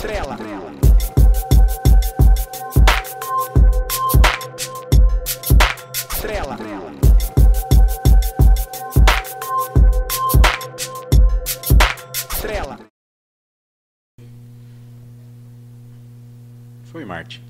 [0.00, 0.36] Trela.
[6.20, 6.56] Trela.
[12.40, 12.78] Trela.
[16.84, 17.42] Foi, Marte.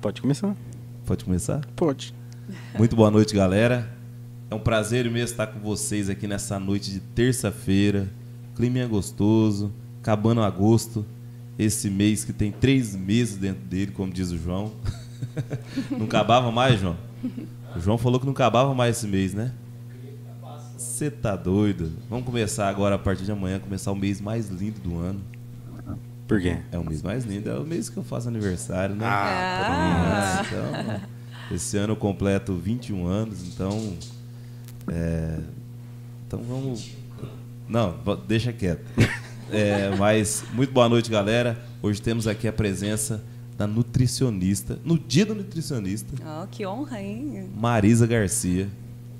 [0.00, 0.56] Pode começar.
[1.06, 1.64] Pode começar?
[1.76, 2.12] Pode.
[2.76, 4.01] Muito boa noite, galera.
[4.52, 8.06] É um prazer mesmo estar com vocês aqui nessa noite de terça-feira.
[8.54, 11.06] Clima é gostoso, acabando agosto.
[11.58, 14.70] Esse mês que tem três meses dentro dele, como diz o João.
[15.90, 16.98] não acabava mais, João?
[17.74, 19.54] O João falou que não acabava mais esse mês, né?
[20.76, 21.90] Você tá doido?
[22.10, 25.22] Vamos começar agora, a partir de amanhã, começar o mês mais lindo do ano.
[26.28, 26.58] Por quê?
[26.70, 29.06] É o mês mais lindo, é o mês que eu faço aniversário, né?
[29.06, 33.96] Ah, Ah, então, esse ano eu completo 21 anos, então.
[34.90, 35.38] É,
[36.26, 36.90] então vamos.
[37.68, 37.96] Não,
[38.26, 38.84] deixa quieto.
[39.54, 41.62] É, mas, muito boa noite, galera.
[41.82, 43.22] Hoje temos aqui a presença
[43.58, 47.50] da nutricionista, no dia do nutricionista, Ó, que honra, hein?
[47.54, 48.66] Marisa Garcia.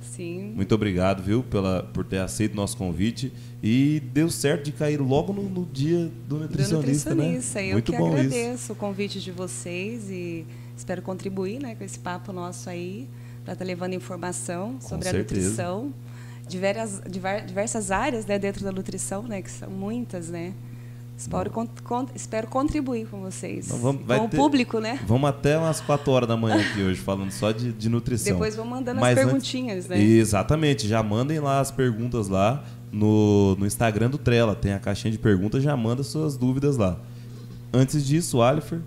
[0.00, 0.52] Sim.
[0.56, 3.30] Muito obrigado, viu, pela, por ter aceito nosso convite.
[3.62, 7.60] E deu certo de cair logo no, no dia do Do nutricionista, nutricionista.
[7.60, 7.66] né?
[7.68, 8.16] Eu Muito que bom isso.
[8.18, 13.06] agradeço o convite de vocês e espero contribuir né, com esse papo nosso aí,
[13.44, 15.92] para estar levando informação sobre a nutrição.
[16.48, 20.52] Diversas, diver- diversas áreas né, dentro da nutrição, né, que são muitas, né?
[21.16, 23.66] Espero, con- con- espero contribuir com vocês.
[23.66, 24.98] Então vamos- com o ter- público, né?
[25.06, 28.32] Vamos até umas 4 horas da manhã aqui hoje, falando só de, de nutrição.
[28.32, 30.00] Depois vão mandando Mas as antes- perguntinhas, né?
[30.02, 34.54] Exatamente, já mandem lá as perguntas lá no, no Instagram do Trela.
[34.56, 36.98] Tem a caixinha de perguntas, já manda suas dúvidas lá.
[37.72, 38.80] Antes disso, Alifer,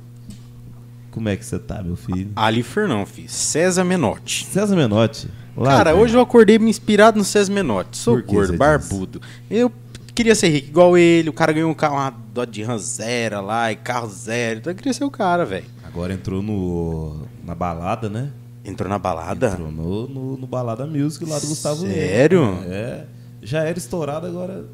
[1.15, 2.29] como é que você tá, meu filho?
[2.35, 3.29] Alifer não, filho.
[3.29, 4.45] César Menotti.
[4.47, 5.29] César Menotti.
[5.55, 7.97] lá Cara, hoje eu acordei me inspirado no César Menotti.
[7.97, 8.59] Sou gordo, diz?
[8.59, 9.21] barbudo.
[9.49, 9.71] Eu
[10.13, 11.29] queria ser rico igual ele.
[11.29, 14.59] O cara ganhou um carro, uma Dodge Ram zero lá, e carro zero.
[14.59, 15.63] Então eu queria ser o cara, velho.
[15.85, 18.29] Agora entrou no, na balada, né?
[18.65, 19.47] Entrou na balada.
[19.47, 21.93] Entrou no, no, no Balada Music lá do Gustavo Lima.
[21.93, 22.59] Sério?
[22.67, 23.05] É.
[23.41, 24.65] Já era estourado, agora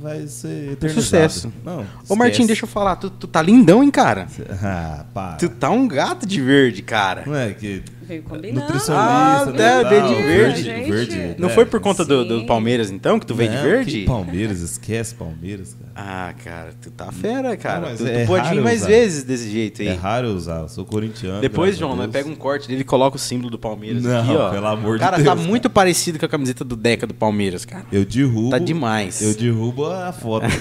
[0.00, 1.02] vai ser eternizado.
[1.02, 1.52] Sucesso.
[1.64, 2.96] Não, Ô, Martim, deixa eu falar.
[2.96, 4.26] Tu, tu tá lindão, hein, cara?
[4.62, 5.36] Ah.
[5.38, 7.24] Tu tá um gato de verde, cara.
[7.26, 7.82] Não é que.
[8.08, 8.60] Veio combinando.
[8.60, 9.52] Nutricionista, Ah, né?
[9.52, 10.62] até tal, veio de verde.
[10.62, 10.90] verde.
[10.90, 11.52] verde Não é.
[11.52, 12.46] foi por conta do, do.
[12.46, 13.90] Palmeiras, então, que tu veio de verde?
[14.00, 15.92] que Palmeiras, esquece Palmeiras, cara.
[15.94, 17.90] Ah, cara, tu tá fera, cara.
[17.90, 18.86] Não, tu, tu é pode raro vir mais usar.
[18.88, 19.88] vezes desse jeito aí.
[19.88, 21.40] É raro eu usar, eu sou corintiano.
[21.42, 24.30] Depois, João, nós pega um corte dele e coloca o símbolo do Palmeiras Não, aqui,
[24.34, 24.50] ó.
[24.50, 25.46] pelo amor de cara, Deus, tá cara.
[25.46, 27.84] muito parecido com a camiseta do Deca do Palmeiras, cara.
[27.92, 28.50] Eu derrubo.
[28.50, 29.20] Tá demais.
[29.20, 30.46] Eu derrubo a foto.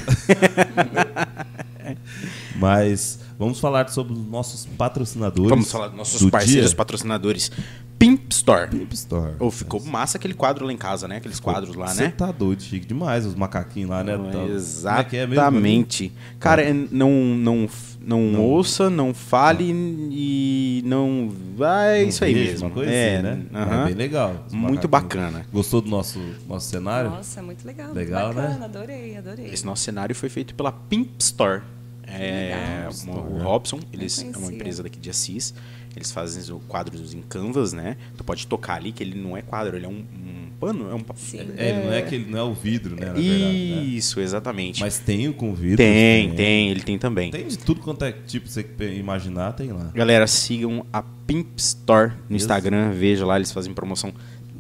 [2.56, 5.50] Mas vamos falar sobre os nossos patrocinadores.
[5.50, 6.78] Vamos falar dos nossos do parceiros dia.
[6.78, 7.52] patrocinadores.
[7.98, 8.70] Pimp Store.
[8.70, 9.34] Pimp Store.
[9.40, 11.18] Ou ficou massa aquele quadro lá em casa, né?
[11.18, 12.14] Aqueles quadros lá, Você né?
[12.16, 14.16] tá doido, chique demais, os macaquinhos lá, né?
[14.16, 14.26] Tal.
[14.26, 14.56] Como é é?
[14.56, 16.14] Exatamente.
[16.40, 17.68] Cara, é, não, não,
[18.00, 19.72] não, ouça, não fale
[20.12, 21.34] e não.
[21.56, 22.70] Vai, é Não isso aí mesmo.
[22.70, 23.46] Coisa é, assim, né?
[23.52, 24.46] É bem legal.
[24.52, 25.46] Muito bacana.
[25.52, 27.10] Gostou do nosso, nosso cenário?
[27.10, 27.92] Nossa, muito legal.
[27.94, 28.48] Legal, muito né?
[28.48, 29.48] bacana, adorei, adorei.
[29.48, 31.64] Esse nosso cenário foi feito pela Pimp Store.
[32.08, 32.94] É, legal.
[33.04, 35.54] uma- o Robson, eles é uma empresa daqui de Assis.
[35.96, 37.98] Eles fazem o quadros em canvas, né?
[38.16, 40.94] Tu pode tocar ali, que ele não é quadro, ele é um, um pano, é
[40.94, 41.24] um papel.
[41.24, 41.40] Sim.
[41.58, 43.08] É, ele não é aquele, não é o vidro, né?
[43.08, 43.84] Na verdade, né?
[43.84, 44.80] Isso, exatamente.
[44.80, 45.78] Mas tem o com vidro.
[45.78, 47.32] tem, tem, ele tem também.
[47.32, 48.64] Tem de tudo quanto é tipo você
[48.96, 49.90] imaginar, tem lá.
[49.94, 52.46] Galera, sigam a Pimp Store no Isso.
[52.46, 54.14] Instagram, veja lá, eles fazem promoção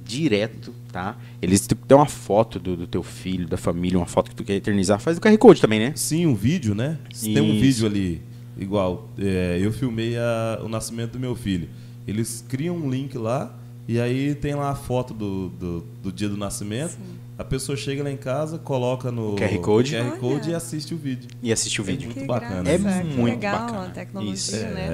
[0.03, 1.15] direto, tá?
[1.41, 4.43] Eles te dão uma foto do, do teu filho, da família, uma foto que tu
[4.43, 4.99] quer eternizar.
[4.99, 5.91] Faz do QR Code também, né?
[5.95, 6.97] Sim, um vídeo, né?
[7.13, 7.59] Se Tem um Isso.
[7.61, 8.21] vídeo ali,
[8.57, 11.69] igual, é, eu filmei a- o nascimento do meu filho.
[12.07, 13.55] Eles criam um link lá
[13.87, 16.97] e aí tem lá a foto do, do, do dia do nascimento.
[17.37, 19.95] A pessoa chega lá em casa, coloca no QR Code.
[19.95, 21.29] QR Code e assiste o vídeo.
[21.43, 22.07] E assiste o vídeo.
[22.07, 22.63] muito Que bacana.
[22.63, 23.85] graça, É muito legal, bacana.
[23.85, 24.55] a tecnologia, Isso.
[24.55, 24.87] né?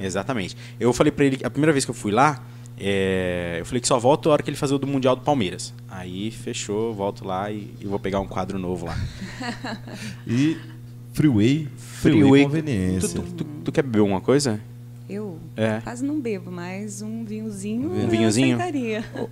[0.00, 0.56] É, Exatamente.
[0.80, 2.42] Eu falei pra ele, a primeira vez que eu fui lá,
[2.80, 5.22] é, eu falei que só volto a hora que ele fazer o do Mundial do
[5.22, 5.72] Palmeiras.
[5.88, 8.96] Aí fechou, volto lá e, e vou pegar um quadro novo lá.
[10.26, 10.56] E
[11.12, 13.08] Freeway, Freeway, Conveniência.
[13.20, 14.60] Tu, tu- tu- tu quer beber alguma coisa?
[15.08, 15.80] Eu É.
[15.80, 17.90] quase não bebo, mas um vinhozinho.
[17.92, 18.56] Um vinhozinho?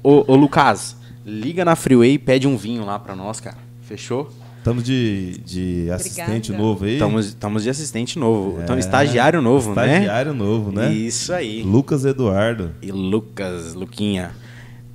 [0.03, 3.57] ô, ô, Lucas, liga na Freeway e pede um vinho lá pra nós, cara.
[3.83, 4.29] Fechou?
[4.59, 6.59] Estamos de, de assistente Obrigada.
[6.63, 6.99] novo aí.
[7.25, 8.59] Estamos de assistente novo.
[8.61, 9.87] É, Então, estagiário novo, né?
[9.95, 10.93] Estagiário novo, né?
[10.93, 11.63] Isso aí.
[11.63, 12.73] Lucas Eduardo.
[12.83, 14.33] E Lucas, Luquinha.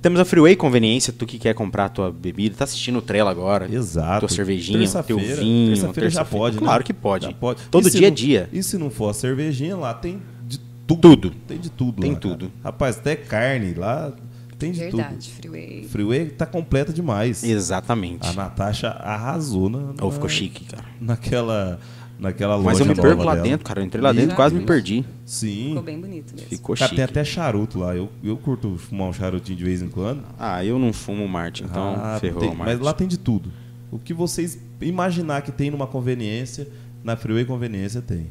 [0.00, 3.30] Temos a Freeway Conveniência, tu que quer comprar a tua bebida, tá assistindo o Trela
[3.30, 3.66] agora.
[3.72, 4.26] Exato.
[4.26, 5.68] Tua cervejinha, teu Terça-feira- vinho.
[5.74, 6.62] Terça-feira já pode, né?
[6.62, 7.24] Claro que pode.
[7.26, 7.62] Já pode.
[7.70, 8.48] Todo dia é dia.
[8.52, 11.00] E se não for a cervejinha, lá tem de tudo.
[11.00, 11.30] Tudo.
[11.48, 12.34] Tem de tudo Tem lá, cara.
[12.34, 12.52] tudo.
[12.62, 14.12] Rapaz, até carne lá.
[14.54, 15.36] Tem de Verdade, tudo.
[15.36, 15.88] Freeway.
[15.88, 17.42] Freeway tá completa demais.
[17.44, 18.26] Exatamente.
[18.26, 20.84] A Natasha arrasou na, Ou ficou na- chique, cara.
[21.00, 21.78] naquela,
[22.18, 23.46] naquela loja Mas eu me perco lá dela.
[23.48, 23.80] dentro, cara.
[23.80, 25.04] Eu entrei lá dentro e quase me perdi.
[25.26, 25.68] Sim.
[25.68, 26.48] Ficou bem bonito mesmo.
[26.48, 26.96] Ficou Cara, chique.
[26.96, 27.94] tem até charuto lá.
[27.94, 30.22] Eu, eu curto fumar um charutinho de vez em quando.
[30.38, 32.72] Ah, eu não fumo Marte, então Ah, ferrou tem- o Marte.
[32.74, 33.50] mas lá tem de tudo.
[33.90, 36.66] O que vocês imaginar que tem numa conveniência,
[37.02, 38.26] na Freeway Conveniência tem.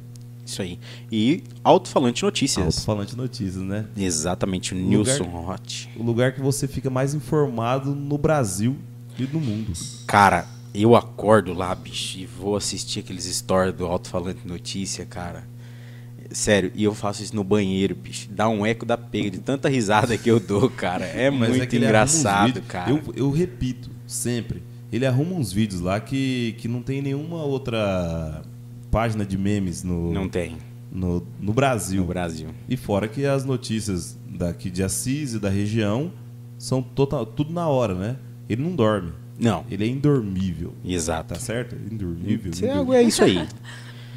[0.45, 0.77] Isso aí.
[1.11, 2.65] E alto-falante notícias.
[2.65, 3.85] Alto-falante notícias, né?
[3.95, 5.89] Exatamente, o Lugar- Nilson Hot.
[5.95, 8.75] O lugar que você fica mais informado no Brasil
[9.17, 9.71] e no mundo.
[10.05, 15.47] Cara, eu acordo lá, bicho, e vou assistir aqueles stories do alto-falante notícia, cara.
[16.31, 18.27] Sério, e eu faço isso no banheiro, bicho.
[18.31, 21.05] Dá um eco da pega de tanta risada que eu dou, cara.
[21.05, 22.89] É Mas muito uns engraçado, cara.
[22.89, 24.63] Eu, eu repito, sempre.
[24.91, 28.41] Ele arruma uns vídeos lá que, que não tem nenhuma outra
[28.93, 30.57] página de memes no, Não tem
[30.91, 32.01] no, no Brasil.
[32.01, 32.49] no Brasil.
[32.69, 36.11] E fora que as notícias daqui de Assis e da região
[36.57, 38.15] são total, tudo na hora, né?
[38.47, 39.11] Ele não dorme.
[39.39, 40.73] Não, Ele é indormível.
[40.85, 41.33] exato.
[41.33, 41.75] Tá certo?
[41.91, 42.51] Indormível.
[42.51, 42.93] Isso é, indormível.
[42.99, 43.47] é isso aí.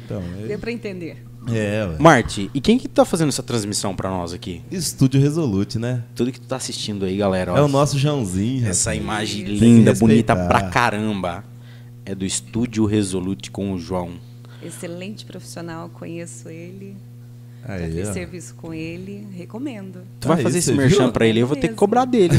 [0.05, 1.25] Então, Deu pra entender.
[1.49, 1.95] é, é, ué.
[1.99, 4.61] Marte, e quem que tá fazendo essa transmissão pra nós aqui?
[4.71, 6.03] Estúdio Resolute, né?
[6.15, 7.51] Tudo que tu tá assistindo aí, galera.
[7.53, 8.67] ó, É o nosso Joãozinho.
[8.67, 9.03] Essa rapaz.
[9.03, 11.43] imagem linda, bonita pra caramba.
[12.05, 14.11] É do Estúdio Resolute com o João.
[14.61, 16.95] Excelente profissional, conheço ele.
[17.65, 18.13] Já Aí, fiz ó.
[18.13, 20.01] serviço com ele, recomendo.
[20.19, 22.35] Tu vai Aí, fazer esse merchan pra ele, eu vou ter que cobrar dele.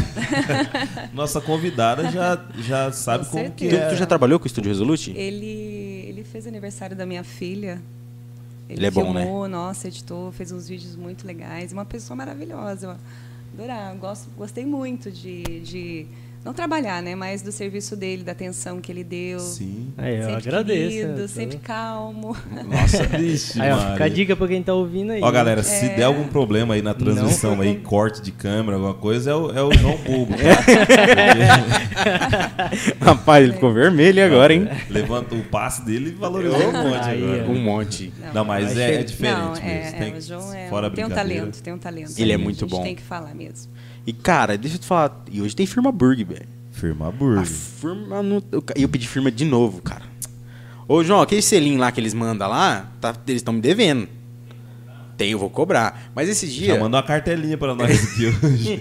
[1.12, 3.88] Nossa convidada já, já sabe Com como que Tu, é.
[3.90, 5.12] tu já trabalhou com o Estúdio Resolute?
[5.14, 7.80] Ele, ele fez aniversário da minha filha.
[8.68, 9.22] Ele é bom, né?
[9.22, 11.72] filmou, nossa, editou, fez uns vídeos muito legais.
[11.72, 12.86] Uma pessoa maravilhosa.
[12.86, 12.96] Eu
[13.54, 16.06] adorar, gosto, gostei muito de, de
[16.48, 17.14] não trabalhar, né?
[17.14, 19.38] Mas do serviço dele, da atenção que ele deu.
[19.38, 19.88] Sim.
[19.98, 20.96] Aí, eu sempre agradeço.
[20.96, 21.26] querido, né?
[21.28, 22.34] sempre calmo.
[22.66, 23.92] Nossa, vixe, Aí, ó, Maria.
[23.92, 25.20] fica a dica pra quem tá ouvindo aí.
[25.22, 25.96] Ó, galera, se É.
[25.96, 29.34] der algum problema aí na transmissão, foi aí, com- corte de câmera, alguma coisa, é
[29.34, 30.34] o, é o João Bobo.
[33.00, 34.68] Rapaz, ele ficou vermelho agora, hein?
[34.88, 37.50] Levanta o passe dele e valorizou um monte Aí, agora.
[37.50, 38.12] Um monte.
[38.32, 39.66] Não, mas Vai é, é diferente não, mesmo.
[39.66, 42.12] é, tem, é, o João é, fora tem um talento, tem um talento.
[42.18, 42.82] Ele é A muito gente bom.
[42.82, 43.70] tem que falar mesmo.
[44.08, 45.22] E, cara, deixa eu te falar.
[45.30, 46.48] E hoje tem firma Burg, velho.
[46.72, 47.44] Firma A Burger.
[47.44, 48.42] firma não.
[48.50, 50.00] Eu, eu pedi firma de novo, cara.
[50.88, 54.08] Ô, João, aquele selinho lá que eles mandam lá, tá, eles estão me devendo.
[55.14, 56.10] Tem, eu vou cobrar.
[56.14, 56.78] Mas esses Já dias.
[56.80, 58.80] mandou uma cartelinha pra nós aqui hoje.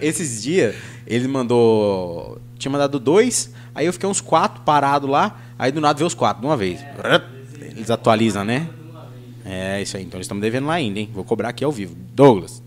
[0.00, 2.40] esses dias, ele mandou.
[2.56, 6.14] Tinha mandado dois, aí eu fiquei uns quatro parado lá, aí do nada veio os
[6.14, 6.78] quatro de uma vez.
[7.60, 8.68] Eles atualizam, né?
[9.44, 10.04] É, isso aí.
[10.04, 11.10] Então eles estão me devendo lá ainda, hein?
[11.12, 11.96] Vou cobrar aqui ao vivo.
[12.14, 12.62] Douglas,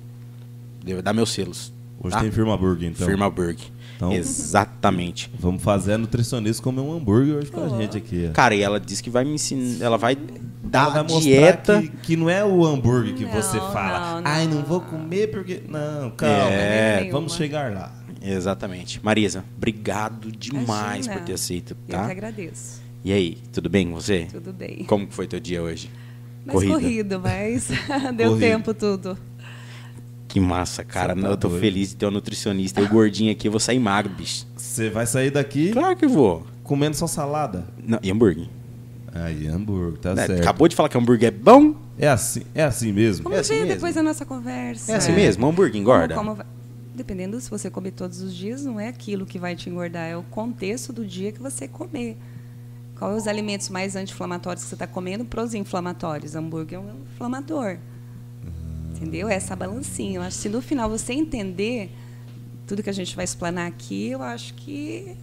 [1.01, 1.71] dar meus selos.
[2.03, 2.21] Hoje tá?
[2.21, 3.05] tem Firma Burger, então.
[3.07, 3.57] Firma Burg.
[3.95, 5.29] Então- Exatamente.
[5.39, 7.77] Vamos fazer a nutricionista comer um hambúrguer hoje pra Oh.
[7.77, 8.29] gente aqui.
[8.33, 9.85] Cara, e ela disse que vai me ensinar.
[9.85, 10.15] Ela vai
[10.63, 11.81] dar Ela vai a mostrar dieta.
[11.81, 14.21] que, que não é o hambúrguer que Não, você fala.
[14.21, 14.63] não, Ai, não não.
[14.63, 15.61] vou comer porque.
[15.67, 16.49] Não, calma.
[16.51, 17.29] É, vamos nenhuma.
[17.29, 17.93] chegar lá.
[18.23, 18.99] Exatamente.
[19.03, 21.13] Marisa, obrigado demais Imagina.
[21.15, 22.05] por ter aceito, Eu que tá?
[22.09, 22.81] agradeço.
[23.03, 24.27] E aí, tudo bem com você?
[24.31, 24.83] Tudo bem.
[24.85, 25.89] Como foi teu dia hoje?
[26.45, 26.73] Mas Corrida.
[26.73, 27.67] corrido, mas
[28.15, 28.39] deu Corrido.
[28.39, 29.17] tempo tudo.
[30.31, 31.15] Que massa, cara.
[31.15, 31.59] Tá eu tô doido.
[31.61, 32.79] feliz de ter um nutricionista.
[32.79, 34.45] Eu gordinho aqui, eu vou sair magro, bicho.
[34.55, 36.45] Você vai sair daqui Claro que vou.
[36.63, 37.65] comendo só salada.
[37.85, 38.47] Não, e hambúrguer?
[39.13, 40.39] Aí, hambúrguer, tá Né, certo.
[40.41, 41.75] Acabou de falar que hambúrguer é bom?
[41.97, 43.23] É assim, é assim mesmo.
[43.25, 43.75] Vamos assim ver mesmo?
[43.75, 44.91] depois da nossa conversa.
[44.91, 45.45] É assim mesmo?
[45.45, 46.15] Hambúrguer engorda?
[46.15, 46.61] Como- como
[46.93, 50.15] Dependendo se você comer todos os dias, não é aquilo que vai te engordar, é
[50.15, 52.17] o contexto do dia que você comer.
[52.99, 56.35] Qual é os alimentos mais anti-inflamatórios que você está comendo para os inflamatórios?
[56.35, 57.77] Hambúrguer é um inflamador.
[59.01, 59.27] Entendeu?
[59.27, 60.17] É essa balancinha.
[60.17, 61.91] Eu acho que se no final você entender
[62.67, 65.17] tudo que a gente vai explanar aqui, eu acho que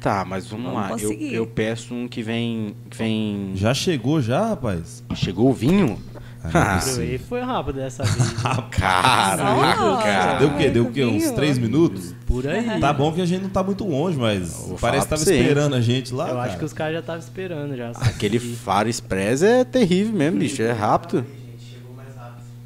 [0.00, 0.96] Tá, mas vamos, Vamos lá.
[0.98, 2.74] Eu, eu peço um que vem.
[2.88, 3.52] Que vem...
[3.54, 5.04] Já chegou já, rapaz?
[5.14, 5.98] Chegou o vinho?
[6.42, 7.18] Ah, Ah, sim.
[7.18, 8.32] Foi rápido dessa vez.
[8.70, 10.02] Caraca, Nossa.
[10.02, 10.38] cara.
[10.38, 10.70] Deu o quê?
[10.70, 11.04] Deu o quê?
[11.04, 12.14] Uns três minutos?
[12.26, 12.80] Por aí.
[12.80, 15.80] Tá bom que a gente não tá muito longe, mas parece que tava esperando a
[15.82, 16.30] gente lá.
[16.30, 16.58] Eu acho cara.
[16.58, 17.90] que os caras já estavam esperando já.
[17.90, 20.62] Aquele Faro Express é terrível mesmo, bicho.
[20.62, 21.26] É rápido.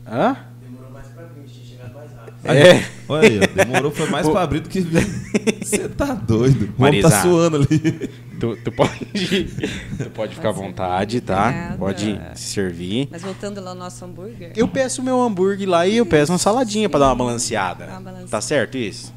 [0.06, 0.36] Hã?
[2.44, 2.84] É.
[3.08, 5.02] Olha aí, ó, demorou, foi mais pra abrir do que vir.
[5.64, 6.74] Você tá doido.
[6.78, 7.10] O homem Marisa.
[7.10, 8.10] tá suando ali.
[8.38, 9.06] Tu, tu pode.
[9.96, 11.48] tu pode ficar à vontade, tá?
[11.48, 11.78] Obrigada.
[11.78, 13.08] Pode se servir.
[13.10, 14.52] Mas voltando lá ao nosso hambúrguer.
[14.54, 17.86] Eu peço meu hambúrguer lá e eu peço uma saladinha pra dar uma balanceada.
[17.86, 18.30] Dá uma balanceada.
[18.30, 19.12] Tá certo isso?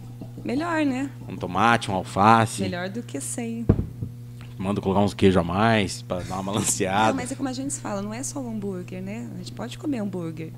[0.45, 1.09] Melhor, né?
[1.27, 2.61] Um tomate, um alface.
[2.61, 3.65] Melhor do que sem.
[4.57, 7.09] Mando colocar uns queijos a mais pra dar uma balanceada.
[7.09, 9.27] Não, mas é como a gente fala, não é só o hambúrguer, né?
[9.35, 10.51] A gente pode comer hambúrguer.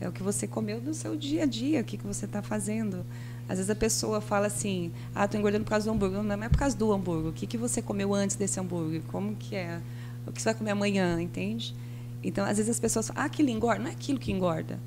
[0.00, 2.42] É o que você comeu no seu dia a dia, o que, que você está
[2.42, 3.04] fazendo.
[3.48, 6.18] Às vezes a pessoa fala assim, ah, tô engordando por causa do hambúrguer.
[6.22, 7.30] Não, não é por causa do hambúrguer.
[7.30, 9.02] O que, que você comeu antes desse hambúrguer?
[9.08, 9.80] Como que é?
[10.26, 11.74] O que você vai comer amanhã, entende?
[12.22, 13.82] Então, às vezes as pessoas falam, ah, aquilo engorda.
[13.82, 14.78] Não é aquilo que engorda.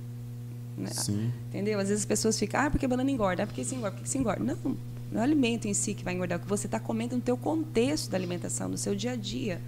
[0.78, 0.90] né?
[0.92, 1.32] Sim.
[1.48, 1.80] Entendeu?
[1.80, 4.18] Às vezes as pessoas ficam, ah, porque banana engorda, ah, porque isso engorda, porque isso
[4.18, 4.44] engorda.
[4.44, 4.78] Não,
[5.12, 7.16] não é o alimento em si que vai engordar, é o que você está comendo
[7.16, 9.62] no teu contexto da alimentação, no seu dia a dia.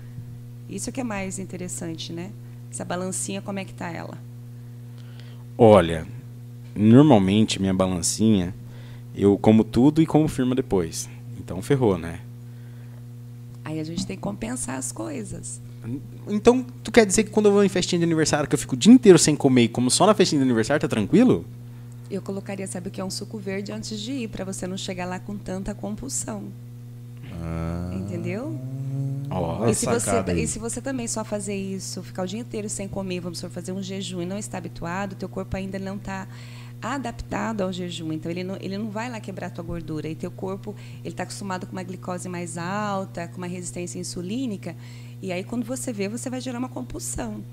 [0.69, 2.31] Isso é que é mais interessante, né?
[2.69, 4.17] Essa balancinha, como é que tá ela?
[5.63, 6.07] Olha,
[6.75, 8.51] normalmente minha balancinha,
[9.13, 11.07] eu como tudo e como firma depois.
[11.39, 12.21] Então ferrou, né?
[13.63, 15.61] Aí a gente tem que compensar as coisas.
[16.27, 18.73] Então, tu quer dizer que quando eu vou em festinha de aniversário, que eu fico
[18.73, 21.45] o dia inteiro sem comer e como só na festinha de aniversário, tá tranquilo?
[22.09, 24.77] Eu colocaria, sabe o que é um suco verde antes de ir, para você não
[24.77, 26.45] chegar lá com tanta compulsão.
[27.39, 28.59] Ah, Entendeu?
[29.31, 30.43] Ó, E se, você, aí.
[30.43, 33.71] e se você também só fazer isso, ficar o dia inteiro sem comer, vamos fazer
[33.71, 36.27] um jejum e não está habituado, teu corpo ainda não está
[36.81, 38.11] adaptado ao jejum.
[38.11, 40.09] Então ele não, ele não vai lá quebrar tua gordura.
[40.09, 44.75] E teu corpo ele está acostumado com uma glicose mais alta, com uma resistência insulínica.
[45.21, 47.43] E aí quando você vê, você vai gerar uma compulsão.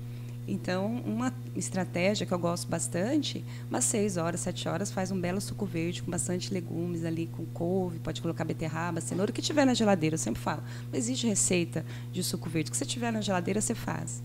[0.51, 5.39] Então, uma estratégia que eu gosto bastante, umas 6 horas, 7 horas, faz um belo
[5.39, 9.65] suco verde com bastante legumes ali, com couve, pode colocar beterraba, cenoura, o que tiver
[9.65, 10.63] na geladeira, eu sempre falo.
[10.91, 12.69] Não existe receita de suco verde.
[12.69, 14.23] O que você tiver na geladeira, você faz.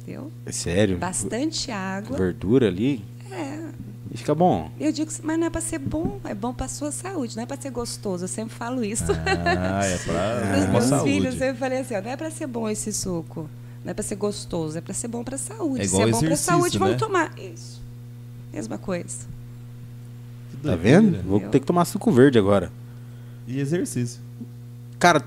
[0.00, 0.32] Entendeu?
[0.46, 0.98] é sério?
[0.98, 2.16] Bastante água.
[2.16, 3.04] Verdura ali?
[3.30, 3.68] É.
[4.10, 4.70] E fica bom.
[4.78, 7.46] Eu digo, mas não é para ser bom, é bom para sua saúde, não é
[7.46, 8.24] para ser gostoso.
[8.24, 9.04] Eu sempre falo isso.
[9.12, 11.10] Ah, é pra Os meus saúde.
[11.12, 13.50] filhos, eu sempre falei assim, ó, não é para ser bom esse suco,
[13.86, 15.82] não é para ser gostoso, é para ser bom para saúde.
[15.82, 16.98] É Se é bom para exercício, saúde, vamos né?
[16.98, 17.38] tomar.
[17.38, 17.80] Isso.
[18.52, 19.28] Mesma coisa.
[20.60, 21.22] Tá vendo?
[21.22, 22.72] Vou ter que tomar suco verde agora.
[23.46, 24.20] E exercício.
[24.98, 25.24] Cara,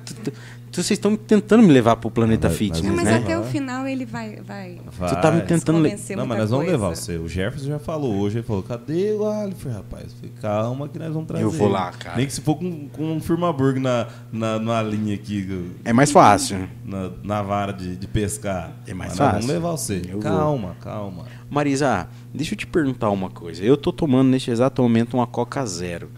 [0.71, 3.17] tu- vocês estão tentando me levar pro planeta Mas- fitness, mas Não, mas né?
[3.17, 3.51] até o Vai.
[3.51, 4.35] final ele vai.
[4.37, 4.75] vai...
[4.75, 5.45] Tu tá me Vai.
[5.47, 5.79] tentando...
[5.79, 6.77] le- convencer Não, mas nós vamos coisa.
[6.81, 7.17] levar você.
[7.17, 10.05] O Jefferson já falou hoje, ele falou, cadê o Alifer, rapaz?
[10.05, 11.43] Eu falei, calma que nós vamos trazer.
[11.43, 12.17] Eu vou lá, cara.
[12.17, 16.11] Nem que se for com, com um firmaburg na, na, na linha aqui, É mais
[16.11, 16.67] fácil.
[16.85, 18.71] na, na vara de, de pescar.
[18.87, 19.41] É mais Mas nós fácil.
[19.47, 20.01] Vamos levar você.
[20.07, 20.21] Eu vou.
[20.21, 21.25] calma, calma.
[21.49, 23.63] Marisa, deixa eu te perguntar uma coisa.
[23.63, 26.09] Eu tô tomando neste exato momento uma Coca Zero.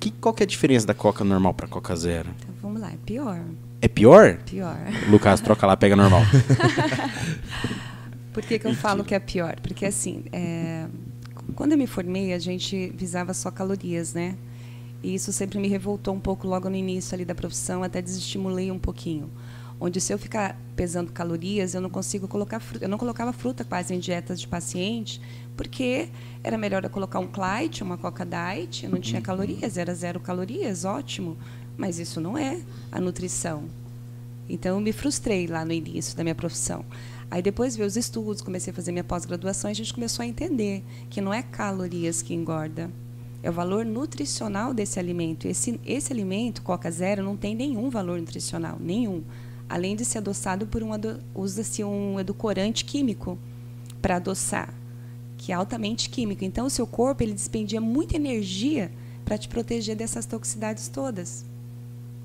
[0.00, 2.28] Que, qual que é a diferença da Coca normal pra Coca Zero?
[2.56, 3.44] Então vamos lá, é pior.
[3.80, 4.38] É pior?
[4.44, 4.78] Pior.
[5.10, 6.22] Lucas, troca lá, pega normal.
[8.32, 9.56] Por que, que eu falo que é pior?
[9.60, 10.86] Porque assim, é,
[11.54, 14.36] quando eu me formei, a gente visava só calorias, né?
[15.02, 18.70] E isso sempre me revoltou um pouco logo no início ali da profissão, até desestimulei
[18.70, 19.30] um pouquinho.
[19.80, 22.84] Onde se eu ficar pesando calorias, eu não consigo colocar fruta.
[22.84, 25.20] Eu não colocava fruta quase em dietas de paciente,
[25.56, 26.08] porque
[26.42, 30.84] era melhor eu colocar um Clyde, uma Coca Diet, não tinha calorias, era zero calorias,
[30.84, 31.36] ótimo.
[31.78, 33.64] Mas isso não é a nutrição.
[34.48, 36.84] Então eu me frustrei lá no início da minha profissão.
[37.30, 40.26] Aí depois veio os estudos, comecei a fazer minha pós-graduação e a gente começou a
[40.26, 42.90] entender que não é calorias que engorda,
[43.42, 45.46] é o valor nutricional desse alimento.
[45.46, 49.22] Esse, esse alimento, Coca Zero, não tem nenhum valor nutricional, nenhum.
[49.68, 50.90] Além de ser adoçado por um
[51.34, 53.38] usa-se um edulcorante químico
[54.02, 54.74] para adoçar,
[55.36, 56.44] que é altamente químico.
[56.44, 58.90] Então o seu corpo ele despendia muita energia
[59.24, 61.44] para te proteger dessas toxicidades todas.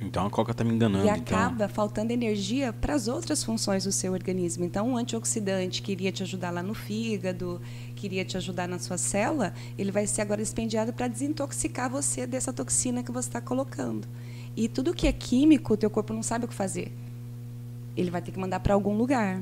[0.01, 1.05] Então a Coca tá me enganando.
[1.05, 1.37] E então.
[1.37, 4.65] acaba faltando energia para as outras funções do seu organismo.
[4.65, 7.61] Então, um antioxidante que iria te ajudar lá no fígado,
[7.95, 12.27] que iria te ajudar na sua célula, ele vai ser agora expendiado para desintoxicar você
[12.27, 14.07] dessa toxina que você está colocando.
[14.55, 16.91] E tudo que é químico, o teu corpo não sabe o que fazer.
[17.95, 19.41] Ele vai ter que mandar para algum lugar.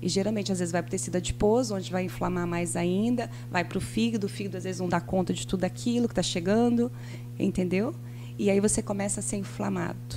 [0.00, 3.64] E geralmente, às vezes, vai para o tecido adiposo, onde vai inflamar mais ainda, vai
[3.64, 6.22] para o fígado, o fígado às vezes não dá conta de tudo aquilo que está
[6.22, 6.90] chegando,
[7.38, 7.94] entendeu?
[8.42, 10.16] E aí você começa a ser inflamado.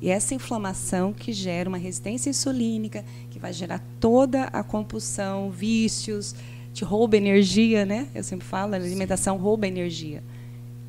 [0.00, 6.34] E essa inflamação que gera uma resistência insulínica, que vai gerar toda a compulsão, vícios,
[6.74, 8.08] te rouba energia, né?
[8.12, 10.20] Eu sempre falo, a alimentação rouba energia.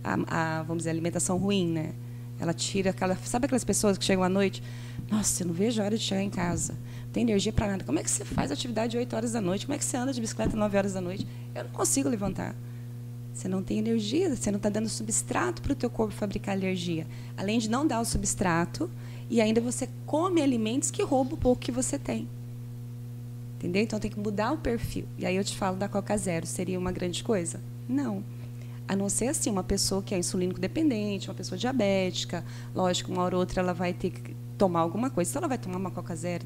[0.03, 0.18] A,
[0.58, 1.91] a, vamos dizer, a alimentação ruim, né?
[2.39, 3.15] Ela tira aquela.
[3.18, 4.63] Sabe aquelas pessoas que chegam à noite?
[5.08, 6.74] Nossa, eu não vejo a hora de chegar em casa.
[7.03, 7.84] Não tem energia para nada.
[7.84, 9.68] Como é que você faz atividade 8 horas da noite?
[9.68, 11.27] Como é que você anda de bicicleta 9 horas da noite?
[11.53, 12.56] Eu não consigo levantar.
[13.39, 17.08] Você não tem energia, você não está dando substrato para o teu corpo fabricar energia.
[17.38, 18.89] Além de não dar o substrato,
[19.29, 22.27] e ainda você come alimentos que roubam o pouco que você tem.
[23.55, 23.81] Entendeu?
[23.81, 25.05] Então tem que mudar o perfil.
[25.17, 27.62] E aí eu te falo da Coca Zero, seria uma grande coisa?
[27.88, 28.25] Não.
[28.86, 32.43] A não ser assim, uma pessoa que é insulínico dependente, uma pessoa diabética,
[32.75, 35.58] lógico, uma hora ou outra ela vai ter que tomar alguma coisa, então ela vai
[35.58, 36.46] tomar uma Coca Zero.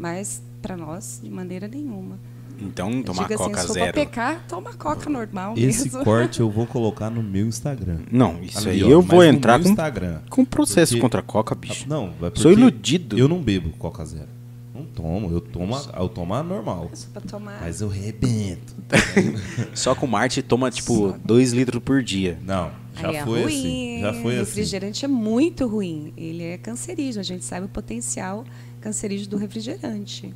[0.00, 2.18] Mas para nós, de maneira nenhuma.
[2.60, 3.92] Então, tomar assim, Coca se for Zero.
[3.92, 6.04] pra pecar, toma Coca normal Esse mesmo.
[6.04, 7.98] corte eu vou colocar no meu Instagram.
[8.10, 10.20] Não, isso Ali, aí eu vou entrar com, Instagram.
[10.30, 11.88] com processo Porque- contra a Coca, bicho.
[11.88, 13.18] Não, vai porque Sou iludido.
[13.18, 14.28] Eu não bebo Coca Zero.
[14.74, 16.90] Não tomo, eu tomo, a- eu tomo a normal.
[17.28, 17.58] Tomar.
[17.60, 18.74] Mas eu rebento.
[19.74, 21.18] Só que o Marte toma, tipo, Só.
[21.24, 22.38] 2 litros por dia.
[22.44, 22.70] Não,
[23.00, 23.46] já Aí é foi ruim.
[23.58, 24.00] assim.
[24.00, 24.38] Já foi o assim.
[24.50, 26.12] refrigerante é muito ruim.
[26.16, 27.20] Ele é cancerígeno.
[27.20, 28.44] A gente sabe o potencial
[28.80, 30.34] cancerígeno do refrigerante.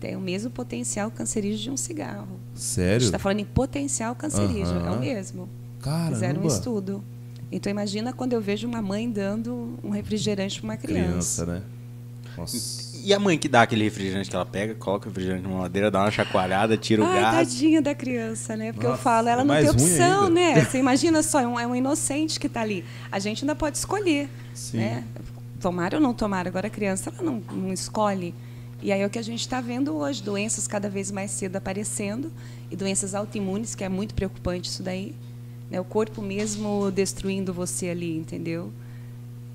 [0.00, 2.38] Tem o mesmo potencial cancerígeno de um cigarro.
[2.54, 3.00] A Sério?
[3.00, 4.96] gente está falando em potencial cancerígeno, é Aham.
[4.96, 5.48] o mesmo.
[5.80, 6.12] Caramba.
[6.14, 7.04] Fizeram um estudo.
[7.50, 11.44] Então imagina quando eu vejo uma mãe dando um refrigerante para uma criança.
[11.44, 11.62] Criança, né?
[12.36, 12.96] Nossa.
[13.02, 15.90] E a mãe que dá aquele refrigerante que ela pega, coloca o refrigerante numa madeira,
[15.90, 17.36] dá uma chacoalhada, tira o Ai, gás.
[17.36, 18.72] tadinha da criança, né?
[18.72, 20.60] Porque eu Nossa, falo, ela é não tem opção, né?
[20.66, 22.84] Você imagina só, é um, é um inocente que está ali.
[23.10, 24.78] A gente ainda pode escolher, Sim.
[24.78, 25.04] né?
[25.60, 26.46] Tomar ou não tomar.
[26.48, 28.34] Agora a criança, ela não, não escolhe.
[28.86, 31.56] E aí é o que a gente está vendo hoje, doenças cada vez mais cedo
[31.56, 32.30] aparecendo,
[32.70, 35.12] e doenças autoimunes, que é muito preocupante isso daí.
[35.68, 35.80] Né?
[35.80, 38.72] O corpo mesmo destruindo você ali, entendeu?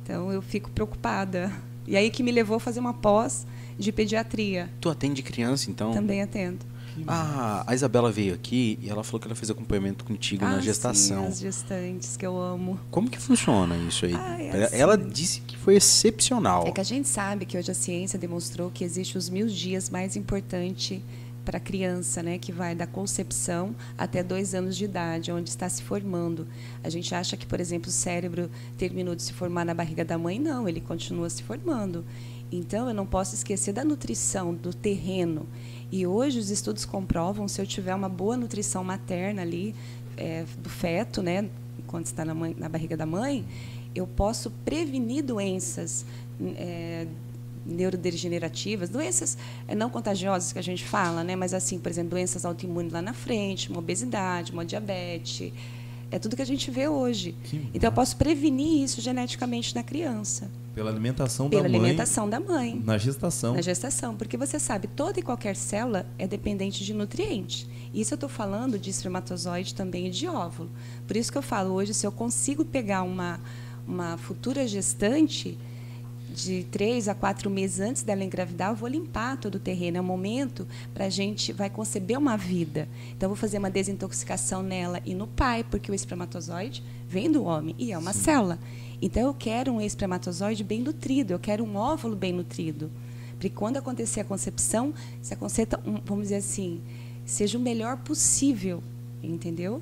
[0.03, 1.49] Então eu fico preocupada.
[1.87, 3.47] E aí que me levou a fazer uma pós
[3.79, 4.69] de pediatria.
[4.81, 5.93] Tu atende criança, então?
[5.93, 6.65] Também atendo.
[7.07, 10.59] Ah, a Isabela veio aqui e ela falou que ela fez acompanhamento contigo na Ah,
[10.59, 11.23] gestação.
[11.23, 12.79] Sim, as gestantes que eu amo.
[12.89, 14.13] Como que funciona isso aí?
[14.15, 14.75] Ah, é ela, assim.
[14.77, 16.67] ela disse que foi excepcional.
[16.67, 19.89] É que a gente sabe que hoje a ciência demonstrou que existe os mil dias
[19.89, 21.03] mais importante
[21.43, 25.67] para a criança, né, que vai da concepção até dois anos de idade, onde está
[25.67, 26.47] se formando.
[26.83, 30.19] A gente acha que, por exemplo, o cérebro terminou de se formar na barriga da
[30.19, 32.05] mãe, não, ele continua se formando.
[32.51, 35.47] Então, eu não posso esquecer da nutrição, do terreno.
[35.91, 39.75] E hoje os estudos comprovam, se eu tiver uma boa nutrição materna ali,
[40.15, 41.49] é, do feto, né,
[41.87, 43.45] quando está na, mãe- na barriga da mãe,
[43.93, 46.05] eu posso prevenir doenças
[46.55, 47.05] é,
[47.65, 51.35] neurodegenerativas, doenças é, não contagiosas que a gente fala, né?
[51.35, 55.51] mas assim, por exemplo, doenças autoimunes lá na frente, uma obesidade, uma diabetes,
[56.09, 57.35] é tudo que a gente vê hoje.
[57.73, 62.39] Então eu posso prevenir isso geneticamente na criança, Pela alimentação pela da mãe alimentação da
[62.39, 62.81] mãe.
[62.83, 63.53] na gestação.
[63.53, 67.67] Na gestação, porque você sabe, toda e qualquer célula é dependente de nutrientes.
[67.93, 70.69] Isso eu estou falando de espermatozoide também e de óvulo.
[71.05, 73.39] Por isso que eu falo hoje, se eu consigo pegar uma,
[73.85, 75.57] uma futura gestante
[76.33, 79.97] de três a quatro meses antes dela engravidar, eu vou limpar todo o terreno.
[79.97, 82.87] É o momento para a gente vai conceber uma vida.
[83.09, 87.43] Então, eu vou fazer uma desintoxicação nela e no pai, porque o espermatozoide vem do
[87.43, 88.57] homem e é uma célula.
[89.01, 92.91] Então, eu quero um espermatozoide bem nutrido, eu quero um óvulo bem nutrido.
[93.31, 96.79] Porque quando acontecer a concepção, se aconteça, um, vamos dizer assim,
[97.25, 98.83] seja o melhor possível,
[99.23, 99.81] entendeu?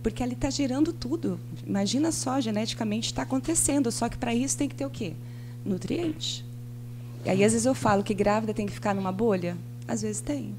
[0.00, 1.40] Porque ali está gerando tudo.
[1.66, 5.14] Imagina só, geneticamente está acontecendo, só que para isso tem que ter o quê?
[5.64, 6.44] Nutriente.
[7.24, 9.56] E aí, às vezes, eu falo que grávida tem que ficar numa bolha.
[9.88, 10.54] Às vezes tem.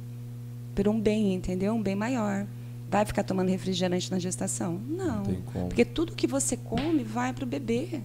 [0.74, 1.74] Por um bem, entendeu?
[1.74, 2.48] Um bem maior.
[2.96, 4.80] Vai ficar tomando refrigerante na gestação?
[4.88, 5.24] Não.
[5.52, 5.68] como.
[5.68, 8.02] Porque tudo que você come vai para o bebê.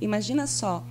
[0.00, 0.86] Imagina só,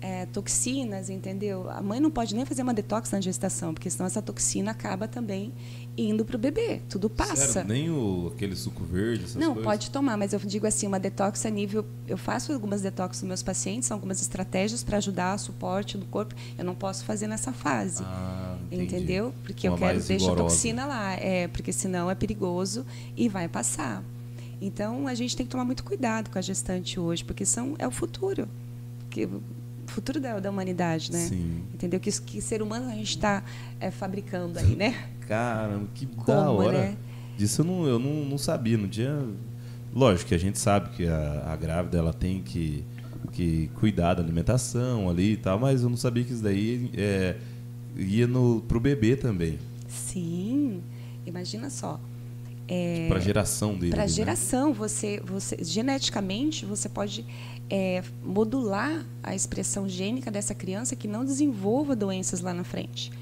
[0.00, 1.70] é, toxinas, entendeu?
[1.70, 5.08] A mãe não pode nem fazer uma detox na gestação, porque senão essa toxina acaba
[5.08, 5.52] também
[5.96, 6.82] indo para o bebê.
[6.88, 7.46] Tudo passa.
[7.46, 9.64] Sério, nem o, aquele suco verde, essas Não, coisas?
[9.64, 11.84] pode tomar, mas eu digo assim, uma detox a nível.
[12.06, 16.04] Eu faço algumas detox nos meus pacientes, são algumas estratégias para ajudar o suporte do
[16.06, 16.34] corpo.
[16.58, 18.02] Eu não posso fazer nessa fase.
[18.04, 18.35] Ah,
[18.70, 18.94] entendi.
[18.96, 19.34] entendeu?
[19.42, 21.14] Porque Uma eu quero deixar a toxina lá.
[21.14, 22.84] É, porque senão é perigoso
[23.16, 24.02] e vai passar.
[24.60, 27.86] Então a gente tem que tomar muito cuidado com a gestante hoje, porque são, é
[27.86, 28.48] o futuro.
[29.10, 29.42] Que, o
[29.86, 31.18] futuro da, da humanidade, né?
[31.18, 31.62] Sim.
[31.72, 32.00] Entendeu?
[32.00, 33.42] Que, que ser humano a gente está
[33.92, 35.08] fabricando aí, né?
[35.28, 36.78] Caramba, que da Como, hora.
[36.78, 36.96] né?
[37.36, 39.18] Disso eu, não, eu não, não sabia, não tinha...
[39.94, 42.84] Lógico que a gente sabe que a, a grávida ela tem que,
[43.32, 47.36] que cuidar da alimentação ali e tal, mas eu não sabia que isso daí é,
[47.96, 49.58] ia no, pro bebê também.
[49.88, 50.82] Sim.
[51.24, 52.00] Imagina só.
[52.68, 53.92] É, Pra geração dele.
[53.92, 54.08] para né?
[54.08, 57.24] geração você você geneticamente você pode
[57.70, 63.12] é, modular a expressão gênica dessa criança que não desenvolva doenças lá na frente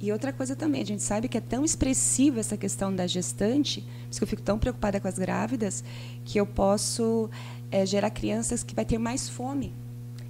[0.00, 3.82] e outra coisa também a gente sabe que é tão expressiva essa questão da gestante
[3.82, 5.84] por isso que eu fico tão preocupada com as grávidas
[6.24, 7.28] que eu posso
[7.70, 9.70] é, gerar crianças que vai ter mais fome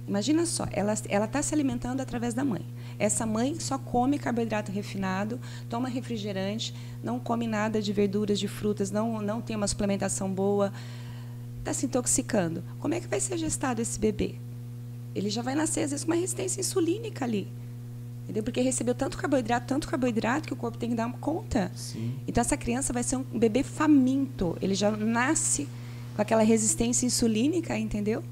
[0.07, 2.61] Imagina só, ela ela está se alimentando através da mãe.
[2.97, 8.91] Essa mãe só come carboidrato refinado, toma refrigerante, não come nada de verduras, de frutas,
[8.91, 10.71] não não tem uma suplementação boa,
[11.59, 12.63] está se intoxicando.
[12.79, 14.35] Como é que vai ser gestado esse bebê?
[15.13, 17.47] Ele já vai nascer às vezes com uma resistência insulínica ali.
[18.23, 18.43] Entendeu?
[18.43, 21.71] Porque recebeu tanto carboidrato, tanto carboidrato que o corpo tem que dar uma conta.
[21.75, 22.15] Sim.
[22.27, 24.57] Então essa criança vai ser um bebê faminto.
[24.61, 25.67] Ele já nasce
[26.15, 28.23] com aquela resistência insulínica, entendeu?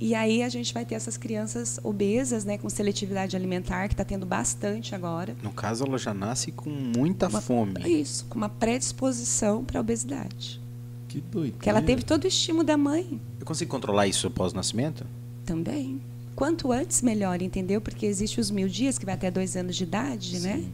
[0.00, 4.02] E aí a gente vai ter essas crianças obesas, né, com seletividade alimentar, que está
[4.04, 5.36] tendo bastante agora.
[5.42, 7.74] No caso, ela já nasce com muita Uma- fome.
[8.00, 10.58] Isso, com uma predisposição para a obesidade.
[11.06, 11.54] Que doido.
[11.54, 15.04] Porque ela teve todo o estímulo da mãe Eu consigo controlar isso após o nascimento?
[15.44, 16.00] também.
[16.36, 17.80] Quanto antes, melhor, entendeu?
[17.80, 20.64] Porque existe os mil dias, que vai até dois anos de idade, né?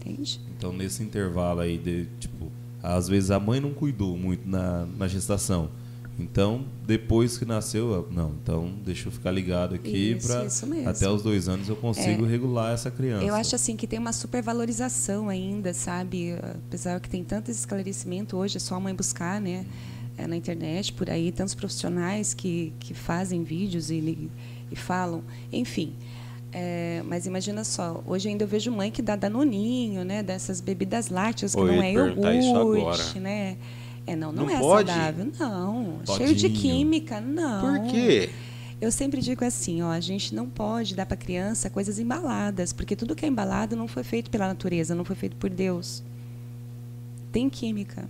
[0.00, 0.40] Entende?
[0.56, 2.50] Então, nesse intervalo aí, de, tipo,
[2.82, 5.68] às vezes a mãe não cuidou muito na, na gestação.
[6.18, 11.08] Então, depois que nasceu, eu- não, então deixa eu ficar ligado aqui Isso, para até
[11.08, 13.24] os dois anos eu consigo regular essa criança.
[13.24, 16.36] Eu acho assim que tem uma supervalorização ainda, sabe?
[16.68, 19.66] Apesar que tem tanto esclarecimento hoje, é só a mãe buscar, né?
[20.16, 24.30] É, na internet, por aí, tantos profissionais que, que fazem vídeos e,
[24.70, 25.92] e falam, enfim.
[26.52, 30.22] É, mas imagina só, hoje ainda eu vejo mãe que dá danoninho, né?
[30.22, 33.20] Dessas bebidas lácteas que Oi, eu não é perguntar isso iogurte, agora.
[33.20, 33.56] né?
[34.06, 34.90] É, não, não, Não é pode?
[34.90, 35.32] saudável.
[35.38, 36.00] Não.
[36.16, 37.60] Cheio de química, não.
[37.60, 38.30] Por quê?
[38.80, 42.94] Eu sempre digo assim, ó, a gente não pode dar para criança coisas embaladas, porque
[42.94, 46.02] tudo que é embalado não foi feito pela natureza, não foi feito por Deus.
[47.32, 48.08] Tem química.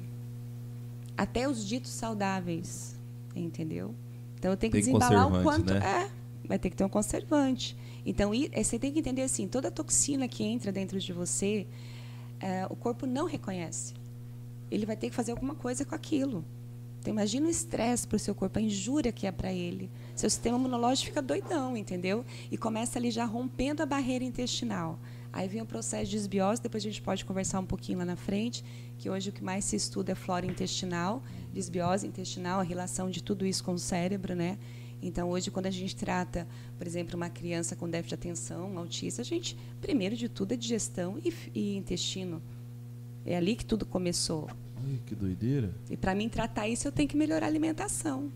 [1.17, 2.99] Até os ditos saudáveis,
[3.37, 3.95] entendeu?
[4.37, 5.81] Então eu tenho que Tem desembalar o quanto né?
[5.81, 6.11] é,
[6.49, 7.77] vai ter que ter um conservante.
[8.05, 11.67] Então eh, você tem que entender assim, toda toxina que entra dentro de você,
[12.41, 13.95] eh, o corpo não reconhece.
[14.75, 16.45] Ele vai ter que fazer alguma coisa com aquilo.
[17.01, 19.91] Então imagina o estresse para o seu corpo, a injúria que é para ele.
[20.17, 22.25] Seu sistema imunológico fica doidão, entendeu?
[22.51, 24.99] E começa ali já rompendo a barreira intestinal.
[25.31, 28.17] Aí vem o processo de desbiose, depois a gente pode conversar um pouquinho lá na
[28.17, 28.65] frente,
[28.97, 33.23] que hoje o que mais se estuda é flora intestinal, desbiose intestinal, a relação de
[33.23, 34.57] tudo isso com o cérebro, né?
[35.03, 38.79] Então, hoje, quando a gente trata, por exemplo, uma criança com déficit de atenção, um
[38.79, 42.41] autista, a gente, primeiro de tudo, é digestão e, e intestino.
[43.27, 44.49] É ali que tudo começou.
[44.87, 45.75] Ai, que doideira.
[45.91, 48.31] E para mim tratar isso, eu tenho que melhorar a alimentação.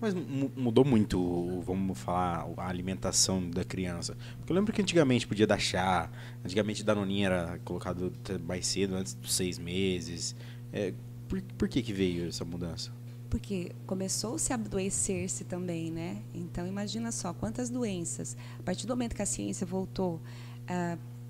[0.00, 4.16] Mas mu- mudou muito, vamos falar, a alimentação da criança.
[4.38, 6.10] Porque eu lembro que antigamente podia dar chá,
[6.44, 8.12] antigamente Danoninha era colocado
[8.46, 10.34] mais cedo, antes dos seis meses.
[10.72, 10.92] É,
[11.28, 12.92] por, por que que veio essa mudança?
[13.30, 16.18] Porque começou-se a adoecer-se também, né?
[16.34, 18.36] Então, imagina só, quantas doenças.
[18.58, 20.20] A partir do momento que a ciência voltou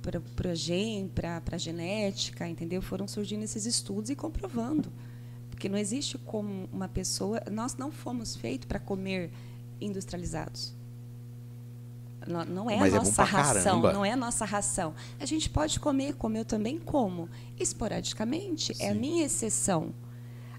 [0.05, 2.83] para o gene, para a genética, entendeu?
[2.83, 4.93] Foram surgindo esses estudos e comprovando.
[5.51, 7.41] Porque não existe como uma pessoa...
[7.51, 9.31] Nós não fomos feitos para comer
[9.81, 10.75] industrializados.
[12.27, 13.93] Não- Não é Mas é a bom nossa pra ração, caramba.
[13.93, 14.95] não é a nossa ração.
[15.21, 18.73] A gente pode comer, como eu também como, esporadicamente.
[18.81, 18.99] É a Sim.
[18.99, 19.95] minha exceção.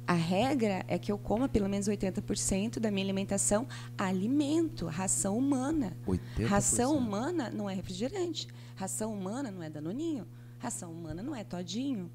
[0.08, 5.97] A regra é que eu coma pelo menos 80% da minha alimentação alimento, ração humana.
[6.08, 6.45] 80%?
[6.45, 8.47] Ração humana não é refrigerante.
[8.75, 10.27] Ração humana não é danoninho.
[10.59, 12.11] Ração humana não é todinho.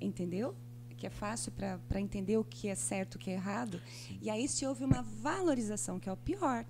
[0.00, 0.54] Entendeu?
[0.96, 3.80] Que é fácil para entender o que é certo o que é errado.
[4.20, 6.64] E aí se houve uma valorização, que é o pior.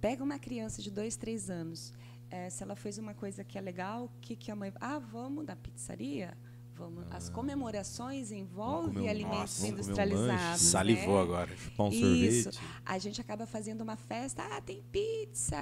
[0.00, 1.92] Pega uma criança de dois, três anos.
[2.30, 4.72] eh, se ela fez uma coisa que é legal, o que, que a mãe.
[4.80, 6.36] Ah, vamos na pizzaria?
[6.74, 7.04] Vamos.
[7.10, 10.26] As comemorações envolvem um- alimentos nossa, comer um industrializados.
[10.50, 10.64] lanche.
[10.64, 11.22] Salivou né?
[11.22, 11.56] agora.
[11.78, 12.42] Um Isso.
[12.52, 12.60] sorvete.
[12.84, 15.56] A gente acaba fazendo uma festa, ah, tem pizza.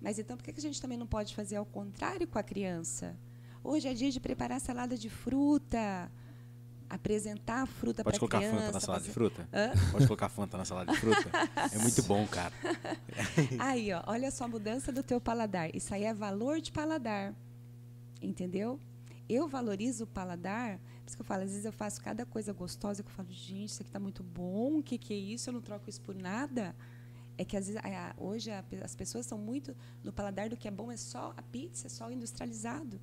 [0.00, 2.42] Mas então por que que a gente também não pode fazer ao contrário com a
[2.42, 3.16] criança?
[3.62, 6.10] Hoje é dia de preparar salada de fruta,
[6.88, 8.56] apresentar a fruta para Pode a colocar criança.
[8.58, 9.48] Fanta na salada de fazer- fruta?
[9.52, 9.90] Hã?
[9.92, 11.30] Pode colocar Fanta na salada de fruta?
[11.72, 12.54] É muito bom, cara.
[13.60, 15.74] Aí, ó, olha só a mudança do teu paladar.
[15.76, 17.34] Isso aí é valor de paladar.
[18.22, 18.80] Entendeu?
[19.28, 22.52] Eu valorizo o paladar, por isso que eu falo, às vezes eu faço cada coisa
[22.52, 25.48] gostosa que eu falo, gente, isso aqui está muito bom, o que, que é isso?
[25.50, 26.74] Eu não troco isso por nada.
[27.40, 29.74] É que às vezes, a- hoje a as pessoas estão muito
[30.04, 33.00] no paladar do que é bom, é só a pizza, é só o industrializado.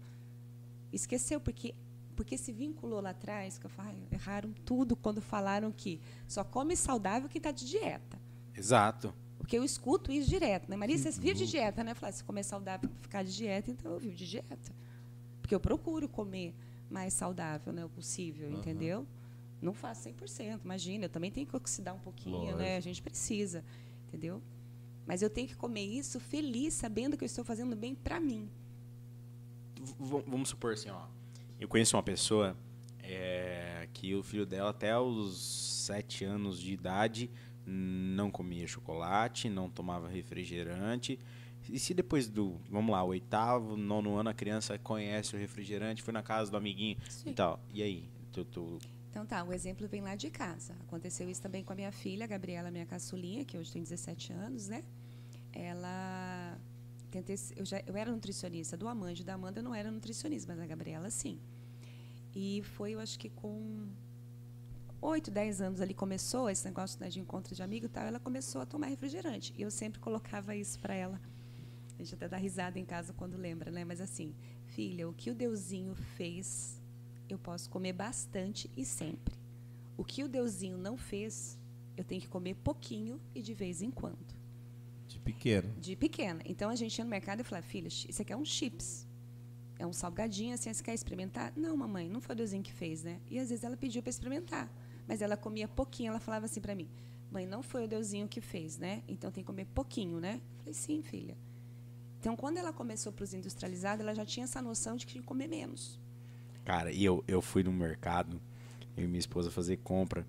[0.94, 1.74] Esqueceu, porque,
[2.16, 6.76] porque se vinculou lá atrás, que eu falo, erraram tudo quando falaram que só come
[6.76, 8.20] saudável quem está de dieta.
[8.56, 9.12] Exato.
[9.40, 10.76] Porque eu escuto isso direto, né?
[10.76, 11.94] Maria, você vive de dieta, né?
[11.96, 14.72] Falo, se comer saudável ficar de dieta, então eu vivo de dieta.
[15.42, 16.54] Porque eu procuro comer
[16.92, 17.84] mais saudável, né?
[17.84, 19.08] O possível, entendeu?
[19.62, 21.06] Não faço 100%, imagina.
[21.06, 22.64] Eu também tenho que oxidar um pouquinho, né?
[22.76, 22.78] Lógico.
[22.78, 23.64] A gente precisa,
[24.08, 24.42] entendeu?
[25.06, 28.50] Mas eu tenho que comer isso feliz, sabendo que eu estou fazendo bem para mim.
[29.80, 31.06] V- vamos supor assim, ó.
[31.60, 32.56] Eu conheço uma pessoa
[33.02, 35.38] é, que o filho dela, até os
[35.86, 37.30] sete anos de idade,
[37.66, 41.18] não comia chocolate, não tomava refrigerante.
[41.70, 46.14] E se depois do, vamos lá, oitavo, nono ano, a criança conhece o refrigerante, foi
[46.14, 47.30] na casa do amiguinho Sim.
[47.30, 47.60] e tal.
[47.74, 48.10] E aí?
[48.32, 48.78] Tu, tu-
[49.10, 50.74] Então tá, o exemplo vem lá de casa.
[50.82, 54.34] Aconteceu isso também com a minha filha, a Gabriela, minha caçulinha, que hoje tem 17
[54.34, 54.84] anos, né?
[55.52, 56.60] Ela
[57.10, 60.62] tentei, eu já eu era nutricionista do Amanda, da Amanda eu não era nutricionista, mas
[60.62, 61.40] a Gabriela sim.
[62.36, 63.88] E foi, eu acho que com
[65.02, 68.20] 8, 10 anos ali começou esse negócio né, de encontro de amigo e tal, ela
[68.20, 69.54] começou a tomar refrigerante.
[69.58, 71.20] E eu sempre colocava isso para ela.
[71.98, 73.84] A gente até dá risada em casa quando lembra, né?
[73.84, 76.80] Mas assim, filha, o que o Deusinho fez,
[77.30, 79.36] eu posso comer bastante e sempre.
[79.98, 81.58] O que o Deusinho não fez,
[81.96, 84.36] eu tenho que comer pouquinho e de vez em quando.
[85.08, 85.74] De pequeno.
[85.80, 86.42] De pequena.
[86.46, 89.08] Então a gente ia no mercado e falava, filha, isso aqui é um chips.
[89.80, 91.54] É um salgadinho, assim, você quer experimentar?
[91.56, 93.20] Não, mamãe, não foi o Deusinho que fez, né?
[93.30, 94.72] E às vezes ela pediu para experimentar.
[95.08, 96.90] Mas ela comia pouquinho, ela falava assim para mim:
[97.32, 99.04] "Mãe, não foi o Deusinho que fez, né?
[99.08, 101.38] Então tem que comer pouquinho, né?" Eu falei: "Sim, filha."
[102.20, 105.22] Então, quando ela começou para os industrializados, ela já tinha essa noção de que tinha
[105.22, 106.00] que comer menos.
[106.68, 108.42] Cara, e eu, eu fui no mercado,
[108.98, 110.28] eu e minha esposa fazer compra.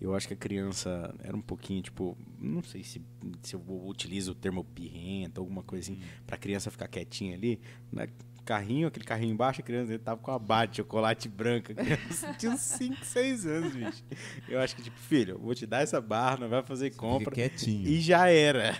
[0.00, 3.02] Eu acho que a criança era um pouquinho, tipo, não sei se,
[3.42, 7.60] se eu utilizo o termo pirrenta, alguma coisa assim, pra criança ficar quietinha ali.
[7.90, 8.06] Né?
[8.44, 11.72] Carrinho, aquele carrinho embaixo, a criança ele tava com a barra de chocolate branca.
[11.72, 14.04] A criança tinha uns 5, 6 anos, bicho.
[14.48, 17.34] Eu acho que, tipo, filho, eu vou te dar essa barra, não vai fazer compra.
[17.34, 17.88] quietinho.
[17.88, 18.78] E já era.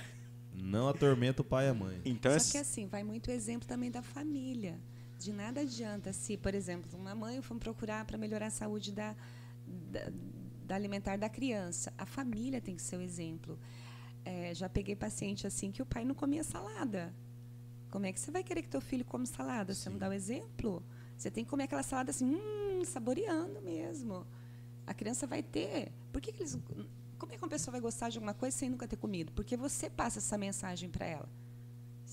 [0.55, 2.01] Não atormenta o pai e a mãe.
[2.05, 4.79] Então, Só que assim, vai muito exemplo também da família.
[5.21, 9.15] De nada adianta se, por exemplo, uma mãe for procurar para melhorar a saúde da,
[9.67, 10.01] da,
[10.65, 11.93] da, alimentar da criança.
[11.99, 13.59] A família tem que ser o exemplo.
[14.25, 17.15] É, já peguei paciente assim que o pai não comia salada.
[17.91, 19.75] Como é que você vai querer que teu filho come salada?
[19.75, 20.83] Você não dá o exemplo?
[21.19, 24.27] Você tem que comer aquela salada assim, hum, saboreando mesmo.
[24.87, 25.93] A criança vai ter.
[26.11, 26.59] Por que, que eles
[27.19, 29.33] como é que uma pessoa vai gostar de alguma coisa sem nunca ter comido?
[29.33, 31.29] Porque você passa essa mensagem para ela.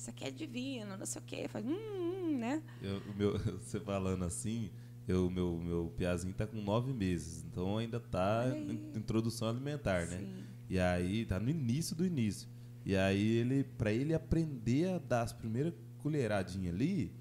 [0.08, 1.48] Isso aqui é divino, não sei o quê.
[1.50, 2.64] Faz, hum, hum, né?
[2.82, 4.72] Eu, meu, você falando assim,
[5.10, 10.20] o meu, meu piazinho está com nove meses, então ainda está em introdução alimentar, né?
[10.20, 10.24] Sim.
[10.24, 10.44] né?
[10.70, 12.48] E aí, tá no início do início.
[12.86, 17.12] E aí, ele para ele aprender a dar as primeiras colheradinhas ali,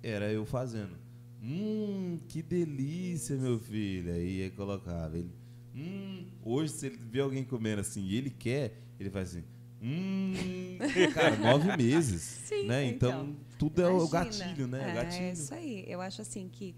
[0.00, 0.96] era eu fazendo.
[1.42, 4.12] Hum, que delícia, meu filho.
[4.12, 5.18] Aí eu colocava.
[5.18, 5.32] Ele,
[5.74, 9.44] Hum, hoje, se ele vê alguém comendo assim e ele quer, ele faz assim.
[9.84, 10.78] Hum,
[11.12, 12.22] cara, nove meses.
[12.48, 12.86] Sim, né?
[12.86, 14.90] Então, então tudo é o gatilho, né?
[14.90, 15.24] É, gatilho.
[15.24, 15.84] é isso aí.
[15.86, 16.74] Eu acho assim que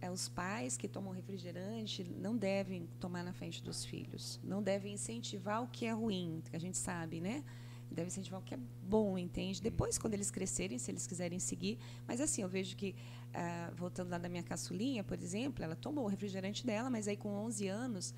[0.00, 4.40] é, os pais que tomam refrigerante não devem tomar na frente dos filhos.
[4.42, 7.44] Não devem incentivar o que é ruim, que a gente sabe, né?
[7.90, 9.60] deve incentivar o que é bom, entende?
[9.60, 11.78] Depois, quando eles crescerem, se eles quiserem seguir.
[12.06, 12.94] Mas assim, eu vejo que,
[13.34, 17.16] ah, voltando lá da minha caçulinha, por exemplo, ela tomou o refrigerante dela, mas aí
[17.16, 18.14] com 11 anos,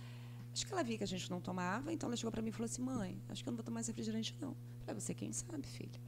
[0.52, 2.52] acho que ela via que a gente não tomava, então ela chegou para mim e
[2.52, 4.56] falou assim: mãe, acho que eu não vou tomar mais refrigerante, não.
[4.84, 6.00] Para você, quem sabe, filha.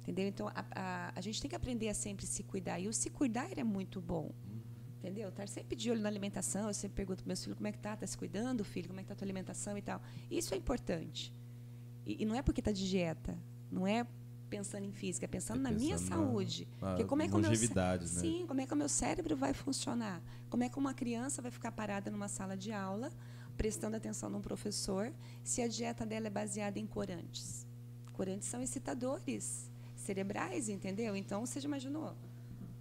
[0.00, 0.28] Entendeu?
[0.28, 2.78] Então, a, a, a, gente tem que aprender a sempre se cuidar.
[2.78, 4.32] E o se cuidar é muito bom.
[4.98, 5.28] Entendeu?
[5.28, 6.68] Estar sempre de olho na alimentação.
[6.68, 9.00] Eu sempre pergunto para meus filhos como é que tá, tá se cuidando, filho, como
[9.00, 10.00] é que tá a tua alimentação e tal.
[10.30, 11.34] Isso é importante.
[12.04, 13.36] E, e não é porque está de dieta,
[13.68, 14.06] não é
[14.46, 16.66] pensando em física, é pensando, é na minha saúde.
[16.80, 18.20] Na, na como é que o meu né?
[18.20, 20.22] Sim, como é que o meu cérebro vai funcionar?
[20.48, 23.12] Como é que uma criança vai ficar parada numa sala de aula,
[23.56, 27.66] prestando atenção num professor, se a dieta dela é baseada em corantes?
[28.12, 31.16] Corantes são excitadores cerebrais, entendeu?
[31.16, 32.14] Então, você já imaginou?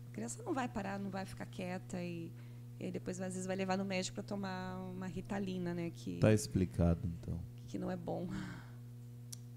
[0.09, 2.31] A criança não vai parar, não vai ficar quieta e,
[2.79, 5.91] e depois às vezes vai levar no médico para tomar uma ritalina, né?
[5.93, 7.39] Que tá explicado, então.
[7.67, 8.29] Que não é bom.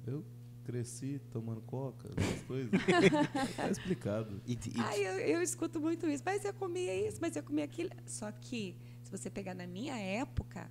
[0.07, 0.25] Eu
[0.69, 2.71] cresci tomando coca, essas coisas.
[3.57, 4.43] tá explicado.
[4.47, 4.59] E, e...
[4.77, 6.23] Ai, eu, eu, escuto muito isso.
[6.27, 7.89] Mas eu comia isso, mas eu comia aquilo.
[8.05, 10.71] Só que, se você pegar na minha época,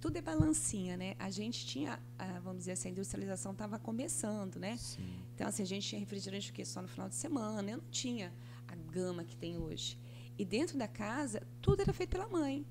[0.00, 1.16] tudo é balancinha, né?
[1.18, 1.98] A gente tinha,
[2.40, 4.76] vamos dizer assim, a industrialização estava começando, né?
[4.76, 5.02] Sim.
[5.34, 6.64] Então, assim, a gente tinha refrigerante o quê?
[6.64, 7.68] Só no final de semana.
[7.68, 8.32] Eu não tinha
[8.68, 9.98] a gama que tem hoje.
[10.38, 12.64] E dentro da casa, tudo era feito pela mãe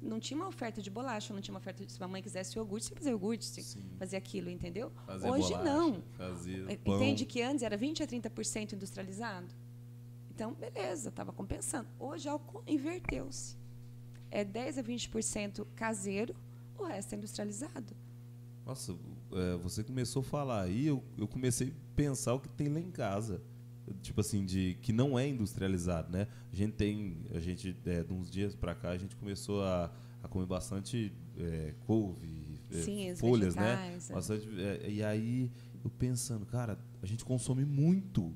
[0.00, 2.56] não tinha uma oferta de bolacha, não tinha uma oferta de se a mãe quisesse
[2.56, 4.92] iogurte, você fazia iogurte, você fazia aquilo, entendeu?
[5.08, 6.02] Hoje bolacha, não.
[6.84, 9.48] Entende que antes era 20 a 30% industrializado?
[10.30, 11.88] Então, beleza, estava compensando.
[11.98, 12.28] Hoje
[12.66, 13.56] inverteu-se.
[14.30, 16.34] É 10 a 20% caseiro,
[16.78, 17.96] o resto é industrializado.
[18.64, 18.96] Nossa,
[19.32, 22.78] é, você começou a falar aí, eu, eu comecei a pensar o que tem lá
[22.78, 23.42] em casa
[24.02, 26.26] tipo assim, de que não é industrializado, né?
[26.52, 29.90] A gente tem, a gente, é, de uns dias para cá, a gente começou a,
[30.22, 33.98] a comer bastante é, couve, é, Sim, folhas, né?
[34.08, 34.12] É.
[34.12, 35.50] Bastante, é, e aí,
[35.84, 38.34] eu pensando, cara, a gente consome muito,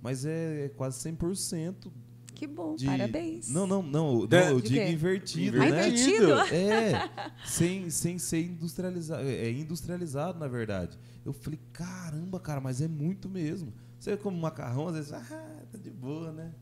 [0.00, 1.90] mas é, é quase 100%
[2.36, 2.84] que bom, de...
[2.84, 3.48] parabéns.
[3.48, 5.88] Não, não, não, não eu digo invertido, ah, né?
[5.88, 6.26] Invertido?
[6.52, 7.10] É,
[7.46, 10.98] sem, sem ser industrializado, é industrializado na verdade.
[11.24, 13.72] Eu falei, caramba, cara, mas é muito mesmo.
[13.98, 16.52] Você come macarrão, às vezes, ah, tá de boa, né?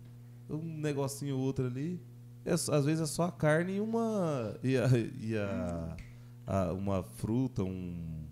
[0.48, 2.00] Um negocinho ou outro ali.
[2.44, 4.58] É, às vezes é só a carne e uma.
[4.62, 5.96] E, a, e a,
[6.46, 8.26] a, uma fruta, um,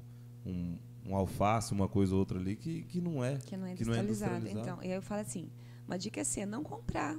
[0.45, 3.39] um, um, alface, uma coisa ou outra ali que, que não é.
[3.39, 4.51] Que não é não é.
[4.51, 5.51] Então, e aí eu falo assim:
[5.87, 7.19] uma dica é é não comprar.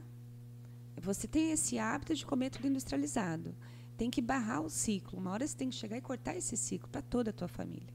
[1.02, 3.56] Você tem esse hábito de comer tudo industrializado.
[3.98, 5.20] Tem que barrar o ciclo.
[5.20, 7.94] Uma hora você tem que chegar e cortar esse ciclo para toda a tua família.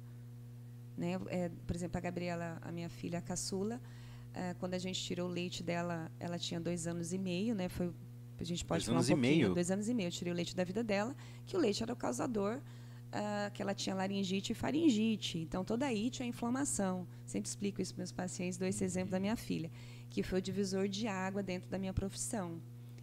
[0.99, 1.13] Né?
[1.29, 3.81] É, por exemplo, a Gabriela, a minha filha a caçula,
[4.35, 7.69] é, quando a gente tirou o leite dela, ela tinha dois anos e meio, né?
[7.69, 7.93] Foi,
[8.37, 9.55] a gente pode dois falar anos um pouquinho, e meio.
[9.55, 10.09] dois anos e meio.
[10.09, 11.15] Eu tirei o leite da vida dela,
[11.47, 15.39] que o leite era o causador, uh, que ela tinha laringite e faringite.
[15.39, 17.07] Então, toda a it é inflamação.
[17.25, 19.71] Sempre explico isso para meus pacientes, dou esse exemplo da minha filha,
[20.11, 22.61] que foi o divisor de água dentro da minha profissão.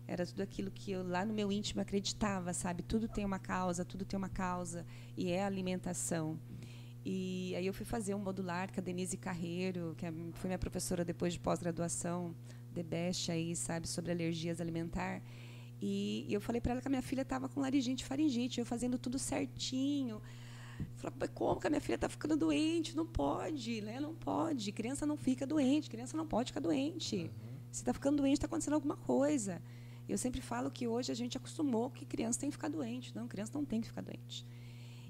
[0.07, 2.83] Era tudo aquilo que eu lá no meu íntimo acreditava, sabe?
[2.83, 4.85] Tudo tem uma causa, tudo tem uma causa
[5.17, 6.37] e é a alimentação.
[7.05, 10.57] E aí eu fui fazer um modular com a Denise Carreiro, que é, foi minha
[10.57, 12.35] professora depois de pós-graduação,
[12.83, 15.21] Best aí, sabe, sobre alergias alimentar.
[15.81, 18.59] E, e eu falei para ela que a minha filha estava com laringite e faringite,
[18.59, 20.21] eu fazendo tudo certinho.
[20.95, 22.95] Falei, como que a minha filha está ficando doente?
[22.95, 23.99] Não pode, né?
[23.99, 24.71] Não pode.
[24.71, 27.17] Criança não fica doente, criança não pode ficar doente.
[27.17, 27.29] Uhum.
[27.71, 29.61] Se está ficando doente, está acontecendo alguma coisa.
[30.07, 33.15] Eu sempre falo que hoje a gente acostumou que criança tem que ficar doente.
[33.15, 34.45] Não, criança não tem que ficar doente.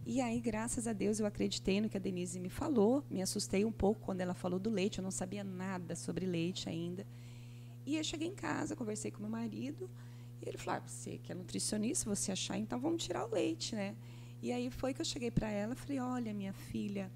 [0.08, 3.04] E aí, graças a Deus, eu acreditei no que a Denise me falou.
[3.10, 5.00] Me assustei um pouco quando ela falou do leite.
[5.00, 7.08] Eu não sabia nada sobre leite ainda.
[7.88, 9.90] E eu cheguei em casa, conversei com meu marido.
[10.44, 13.74] E ele falou: ah, você que é nutricionista, você achar, então vamos tirar o leite,
[13.76, 13.96] né?
[14.44, 17.12] E aí foi que eu cheguei para ela falei: olha, minha filha,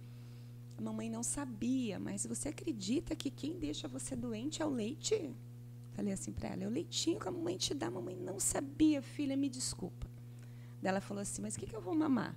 [0.75, 5.31] a mamãe não sabia, mas você acredita que quem deixa você doente é o leite?
[5.91, 7.85] Falei assim para ela: é o leitinho que a mamãe te dá.
[7.85, 10.07] A mamãe não sabia, filha, me desculpa.
[10.81, 12.35] Daí ela falou assim: mas o que, que eu vou mamar?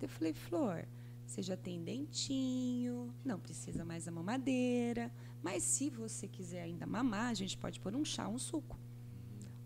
[0.00, 0.86] Eu falei, Flor,
[1.26, 5.10] você já tem dentinho, não precisa mais da mamadeira,
[5.42, 8.78] mas se você quiser ainda mamar, a gente pode pôr um chá, um suco.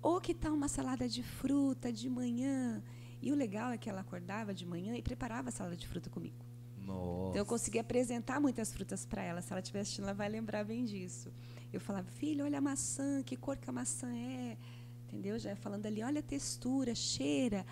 [0.00, 2.82] Ou que tal uma salada de fruta de manhã?
[3.20, 6.08] E o legal é que ela acordava de manhã e preparava a salada de fruta
[6.08, 6.46] comigo.
[6.76, 7.30] Nossa.
[7.30, 9.42] Então eu conseguia apresentar muitas frutas para ela.
[9.42, 11.32] Se ela estiver assistindo, ela vai lembrar bem disso.
[11.72, 14.56] Eu falava, filho, olha a maçã, que cor que a maçã é.
[15.04, 15.38] Entendeu?
[15.38, 17.66] Já falando ali, olha a textura, cheira.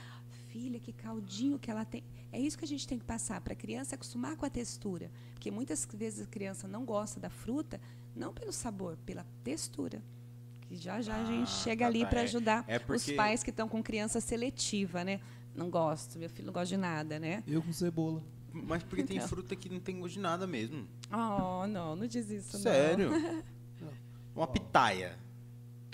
[0.56, 2.02] Filha, que caldinho que ela tem.
[2.32, 5.10] É isso que a gente tem que passar para a criança acostumar com a textura,
[5.34, 7.78] porque muitas vezes a criança não gosta da fruta
[8.14, 10.02] não pelo sabor, pela textura.
[10.62, 12.06] Que já já a gente Ah, chega tá, ali tá.
[12.06, 15.20] para É- ajudar é porque- os pais que estão com criança seletiva, né?
[15.54, 17.44] Não gosto, meu filho não gosta de nada, né?
[17.46, 18.22] Eu com cebola.
[18.50, 19.28] Mas porque tem Então.
[19.28, 20.88] fruta que não tem gosto de nada mesmo.
[21.12, 23.10] Oh, não, não diz isso, Sério?
[24.34, 25.18] Uma pitaia.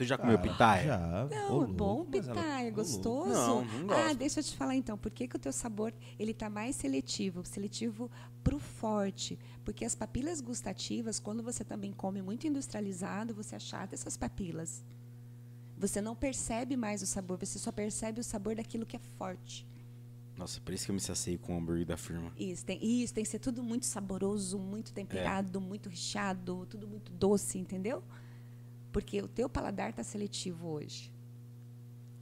[0.02, 0.84] Tu já comeu pitaia?
[0.86, 0.98] Já.
[1.30, 1.56] não.
[1.56, 2.76] Ô, Não, é bom ela- pitaia, louco.
[2.76, 3.28] gostoso.
[3.30, 4.00] Não, não gosto.
[4.00, 6.76] Ah, deixa eu te falar então, por que, que o teu sabor ele tá mais
[6.76, 7.44] seletivo?
[7.44, 8.10] Seletivo
[8.42, 14.16] pro forte, porque as papilas gustativas, quando você também come muito industrializado, você achata essas
[14.16, 14.84] papilas.
[15.78, 19.66] Você não percebe mais o sabor, você só percebe o sabor daquilo que é forte.
[20.36, 22.32] Nossa, por isso que eu me saciei com o hambúrguer da firma.
[22.38, 27.12] Isso tem, isso, tem que ser tudo muito saboroso, muito temperado, muito recheado, tudo muito
[27.12, 28.02] doce, entendeu?
[28.92, 31.12] Porque o teu paladar está seletivo hoje.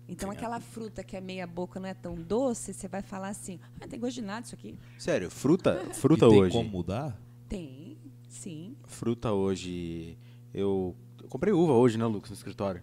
[0.08, 3.28] Então, Sim, aquela fruta que é meia boca não é tão doce, você vai falar
[3.28, 4.76] assim, ah, tem gosto de nada isso aqui.
[4.98, 6.56] Sério, fruta, fruta e tem hoje.
[6.56, 7.16] como mudar?
[7.48, 7.96] Tem,
[8.28, 8.76] sim.
[8.86, 10.18] Fruta hoje.
[10.52, 12.82] Eu, eu comprei uva hoje, né, Lucas, no escritório.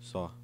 [0.00, 0.34] Só.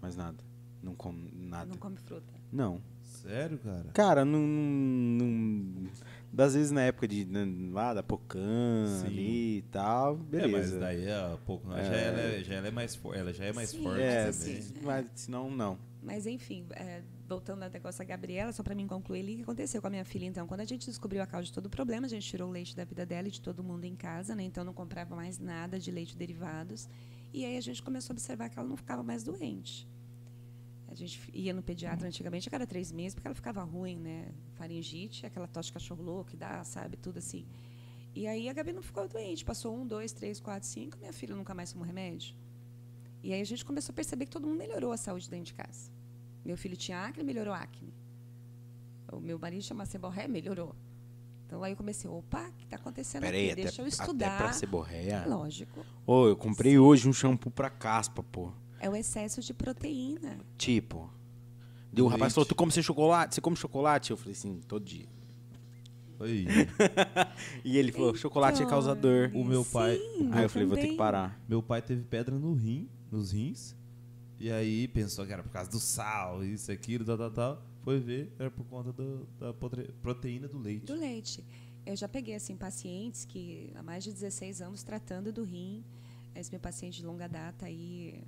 [0.00, 0.38] Mais nada.
[0.82, 1.66] Não como nada.
[1.66, 2.32] Não come fruta.
[2.50, 2.80] Não.
[3.02, 3.84] Sério, cara?
[3.92, 5.90] Cara, não, não-
[6.34, 7.24] Das vezes na época de.
[7.24, 9.06] né, lá da Pocan Sim.
[9.06, 10.16] ali e tal.
[10.16, 10.56] Beleza.
[10.56, 13.44] É, mas daí a pouco já, ela é, já ela é mais forte, ela já
[13.44, 14.58] é mais Sim, forte É, mas também.
[14.58, 15.78] assim, mas senão não.
[16.02, 19.42] Mas, enfim, é, voltando ao negócio da Gabriela, só para mim concluir ali, o que
[19.42, 20.46] aconteceu com a minha filha, então?
[20.46, 22.76] Quando a gente descobriu a causa de todo o problema, a gente tirou o leite
[22.76, 24.42] da vida dela e de todo mundo em casa, né?
[24.42, 26.88] Então, não comprava mais nada de leite derivados.
[27.32, 29.88] E aí a gente começou a observar que ela não ficava mais doente.
[30.94, 34.28] A gente ia no pediatra antigamente a cada três meses, porque ela ficava ruim, né?
[34.52, 36.96] Faringite, aquela tosse de cachorro louco que dá, sabe?
[36.96, 37.44] Tudo assim.
[38.14, 39.44] E aí a Gabi não ficou doente.
[39.44, 40.96] Passou um, dois, três, quatro, cinco.
[40.98, 42.36] Minha filha nunca mais tomou remédio.
[43.24, 45.54] E aí a gente começou a perceber que todo mundo melhorou a saúde dentro de
[45.54, 45.90] casa.
[46.44, 47.92] Meu filho tinha acne, melhorou acne.
[49.10, 50.76] O meu marido chama seborré, melhorou.
[51.44, 53.52] Então aí eu comecei, opa, o que está acontecendo Peraí, aqui?
[53.52, 54.38] até, Deixa eu até estudar.
[54.38, 55.26] pra seborreia.
[55.26, 55.84] Lógico.
[56.06, 58.52] Ô, eu comprei hoje um shampoo pra caspa, pô.
[58.84, 60.38] É o excesso de proteína.
[60.58, 61.10] Tipo.
[61.92, 63.34] Deu o rapaz falou, tu come sem chocolate?
[63.34, 64.10] Você come chocolate?
[64.10, 65.06] Eu falei assim, todo dia.
[66.20, 66.46] Aí,
[67.64, 69.30] E ele falou, chocolate é causador.
[69.34, 71.40] O meu pai- Sim, Aí eu falei, vou ter que parar.
[71.48, 73.74] meu pai teve pedra no rim, nos rins.
[74.38, 77.62] E aí pensou que era por causa do sal, isso, aquilo, tal, tal, tal.
[77.82, 79.52] Foi ver, era por conta do- da
[80.02, 80.84] proteína do leite.
[80.86, 81.44] Do leite.
[81.86, 85.84] Eu já peguei assim pacientes que há mais de 16 anos tratando do rim.
[86.34, 88.22] Esse meu paciente de longa data aí,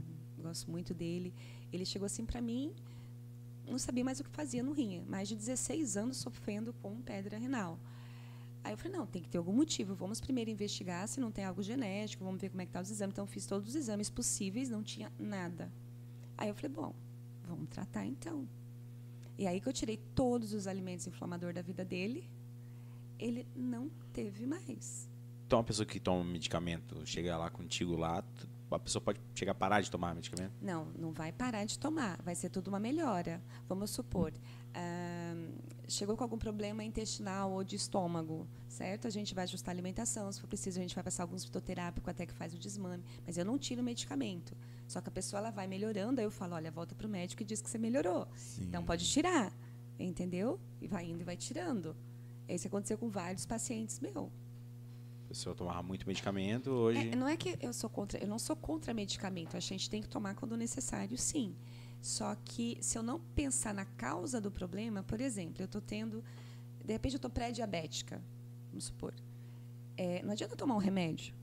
[0.46, 1.35] gosto muito dele.
[1.72, 2.72] Ele chegou assim para mim,
[3.66, 5.02] não sabia mais o que fazia no rim.
[5.09, 7.78] Mais de 16 anos sofrendo com pedra renal.
[8.62, 9.94] Aí eu falei, não, tem que ter algum motivo.
[9.94, 12.90] Vamos primeiro investigar se não tem algo genético, vamos ver como é que tá os
[12.90, 13.12] exames.
[13.12, 15.72] Então eu fiz todos os exames possíveis, não tinha nada.
[16.37, 16.94] Aí eu falei, bom,
[17.44, 18.49] vamos tratar então.
[19.38, 22.28] E aí que eu tirei todos os alimentos inflamadores da vida dele,
[23.18, 25.09] ele não teve mais.
[25.47, 28.24] Então, uma pessoa que toma medicamento, chega lá contigo lá,
[28.70, 30.52] a pessoa pode chegar a parar de tomar medicamento?
[30.60, 33.42] Não, não vai parar de tomar, vai ser tudo uma melhora.
[33.68, 34.32] Vamos supor,
[34.74, 35.34] ah,
[35.88, 39.06] chegou com algum problema intestinal ou de estômago, certo?
[39.06, 42.10] A gente vai ajustar a alimentação, se for preciso a gente vai passar alguns fitoterápicos
[42.10, 44.56] até que faz o desmame, mas eu não tiro o medicamento.
[44.86, 47.42] Só que a pessoa ela vai melhorando, aí eu falo, olha, volta para o médico
[47.42, 48.28] e diz que você melhorou.
[48.36, 48.64] Sim.
[48.64, 49.52] Então pode tirar,
[49.98, 50.60] entendeu?
[50.80, 51.96] E vai indo e vai tirando.
[52.48, 54.30] Isso aconteceu com vários pacientes meu.
[55.27, 57.11] A pessoa tomava muito medicamento, hoje.
[57.11, 59.57] É, não é que eu sou contra, eu não sou contra medicamento.
[59.57, 61.57] A gente tem que tomar quando necessário, sim.
[62.01, 66.22] Só que se eu não pensar na causa do problema, por exemplo, eu estou tendo,
[66.85, 68.22] de repente eu estou pré-diabética,
[68.70, 69.12] vamos supor.
[69.97, 71.35] É, não adianta tomar um remédio.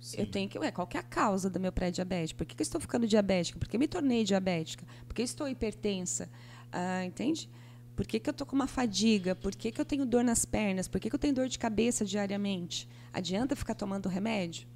[0.00, 0.20] Sim.
[0.20, 0.58] Eu tenho que.
[0.58, 2.32] Ué, qual que é a causa do meu pré-diabetes?
[2.32, 3.58] Por que, que eu estou ficando diabética?
[3.58, 4.86] Por que eu me tornei diabética?
[5.06, 6.30] Por que eu estou hipertensa?
[6.72, 7.50] Ah, entende?
[7.96, 9.34] Por que, que eu estou com uma fadiga?
[9.34, 10.88] Por que, que eu tenho dor nas pernas?
[10.88, 12.88] Por que, que eu tenho dor de cabeça diariamente?
[13.12, 14.66] Adianta ficar tomando remédio?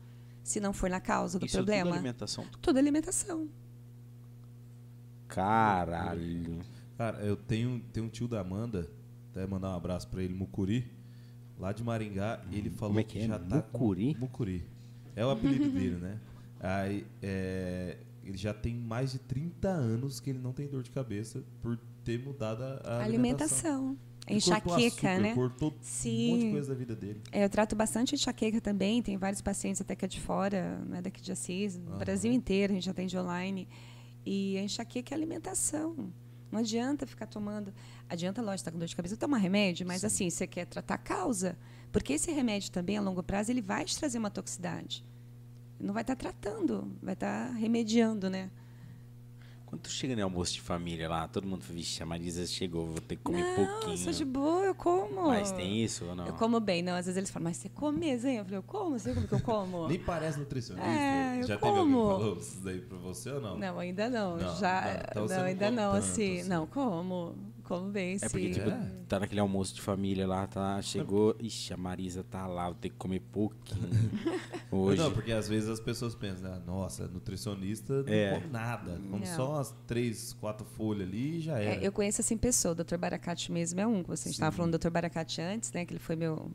[0.44, 1.92] Se não for na causa do Isso é tudo problema?
[1.96, 2.44] alimentação.
[2.60, 3.48] Tudo alimentação.
[5.28, 6.60] Caralho.
[6.96, 8.88] Cara, eu tenho, tenho um tio da Amanda,
[9.30, 10.90] até mandar um abraço pra ele, Mucuri,
[11.58, 13.26] lá de Maringá, e ele falou como é que é?
[13.26, 14.16] já tá com- Mucuri?
[14.18, 14.64] Mucuri.
[15.14, 16.18] É o apelido dele, né?
[16.60, 17.96] Aí, é,
[18.30, 21.78] ele já tem mais de 30 anos que ele não tem dor de cabeça por
[22.04, 23.96] ter mudado a, a alimentação.
[23.96, 24.06] alimentação.
[24.28, 25.34] Enxaqueca, açúcar, né?
[25.34, 26.30] Cortou um Sim.
[26.30, 27.20] monte de coisa da vida dele.
[27.30, 30.96] É, eu trato bastante enxaqueca também, tem vários pacientes até que é de fora, não
[30.96, 31.96] é daqui de Assis, no.
[31.96, 33.68] Brasil inteiro a gente atende online.
[34.24, 36.12] E a enxaqueca é alimentação.
[36.50, 37.72] Não adianta ficar tomando.
[38.08, 40.98] Adianta, lógico, tá com dor de cabeça, tomar remédio, mas assim, você quer tratar a
[40.98, 41.56] causa.
[41.92, 45.04] Porque esse remédio também, a longo prazo, ele vai te trazer uma toxicidade.
[45.78, 48.50] Não vai estar tratando, vai estar remediando, né?
[49.66, 53.00] Quando tu chega no almoço de família lá, todo mundo, vixe, a Marisa chegou, vou
[53.00, 53.94] ter que comer não, pouquinho.
[53.94, 55.26] eu sou de boa, eu como.
[55.26, 56.24] Mas tem isso ou não?
[56.24, 56.94] Eu como bem, não.
[56.94, 58.36] Às vezes eles falam, mas você come mesmo, hein?
[58.36, 59.88] Eu falei, eu como, você como que eu como?
[59.88, 60.88] Nem parece nutricionista.
[60.88, 62.06] É, eu já teve alguém que como.
[62.06, 63.58] falou isso daí pra você ou não?
[63.58, 64.36] Não, ainda não.
[64.36, 66.40] Não, já, não, então não, não ainda não, tanto, assim.
[66.40, 66.48] assim.
[66.48, 67.34] Não, como.
[67.66, 68.28] Como bem, É sim.
[68.28, 68.90] porque, tipo, É?
[69.08, 72.90] tá naquele almoço de família lá, tá, chegou, ixi, a Marisa tá lá, vou ter
[72.90, 73.80] que comer pouquinho.
[74.70, 75.00] Hoje.
[75.02, 78.38] Não, porque às vezes as pessoas pensam, ah, nossa, nutricionista não É.
[78.40, 78.92] come nada.
[79.10, 79.36] Come Não.
[79.36, 81.82] só as três, quatro folhas ali e já era.
[81.82, 82.96] É, eu conheço assim pessoa, o Dr.
[82.96, 84.02] Baracate mesmo é um.
[84.02, 84.90] que Você estava falando do Dr.
[84.90, 85.84] Baracate antes, né?
[85.84, 86.50] Que ele foi meu,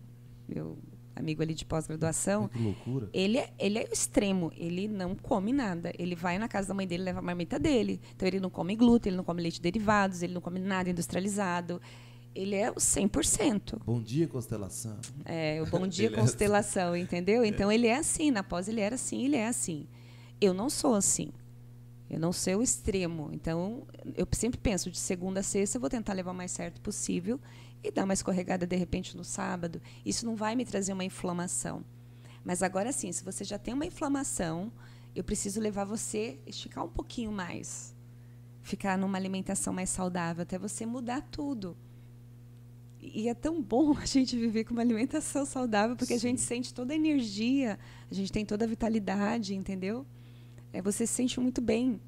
[0.48, 0.78] meu
[1.16, 2.48] amigo ali de pós-graduação.
[2.48, 3.10] Que loucura.
[3.14, 5.92] Ele é, ele é o extremo, ele não come nada.
[5.98, 8.02] Ele vai na casa da mãe dele, leva a marmita dele.
[8.16, 11.82] Então ele não come glúten, ele não come leite derivados, ele não come nada industrializado.
[12.34, 13.82] Ele é o 100%.
[13.86, 14.98] Bom dia, constelação.
[15.26, 17.44] É, o Bom Dia Ele é Constelação, entendeu?
[17.44, 19.86] Então ele é assim, na pós ele era assim, ele é assim.
[20.40, 21.32] Eu não sou assim.
[22.10, 23.30] Eu não sou o extremo.
[23.32, 23.84] Então,
[24.18, 27.40] eu sempre penso, de segunda a sexta, eu vou tentar levar o mais certo possível
[27.84, 29.82] e dar uma escorregada de repente no sábado.
[30.06, 31.84] Isso não vai me trazer uma inflamação.
[32.44, 34.72] Mas agora sim, se você já tem uma inflamação,
[35.16, 37.96] eu preciso levar você a esticar um pouquinho mais.
[38.62, 41.76] Ficar numa alimentação mais saudável, até você mudar tudo.
[43.02, 46.74] E é tão bom a gente viver com uma alimentação saudável, porque a gente sente
[46.74, 47.80] toda a energia,
[48.10, 50.06] a gente tem toda a vitalidade, entendeu?
[50.72, 52.00] É, você se sente muito bem.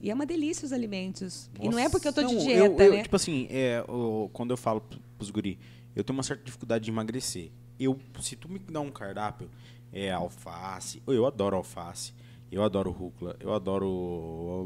[0.00, 1.50] E é uma delícia os alimentos.
[1.60, 3.02] e não é porque eu tô de dieta, eu, eu, né?
[3.02, 4.80] Tipo assim, é, o- quando eu falo
[5.18, 5.58] pros guri,
[5.94, 7.50] eu tenho uma certa dificuldade de emagrecer.
[7.78, 9.50] Eu, se tu me dá um cardápio,
[9.92, 12.14] é alface, eu adoro alface,
[12.50, 13.86] eu adoro rúcula, eu adoro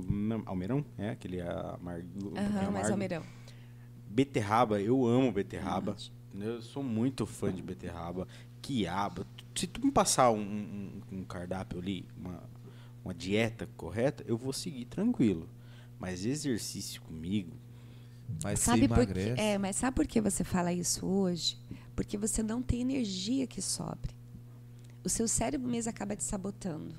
[0.06, 3.22] alme- almeirão, é aquele amargo, um pouquinho Aham, mais almeirão.
[4.08, 5.96] Beterraba, eu amo beterraba.
[6.38, 8.26] Eu sou muito fã de beterraba.
[8.60, 9.26] Quiabo.
[9.54, 12.42] Se tu me passar um, um- um cardápio ali, uma,
[13.04, 15.48] uma dieta correta, eu vou seguir tranquilo.
[15.98, 17.52] Mas exercício comigo,
[18.42, 19.40] Mas Sabe por emagrece.
[19.40, 21.58] É, mas sabe por que você fala isso hoje?
[21.94, 24.10] Porque você não tem energia que sobre.
[25.04, 26.94] O seu cérebro mesmo acaba te sabotando.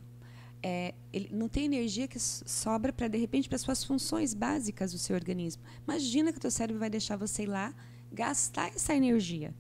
[0.62, 4.92] É, ele não tem energia que so- sobra para de repente para suas funções básicas
[4.94, 5.62] do seu organismo.
[5.86, 7.74] Imagina que o teu cérebro vai deixar você ir lá
[8.12, 9.54] gastar essa energia,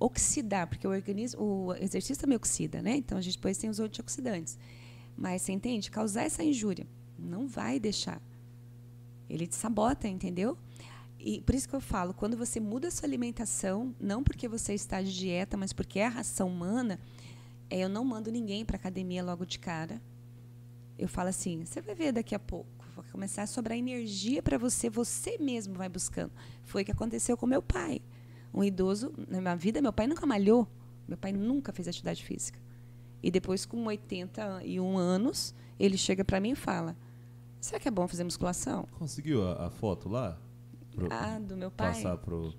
[0.00, 2.96] oxidar, porque o organismo, o exercício também oxida, né?
[2.96, 4.58] Então a gente depois tem os antioxidantes.
[5.16, 5.90] Mas você entende?
[5.90, 6.86] Causar essa injúria
[7.18, 8.20] não vai deixar.
[9.28, 10.56] Ele te sabota, entendeu?
[11.24, 14.74] E por isso que eu falo, quando você muda a sua alimentação, não porque você
[14.74, 16.98] está de dieta, mas porque é a ração humana,
[17.70, 20.02] é, eu não mando ninguém para academia logo de cara.
[20.98, 24.58] Eu falo assim, você vai ver daqui a pouco, vai começar a sobrar energia para
[24.58, 26.32] você, você mesmo vai buscando.
[26.64, 28.02] Foi o que aconteceu com meu pai.
[28.52, 30.66] Um idoso, na minha vida, meu pai nunca malhou,
[31.06, 32.58] meu pai nunca fez atividade física.
[33.22, 36.96] E depois, com 81 anos, ele chega para mim e fala:
[37.60, 38.88] Será que é bom fazer musculação?
[38.98, 40.36] Conseguiu a, a foto lá?
[40.94, 41.88] Pro- Ah, do meu pai?
[41.94, 42.54] Passar pro.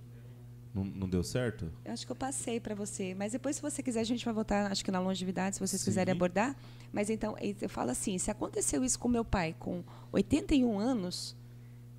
[0.74, 1.72] Não, não deu certo?
[1.86, 3.14] Eu acho que eu passei para você.
[3.14, 5.80] Mas depois, se você quiser, a gente vai voltar, acho que na longevidade, se vocês
[5.80, 5.86] Sim.
[5.86, 6.56] quiserem abordar.
[6.92, 11.36] Mas então, eu falo assim: se aconteceu isso com meu pai com 81 anos,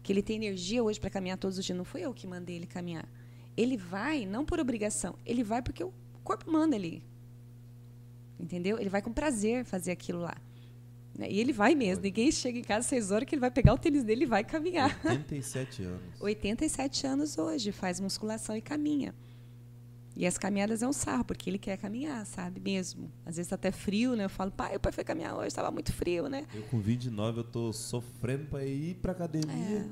[0.02, 1.78] que ele tem energia hoje para caminhar todos os dias.
[1.78, 3.08] Não foi eu que mandei ele caminhar.
[3.56, 5.92] Ele vai não por obrigação, ele vai porque o
[6.24, 7.04] corpo manda ele.
[8.40, 8.78] Entendeu?
[8.78, 10.34] Ele vai com prazer fazer aquilo lá.
[11.16, 11.30] Né?
[11.30, 12.02] E ele vai mesmo.
[12.02, 14.26] Ninguém chega em casa às 6 horas que ele vai pegar o tênis dele e
[14.26, 14.98] vai caminhar.
[15.04, 16.00] 87 anos.
[16.20, 19.14] 87 anos hoje, faz musculação e caminha.
[20.16, 22.60] E as caminhadas é um sarro, porque ele quer caminhar, sabe?
[22.60, 23.10] Mesmo.
[23.26, 24.24] Às vezes tá até frio, né?
[24.26, 26.46] Eu falo, pai, o pai foi caminhar hoje, estava muito frio, né?
[26.54, 29.52] Eu com 29 eu tô sofrendo para ir pra academia.
[29.78, 29.86] É.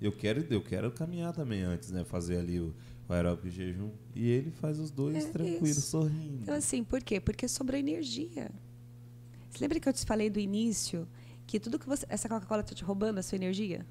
[0.00, 2.02] Eu quero, eu quero caminhar também antes, né?
[2.02, 2.74] Fazer ali o,
[3.08, 3.90] o aeróbico de jejum.
[4.14, 5.82] E ele faz os dois É, tranquilo, isso.
[5.82, 6.38] sorrindo.
[6.42, 7.20] Então, assim, por quê?
[7.20, 8.50] Porque sobrou energia.
[9.52, 11.06] Você lembra que eu te falei do início
[11.46, 12.06] que tudo que você.
[12.08, 13.86] Essa Coca-Cola tá te roubando a sua energia?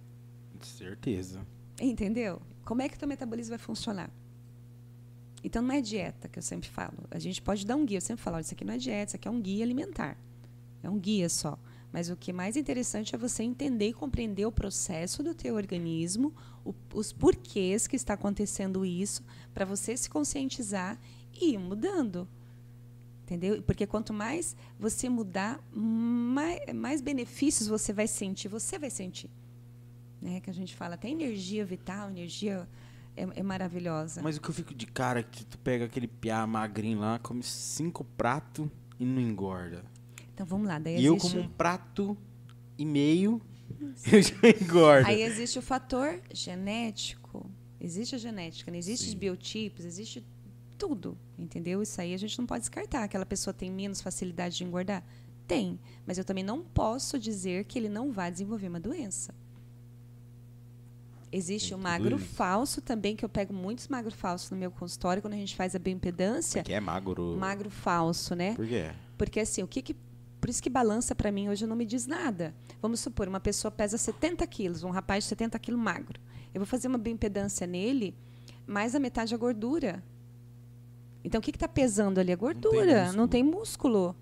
[0.62, 1.45] Certeza.
[1.80, 2.41] Entendeu?
[2.66, 4.09] Como é que o teu metabolismo vai funcionar?
[5.43, 6.97] Então não é dieta que eu sempre falo.
[7.12, 7.97] A gente pode dar um guia.
[7.97, 10.18] Eu sempre falo, "Olha, isso aqui não é dieta, isso aqui é um guia alimentar.
[10.84, 11.57] É um guia só.
[11.91, 15.55] Mas o que é mais interessante é você entender e compreender o processo do teu
[15.55, 16.34] organismo,
[16.66, 20.97] o- os porquês que está acontecendo isso, para você se conscientizar
[21.34, 22.28] e ir mudando.
[23.32, 23.62] Entendeu?
[23.62, 29.30] Porque quanto mais você mudar, mais, mais benefícios você vai sentir, você vai sentir.
[30.22, 30.42] Né?
[30.42, 32.68] Que a gente fala, até energia vital, energia
[33.16, 34.22] é, é maravilhosa.
[34.22, 37.20] Mas o que eu fico de cara é que tu pega aquele piá magrinho lá,
[37.20, 38.68] come cinco pratos
[39.00, 39.86] e não engorda.
[40.34, 40.78] Então vamos lá.
[40.78, 42.18] Daí E eu como um prato
[42.78, 43.42] e meio,
[44.12, 45.08] eu já engordo.
[45.08, 47.50] Aí existe o fator genético.
[47.80, 48.78] Existe a genética, né?
[48.78, 50.22] existe os biotipos, existe
[50.82, 51.80] tudo, entendeu?
[51.84, 53.04] Isso aí a gente não pode descartar.
[53.04, 55.04] Aquela pessoa tem menos facilidade de engordar?
[55.46, 55.80] Tem.
[56.08, 59.32] Mas eu também não posso dizer que ele não vai desenvolver uma doença.
[61.32, 62.26] Existe Tem o magro isso.
[62.26, 65.76] falso também, que eu pego muitos magro falsos no meu consultório quando a gente faz
[65.76, 66.64] a bioimpedância.
[66.64, 67.38] Que é magro.
[67.38, 68.56] Magro falso, né?
[68.56, 68.92] Por quê?
[69.20, 69.96] Porque assim, o que que.
[70.42, 72.56] Por isso que balança para mim hoje não me diz nada.
[72.82, 76.20] Vamos supor, uma pessoa pesa 70 quilos, um rapaz de 70 quilos magro.
[76.52, 78.16] Eu vou fazer uma bioimpedância nele,
[78.66, 80.04] mais a metade é gordura.
[81.24, 82.32] Então o que está pesando ali?
[82.32, 83.17] A gordura, músculo.
[83.17, 84.15] não tem músculo.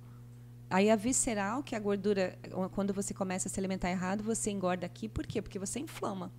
[0.69, 2.37] Aí a visceral, que é a gordura,
[2.73, 5.09] quando você começa a se alimentar errado, você engorda aqui.
[5.09, 5.41] Por quê?
[5.41, 6.31] Porque você inflama.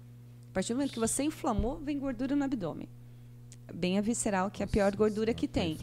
[0.50, 2.88] A partir do momento que você inflamou, vem gordura no abdômen.
[3.74, 5.78] Bem a visceral, que é a pior gordura que Tá tem.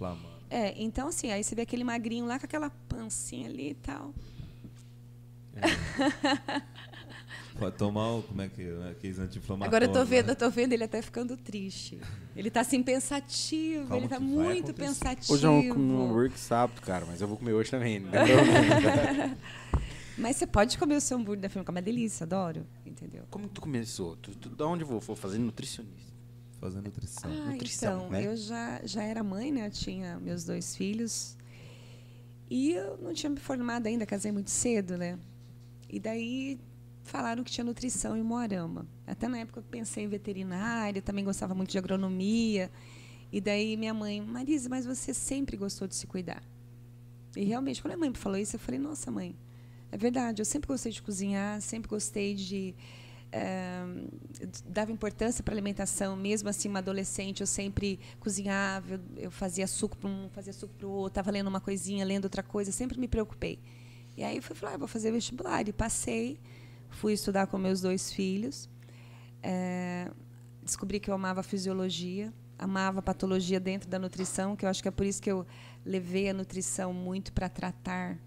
[0.50, 4.14] É, então assim, aí você vê aquele magrinho lá com aquela pancinha ali e tal.
[7.58, 8.24] Pode tomar o.
[8.24, 8.92] Como é que é?
[8.92, 9.68] Aqueles anti-inflamatórios.
[9.68, 10.32] Agora eu tô vendo, né?
[10.32, 12.00] eu tô vendo ele até ficando triste.
[12.36, 15.34] Ele tá assim pensativo, Calma ele tá muito pensativo.
[15.34, 18.00] Hoje eu vou comer um hambúrguer sábado, cara, mas eu vou comer hoje também.
[18.00, 18.12] Não.
[20.18, 23.24] Mas você pode comer o seu hambúrguer da firma, que é uma delícia, adoro, entendeu?
[23.30, 24.16] Como tu começou?
[24.16, 25.00] Tu, tu, da onde eu vou?
[25.00, 26.12] Vou fazer nutricionista.
[26.60, 27.30] Fazer nutrição.
[27.32, 28.26] Ah, nutrição, então, né?
[28.26, 29.68] eu já, já era mãe, né?
[29.68, 31.38] Eu tinha meus dois filhos.
[32.50, 35.20] E eu não tinha me formado ainda, casei muito cedo, né?
[35.88, 36.60] E daí
[37.08, 38.86] falaram que tinha nutrição em Moarama.
[39.06, 42.70] Até na época eu pensei em veterinária, também gostava muito de agronomia.
[43.32, 46.44] E daí minha mãe, Marisa, mas você sempre gostou de se cuidar.
[47.36, 49.36] E realmente, quando a mãe falou isso, eu falei, nossa, mãe,
[49.92, 52.74] é verdade, eu sempre gostei de cozinhar, sempre gostei de.
[53.32, 53.86] eh,
[54.66, 59.98] dava importância para alimentação, mesmo assim, uma adolescente, eu sempre cozinhava, eu, eu fazia suco
[59.98, 63.00] para um, fazia suco para o outro, estava lendo uma coisinha, lendo outra coisa, sempre
[63.00, 63.60] me preocupei.
[64.16, 65.68] E aí eu fui falar, ah, vou fazer vestibular.
[65.68, 66.40] E passei,
[66.90, 68.70] fui estudar com meus dois filhos.
[69.44, 70.10] Eh,
[70.64, 74.92] descobri que eu amava fisiologia, amava patologia dentro da nutrição, que eu acho que é
[74.92, 75.46] por isso que eu
[75.86, 78.18] levei a nutrição muito para tratar.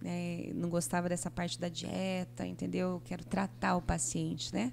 [0.00, 0.50] né?
[0.54, 2.88] Não gostava dessa parte da dieta, entendeu?
[2.92, 4.72] Eu quero tratar o paciente, né?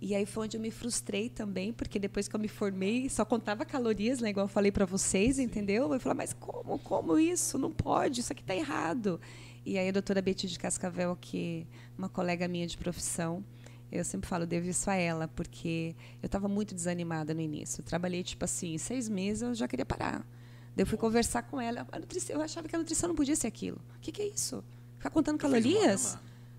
[0.00, 3.22] E aí foi onde eu me frustrei também, porque depois que eu me formei, só
[3.24, 5.92] contava calorias, né, igual eu falei para vocês, entendeu?
[5.92, 7.58] Eu falei, mas como, como isso?
[7.58, 9.20] Não pode, isso aqui está errado.
[9.70, 13.44] E aí a doutora Betty de Cascavel, que é uma colega minha de profissão,
[13.92, 17.80] eu sempre falo, devo isso a ela, porque eu estava muito desanimada no início.
[17.80, 20.26] Eu trabalhei, tipo assim, seis meses, eu já queria parar.
[20.74, 23.46] Daí eu fui conversar com ela, nutrição, eu achava que a nutrição não podia ser
[23.46, 23.80] aquilo.
[23.96, 24.64] O que, que é isso?
[24.96, 26.18] Ficar contando fez calorias?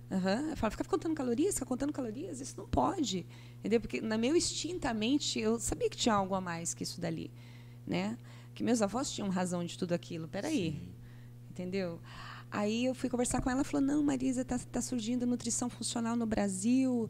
[0.10, 0.52] Aham.
[0.52, 3.26] Eu falo, fica contando calorias, fica contando calorias, isso não pode.
[3.60, 3.82] Entendeu?
[3.82, 7.30] Porque na meu instintamente eu sabia que tinha algo a mais que isso dali,
[7.86, 8.18] né?
[8.56, 10.30] Que meus avós tinham razão de tudo aquilo.
[10.30, 10.82] Peraí.
[11.50, 12.00] Entendeu?
[12.52, 16.16] Aí eu fui conversar com ela, ela falou: "Não, Marisa, tá, tá surgindo nutrição funcional
[16.16, 17.10] no Brasil."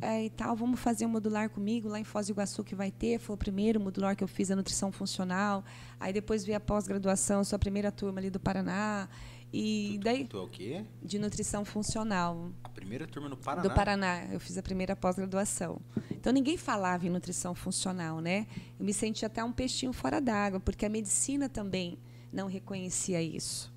[0.00, 2.90] é, e tal, vamos fazer um modular comigo lá em Foz do Iguaçu que vai
[2.90, 3.18] ter.
[3.18, 5.64] Foi o primeiro modular que eu fiz a nutrição funcional.
[5.98, 9.08] Aí depois veio a pós-graduação, sou a primeira turma ali do Paraná.
[9.52, 10.84] E daí Tu é o quê?
[11.02, 13.62] de nutrição funcional A primeira turma no Paraná.
[13.68, 14.24] do Paraná.
[14.30, 15.80] Eu fiz a primeira pós-graduação.
[16.12, 18.46] Então ninguém falava em nutrição funcional, né?
[18.78, 21.98] Eu me sentia até um peixinho fora d'água, porque a medicina também
[22.32, 23.72] não reconhecia isso.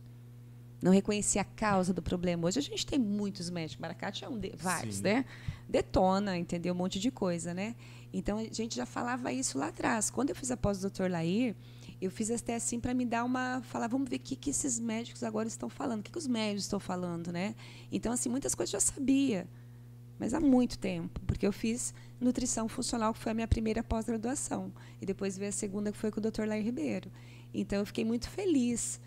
[0.82, 2.48] Não reconhecia a causa do problema.
[2.48, 3.80] Hoje a gente tem muitos médicos.
[3.82, 5.04] Maracate é um de, vários, Sim.
[5.04, 5.26] né?
[5.70, 6.74] Detona, entendeu?
[6.74, 7.76] Um monte de coisa, né?
[8.12, 10.10] Então a gente já falava isso lá atrás.
[10.10, 11.10] Quando eu fiz a pós do Dr.
[11.10, 11.56] Lair,
[12.02, 13.62] eu fiz até assim para me dar uma.
[13.62, 16.28] Falar, vamos ver o que, que esses médicos agora estão falando, o que, que os
[16.28, 17.56] médicos estão falando, né?
[17.92, 19.48] Então, assim, muitas coisas eu já sabia
[20.22, 24.72] mas há muito tempo, porque eu fiz nutrição funcional, que foi a minha primeira pós-graduação,
[25.02, 26.44] e depois veio a segunda, que foi com o Dr.
[26.44, 27.12] Lair Ribeiro.
[27.52, 29.02] Então, eu fiquei muito feliz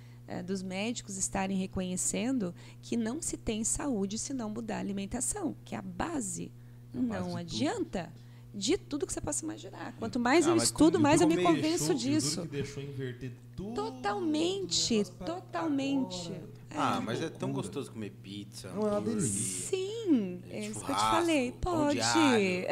[0.45, 5.75] dos médicos estarem reconhecendo que não se tem saúde se não mudar a alimentação, que
[5.75, 6.51] é a base.
[6.95, 8.13] É a base não de adianta
[8.55, 9.95] de tudo que você possa imaginar.
[9.99, 12.43] Quanto mais Ah, eu estudo, mais eu me convenço deixou- disso.
[12.43, 13.75] que deixou inverter tudo.
[13.75, 16.29] Totalmente, totalmente.
[16.29, 16.55] agora.
[16.77, 18.69] Ah, mas é tão gostoso comer pizza.
[18.73, 19.69] Não, é uma delícia.
[19.71, 21.53] Sim, é isso que eu te falei.
[21.61, 22.01] Pode.
[22.01, 22.65] alho.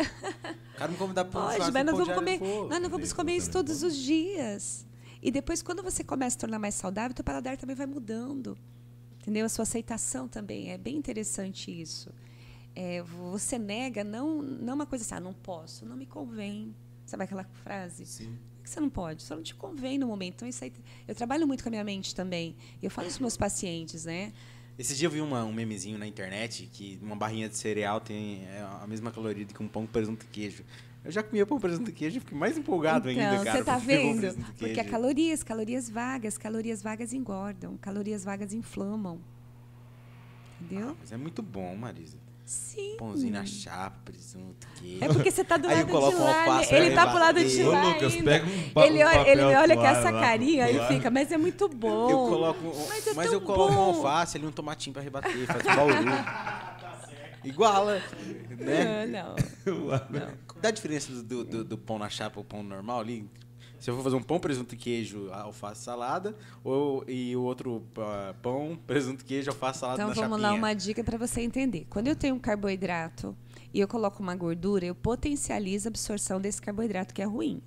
[0.74, 3.36] O cara me convidar para um Pode, mas nós vamos comer, nós não vamos comer
[3.36, 4.86] isso também todos os dias.
[5.22, 8.58] E depois, quando você começa a tornar mais saudável, teu paladar também vai mudando.
[9.20, 9.46] Entendeu?
[9.46, 10.70] A sua aceitação também.
[10.72, 12.10] É bem interessante isso.
[12.74, 16.74] É, você nega, não, não uma coisa assim, ah, não posso, não me convém.
[17.06, 18.04] Sabe aquela frase?
[18.04, 18.36] Sim.
[18.56, 19.22] Por que você não pode?
[19.22, 20.34] Só não te convém no momento.
[20.36, 20.72] Então, isso aí,
[21.06, 22.56] eu trabalho muito com a minha mente também.
[22.82, 24.32] Eu falo isso para meus pacientes, né?
[24.78, 28.44] Esse dia eu vi uma- um memezinho na internet que uma barrinha de cereal tem
[28.46, 30.64] é, a mesma caloria que um pão com presunto e queijo.
[31.04, 33.58] Eu já comia pão, presunto e queijo e fiquei mais empolgado então, ainda, cara.
[33.58, 34.34] você tá vendo?
[34.36, 34.80] Porque queijo.
[34.80, 39.18] a calorias, calorias vagas, calorias vagas engordam, calorias vagas inflamam.
[40.60, 40.90] Entendeu?
[40.90, 42.16] Ah, mas é muito bom, Marisa.
[42.44, 42.96] Sim.
[42.98, 45.02] Pãozinho na chapa, presunto, queijo.
[45.04, 46.44] É porque você tá do lado de lá.
[46.44, 47.62] alface Ele, tá pro lado de.
[47.62, 47.84] Ô, lá.
[47.84, 48.30] Lucas, ainda.
[48.30, 51.32] pega um pa- ele um olha, ele olha com toalha essa carinha e fica, mas
[51.32, 52.10] é muito bom.
[52.10, 53.82] Eu coloco, Mas é mas tão eu coloco um bom.
[53.82, 55.94] alface ali, um tomatinho pra rebater, faz um bauru.
[57.44, 58.00] Iguala,
[58.56, 59.06] né?
[59.06, 59.34] Não,
[59.64, 60.30] não.
[60.62, 63.28] Dá a diferença do, do, do- do pão na chapa ou pão normal ali?
[63.80, 68.32] Se eu for fazer um pão, presunto queijo, alface, salada, ou, e o outro ah,
[68.40, 70.50] pão, presunto, queijo, alface, salada Então na vamos chapinha.
[70.52, 71.86] lá uma dica para você entender.
[71.90, 73.36] Quando eu tenho um carboidrato
[73.74, 77.60] e eu coloco uma gordura, eu potencializo a absorção desse carboidrato que é ruim.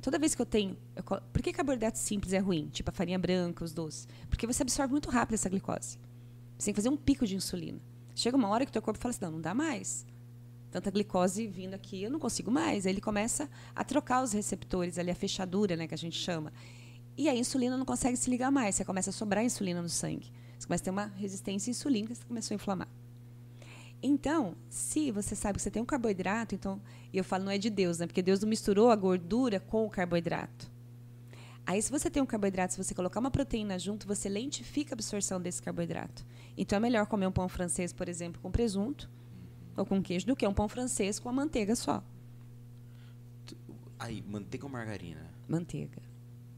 [0.00, 0.76] Toda vez que eu tenho.
[0.94, 2.68] eu colo- por que carboidrato simples é ruim?
[2.72, 4.06] Tipo a farinha branca, os doces.
[4.30, 5.98] Porque você absorve muito rápido essa glicose.
[6.56, 7.80] Você tem que fazer um pico de insulina.
[8.14, 10.06] Chega uma hora que o teu corpo fala assim: não, não dá mais.
[10.76, 12.84] Tanta glicose vindo aqui, eu não consigo mais.
[12.84, 16.52] Aí ele começa a trocar os receptores ali, a fechadura, né, que a gente chama.
[17.16, 18.74] E a insulina não consegue se ligar mais.
[18.74, 20.30] Você começa a sobrar insulina no sangue.
[20.58, 22.88] Você começa a ter uma resistência insulínica, você começou a inflamar.
[24.02, 26.78] Então, se você sabe que você tem um carboidrato, então,
[27.10, 28.06] e eu falo não é de Deus, né?
[28.06, 30.70] Porque Deus não misturou a gordura com o carboidrato.
[31.64, 34.94] Aí, se você tem um carboidrato, se você colocar uma proteína junto, você lentifica a
[34.94, 36.22] absorção desse carboidrato.
[36.54, 39.08] Então, é melhor comer um pão francês, por exemplo, com presunto
[39.76, 42.02] ou com queijo, do que um pão francês com a manteiga só.
[43.98, 45.30] Aí, manteiga ou margarina?
[45.48, 46.02] Manteiga.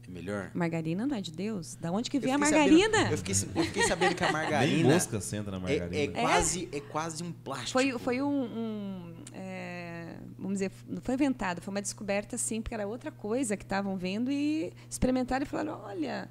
[0.05, 0.51] É melhor?
[0.53, 1.75] Margarina não é de Deus?
[1.75, 2.97] Da onde que vem a margarina?
[2.97, 5.95] sabendo- eu, fiquei, eu fiquei sabendo que a Nem margarina mosca senta na é, margarina.
[6.17, 7.71] é quase, é quase um plástico.
[7.71, 8.43] Foi, foi um.
[8.43, 13.55] um, é, vamos dizer, não foi inventado, foi uma descoberta assim, porque era outra coisa
[13.55, 16.29] que estavam vendo e experimentaram e falaram: olha,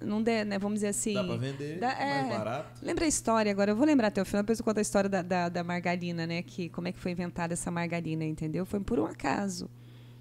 [0.00, 0.58] não der, né?
[0.58, 1.14] Vamos dizer assim.
[1.14, 2.28] Dá pra vender, dá- mais é.
[2.38, 2.84] barato.
[2.84, 3.72] Lembra a história agora?
[3.72, 6.26] Eu vou lembrar até o final, depois eu conto a história da, da, da margarina,
[6.26, 6.42] né?
[6.42, 8.64] Que, como é que foi inventada essa margarina, entendeu?
[8.66, 9.68] Foi por um acaso.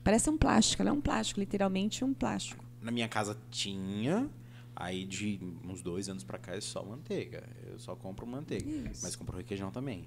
[0.04, 2.64] Parece um plástico, ela é um plástico, literalmente um plástico.
[2.82, 4.30] Na minha casa tinha,
[4.76, 7.44] aí de uns dois anos pra cá é só manteiga.
[7.72, 8.70] Eu só compro manteiga.
[8.70, 9.00] Isso.
[9.02, 10.06] Mas compro requeijão também.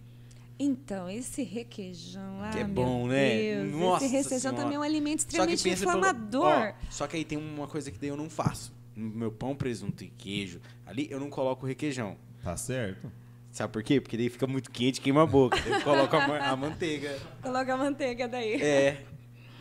[0.58, 2.50] Então, esse requeijão lá.
[2.50, 3.36] que é bom, né?
[3.62, 4.56] Deus, Nossa esse requeijão Senhora.
[4.58, 6.44] também é um alimento Só extremamente pelo- inflamador.
[6.46, 8.72] Ó, só que aí tem uma coisa que daí eu não faço.
[8.96, 12.16] No meu pão, presunto e queijo, ali eu não coloco requeijão.
[12.42, 13.12] Tá certo?
[13.52, 14.00] Sabe por quê?
[14.00, 15.58] Porque daí fica muito quente e queima a boca.
[15.66, 17.18] Eu coloco a, ma- a manteiga.
[17.42, 18.54] Coloca a manteiga daí.
[18.60, 19.04] É,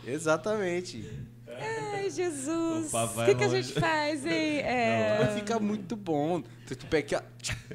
[0.06, 1.08] exatamente.
[1.48, 2.92] Ai, Jesus.
[2.92, 4.58] O que, que a gente faz, hein?
[4.58, 5.18] É...
[5.20, 6.42] Mas fica muito bom.
[6.66, 7.74] Tu, tu pega aqui, ó.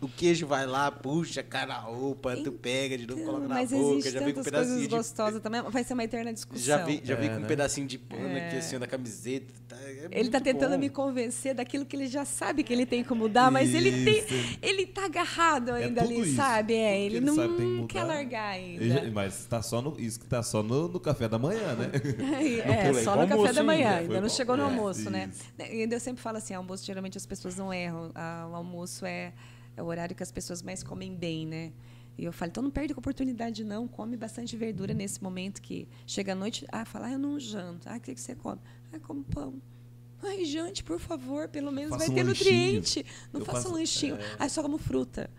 [0.00, 3.70] O queijo vai lá, puxa, cara, a roupa, tu pega de novo, coloca na Mas
[3.70, 5.60] boca, existe já vem com um pedacinho coisas de gostosas também.
[5.62, 6.64] Vai ser uma eterna discussão.
[6.64, 7.46] Já vi, já vi É, com um né?
[7.46, 8.46] pedacinho de pano É.
[8.46, 9.52] aqui, assim, da camiseta.
[9.68, 10.78] Tá, é Ele tá tentando bom.
[10.78, 14.18] me convencer daquilo que ele já sabe que ele tem que mudar, mas ele tem,
[14.20, 14.58] Isso.
[14.62, 16.36] ele tá agarrado ainda tudo ali, isso.
[16.36, 16.74] sabe?
[16.74, 17.86] É, ele, ele não sabe tem que mudar.
[17.88, 18.82] quer largar ainda.
[18.84, 21.90] Ele- Mas tá só no, isso que tá só no, no café da manhã, né?
[22.64, 25.00] É, só no café da manhã, ainda, ainda, não chegou no almoço.
[25.06, 25.30] almoço, né?
[25.30, 25.44] Isso.
[25.58, 28.10] E ainda eu sempre falo assim, almoço geralmente as pessoas não erram.
[28.14, 29.32] Ah, O almoço é,
[29.76, 31.72] é o horário que as pessoas mais comem bem, né?
[32.18, 35.88] E eu falo, então não perde a oportunidade não, come bastante verdura nesse momento que
[36.06, 37.88] chega à noite, ah, fala, ah, eu não janto.
[37.88, 38.60] Ah, o que, que você come?
[38.92, 39.54] Ah, como pão.
[40.22, 42.50] Ai, jante, por favor, pelo menos vai um ter lanchinho.
[42.50, 43.06] nutriente.
[43.32, 44.16] Não Eu faça um faço- lanchinho.
[44.16, 44.36] é.
[44.38, 45.30] Ah, só como fruta.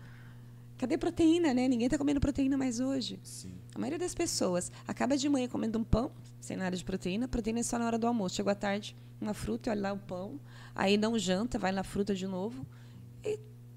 [0.76, 1.68] Cadê proteína, né?
[1.68, 3.20] Ninguém está comendo proteína mais hoje.
[3.22, 3.52] Sim.
[3.72, 6.10] A maioria das pessoas acaba de manhã comendo um pão,
[6.40, 7.28] sem nada de proteína.
[7.28, 8.34] Proteína é só na hora do almoço.
[8.34, 10.40] Chegou à tarde, uma fruta, e olha lá o pão.
[10.74, 12.66] Aí não janta, vai na fruta de novo.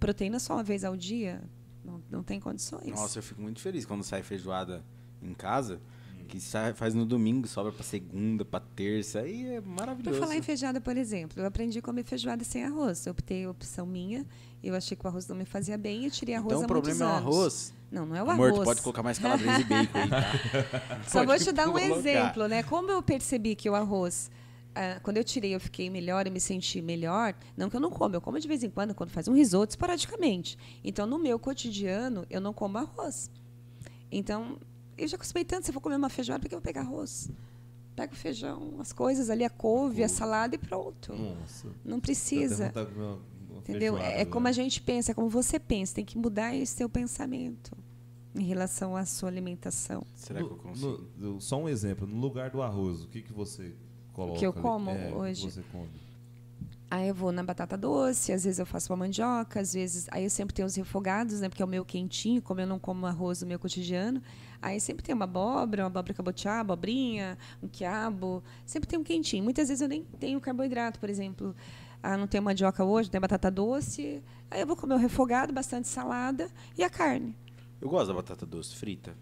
[0.06, 1.42] Proteína só uma vez ao dia,
[1.84, 2.88] não, não tem condições.
[2.88, 4.84] Nossa, eu fico muito feliz quando sai feijoada
[5.22, 5.80] em casa,
[6.28, 10.20] que sai, faz no domingo, sobra pra segunda, pra terça, aí é Por maravilhoso.
[10.20, 13.06] falar em feijoada, por exemplo, eu aprendi a comer feijoada sem arroz.
[13.06, 14.26] Eu optei a opção minha,
[14.64, 16.66] eu achei que o arroz não me fazia bem e eu tirei arroz então há
[16.66, 17.74] o problema é o arroz.
[17.92, 18.64] Não, não é o Amor, arroz.
[18.66, 21.02] pode colocar mais calabresa e bacon aí, tá?
[21.08, 21.98] Só vou te dar um colocar.
[21.98, 22.64] exemplo, né?
[22.64, 24.30] Como eu percebi que o arroz,
[24.76, 27.34] ah, quando eu tirei, eu fiquei melhor e me senti melhor.
[27.58, 29.72] Não que eu não como, eu como de vez em quando, quando faz um risoto,
[29.72, 30.58] esporadicamente.
[30.84, 33.32] Então, no meu cotidiano, eu não como arroz.
[34.12, 34.58] Então,
[34.98, 36.82] eu já acostumei tanto, se eu for comer uma feijoada, por que eu vou pegar
[36.82, 37.30] arroz?
[37.96, 41.14] Pega o feijão, as coisas ali, a couve, a salada e pronto.
[41.14, 41.70] Nossa.
[41.84, 42.72] Não precisa.
[42.76, 43.20] uma-
[43.50, 43.94] uma Entendeu?
[43.94, 44.64] feijoada, É como a velho.
[44.64, 45.96] gente pensa, é como você pensa.
[45.96, 47.72] Tem que mudar esse seu pensamento
[48.36, 50.06] em relação à sua alimentação.
[50.14, 51.08] Será que eu No- consigo?
[51.18, 53.74] no- só um exemplo, no lugar do arroz, o que, que você
[54.16, 54.40] coloca?
[54.40, 54.62] que eu ali?
[54.62, 55.52] como É, hoje?
[55.52, 55.90] você come?
[56.90, 60.08] Aí eu vou na batata doce, às vezes eu faço uma mandioca, às vezes.
[60.12, 61.50] Aí eu sempre tenho os refogados, né?
[61.50, 64.22] Porque é o meu quentinho, como eu não como arroz no meu cotidiano.
[64.62, 68.44] Aí sempre tem uma abóbora, uma abóbora cabotiá, abobrinha, um quiabo.
[68.66, 69.44] Sempre tem um quentinho.
[69.44, 71.56] Muitas vezes eu nem tenho carboidrato, por exemplo.
[72.02, 74.24] Ah, não tenho mandioca hoje, tem batata doce.
[74.50, 77.36] Aí eu vou comer o refogado, bastante salada e a carne.
[77.82, 79.16] Eu gosto da batata doce frita.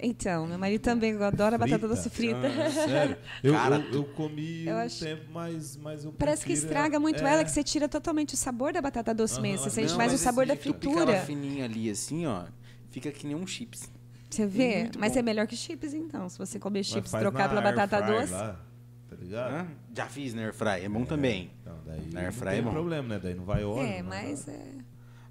[0.00, 1.88] Então, meu marido também adora batata Frita?
[1.88, 2.46] doce frita.
[2.46, 3.16] Ah, sério?
[3.42, 7.00] Eu, Cara, eu, eu comi Eu um acho- tempo, mas, mas eu Parece que estraga
[7.00, 9.64] muito é, ela, que você tira totalmente o sabor da batata doce Aham, mesmo.
[9.64, 11.20] Você sente mais o sabor da Tu pica ela fritura.
[11.24, 12.44] fininha ali assim, ó,
[12.90, 13.90] fica que nem um chips.
[14.30, 14.80] Você vê?
[14.80, 15.18] Muito Mas bom.
[15.18, 16.28] é melhor que chips, então.
[16.28, 18.30] Se você comer chips trocar pela batata doce.
[18.30, 18.60] Lá,
[19.08, 19.52] tá ligado?
[19.52, 19.68] Hã?
[19.96, 21.50] Já fiz na airfry, é bom também.
[21.60, 22.70] Então, daí Na air não tem é bom.
[22.70, 23.20] problema, né?
[23.20, 23.80] Daí não vai óleo.
[23.80, 24.58] É, não vai mas nada.
[24.58, 24.72] é.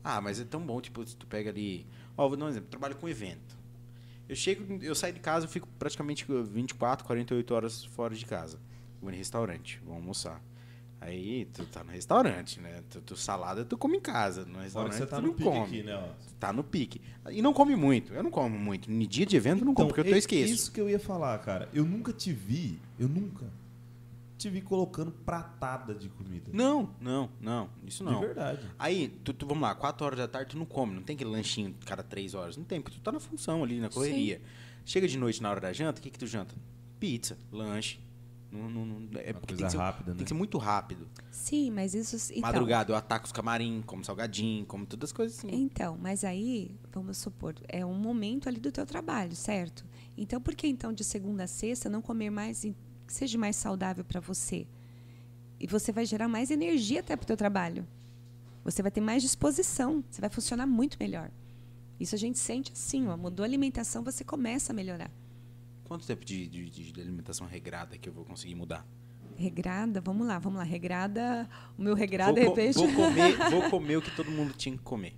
[0.03, 1.85] Ah, mas é tão bom, tipo, se tu pega ali.
[2.17, 3.56] Ó, vou dar um exemplo, trabalho com evento.
[4.29, 8.59] Eu chego, eu saio de casa, eu fico praticamente 24, 48 horas fora de casa.
[9.01, 10.41] Vou em restaurante, vou almoçar.
[10.99, 12.81] Aí tu tá no restaurante, né?
[12.89, 14.45] Tu, tu salada tu come em casa.
[14.45, 15.63] No restaurante você tá tu no pique come.
[15.63, 15.95] aqui, né?
[15.95, 16.09] Ó.
[16.39, 16.99] Tá no pique.
[17.29, 18.13] E não come muito.
[18.13, 18.91] Eu não como muito.
[18.91, 20.53] No dia de evento eu não como, porque eu tô é esqueço.
[20.53, 21.69] Isso que eu ia falar, cara.
[21.71, 23.45] Eu nunca te vi, eu nunca
[24.37, 26.51] te vi colocando pratada de comida.
[26.53, 27.69] Não, não, não.
[27.85, 28.19] Isso não.
[28.19, 28.59] De verdade.
[28.77, 31.29] Aí, tu, tu- vamos lá, 4 horas da tarde tu não come, não tem aquele
[31.29, 32.55] lanchinho cada 3 horas.
[32.57, 34.41] Não tem, porque tu tá na função ali, na correria.
[34.85, 36.55] Chega de noite na hora da janta, o que que tu janta?
[36.99, 37.99] Pizza, lanche.
[38.49, 40.17] Não, não, não- é Uma porque coisa tem ser, rápida, né?
[40.17, 41.05] tem que ser muito rápido.
[41.29, 42.15] Sim, mas isso.
[42.31, 45.49] Então, Madrugada eu ataco os camarim, como salgadinho, como todas as coisas assim.
[45.51, 49.83] Então, mas aí, vamos supor, é um momento ali do teu trabalho, certo?
[50.17, 52.73] Então, por que então de segunda a sexta não comer mais, em-
[53.07, 54.67] que seja mais saudável para você?
[55.59, 57.87] E você vai gerar mais energia até para o teu trabalho.
[58.63, 61.31] Você vai ter mais disposição, você vai funcionar muito melhor.
[61.99, 65.09] Isso a gente sente assim, ó, mudou a alimentação, você começa a melhorar.
[65.85, 68.85] Quanto tempo de, de- de- alimentação regrada que eu vou conseguir mudar?
[69.37, 70.63] Regrada, vamos lá, vamos lá.
[70.65, 71.47] Regrada,
[71.77, 72.73] o meu regrada, vou, de co- repente.
[72.75, 75.15] vou comer, vou comer o que todo mundo tinha que comer.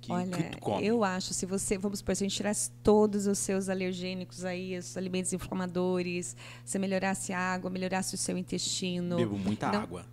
[0.00, 0.86] Que, Olha, que tu come.
[0.86, 4.78] eu acho, se você, vamos supor, se a gente tirasse todos os seus alergênicos aí,
[4.78, 6.34] os alimentos inflamadores,
[6.64, 9.16] você melhorasse a água, melhorasse o seu intestino.
[9.16, 10.06] Bebo muita não, água.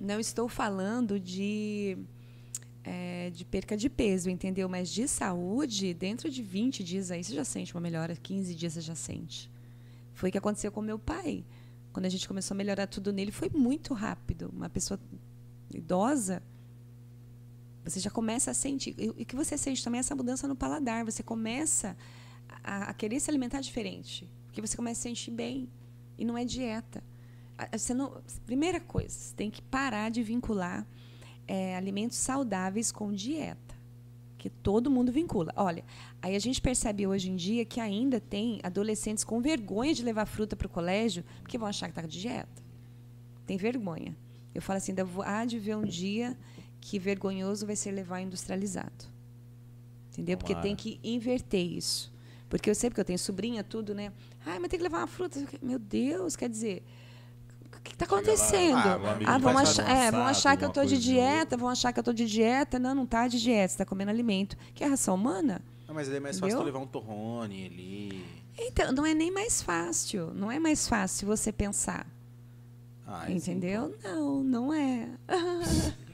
[0.00, 1.98] Não estou falando de,
[2.82, 4.66] é, de perca de peso, entendeu?
[4.68, 8.72] Mas de saúde, dentro de 20 dias aí você já sente uma melhora, 15 dias
[8.72, 9.50] você já sente.
[10.14, 11.44] Foi o que aconteceu com meu pai.
[11.92, 14.50] Quando a gente começou a melhorar tudo nele, foi muito rápido.
[14.54, 14.98] Uma pessoa
[15.74, 16.42] idosa,
[17.88, 18.94] você já começa a sentir.
[18.98, 21.04] E o que você sente também é essa mudança no paladar.
[21.04, 21.96] Você começa
[22.62, 24.28] a, a querer se alimentar diferente.
[24.46, 25.68] Porque você começa a se sentir bem.
[26.16, 27.02] E não é dieta.
[27.72, 30.86] Você não, primeira coisa, você tem que parar de vincular
[31.46, 33.76] é, alimentos saudáveis com dieta.
[34.36, 35.52] Que todo mundo vincula.
[35.56, 35.84] Olha,
[36.22, 40.26] aí a gente percebe hoje em dia que ainda tem adolescentes com vergonha de levar
[40.26, 42.62] fruta para o colégio, porque vão achar que está de dieta.
[43.44, 44.16] Tem vergonha.
[44.54, 46.36] Eu falo assim, ainda há de ver um dia
[46.88, 49.04] que vergonhoso vai ser levar industrializado.
[50.10, 50.38] Entendeu?
[50.38, 50.66] Porque Tomara.
[50.66, 52.10] tem que inverter isso.
[52.48, 54.10] Porque eu sei que eu tenho sobrinha, tudo, né?
[54.46, 55.38] Ai, mas tem que levar uma fruta.
[55.60, 56.82] Meu Deus, quer dizer,
[57.76, 58.78] o que está acontecendo?
[58.78, 61.98] ah, Ah, vão achar, é, vão achar que eu estou de dieta, vão achar que
[61.98, 62.78] eu estou de dieta.
[62.78, 64.56] Não, não está de dieta, você está comendo alimento.
[64.74, 65.60] Que é ração humana?
[65.86, 66.62] Não, mas aí é mais fácil Entendeu?
[66.62, 68.24] tu levar um torrone ali.
[68.58, 70.32] Então, não é nem mais fácil.
[70.32, 72.06] Não é mais fácil você pensar.
[73.06, 73.94] Ah, sim, entendeu?
[74.02, 75.06] Não, não é.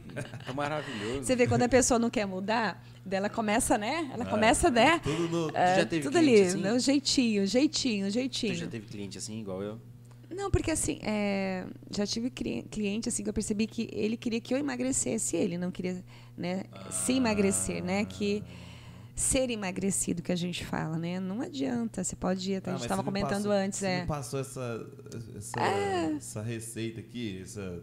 [0.48, 1.24] É maravilhoso.
[1.24, 4.10] Você vê quando a pessoa não quer mudar, dela começa, né?
[4.12, 4.98] Ela começa, né?
[5.00, 5.56] Tudo no...
[5.56, 6.60] É, já teve tudo ali, assim?
[6.60, 6.72] né?
[6.72, 8.54] o jeitinho, jeitinho, Tu jeitinho.
[8.54, 9.80] já teve cliente assim, igual eu?
[10.30, 14.52] Não, porque assim, é, já tive cliente assim que eu percebi que ele queria que
[14.52, 16.02] eu emagrecesse, ele não queria,
[16.36, 18.42] né, se emagrecer, né, que
[19.14, 21.20] ser emagrecido que a gente fala, né?
[21.20, 24.00] Não adianta, você pode ir, Ah, a gente estava comentando passou- antes, você é.
[24.00, 24.86] me passou essa,
[25.36, 25.60] essa,
[26.16, 27.80] essa receita aqui, essa,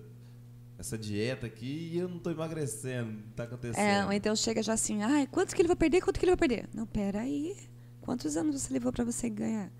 [0.81, 3.81] essa dieta aqui e eu não tô emagrecendo, não tá acontecendo.
[3.83, 6.01] É, ou então chega já assim, ai, quanto que ele vai perder?
[6.01, 6.69] Quanto que ele vai perder?
[6.73, 7.55] Não, peraí.
[8.01, 9.71] Quantos anos você levou para você ganhar?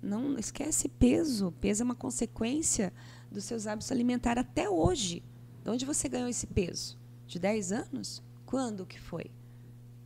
[0.00, 1.52] Não esquece peso.
[1.60, 2.92] Peso é uma consequência
[3.30, 5.22] dos seus hábitos alimentares até hoje.
[5.64, 6.98] De onde você ganhou esse peso?
[7.26, 8.22] De 10 anos?
[8.44, 9.30] Quando que foi?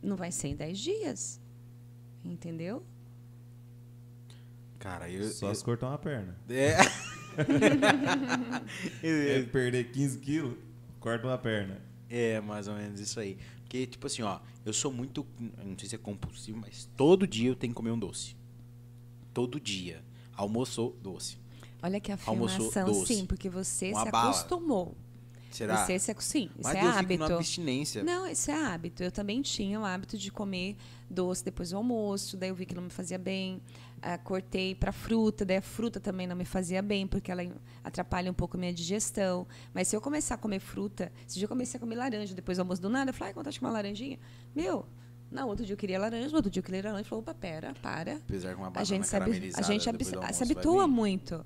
[0.01, 1.41] Não vai ser em 10 dias.
[2.23, 2.83] Entendeu?
[4.79, 5.27] Cara, eu.
[5.29, 6.37] Só eu- se cortar uma perna.
[6.49, 6.77] É.
[9.03, 10.57] É, perder 15 quilos,
[10.99, 11.81] corta uma perna.
[12.09, 13.37] É, mais ou menos isso aí.
[13.61, 15.25] Porque, tipo assim, ó, eu sou muito.
[15.63, 18.35] Não sei se é compulsivo, mas todo dia eu tenho que comer um doce.
[19.33, 20.01] Todo dia.
[20.35, 21.37] Almoçou, doce.
[21.81, 23.13] Olha que Almoçou afirmação, doce.
[23.15, 24.29] sim, porque você Uma se bala.
[24.29, 24.95] acostumou.
[25.51, 25.85] Será?
[25.85, 27.29] Você se, sim, isso mas é eu fico hábito.
[27.29, 28.03] na abstinência.
[28.03, 29.03] Não, isso é hábito.
[29.03, 30.75] Eu também tinha o hábito de comer
[31.09, 33.61] doce depois do almoço, daí eu vi que não me fazia bem.
[34.01, 37.43] Ah, cortei para fruta, daí a fruta também não me fazia bem, porque ela
[37.83, 39.47] atrapalha um pouco a minha digestão.
[39.73, 42.57] Mas se eu começar a comer fruta, esse dia eu comecei a comer laranja depois
[42.57, 44.19] do almoço do nada, eu falei, ai, vontade de uma laranjinha.
[44.55, 44.85] Meu,
[45.31, 47.03] não, outro dia eu queria laranja, outro dia eu queria laranja.
[47.09, 48.15] Falei, opa, pera, para.
[48.17, 51.45] Apesar que uma A banana gente, sabe, a gente almoço se habitua muito.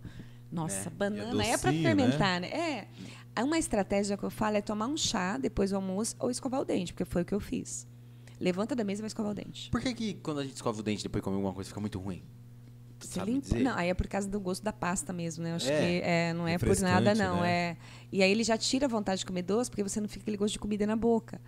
[0.52, 2.50] Nossa, É, banana e é é para docinho, fermentar, né?
[2.50, 2.88] É.
[3.34, 6.60] Aí Uma estratégia que eu falo é tomar um chá depois do almoço ou escovar
[6.60, 7.88] o dente, porque foi o que eu fiz.
[8.40, 9.70] Levanta da mesa e vai escovar o dente.
[9.70, 11.80] Por que, que quando a gente escova o dente depois de comer alguma coisa fica
[11.80, 12.22] muito ruim?
[13.08, 13.56] Você limpa-?
[13.60, 15.52] Não, aí é por causa do gosto da pasta mesmo, né?
[15.52, 15.80] Eu acho É.
[15.80, 17.42] que é, não é por nada, não.
[17.42, 17.52] né?
[17.72, 17.78] É.
[18.12, 20.38] E aí ele já tira a vontade de comer doce, porque você não fica aquele
[20.38, 21.40] gosto de comida na boca.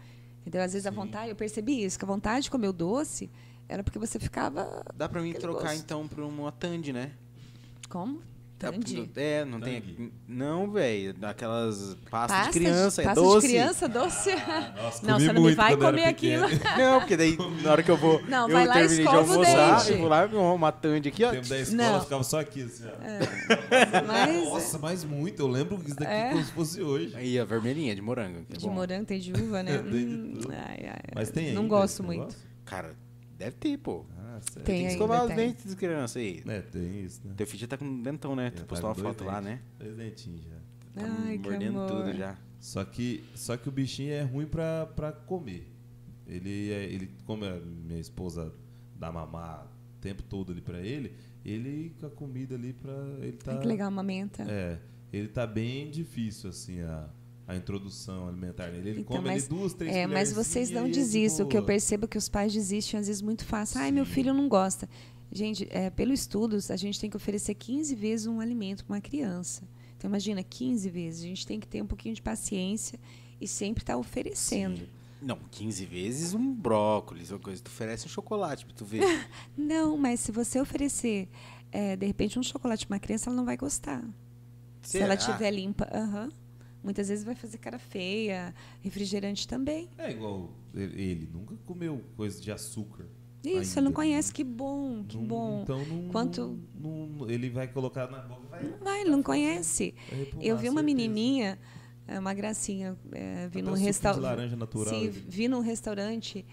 [0.42, 0.62] Entendeu?
[0.62, 3.30] Às vezes a vontade, eu percebi isso, que a vontade de comer o doce
[3.70, 4.84] era porque você ficava.
[4.96, 5.80] Dá pra mim trocar gosto.
[5.80, 7.12] então pra uma Tandy, né?
[7.90, 8.22] Como?
[9.16, 9.82] É, não tem.
[9.82, 10.14] Tangue.
[10.28, 11.14] Não, velho.
[11.14, 13.48] Daquelas pastas Pasta de criança, é pasta doce.
[13.48, 14.30] de criança, doce.
[14.36, 16.48] nossa, não, comi você não me vai comer aquilo.
[16.48, 16.64] pequeno.
[16.78, 18.22] Não, porque daí na hora que eu vou.
[18.28, 19.92] Não, eu vai lá terminei de almoçar, dente.
[19.92, 21.30] eu vou lá e vou uma Tandy aqui, ó.
[21.30, 21.96] O tempo da escola Não.
[21.96, 22.94] eu ficava só aqui, assim, ó.
[24.08, 25.42] Mas Nossa, mas muito.
[25.42, 26.30] Eu lembro isso daqui É.
[26.32, 27.16] como se fosse hoje.
[27.16, 28.46] Aí, a vermelhinha de morango.
[28.46, 28.74] que é de bom.
[28.74, 29.78] morango tem de uva, né?
[29.78, 32.20] De Hum, ai, ai, Mas tem Não ainda gosto muito.
[32.20, 32.40] negócio?
[32.66, 32.96] Cara,
[33.38, 34.06] deve ter, pô.
[34.18, 35.36] Ah, Tem Tem que ainda, escovar os tem.
[35.38, 36.44] dentes de criança aí.
[36.48, 37.34] É, tem isso, né?
[37.36, 38.50] Teu filho já tá com dentão, né?
[38.52, 39.52] Tu Já postou tá uma foto lá, né?
[39.52, 39.66] dentes.
[39.80, 40.56] Dois dentinhos já.
[41.02, 41.88] Tá Ai, que mordendo amor.
[41.90, 42.38] tudo já.
[42.60, 45.70] Só que, só que o bichinho é ruim pra, pra comer.
[46.28, 48.54] Ele, é, ele, como a minha esposa
[48.96, 49.66] dá mamar
[49.98, 51.14] o tempo todo ali pra ele,
[51.44, 52.94] ele com a comida ali pra.
[53.20, 54.44] Ele tá, Ai, que legal, amamenta.
[54.44, 54.80] É,
[55.12, 57.10] ele tá bem difícil, assim, a,
[57.54, 58.90] a introdução alimentar nele.
[58.90, 61.46] Ele Então, come mas, ali duas, três é, mas vocês não e é de desistem.
[61.46, 63.80] O que eu percebo é que os pais desistem às vezes muito fácil.
[63.80, 64.12] Ai, meu Sim.
[64.12, 64.90] filho não gosta.
[65.32, 69.02] Gente, é, pelo estudos, a gente tem que oferecer 15 vezes um alimento para uma
[69.02, 69.64] criança.
[69.98, 71.24] Então, imagina, 15 vezes.
[71.24, 73.00] A gente tem que ter um pouquinho de paciência
[73.42, 74.88] e sempre estar oferecendo.
[75.22, 77.62] Não, 15 vezes um brócolis ou coisa.
[77.64, 79.02] Tu oferece um chocolate pra tu ver.
[79.58, 81.30] Não, mas se você oferecer,
[81.72, 84.04] é, de repente, um chocolate para uma criança, ela não vai gostar.
[84.82, 85.34] Se ela Será?
[85.34, 86.30] tiver limpa, aham.
[86.84, 89.90] Muitas vezes vai fazer cara feia, refrigerante também.
[89.98, 93.06] É igual ele, ele nunca comeu coisa de açúcar.
[93.44, 93.66] Isso, ainda.
[93.66, 95.62] você não conhece, que bom, que Não- bom.
[95.64, 98.64] Então não, Quanto- não- ele vai colocar na boca vai.
[98.64, 99.94] Não vai, ele não conhece.
[100.10, 100.84] Repulsar, Eu vi uma certeza.
[100.84, 101.60] menininha,
[102.08, 104.22] é, uma gracinha, é, vi Até num restaurante.
[104.24, 106.46] laranja natural, Sim, ele- vi num restaurante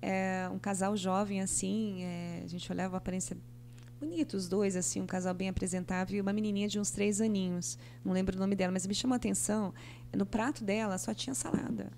[0.00, 3.36] é, um casal jovem assim, é, a gente olhava a aparência
[3.98, 7.78] bonita, os dois, assim, um casal bem apresentável e uma menininha de uns três aninhos.
[8.04, 9.74] Não lembro o nome dela, mas me chamou a atenção.
[10.16, 11.90] No prato dela só tinha salada.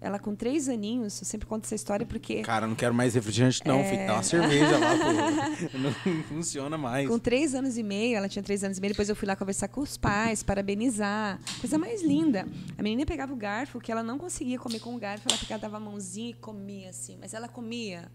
[0.00, 3.62] Ela com três aninhos, eu sempre conto essa história porque Cara, não quero mais refrigerante,
[3.64, 4.06] não, filho.
[4.06, 5.78] Dá uma cerveja lá, pô.
[5.78, 5.92] Não
[6.24, 7.08] funciona mais.
[7.08, 9.34] Com três anos e meio, ela tinha três anos e meio, depois eu fui lá
[9.34, 11.40] conversar com os pais, parabenizar.
[11.58, 12.46] Coisa mais linda.
[12.76, 15.62] A menina pegava o garfo, que ela não conseguia comer com o garfo, ela ficava,
[15.62, 17.16] dava a mãozinha e comia assim.
[17.18, 18.10] Mas ela comia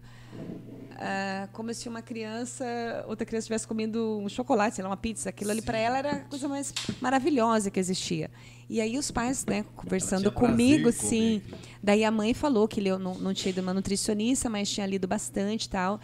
[1.02, 2.64] ah, como se uma criança,
[3.08, 5.30] outra criança estivesse comendo um chocolate, sei lá, uma pizza.
[5.30, 8.30] Aquilo ali para ela era a coisa mais maravilhosa que existia.
[8.68, 11.42] E aí os pais, né, conversando comigo, sim.
[11.82, 15.08] Daí a mãe falou que leu, não, não tinha ido uma nutricionista, mas tinha lido
[15.08, 15.98] bastante tal.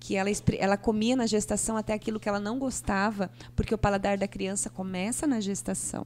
[0.00, 4.18] Que ela, ela comia na gestação até aquilo que ela não gostava, porque o paladar
[4.18, 6.04] da criança começa na gestação.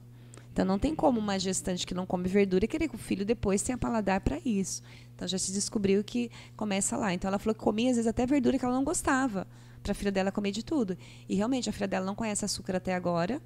[0.55, 3.61] Então não tem como uma gestante que não come verdura querer que o filho depois
[3.61, 4.81] tenha paladar para isso.
[5.13, 7.13] Então já se descobriu que começa lá.
[7.13, 9.45] Então ela falou que comia às vezes até verdura que ela não gostava,
[9.83, 10.97] para a filha dela comer de tudo.
[11.27, 13.41] E realmente a filha dela não conhece açúcar até agora.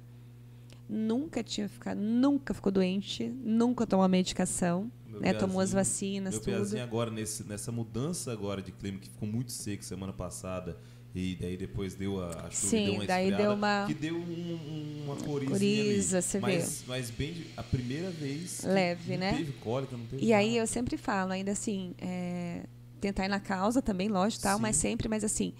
[0.88, 5.34] Nunca tinha ficado, nunca ficou doente, nunca tomou medicação, Meu né?
[5.34, 6.78] Tomou as vacinas, Meu tudo.
[6.78, 10.78] Agora, nesse, nessa mudança agora de clima, que ficou muito seco semana passada,
[11.14, 14.14] e daí depois deu a, a chuva Sim, deu uma daí deu uma- que deu
[14.16, 16.64] um- um- uma coriza Coriza, você vê.
[16.86, 18.62] mas, bem, a primeira vez...
[18.64, 19.34] Leve, não né?
[19.36, 20.58] teve cólica, não teve E aí nada.
[20.60, 22.62] eu sempre falo, ainda assim, é,
[23.00, 24.62] tentar ir na causa também, lógico, tal, Sim.
[24.62, 25.52] mas sempre, mas assim,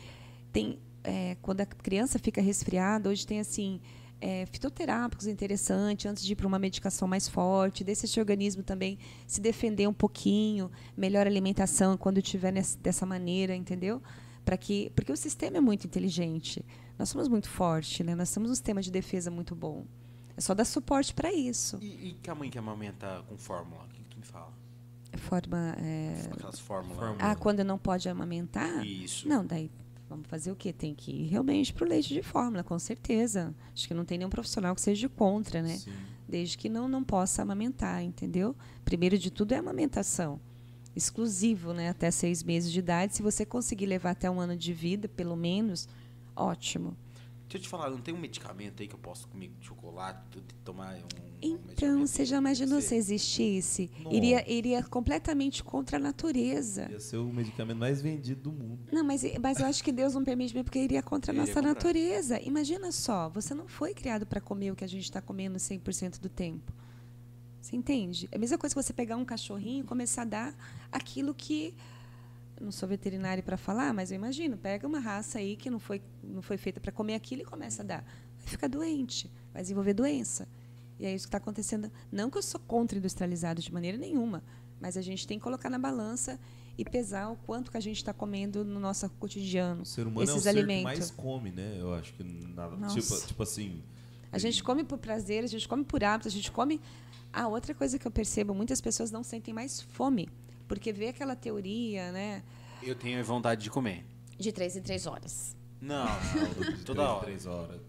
[0.52, 3.80] tem é, quando a criança fica resfriada, hoje tem assim
[4.20, 8.98] é, fitoterápicos interessantes antes de ir para uma medicação mais forte, deixa esse organismo também
[9.26, 14.02] se defender um pouquinho, melhor alimentação quando tiver nessa, dessa maneira, entendeu?
[14.44, 16.64] Para que, porque o sistema é muito inteligente,
[16.98, 18.14] nós somos muito fortes, né?
[18.14, 19.84] Nós temos um sistema de defesa muito bom.
[20.36, 21.78] É só dar suporte para isso.
[21.80, 23.84] E, e que a mãe que amamenta com fórmula?
[23.84, 24.52] O que, que tu me fala?
[25.18, 26.30] Forma, é...
[26.32, 26.98] Aquelas fórmulas.
[26.98, 27.18] Fórmula.
[27.20, 28.84] Ah, quando não pode amamentar?
[28.86, 29.28] Isso.
[29.28, 29.70] Não, daí
[30.08, 30.72] vamos fazer o quê?
[30.72, 33.54] Tem que ir realmente para o leite de fórmula, com certeza.
[33.74, 35.76] Acho que não tem nenhum profissional que seja contra, né?
[35.76, 35.92] Sim.
[36.28, 38.56] Desde que não, não possa amamentar, entendeu?
[38.84, 40.40] Primeiro de tudo é a amamentação.
[40.94, 41.88] Exclusivo, né?
[41.88, 43.14] Até seis meses de idade.
[43.14, 45.88] Se você conseguir levar até um ano de vida, pelo menos,
[46.34, 46.96] ótimo.
[47.48, 50.40] Deixa eu te falar, não tem um medicamento aí que eu posso comer chocolate, e
[50.64, 51.30] tomar um.
[51.42, 53.90] Então, você já imaginou Você- se existisse?
[54.08, 56.86] Iria, iria completamente contra a natureza.
[56.88, 58.78] Ia ser o medicamento mais vendido do mundo.
[58.92, 61.54] Não, mas, mas eu acho que Deus não permite mesmo, porque iria contra a nossa
[61.54, 61.62] contra.
[61.74, 62.40] natureza.
[62.40, 66.20] Imagina só, você não foi criado para comer o que a gente está comendo 100%
[66.20, 66.72] do tempo.
[67.70, 68.28] Você entende?
[68.32, 70.54] É a mesma coisa que você pegar um cachorrinho e começar a dar
[70.90, 71.72] aquilo que.
[72.60, 74.56] Não sou veterinária para falar, mas eu imagino.
[74.56, 77.82] Pega uma raça aí que não foi, não foi feita para comer aquilo e começa
[77.82, 78.04] a dar.
[78.38, 80.48] Vai ficar doente, vai desenvolver doença.
[80.98, 81.90] E é isso que está acontecendo.
[82.10, 84.42] Não que eu sou contra industrializado de maneira nenhuma,
[84.80, 86.38] mas a gente tem que colocar na balança
[86.76, 89.82] e pesar o quanto que a gente está comendo no nosso cotidiano.
[89.82, 90.92] O ser humano esses é o ser alimentos.
[90.92, 91.78] que mais come, né?
[91.80, 92.88] Eu acho que nada.
[92.88, 93.80] Tipo, tipo assim.
[94.32, 96.80] A gente come por prazer, a gente come por hábito, a gente come.
[97.32, 100.28] Ah, outra coisa que eu percebo, muitas pessoas não sentem mais fome,
[100.66, 102.42] porque vê aquela teoria, né,
[102.82, 104.04] Eu tenho vontade de comer.
[104.38, 105.54] de três em três horas.
[105.80, 106.06] Não,
[106.76, 107.24] de toda três, hora.
[107.24, 107.80] Três horas.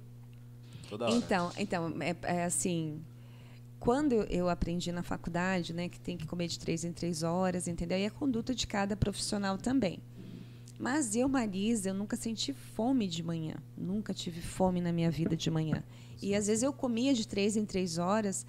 [0.89, 1.15] Toda hora.
[1.15, 3.01] Então, então é, é assim,
[3.79, 7.23] quando eu- eu aprendi na faculdade, né, que tem que comer de três em três
[7.23, 7.97] horas, entendeu?
[7.97, 9.99] E a conduta de cada profissional também.
[10.79, 13.55] Mas eu, Marisa, eu nunca senti fome de manhã.
[13.77, 15.83] Nunca tive fome na minha vida de manhã.
[16.21, 18.45] E às vezes eu comia de três em três horas,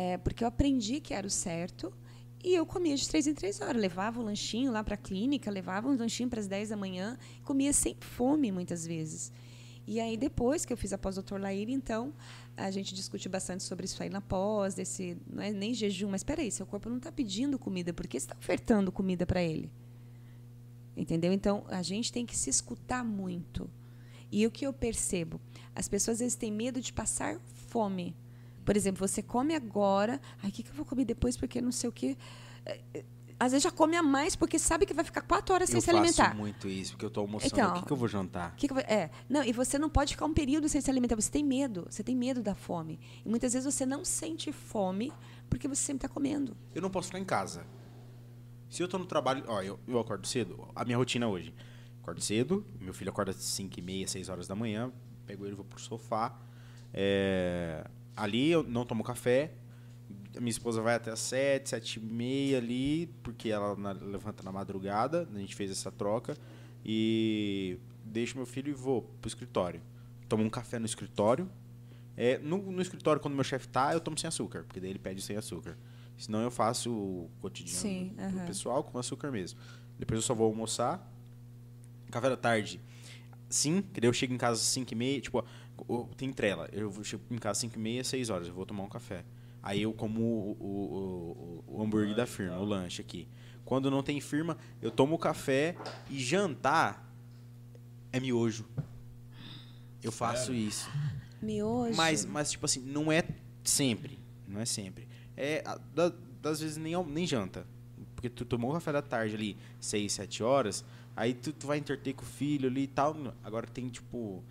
[0.00, 1.92] é, porque eu aprendi que era o certo.
[2.42, 3.78] E eu comia de três em três horas.
[3.78, 7.18] Levava o lanchinho lá para a clínica, levava um lanchinho para as 10 da manhã,
[7.44, 9.30] comia sem fome muitas vezes.
[9.86, 12.14] E aí, depois que eu fiz a pós-doutor Laíra, então,
[12.56, 16.20] a gente discutiu bastante sobre isso aí na pós, desse, não é nem jejum, mas
[16.20, 19.42] espera aí, seu corpo não está pedindo comida, por que você está ofertando comida para
[19.42, 19.70] ele?
[20.96, 21.30] Entendeu?
[21.30, 23.68] Então, a gente tem que se escutar muito.
[24.32, 25.38] E o que eu percebo?
[25.74, 27.38] As pessoas às vezes têm medo de passar
[27.68, 28.16] fome.
[28.70, 31.72] Por exemplo, você come agora, ai, o que, que eu vou comer depois porque não
[31.72, 32.16] sei o quê.
[32.64, 33.04] É, é,
[33.36, 35.82] Às vezes já come a mais porque sabe que vai ficar quatro horas sem eu
[35.82, 36.26] se alimentar.
[36.26, 37.52] faço muito isso, porque eu tô almoçando.
[37.52, 38.54] Então, o que, que eu vou jantar?
[38.54, 41.16] Que que vai- é, não, e você não pode ficar um período sem se alimentar.
[41.16, 43.00] Você tem medo, você tem medo da fome.
[43.24, 45.12] E muitas vezes você não sente fome
[45.48, 46.56] porque você sempre está comendo.
[46.72, 47.66] Eu não posso ficar em casa.
[48.68, 51.52] Se eu tô no trabalho, ó, eu, eu acordo cedo, a minha rotina hoje.
[52.00, 54.92] Acordo cedo, meu filho acorda às 5 e meia, 6 horas da manhã,
[55.26, 56.38] pego ele, vou pro sofá.
[56.94, 57.84] É,
[58.22, 59.52] ali eu não tomo café.
[60.38, 64.52] Minha esposa vai até às 7, 7 e meia ali, porque ela na- levanta na
[64.52, 66.36] madrugada, a gente fez essa troca.
[66.84, 69.80] E deixo meu filho e vou pro escritório.
[70.28, 71.50] Tomo um café no escritório.
[72.16, 74.98] É, no, no escritório, quando meu chefe tá, eu tomo sem açúcar, porque daí ele
[74.98, 75.76] pede sem açúcar.
[76.18, 78.46] Senão eu faço o cotidiano Sim, do aham.
[78.46, 79.58] pessoal com açúcar mesmo.
[79.98, 81.10] Depois eu só vou almoçar.
[82.10, 82.80] Café da tarde.
[83.48, 85.44] Sim, que daí eu chego em casa às 5 e meia, tipo,
[86.16, 86.68] tem trela.
[86.72, 88.88] Eu vou- chego em casa às 5 e meia, 6 horas, eu vou tomar um
[88.88, 89.24] café.
[89.62, 93.28] Aí eu como o, o, o, o hambúrguer da firma, o lanche aqui.
[93.64, 95.76] Quando não tem firma, eu tomo o café
[96.08, 97.12] e jantar
[98.12, 98.64] é miojo.
[100.02, 100.60] Eu faço Sério?
[100.60, 100.90] isso.
[101.42, 101.96] Miojo.
[101.96, 103.22] Mas, mas, tipo assim, não é
[103.62, 104.18] sempre.
[104.48, 105.06] Não é sempre.
[105.36, 105.62] É,
[105.94, 107.66] da- das vezes nem, nem janta.
[108.14, 111.78] Porque tu tomou o café da tarde ali, 6, 7 horas, aí tu, tu vai
[111.78, 113.14] interter com o filho ali e tal.
[113.44, 114.42] Agora tem, tipo,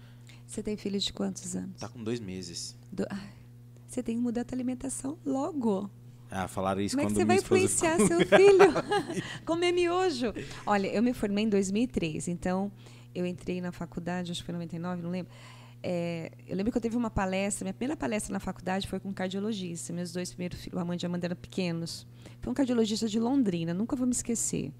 [0.49, 1.79] Você tem filho de quantos anos?
[1.79, 2.75] tá com dois meses.
[2.91, 3.29] Do- Ai,
[3.87, 5.89] você tem que mudar a tua alimentação logo.
[6.31, 9.23] Ah, falaram isso Como é que quando você minha vai esposa influenciar seu filho?
[9.45, 10.33] Comer miojo.
[10.65, 12.71] Olha, eu me formei em 2003, então
[13.13, 15.31] eu entrei na faculdade, acho que foi em 99, não lembro.
[15.81, 19.09] É, eu lembro que eu teve uma palestra, minha primeira palestra na faculdade foi com
[19.09, 19.93] um cardiologista.
[19.93, 22.05] Meus dois primeiros filhos, a Amanda e a Amanda, eram pequenos.
[22.41, 24.71] Foi um cardiologista de Londrina, nunca vou me esquecer.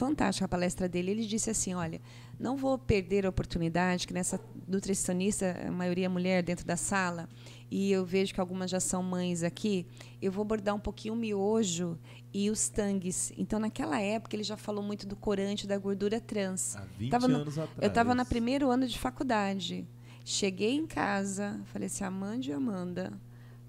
[0.00, 1.10] Fantástica a palestra dele.
[1.10, 2.00] Ele disse assim: Olha,
[2.38, 7.28] não vou perder a oportunidade, que nessa nutricionista, a maioria é mulher dentro da sala,
[7.70, 9.86] e eu vejo que algumas já são mães aqui,
[10.22, 11.98] eu vou abordar um pouquinho o miojo
[12.32, 13.30] e os tangues.
[13.36, 16.76] Então, naquela época, ele já falou muito do corante da gordura trans.
[16.76, 17.78] Há 20 Tava no- anos atrás.
[17.82, 19.86] Eu estava no primeiro ano de faculdade.
[20.24, 23.12] Cheguei em casa, falei assim, Amanda e Amanda,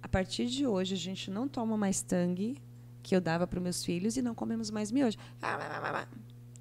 [0.01, 2.57] a partir de hoje a gente não toma mais tangue,
[3.03, 5.17] que eu dava para os meus filhos, e não comemos mais miojo.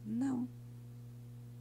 [0.07, 0.49] Não.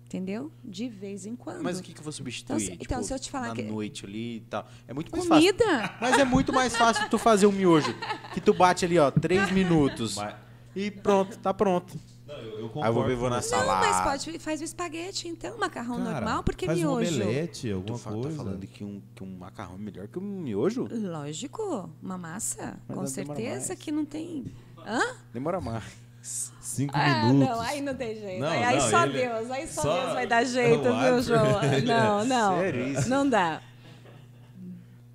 [0.05, 0.51] Entendeu?
[0.63, 1.61] De vez em quando.
[1.61, 2.55] Mas o que, que eu vou substituir?
[2.55, 4.67] Então, se- então, se eu te falar na que- noite ali e tal.
[4.87, 5.63] É muito mais Comida?
[5.63, 5.97] fácil.
[6.01, 7.93] Mas é muito mais fácil tu fazer um miojo.
[8.33, 10.15] Que tu bate ali, ó, três minutos.
[10.15, 10.33] Mas-
[10.75, 11.95] E pronto, tá pronto.
[12.27, 12.49] Não, eu, eu
[12.83, 13.49] Aí eu vou ver, concordo vou com na você.
[13.49, 13.63] sala.
[13.65, 14.09] Não, mas Salada.
[14.23, 17.15] pode faz o espaguete, então, macarrão Cara, normal, porque faz um miojo.
[17.23, 18.29] omelete, Tu alguma fa- coisa.
[18.29, 20.87] tá falando que um, que um macarrão é melhor que um miojo?
[20.91, 24.45] Lógico, uma massa, Mas com certeza que não tem.
[24.89, 25.15] Hã?
[25.33, 25.83] Demora mais.
[26.21, 27.49] Cinco Ah, minutos.
[27.49, 28.41] não, aí não tem jeito.
[28.41, 30.99] Não, aí aí não, só ele- Deus, aí só, só Deus vai dar jeito, o
[30.99, 31.63] viu, João?
[31.63, 32.57] ele- Não, não.
[32.59, 33.09] Sério isso?
[33.09, 33.61] Não dá.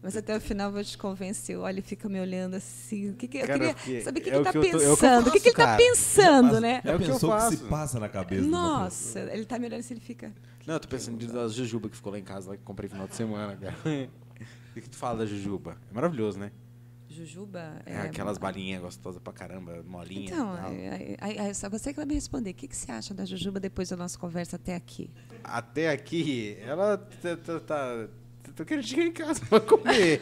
[0.03, 1.57] Mas até o final eu vou te convencer.
[1.59, 3.11] Olha, fica me olhando assim.
[3.11, 4.59] O que que eu Cara, queria porque saber o que, é que ele tá que
[4.59, 5.29] eu é que eu pensando?
[5.29, 5.77] o que, que ele tá cara.
[5.79, 6.81] pensando, né?
[6.85, 7.57] É o que eu que, faço.
[7.57, 8.47] se passa na cabeça?
[8.47, 10.31] Nossa, ele tá me olhando assim, ele fica.
[10.66, 12.87] Não, eu tô pensando de da jujuba que ficou lá em casa, lá que comprei
[12.89, 13.75] no final de semana, cara.
[14.70, 15.77] O que, que tu fala da jujuba?
[15.89, 16.51] É maravilhoso, né?
[17.15, 17.81] Jujuba.
[17.87, 20.27] É, aquelas balinhas gostosas pra caramba, molinha.
[20.27, 22.51] Então, é, é, é só você que vai me responder.
[22.51, 25.11] O que, que você acha da Jujuba depois da nossa conversa até aqui?
[25.43, 27.37] Até aqui, ela tá.
[27.37, 28.09] tá, tá
[28.55, 30.21] tô querendo chegar em casa pra comer.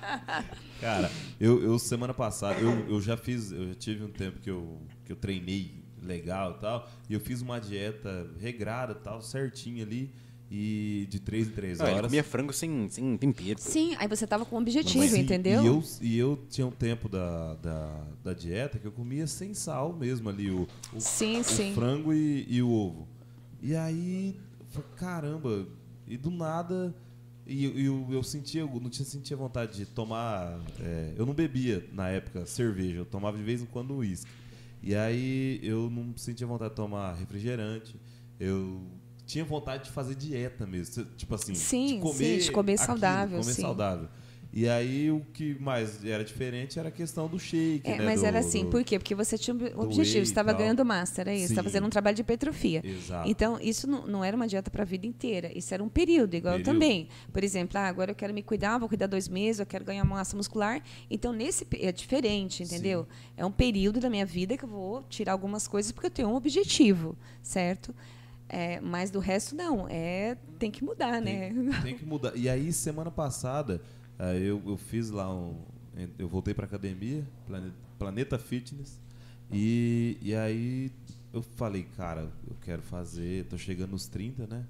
[0.80, 1.10] Cara,
[1.40, 4.80] eu, eu semana passada, eu, eu já fiz, eu já tive um tempo que eu,
[5.04, 10.12] que eu treinei legal e tal, e eu fiz uma dieta regrada tal, certinha ali,
[10.54, 12.06] e de 3 em 3 Não, ele horas.
[12.10, 13.58] comia frango sem, sem tempero.
[13.58, 15.62] Sim, aí você tava com um objetivo, entendeu?
[15.62, 19.54] E eu, e eu tinha um tempo da, da, da dieta que eu comia sem
[19.54, 21.72] sal mesmo ali, o, o, Sim, o sim.
[21.72, 23.08] frango e, e o ovo.
[23.62, 25.66] E aí, eu falei, caramba,
[26.06, 26.94] e do nada.
[27.46, 30.60] E eu, eu, eu sentia, eu não tinha sentia vontade de tomar.
[30.80, 34.30] é, eu não bebia na época cerveja, eu tomava de vez em quando uísque.
[34.82, 37.96] E aí eu não sentia vontade de tomar refrigerante.
[38.38, 38.82] Eu
[39.32, 41.04] tinha vontade de fazer dieta mesmo.
[41.16, 43.62] Tipo assim, Sim, de sim, comer, de comer aquilo, saudável, Comer sim.
[43.62, 44.08] saudável.
[44.54, 48.04] E aí o que mais era diferente era a questão do shake, É, né?
[48.04, 48.98] mas do- era assim, do- por quê?
[48.98, 51.72] Porque você tinha um objetivo, você estava ganhando master, é isso, você estava Sim.
[51.72, 52.82] fazendo um trabalho de hipertrofia.
[52.84, 53.26] Exato.
[53.30, 56.34] Então, isso não, não era uma dieta para a vida inteira, isso era um período,
[56.34, 56.78] igual eu Período.
[56.78, 57.08] também.
[57.32, 60.04] Por exemplo, ah, agora eu quero me cuidar, vou cuidar dois meses, eu quero ganhar
[60.04, 60.82] massa muscular.
[61.10, 63.06] Então, nesse é diferente, entendeu?
[63.38, 66.28] É um período da minha vida que eu vou tirar algumas coisas porque eu tenho
[66.28, 67.94] um objetivo, certo?
[68.52, 69.86] É, mas do resto, não.
[69.88, 71.50] É, tem que mudar, né?
[71.50, 72.36] Tem, tem que mudar.
[72.36, 73.80] E aí, semana passada,
[74.18, 75.56] eh, eu, eu fiz lá um.
[76.18, 79.00] Eu voltei pra academia, Plane- Planeta Fitness.
[79.50, 80.90] E, e aí
[81.32, 83.46] eu falei, cara, eu quero fazer.
[83.46, 84.66] Tô chegando nos 30, né?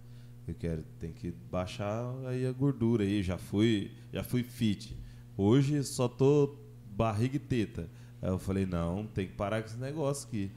[0.47, 3.21] Eu quero, tem que baixar aí a gordura aí.
[3.23, 4.97] Já fui, já fui fit.
[5.37, 6.57] Hoje só tô
[6.97, 7.89] barriga e teta.
[8.21, 10.51] Aí eu falei, não, tem que parar com esse negócio aqui.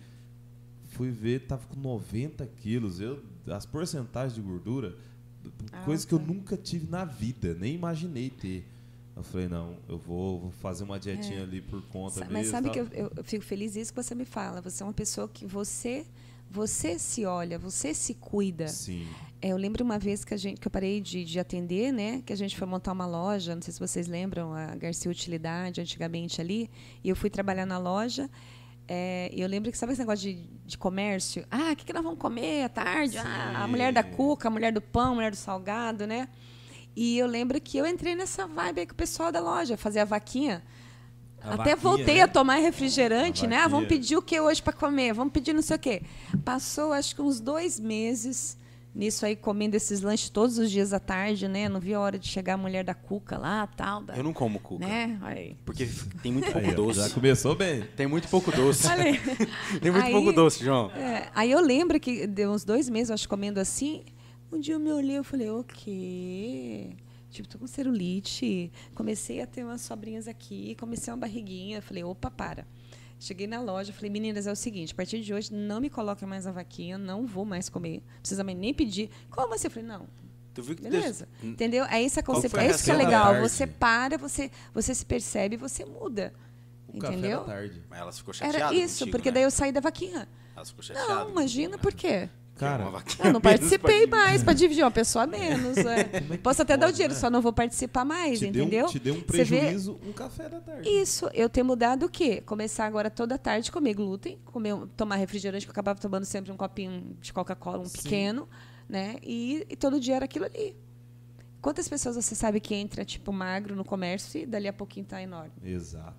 [0.95, 2.99] Fui ver, tava com 90 quilos.
[2.99, 4.95] Eu, as porcentagens de gordura,
[5.83, 6.33] coisa que eu Alta.
[6.33, 8.65] nunca tive na vida, nem imaginei ter.
[9.15, 12.33] Eu falei, não, eu vou, vou fazer uma dietinha ali por conta Sa- mesmo.
[12.33, 12.73] Mas sabe tal.
[12.73, 14.61] que eu, eu- eu fico feliz isso que você me fala.
[14.61, 16.05] Você é uma pessoa que você
[16.49, 18.67] você se olha, você se cuida.
[18.67, 19.05] Sim.
[19.41, 22.21] É, eu lembro uma vez que a gente que eu parei de, de atender, né?
[22.25, 25.81] Que a gente foi montar uma loja, não sei se vocês lembram, a Garcia Utilidade,
[25.81, 26.69] antigamente ali,
[27.03, 28.29] e eu fui trabalhar na loja.
[28.88, 31.45] É, e eu lembro que sabe esse negócio de, de comércio?
[31.49, 33.17] Ah, o que, que nós vamos comer à tarde?
[33.17, 36.27] Ah, a mulher da cuca, a mulher do pão, a mulher do salgado, né?
[36.95, 39.99] E eu lembro que eu entrei nessa vibe aí com o pessoal da loja, fazer
[39.99, 40.63] a vaquinha.
[41.41, 42.21] A Até vaquinha, voltei né?
[42.21, 43.57] a tomar refrigerante, A né?
[43.57, 45.13] Ah, vamos pedir o que hoje para comer?
[45.13, 46.01] Vamos pedir não sei o quê.
[46.43, 48.57] Passou, acho que uns dois meses
[48.95, 51.67] nisso aí, comendo esses lanches todos os dias à tarde, né?
[51.67, 54.01] Não vi a hora de chegar a mulher da cuca lá, tal.
[54.01, 54.87] Da, Eu não como cuca.
[54.87, 55.19] Né?
[55.21, 55.57] Aí.
[55.65, 55.87] Porque
[56.23, 56.99] tem muito pouco Aí, doce.
[57.01, 57.81] já começou bem.
[57.95, 58.87] Tem muito pouco doce.
[58.89, 59.19] Aí.
[59.81, 60.89] tem muito Aí- pouco doce, João.
[60.91, 64.03] É, aí eu lembro que deu uns dois meses, acho, comendo assim.
[64.51, 66.91] Um dia eu me olhei e falei, o quê?
[67.29, 68.71] Tipo, tô com celulite.
[68.93, 71.81] Comecei a ter umas sobrinhas aqui, comecei uma barriguinha.
[71.81, 72.65] Falei, opa, para.
[73.20, 76.28] Cheguei na loja, falei, meninas, é o seguinte, a partir de hoje não me coloquem
[76.28, 78.01] mais a vaquinha, não vou mais comer.
[78.13, 79.09] Não precisa mais nem pedir.
[79.30, 79.68] Como assim?
[79.68, 80.07] Eu falei, não,
[80.53, 81.28] Tu viu que Beleza.
[81.41, 81.84] Deus- Entendeu?
[81.86, 82.61] É que concepção.
[82.61, 83.41] É isso que é legal.
[83.41, 86.34] Você para, você, você se percebe, você muda.
[86.88, 87.39] O café entendeu?
[87.41, 87.84] da tarde.
[87.89, 89.33] Mas elas ficou chateadas Era isso, contigo, porque né?
[89.36, 90.28] daí eu saí da vaquinha.
[90.55, 91.09] Elas ficou chateadas.
[91.09, 92.29] Não, imagina por quê?
[92.55, 92.86] Cara,
[93.23, 95.75] Eu não participei mais para dividir uma pessoa a menos.
[95.86, 96.03] é.
[96.05, 97.19] que Posso até dar o pode, dinheiro, né?
[97.19, 98.86] só não vou participar mais, te, deu, entendeu?
[98.86, 100.87] um- te deu um vê- prejuízo, um café da tarde.
[100.87, 102.41] Isso, eu ter mudado o quê?
[102.45, 106.51] Começar agora toda tarde a comer glúten, comer, tomar refrigerante, que eu acabava tomando sempre
[106.51, 108.01] um copinho de Coca-Cola, um Sim.
[108.01, 108.47] pequeno,
[108.87, 109.17] né?
[109.21, 110.77] E, e todo dia era aquilo ali.
[111.61, 115.21] Quantas pessoas você sabe que entra, tipo, magro no comércio e dali a pouquinho tá
[115.21, 115.51] enorme?
[115.63, 116.15] Exato.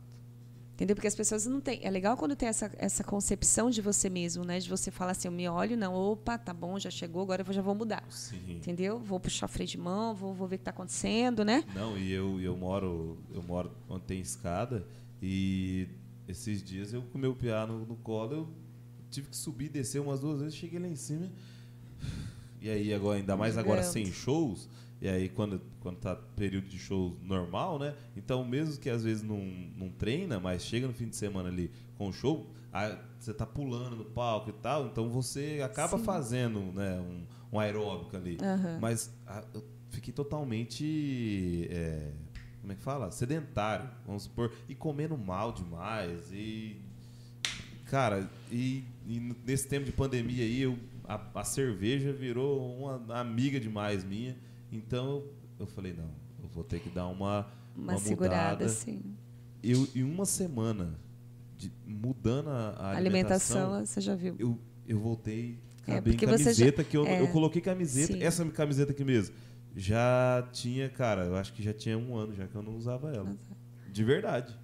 [0.76, 0.94] Entendeu?
[0.94, 1.80] Porque as pessoas não têm.
[1.82, 4.58] É legal quando tem essa, essa concepção de você mesmo, né?
[4.58, 7.50] De você falar assim, eu me olho, não, opa, tá bom, já chegou, agora eu
[7.50, 8.04] já vou mudar.
[8.10, 8.42] Sim.
[8.46, 8.98] Entendeu?
[8.98, 11.64] Vou puxar freio de mão, vou, vou ver o que está acontecendo, né?
[11.74, 14.86] Não, e eu, eu moro eu moro onde tem escada
[15.22, 15.88] e
[16.28, 18.48] esses dias eu com meu piá no, no colo, eu
[19.10, 21.30] tive que subir e descer umas duas vezes, cheguei lá em cima.
[22.60, 24.68] E aí agora, ainda mais agora sem shows,
[25.00, 27.94] e aí quando, quando tá período de shows normal, né?
[28.16, 29.38] Então mesmo que às vezes não,
[29.76, 32.50] não treina, mas chega no fim de semana ali com o show,
[33.20, 36.02] você tá pulando no palco e tal, então você acaba Sim.
[36.02, 38.36] fazendo né, um, um aeróbico ali.
[38.42, 38.78] Aham.
[38.80, 41.68] Mas ah, eu fiquei totalmente.
[41.70, 42.10] é,
[42.60, 43.12] como é que fala?
[43.12, 44.52] Sedentário, vamos supor.
[44.68, 46.32] E comendo mal demais.
[46.32, 46.80] E.
[47.84, 53.60] Cara, e, e nesse tempo de pandemia aí, eu, a, a cerveja virou uma amiga
[53.60, 54.36] demais minha.
[54.72, 55.32] Então eu
[55.64, 56.10] falei, não,
[56.42, 57.46] eu vou ter que dar uma,
[57.76, 58.64] Uma, segurada, mudada.
[58.66, 59.14] assim.
[59.62, 60.98] Eu, em uma semana,
[61.56, 64.34] de, mudando a, a alimentação, alimentação, você já viu.
[64.38, 67.20] eu, eu voltei É, acabei você camiseta já- que eu, é.
[67.20, 68.22] eu coloquei camiseta, Sim.
[68.22, 69.34] essa camiseta aqui mesmo.
[69.74, 73.10] Já tinha, cara, eu acho que já tinha um ano já que eu não usava
[73.14, 73.34] ela.
[73.92, 74.58] De verdade.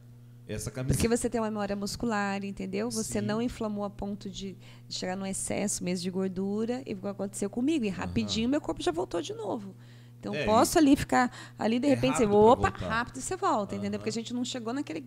[0.48, 0.98] Essa camiseta.
[0.98, 2.90] Porque você tem uma memória muscular, entendeu?
[2.90, 3.26] Você Sim.
[3.26, 4.56] não inflamou a ponto de,
[4.88, 7.84] de chegar no excesso mesmo de gordura e o que aconteceu comigo.
[7.84, 9.74] E rapidinho meu corpo já voltou de novo.
[10.22, 13.96] Então É, posso ali ficar ali de É repente você opa, rápido você volta, entendeu?
[13.96, 13.98] Aham.
[13.98, 15.04] Porque a gente não chegou naquele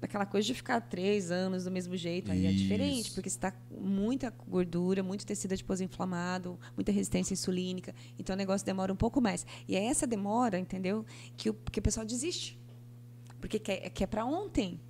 [0.00, 2.30] naquela coisa de ficar três anos do mesmo jeito.
[2.30, 2.62] Aí é Isso.
[2.62, 7.94] diferente, porque você está com muita gordura, muito tecido adiposo inflamado, muita resistência insulínica.
[8.18, 9.44] Então o negócio demora um pouco mais.
[9.66, 11.04] E é essa demora, entendeu?
[11.36, 12.58] Que o, que o pessoal desiste.
[13.40, 14.80] Porque quer, quer para ontem.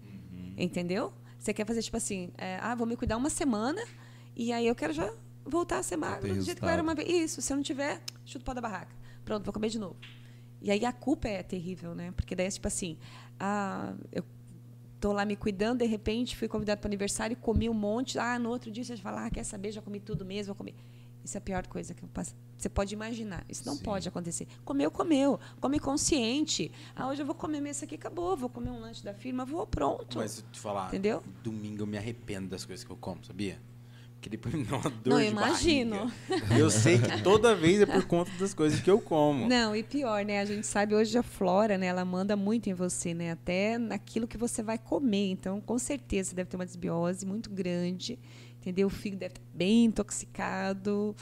[0.56, 1.12] Entendeu?
[1.38, 3.82] Você quer fazer tipo assim, é, ah, vou me cuidar uma semana
[4.36, 5.12] e aí eu quero já
[5.44, 7.08] voltar a ser magro do jeito que eu era uma vez.
[7.08, 8.97] Isso, se eu não tiver, chuto o pau da barraca.
[9.28, 9.94] Pronto, vou comer de novo.
[10.62, 12.12] E aí a culpa é terrível, né?
[12.12, 12.96] Porque daí é tipo assim,
[13.38, 14.24] ah, eu
[14.98, 18.18] tô lá me cuidando, de repente fui convidado para aniversário e comi um monte.
[18.18, 20.74] Ah, no outro dia você fala, ah, quer saber, já comi tudo mesmo, vou comer.
[21.22, 22.34] Isso é a pior coisa que eu passo.
[22.56, 23.44] Você pode imaginar.
[23.50, 23.82] Isso não Sim.
[23.82, 24.48] pode acontecer.
[24.64, 25.38] Comeu, comeu.
[25.60, 26.72] Come consciente.
[26.96, 28.34] Ah, hoje eu vou comer isso aqui, acabou.
[28.34, 30.16] Vou comer um lanche da firma, vou, pronto.
[30.16, 31.22] Mas se te falar, Entendeu?
[31.42, 33.60] domingo eu me arrependo das coisas que eu como, sabia?
[34.18, 36.12] Porque depois me dá uma dor Não, de imagino.
[36.28, 36.58] barriga.
[36.58, 39.46] Eu sei que toda vez é por conta das coisas que eu como.
[39.48, 40.40] Não, e pior, né?
[40.40, 41.86] A gente sabe hoje a flora, né?
[41.86, 43.30] Ela manda muito em você, né?
[43.30, 45.30] Até naquilo que você vai comer.
[45.30, 48.18] Então, com certeza, você deve ter uma desbiose muito grande,
[48.60, 48.88] entendeu?
[48.88, 51.14] O fígado deve estar bem intoxicado,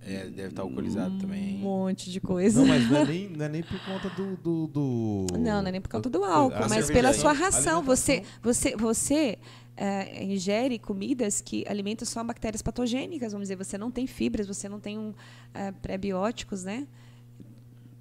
[0.00, 1.56] É, deve estar alcoolizado também.
[1.56, 2.60] um monte de coisa.
[2.60, 4.36] Não, mas não é nem, não é nem por conta do.
[4.36, 7.82] do, do- Não, não é nem por conta do álcool, A mas pela sua ração.
[7.82, 9.38] Você, você, você
[9.76, 13.56] eh, ingere comidas que alimentam só bactérias patogênicas, vamos dizer.
[13.56, 15.12] Você não tem fibras, você não tem um,
[15.52, 16.86] eh, pré-bióticos, né?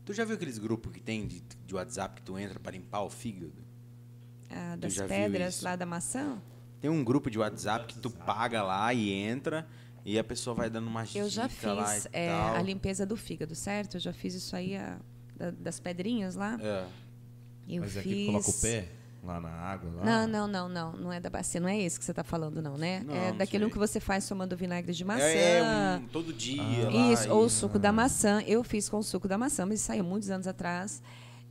[0.05, 3.01] Tu já viu aqueles grupos que tem de, de WhatsApp que tu entra para limpar
[3.01, 3.51] o fígado?
[4.49, 6.41] Ah, das pedras lá da maçã.
[6.79, 9.67] Tem um grupo de WhatsApp que tu paga lá e entra
[10.09, 12.55] e a pessoa vai dando uma Eu já lá fiz tal.
[12.55, 13.97] a limpeza do fígado, certo?
[13.97, 14.97] Eu já fiz isso aí a-
[15.35, 16.57] da- das pedrinhas lá.
[16.61, 16.85] É.
[17.67, 17.97] Eu Mas fiz.
[17.99, 18.87] aqui coloca o pé
[19.23, 19.91] lá na água.
[19.97, 20.05] Lá.
[20.05, 20.93] Não, não, não, não.
[20.97, 23.01] Não é da bacia, não é esse que você está falando, não, né?
[23.05, 23.73] Não, é não daquele sei.
[23.73, 25.23] que você faz tomando vinagre de maçã.
[25.25, 27.11] É, um, todo dia lá.
[27.13, 28.41] Isso, e- ou o suco da maçã.
[28.47, 31.03] Eu fiz com o suco da maçã, mas isso saiu muitos anos atrás.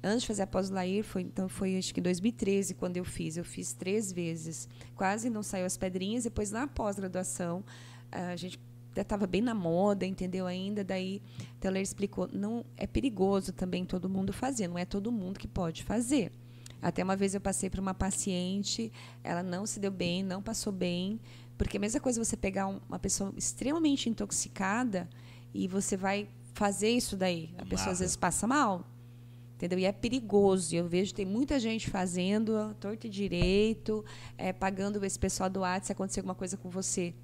[0.02, 3.36] Antes de fazer a pós-Lair, foi, então foi acho que 2013 quando eu fiz.
[3.36, 4.66] Eu fiz três vezes.
[4.94, 6.24] Quase não saiu as pedrinhas.
[6.24, 7.62] Depois, na pós-graduação,
[8.10, 8.58] a gente
[8.96, 10.82] estava bem na moda, entendeu ainda?
[10.82, 11.20] Daí,
[11.60, 14.68] Teller explicou, não é perigoso também todo mundo fazer.
[14.68, 16.32] Não é todo mundo que pode fazer.
[16.80, 18.92] Até uma vez eu passei para uma paciente,
[19.24, 21.18] ela não se deu bem, não passou bem,
[21.58, 25.08] porque a mesma coisa você pegar um- uma pessoa extremamente intoxicada
[25.54, 27.50] e você vai fazer isso daí.
[27.58, 27.98] A pessoa às Nada.
[28.00, 28.86] vezes passa mal.
[29.54, 29.78] Entendeu?
[29.78, 30.74] E é perigoso.
[30.76, 34.04] Eu vejo tem muita gente fazendo torto e direito,
[34.36, 37.14] é, pagando esse pessoal do WhatsApp se acontecer alguma coisa com você.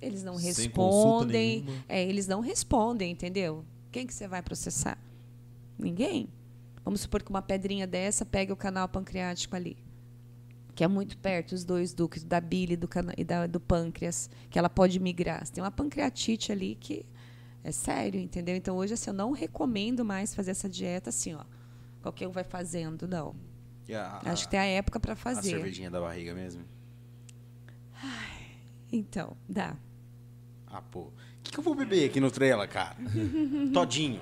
[0.00, 1.64] Eles não respondem.
[1.88, 3.64] É, eles não respondem, entendeu?
[3.92, 4.98] Quem que você vai processar?
[5.78, 6.28] Ninguém.
[6.84, 9.76] Vamos supor que uma pedrinha dessa pegue o canal pancreático ali,
[10.74, 14.58] que é muito perto, os dois ductos, da bile do e da- do pâncreas, que
[14.58, 15.44] ela pode migrar.
[15.44, 17.04] Você tem uma pancreatite ali que
[17.62, 18.56] é sério, entendeu?
[18.56, 21.44] Então hoje assim, eu não recomendo mais fazer essa dieta assim, ó.
[22.00, 23.34] Qualquer um vai fazendo, não.
[23.86, 25.50] E a- Acho que tem a época para a fazer.
[25.50, 26.64] cervejinha da barriga mesmo.
[28.92, 29.76] Então, dá.
[30.70, 31.00] Ah, pô.
[31.00, 32.96] O que, que eu vou beber aqui no trailer, cara?
[33.72, 34.20] Todinho.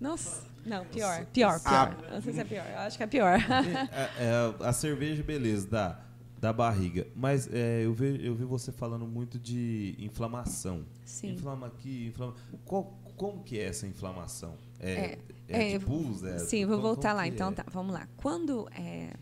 [0.00, 1.86] Nossa, não, pior, pior, Ah.
[1.86, 2.10] pior.
[2.12, 3.38] Não sei se é pior, eu acho que é pior.
[3.38, 6.00] É, é, a cerveja, beleza, da,
[6.38, 7.06] da barriga.
[7.14, 10.86] Mas é, eu, vi, eu vi você falando muito de inflamação.
[11.04, 11.32] Sim.
[11.32, 12.34] Inflama aqui, inflama.
[12.64, 14.54] Qual, como que é essa inflamação?
[14.78, 15.18] É, É,
[15.48, 16.22] é, é, de pus?
[16.24, 17.26] É, Sim, vou como- voltar como lá.
[17.28, 17.52] Então, é?
[17.52, 18.08] tá, vamos lá.
[18.16, 18.66] Quando.
[18.74, 19.12] É,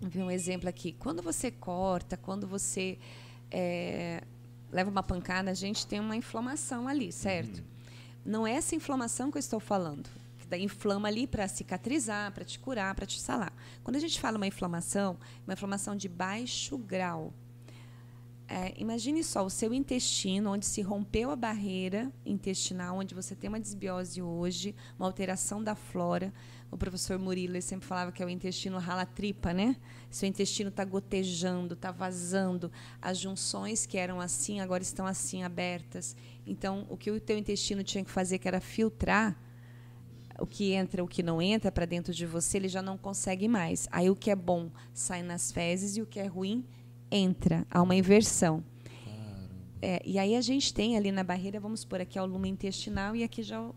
[0.00, 0.92] vou ver um exemplo aqui.
[0.92, 2.98] Quando você corta, quando você
[3.52, 4.22] é,
[4.70, 7.62] leva uma pancada, a gente tem uma inflamação ali, certo?
[8.24, 10.08] Não é essa inflamação que eu estou falando.
[10.36, 13.52] Que inflama ali para cicatrizar, para te curar, para te salar.
[13.84, 17.32] Quando a gente fala uma inflamação, uma inflamação de baixo grau.
[18.50, 23.48] É, imagine só o seu intestino, onde se rompeu a barreira intestinal, onde você tem
[23.48, 26.32] uma desbiose hoje, uma alteração da flora.
[26.70, 29.76] O professor Murilo sempre falava que é o intestino rala-tripa, né?
[30.10, 32.70] Seu intestino está gotejando, está vazando.
[33.00, 36.14] As junções que eram assim, agora estão assim, abertas.
[36.46, 39.36] Então, o que o teu intestino tinha que fazer, que era filtrar,
[40.38, 43.48] o que entra, o que não entra para dentro de você, ele já não consegue
[43.48, 43.88] mais.
[43.90, 46.64] Aí o que é bom sai nas fezes e o que é ruim
[47.10, 48.62] entra, há uma inversão.
[49.80, 52.48] É, e aí a gente tem ali na barreira, vamos por aqui é o lume
[52.48, 53.74] intestinal e aqui já o,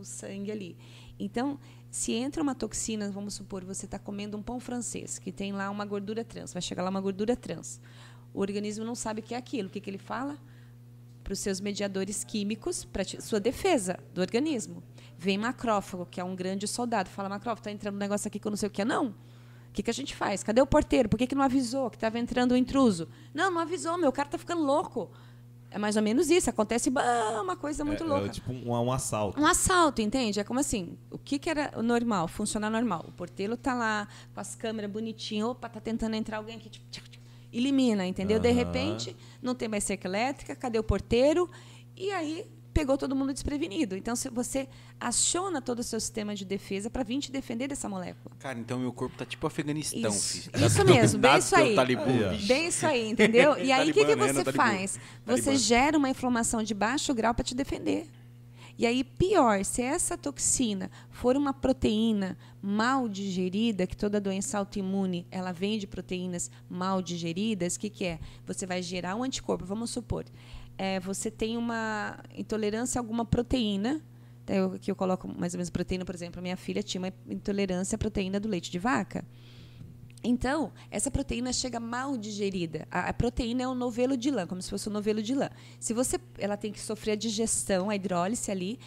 [0.00, 0.76] o sangue ali.
[1.18, 1.58] Então,
[1.94, 5.70] se entra uma toxina, vamos supor, você está comendo um pão francês, que tem lá
[5.70, 7.80] uma gordura trans, vai chegar lá uma gordura trans.
[8.32, 9.68] O organismo não sabe o que é aquilo.
[9.68, 10.36] O que, que ele fala?
[11.22, 14.82] Para os seus mediadores químicos, para sua defesa do organismo.
[15.16, 18.46] Vem macrófago, que é um grande soldado, fala, macrófago, está entrando um negócio aqui que
[18.48, 18.84] eu não sei o que é.
[18.84, 19.14] Não,
[19.74, 20.42] que, que a gente faz?
[20.42, 21.08] Cadê o porteiro?
[21.08, 23.08] Por que, que não avisou que estava entrando o um intruso?
[23.34, 25.10] Não, não avisou, meu cara está ficando louco.
[25.74, 26.48] É mais ou menos isso.
[26.48, 28.26] Acontece bah, uma coisa muito é, louca.
[28.26, 29.40] É tipo um, um, assalto.
[29.40, 30.38] Um assalto, entende?
[30.38, 33.04] É como assim, o que, que era normal, funcionar normal?
[33.08, 36.86] O porteiro tá lá com as câmeras bonitinhas, opa, tá tentando entrar alguém aqui, tipo,
[36.92, 38.36] tipo, tipo, elimina, entendeu?
[38.36, 38.42] Uhum.
[38.42, 41.50] De repente, não tem mais cerca elétrica, cadê o porteiro?
[41.96, 43.96] E aí pegou todo mundo desprevenido.
[43.96, 44.68] Então, se você
[45.00, 48.34] aciona todo o seu sistema de defesa para vir te defender dessa molécula.
[48.40, 50.66] Cara, então meu corpo tá tipo Afeganistão, Isso, filho.
[50.66, 51.74] isso mesmo, bem isso aí.
[51.76, 53.56] Talibã, bem isso aí, entendeu?
[53.56, 54.98] E aí, o que, que você faz?
[55.24, 58.08] Você gera uma inflamação de baixo grau para te defender.
[58.76, 65.24] E aí, pior, se essa toxina for uma proteína mal digerida, que toda doença autoimune
[65.30, 68.18] ela vem de proteínas mal digeridas, o que, que é?
[68.44, 69.64] Você vai gerar um anticorpo.
[69.64, 70.24] Vamos supor,
[70.76, 74.02] é, você tem uma intolerância a alguma proteína.
[74.46, 77.96] Eu, que eu coloco mais ou menos proteína, por exemplo, minha filha tinha uma intolerância
[77.96, 79.24] à proteína do leite de vaca.
[80.22, 82.88] Então, essa proteína chega mal digerida.
[82.90, 85.50] A, a, proteína é um novelo de lã, como se fosse um novelo de lã.
[85.78, 88.78] Se você, ela tem que sofrer a digestão, a hidrólise ali,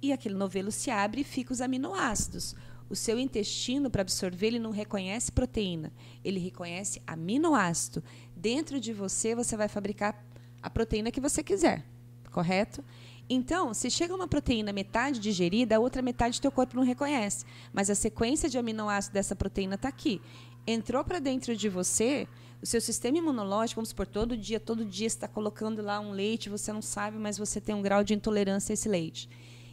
[0.00, 2.54] e aquele novelo se abre e fica os aminoácidos.
[2.88, 5.92] O seu intestino, para absorver, ele não reconhece proteína,
[6.24, 8.02] ele reconhece aminoácido.
[8.34, 10.26] Dentro de você, você vai fabricar
[10.62, 11.84] a proteína que você quiser,
[12.32, 12.84] correto?
[13.30, 17.44] Então, se chega uma proteína metade digerida, a outra metade teu corpo não reconhece.
[17.72, 20.20] Mas a sequência de aminoácidos dessa proteína está aqui.
[20.66, 22.26] Entrou para dentro de você,
[22.62, 26.48] o seu sistema imunológico, vamos supor, todo dia, todo dia está colocando lá um leite,
[26.48, 29.28] você não sabe, mas você tem um grau de intolerância a esse leite.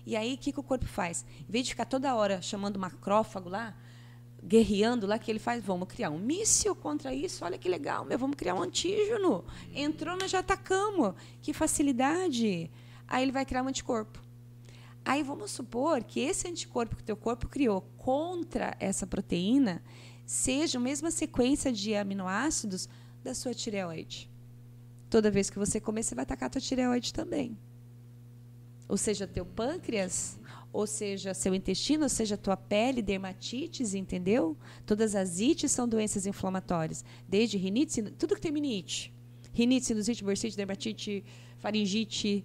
[0.05, 1.25] E aí, o que, que o corpo faz?
[1.47, 3.73] Em vez de ficar toda hora chamando macrófago lá,
[4.45, 8.17] guerreando lá, que ele faz, vamos criar um míssil contra isso, olha que legal, meu,
[8.17, 9.43] vamos criar um antígeno.
[9.73, 11.13] Entrou, nós já atacamos.
[11.41, 12.69] Que facilidade.
[13.07, 14.23] Aí ele vai criar um anticorpo.
[15.03, 19.83] Aí vamos supor que esse anticorpo que o teu corpo criou contra essa proteína
[20.25, 22.89] seja a mesma sequência de aminoácidos
[23.23, 24.29] da sua tireoide.
[25.09, 27.57] Toda vez que você comer, você vai atacar a tua tireoide também.
[28.87, 30.39] Ou seja, teu pâncreas
[30.75, 34.57] ou seja seu intestino, ou seja tua pele, dermatites, entendeu?
[34.85, 39.13] Todas as ites são doenças inflamatórias, desde rinite, tudo que tem rinite.
[39.53, 41.23] Rinite, sinusite, bursite, dermatite,
[41.59, 42.43] faringite,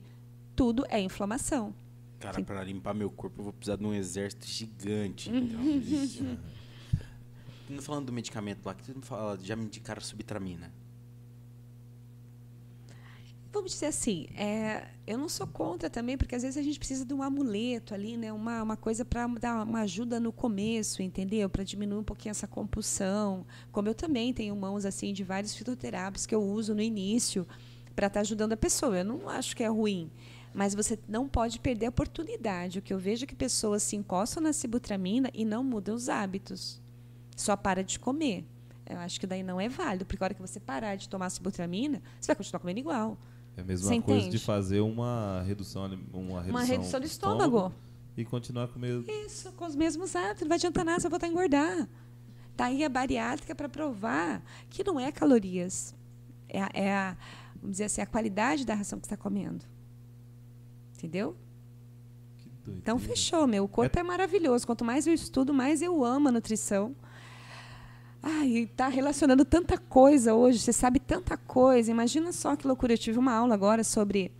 [0.54, 1.74] tudo é inflamação.
[2.20, 5.28] Cara, para limpar meu corpo eu vou precisar de um exército gigante.
[5.28, 5.60] Então.
[7.68, 10.72] Não falando do medicamento lá, que tu me fala, já me indicaram subtramina
[13.52, 17.04] vamos dizer assim, é, eu não sou contra também, porque às vezes a gente precisa
[17.04, 18.32] de um amuleto ali, né?
[18.32, 21.48] uma, uma coisa para dar uma ajuda no começo, entendeu?
[21.48, 23.44] Para diminuir um pouquinho essa compulsão.
[23.72, 27.46] Como eu também tenho mãos assim de vários fitoterápicos que eu uso no início
[27.94, 28.98] para estar tá ajudando a pessoa.
[28.98, 30.10] Eu não acho que é ruim,
[30.54, 32.78] mas você não pode perder a oportunidade.
[32.78, 36.08] O que eu vejo é que pessoas se encostam na sibutramina e não mudam os
[36.08, 36.80] hábitos.
[37.36, 38.44] Só para de comer.
[38.86, 41.30] Eu acho que daí não é válido, porque a hora que você parar de tomar
[41.30, 43.18] cibutramina, você vai continuar comendo igual.
[43.60, 44.38] É a mesma Você coisa entende?
[44.38, 47.56] de fazer uma redução, uma redução, uma redução do estômago.
[47.56, 47.74] estômago.
[48.16, 49.04] E continuar com o mesmo.
[49.10, 50.40] Isso, com os mesmos hábitos.
[50.42, 51.88] Não vai adiantar nada, vai voltar a engordar.
[52.56, 55.94] Tá aí a bariátrica para provar que não é calorias.
[56.48, 57.16] É, a, é a,
[57.56, 59.64] vamos dizer assim, a qualidade da ração que você está comendo.
[60.96, 61.36] Entendeu?
[62.66, 63.64] Então fechou, meu.
[63.64, 64.00] O corpo é...
[64.00, 64.66] é maravilhoso.
[64.66, 66.96] Quanto mais eu estudo, mais eu amo a nutrição.
[68.22, 71.90] Ai, está relacionando tanta coisa hoje, você sabe tanta coisa.
[71.90, 72.92] Imagina só que loucura.
[72.92, 74.30] Eu tive uma aula agora sobre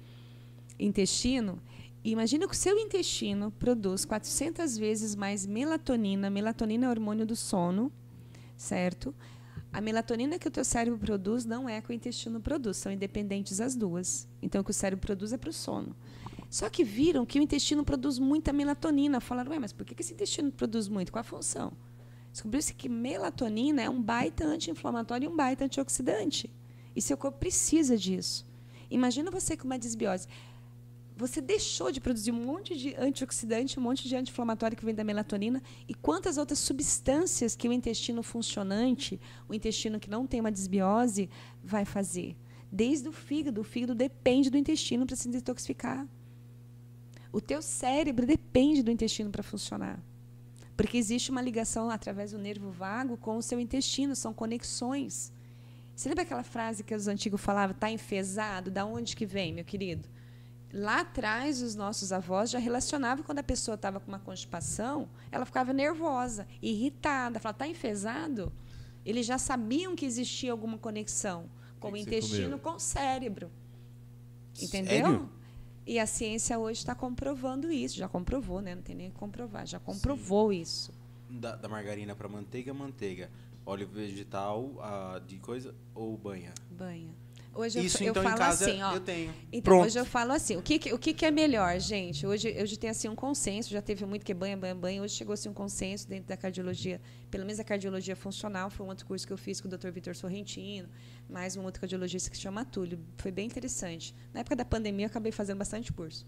[0.79, 1.61] intestino.
[2.05, 6.31] Imagina que o seu intestino produz 400 vezes mais melatonina.
[6.31, 7.91] Melatonina é hormônio do sono,
[8.57, 9.15] certo?
[9.73, 13.61] A melatonina que o teu cérebro produz não é que o intestino produz, são independentes
[13.61, 14.27] as duas.
[14.43, 15.95] Então, o que o cérebro produz é para o sono.
[16.51, 19.21] Só que viram que o intestino produz muita melatonina.
[19.21, 21.13] Falaram, ué, mas por que esse intestino produz muito?
[21.13, 21.73] Qual a função?
[22.33, 26.51] Descobriu-se que melatonina é um baita anti-inflamatório e um baita antioxidante.
[26.95, 28.47] E seu corpo precisa disso.
[28.91, 30.27] Imagina você com uma desbiose.
[31.17, 35.05] Você deixou de produzir um monte de antioxidante, um monte de anti-inflamatório que vem da
[35.05, 40.51] melatonina e quantas outras substâncias que o intestino funcionante, o intestino que não tem uma
[40.51, 41.29] desbiose,
[41.63, 42.37] vai fazer.
[42.73, 46.09] Desde o fígado, o fígado depende do intestino para se detoxificar.
[47.33, 50.03] O teu cérebro depende do intestino para funcionar.
[50.81, 55.31] Porque existe uma ligação através do nervo vago com o seu intestino, são conexões.
[55.95, 58.71] Você lembra aquela frase que os antigos falavam, está enfesado?
[58.71, 60.09] Da onde que vem, meu querido?
[60.73, 65.45] Lá atrás, os nossos avós já relacionavam quando a pessoa estava com uma constipação, ela
[65.45, 68.51] ficava nervosa, irritada, falava, está enfesado?
[69.05, 71.45] Eles já sabiam que existia alguma conexão
[71.79, 73.51] com o intestino com o cérebro.
[74.59, 75.05] Entendeu?
[75.05, 75.31] Sério?
[75.87, 77.97] E a ciência hoje está comprovando isso.
[77.97, 78.75] Já comprovou, né?
[78.75, 79.67] Não tem nem que comprovar.
[79.67, 80.93] Já comprovou isso.
[81.29, 83.31] Da, da margarina para manteiga, manteiga.
[83.65, 86.53] Óleo vegetal ah, de coisa ou banha?
[86.71, 87.11] Banha.
[87.53, 88.95] Hoje eu, Isso, eu então, em falo casa, assim, ó.
[88.95, 89.35] eu tenho.
[89.51, 89.87] Então, Pronto.
[89.87, 92.25] hoje eu falo assim, o que, que- o que, que é melhor, gente?
[92.25, 95.03] Hoje, hoje tem assim um consenso, já teve muito que é banha, banha, banha.
[95.03, 98.89] Hoje chegou assim um consenso dentro da cardiologia, pelo menos a cardiologia funcional, foi um
[98.89, 99.91] outro curso que eu fiz com o Dr.
[99.91, 100.89] Vitor Sorrentino,
[101.31, 102.99] mais um outro cardiologista que se chama Túlio.
[103.17, 104.15] Foi bem interessante.
[104.35, 106.27] Na época da pandemia, eu acabei fazendo bastante curso.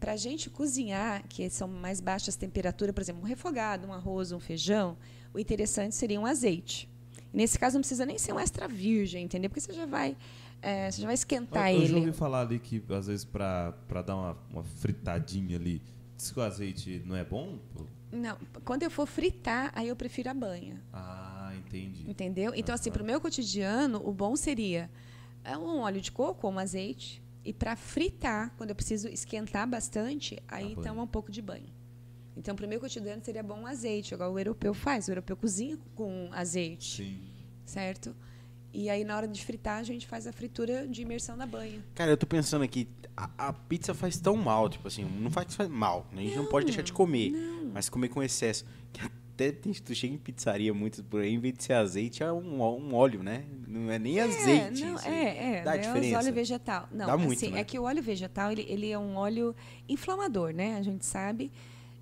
[0.00, 4.32] para a gente cozinhar, que são mais baixas temperaturas, por exemplo, um refogado, um arroz,
[4.32, 4.96] um feijão,
[5.32, 6.88] o interessante seria um azeite.
[7.32, 9.50] Nesse caso, não precisa nem ser um extra virgem, entendeu?
[9.50, 10.16] Porque você já vai,
[10.62, 12.06] é, você já vai esquentar eu, eu já ele.
[12.06, 13.74] ouvi falar ali que, às vezes, pra
[14.04, 15.82] dar uma, uma fritadinha ali,
[16.16, 17.58] diz que o azeite não é bom?
[18.10, 20.82] Não, quando eu for fritar, aí eu prefiro a banha.
[20.90, 22.08] Ah, entendi.
[22.08, 22.52] Entendeu?
[22.54, 24.90] Então, assim, para o meu cotidiano, o bom seria
[25.44, 27.22] é, um óleo de coco ou um azeite.
[27.44, 30.88] E para fritar, quando eu preciso esquentar bastante, aí banha.
[30.88, 31.72] toma um pouco de banho.
[32.36, 35.08] Então, para o meu cotidiano, seria bom um azeite, igual o europeu faz.
[35.08, 37.20] O europeu cozinha com azeite, Sim.
[37.64, 38.14] certo?
[38.72, 41.82] E aí, na hora de fritar, a gente faz a fritura de imersão na banha.
[41.94, 45.54] Cara, eu tô pensando aqui, a, a pizza faz tão mal, tipo assim, não faz,
[45.54, 46.22] faz mal, né?
[46.22, 47.32] A gente não, pode deixar de comer,
[47.72, 48.64] mas comer com excesso.
[49.38, 52.32] Até tem, tu chega em pizzaria muito por aí, em vez de ser azeite, é
[52.32, 53.44] um, um óleo, né?
[53.68, 54.84] Não é nem azeite.
[54.84, 55.62] não, é, é.
[55.62, 56.18] Dá né, diferença.
[56.18, 56.88] Os óleo vegetal.
[56.90, 57.60] Não, Dá muito, assim, né?
[57.60, 59.54] é que o óleo vegetal, ele, ele é um óleo
[59.88, 60.76] inflamador, né?
[60.76, 61.52] A gente sabe.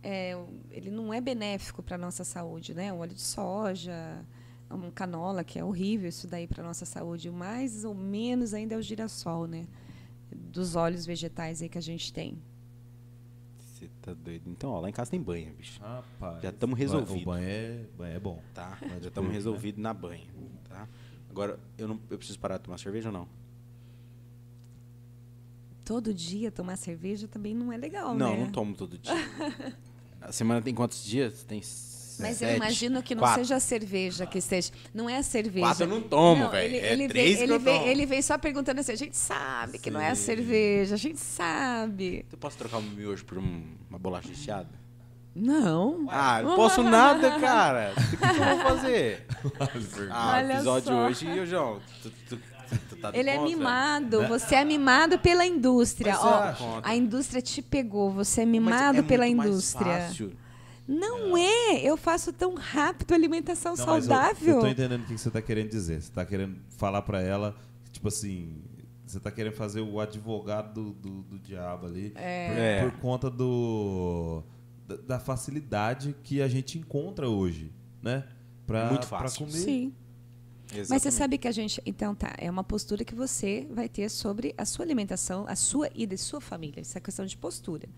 [0.03, 0.35] É,
[0.71, 2.91] ele não é benéfico para a nossa saúde, né?
[2.91, 4.25] O óleo de soja,
[4.71, 7.31] um canola, que é horrível isso daí para a nossa saúde.
[7.31, 9.67] Mais ou menos ainda é o girassol, né?
[10.35, 12.39] Dos óleos vegetais aí que a gente tem.
[14.07, 14.49] Tá doido.
[14.49, 15.81] Então, ó, lá em casa tem banha, bicho.
[15.81, 16.41] Rapaz.
[16.41, 17.23] Já tamo resolvido.
[17.23, 18.41] O banho é, banho é bom.
[18.55, 18.79] Tá?
[18.83, 20.29] Nós já estamos resolvidos na banha,
[20.69, 20.89] tá?
[21.29, 23.29] Agora, eu, não, eu preciso parar de tomar cerveja ou não?
[25.85, 28.45] Todo dia tomar cerveja também não é legal, não, né?
[28.45, 29.13] não tomo todo dia.
[30.21, 31.43] A semana tem quantos dias?
[31.43, 31.61] Tem
[32.19, 33.41] Mas eu imagino que não quatro.
[33.43, 34.71] seja a cerveja que esteja.
[34.95, 35.67] Não é a cerveja.
[35.67, 36.75] Quatro eu não tomo, velho.
[36.75, 39.17] Ele, É ele, três veio, ele, eu veio, ele veio só perguntando assim: a gente
[39.17, 40.23] sabe que não é a Sim.
[40.25, 42.25] cerveja, a gente sabe.
[42.33, 44.69] Eu posso trocar o meu miojo por um- uma bolacha recheada?
[45.35, 46.07] Não.
[46.09, 47.93] Ah, não posso nada, cara.
[47.95, 49.27] O que, eu vou fazer?
[50.11, 51.07] Ah, Olha episódio só.
[51.07, 52.39] hoje, ô João, tu, tu,
[52.89, 53.49] tu tá Ele é contra?
[53.57, 56.17] mimado, você é mimado pela indústria.
[56.19, 60.01] Ó, é a indústria te pegou, você é Mas mimado é pela muito mais indústria.
[60.09, 60.33] fácil.
[60.89, 64.55] Não é, eu faço tão rápido alimentação Não, mas eu- saudável.
[64.57, 66.01] Eu, tô entendendo o que você tá querendo dizer.
[66.03, 68.63] Você tá querendo falar pra ela, que, tipo assim,
[69.05, 72.13] você tá querendo fazer o advogado do, do, do diabo ali.
[72.15, 72.83] É.
[72.83, 74.43] Por, por conta do
[74.87, 78.25] da, da facilidade que a gente encontra hoje, né?
[78.67, 79.47] Pra, Muito pra fácil.
[79.47, 79.59] comer.
[79.59, 79.95] Sim.
[80.69, 81.15] Mas você Exatamente.
[81.15, 81.81] sabe que a gente.
[81.87, 85.89] Então tá, é uma postura que você vai ter sobre a sua alimentação, a sua
[85.95, 86.81] e da sua família.
[86.81, 87.89] Isso é questão de postura.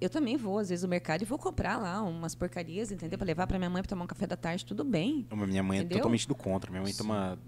[0.00, 3.16] Eu também vou, às vezes, no mercado e vou comprar lá umas porcarias, entendeu?
[3.18, 5.26] Para levar para minha mãe para tomar um café da tarde, tudo bem.
[5.32, 5.96] Minha mãe Entendeu?
[5.96, 6.70] é totalmente do contra.
[6.70, 7.38] Minha mãe toma.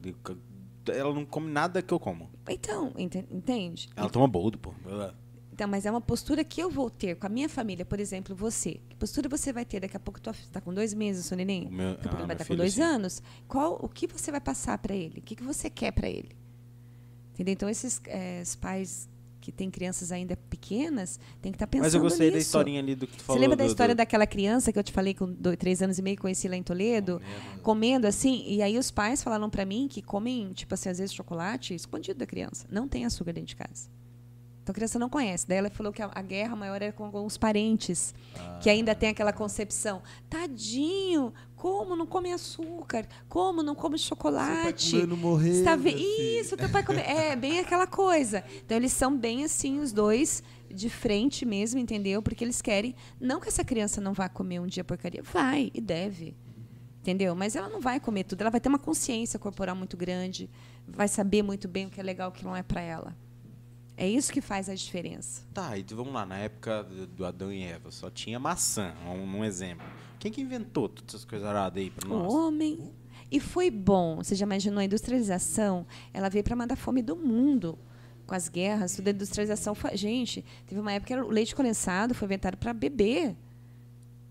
[0.87, 2.31] Ela não come nada que eu como.
[2.49, 3.91] Então, ente- entende?
[3.95, 4.73] Ela toma boldo, pô.
[4.87, 5.15] Ela-
[5.53, 8.35] Então, mas é uma postura que eu vou ter com a minha família, por exemplo,
[8.35, 8.81] você.
[8.89, 9.81] Que postura você vai ter?
[9.81, 11.67] Daqui a pouco tu está com dois meses, seu neném?
[11.67, 12.81] O meu- Daqui a pouco ah, vai estar com filho, dois sim.
[12.81, 13.23] anos.
[13.47, 15.19] Qual, o que você vai passar para ele?
[15.19, 16.31] O que, que você quer para ele?
[17.35, 17.53] Entendeu?
[17.53, 18.01] Então, esses
[18.43, 19.09] os pais
[19.51, 22.49] que têm crianças ainda pequenas têm que estar pensando Mas eu gostei da nisso.
[22.49, 23.41] historinha ali do que tu Você falou.
[23.41, 25.99] lembra da do- história do- daquela criança que eu te falei com dois, três anos
[25.99, 27.21] e meio, conheci lá em Toledo?
[27.63, 28.07] Comendo.
[28.07, 31.75] assim, e aí os pais falaram pra mim que comem, tipo assim, às vezes chocolate
[31.75, 32.67] escondido da criança.
[32.71, 33.89] Não tem açúcar dentro de casa.
[34.63, 35.49] Então a criança não conhece.
[35.49, 38.15] Daí ela falou que a, a guerra maior era com, com os parentes,
[38.61, 40.03] que ainda tem aquela concepção.
[40.29, 43.05] Tadinho, como não come açúcar?
[43.29, 44.93] Como não come chocolate?
[44.93, 45.91] comendo morrer, Você tá ve-.
[46.41, 47.01] Isso, teu pai come.
[47.01, 48.45] É, bem aquela coisa.
[48.65, 50.41] Então eles são bem assim, os dois,
[50.73, 52.23] de frente mesmo, entendeu?
[52.23, 52.95] Porque eles querem.
[53.21, 55.21] Não que essa criança não vá comer um dia porcaria.
[55.21, 56.37] Vai e deve.
[57.01, 57.35] Entendeu?
[57.35, 58.41] Mas ela não vai comer tudo.
[58.41, 60.49] Ela vai ter uma consciência corporal muito grande,
[60.87, 63.17] vai saber muito bem o que é legal e o que não é para ela.
[63.97, 65.43] É isso que faz a diferença.
[65.53, 69.39] Tá, e vamos lá, na época do do Adão e Eva, só tinha maçã, um,
[69.39, 69.85] um exemplo.
[70.19, 72.33] Quem que inventou todas essas coisas aradas aí pra nós?
[72.33, 72.93] O homem.
[73.31, 74.17] E foi bom.
[74.17, 75.87] Você já imaginou a industrialização?
[76.13, 77.79] Ela veio para mandar fome do mundo.
[78.27, 79.75] Com as guerras, tudo a industrialização.
[79.75, 79.97] Foi...
[79.97, 83.37] Gente, teve uma época que o leite condensado foi inventado para beber.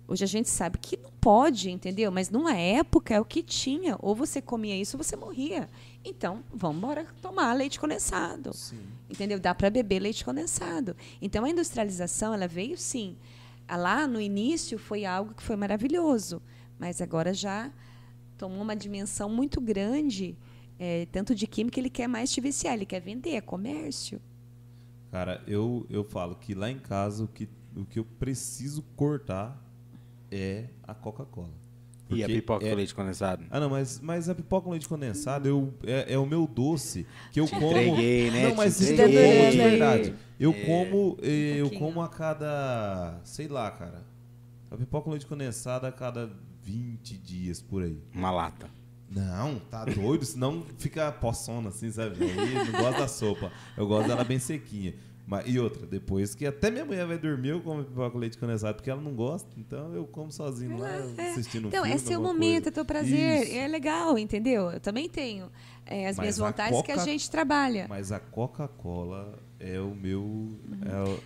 [0.08, 2.10] Hoje a gente sabe que não pode, entendeu?
[2.12, 3.98] Mas numa época é o que tinha.
[4.00, 5.68] Ou você comia isso ou você morria.
[6.04, 8.52] Então, vamos embora tomar leite condensado.
[9.10, 9.40] Entendeu?
[9.40, 10.96] Dá para beber leite condensado.
[11.22, 13.18] Então, a industrialização, ela veio sim.
[13.68, 16.42] Ah, Lá no início foi algo que foi maravilhoso.
[16.80, 17.72] Mas agora já
[18.38, 20.38] tomou uma dimensão muito grande,
[20.78, 24.22] é, tanto de química, ele quer mais te viciar, ele quer vender, é comércio.
[25.12, 29.60] Cara, eu, eu falo que lá em casa o que, o que eu preciso cortar
[30.30, 31.54] é a Coca-Cola.
[32.10, 33.44] E a Porque pipoca é- com leite condensado?
[33.50, 37.06] Ah, não, mas, mas a pipoca com leite condensado eu, é, é o meu doce
[37.32, 37.68] que eu como.
[37.68, 38.48] entreguei, né?
[38.50, 39.18] Não, mas Te eu entreguei.
[39.24, 40.14] como de adorando verdade.
[40.40, 40.66] Eu É.
[40.66, 41.82] como, eh, eu pouquinho.
[41.82, 44.04] como a cada, sei lá, cara.
[44.72, 46.30] A pipoca com leite condensado a cada
[46.64, 47.98] 20 dias por aí.
[48.14, 48.70] Uma lata.
[49.10, 52.18] Não, tá doido, senão fica poçona assim, sabe?
[52.24, 53.52] Aí não gosto da sopa.
[53.78, 54.94] Eu gosto dela bem sequinha.
[55.30, 58.38] Mas, e outra, depois que até minha mulher vai dormir, eu como pipoca com leite
[58.38, 61.32] condensado, porque ela não gosta, então eu como sozinho lá, É.
[61.32, 62.70] assistindo Então, filme, é seu momento, coisa.
[62.70, 63.56] é teu prazer, Isso.
[63.58, 64.72] é legal, entendeu?
[64.72, 65.52] Eu também tenho
[65.86, 67.88] é, as Mas minhas vontades que a Coca- gente trabalha.
[67.90, 70.58] Mas a Coca-Cola é o meu.
[70.86, 71.20] É, o-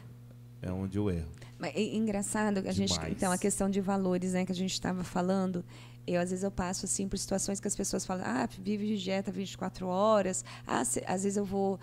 [0.64, 1.28] é onde eu erro.
[1.60, 5.04] Mas é engraçado, a gente, então, a questão de valores, né, que a gente estava
[5.04, 5.64] falando,
[6.08, 8.98] eu às vezes eu passo assim por situações que as pessoas falam, ah, vive de
[9.04, 11.80] dieta 24 horas, ah, se- às vezes eu vou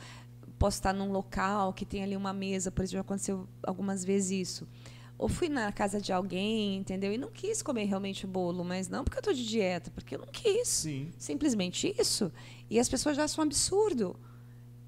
[0.59, 4.69] posso estar num local que tem ali uma mesa, por exemplo, aconteceu algumas vezes isso.
[5.17, 7.13] Ou fui na casa de alguém, entendeu?
[7.13, 10.15] E não quis comer realmente o bolo, mas não porque eu estou de dieta, porque
[10.15, 10.69] eu não quis.
[10.69, 11.11] Sim.
[11.19, 12.31] Simplesmente isso.
[12.71, 14.17] E as pessoas já acham um absurdo.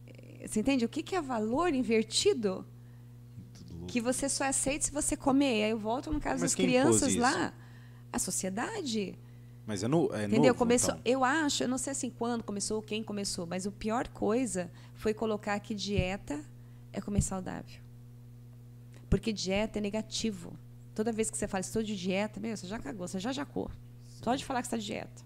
[0.07, 0.85] Eh, Você entende?
[0.85, 2.65] O que é valor invertido?
[3.89, 5.65] Que você só aceita se você comer.
[5.65, 7.53] Aí eu volto no caso Mas das crianças lá.
[8.13, 9.19] A sociedade.
[9.67, 10.49] Mas é, no, é entendeu?
[10.49, 11.03] novo, começou, então.
[11.05, 14.69] eu acho, eu não sei assim quando começou, quem começou, mas a pior coisa
[15.01, 16.45] foi colocar que dieta
[16.93, 17.81] é comer saudável.
[19.09, 20.53] Porque dieta é negativo.
[20.95, 23.71] Toda vez que você fala estou de dieta, meu, você já cagou, você já jacou.
[24.23, 25.23] Só de falar que está de dieta.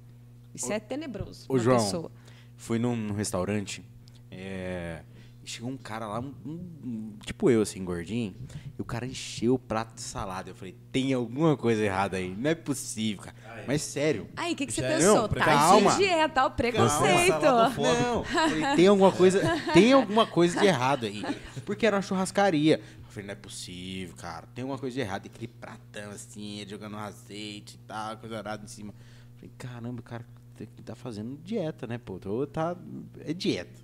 [0.54, 1.46] Isso é tenebroso.
[1.48, 2.12] Ô, João, pessoa.
[2.56, 3.84] fui num, num restaurante,
[4.30, 5.02] é,
[5.44, 8.34] e chegou um cara lá, um- um- tipo eu, assim, gordinho,
[8.78, 10.50] e o cara encheu o prato de salada.
[10.50, 13.36] Eu falei, tem alguma coisa errada aí, não é possível, cara.
[13.66, 14.28] Mas sério.
[14.36, 15.14] Aí, o que, que você Já é- pensou?
[15.22, 15.90] Não, tá calma.
[15.92, 17.72] de dieta, o preconceito.
[17.74, 17.98] fome.
[18.02, 19.40] Não, falei, tem alguma coisa,
[19.72, 21.22] tem alguma coisa de errado aí.
[21.64, 22.78] Porque era uma churrascaria.
[22.78, 24.46] Eu falei, não é possível, cara.
[24.54, 25.26] Tem alguma coisa de errado.
[25.26, 28.92] E aquele pratão assim, ele jogando azeite e tal, coisa arada em cima.
[28.92, 30.26] Eu falei, caramba, o cara
[30.56, 32.18] tem que tá fazendo dieta, né, pô?
[32.46, 32.76] Tá,
[33.20, 33.83] é dieta.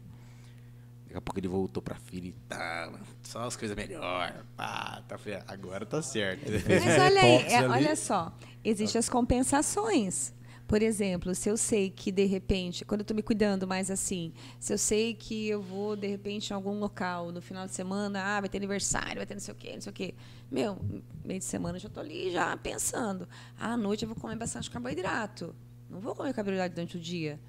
[1.10, 2.92] Daqui a pouco ele voltou pra filha e tal,
[3.24, 4.36] só as coisas melhores.
[4.56, 5.18] Pá, tá,
[5.48, 6.44] agora tá certo.
[6.68, 8.32] Mas olha aí, é, olha só,
[8.62, 10.32] existem as compensações.
[10.68, 14.32] Por exemplo, se eu sei que de repente, quando eu estou me cuidando mais assim,
[14.60, 18.22] se eu sei que eu vou de repente em algum local no final de semana,
[18.22, 20.14] ah, vai ter aniversário, vai ter não sei o quê, não sei o quê.
[20.48, 20.78] Meu,
[21.24, 23.28] meio de semana eu já estou ali já pensando.
[23.58, 25.56] Ah, à noite eu vou comer bastante carboidrato.
[25.88, 27.40] Não vou comer carboidrato durante o dia.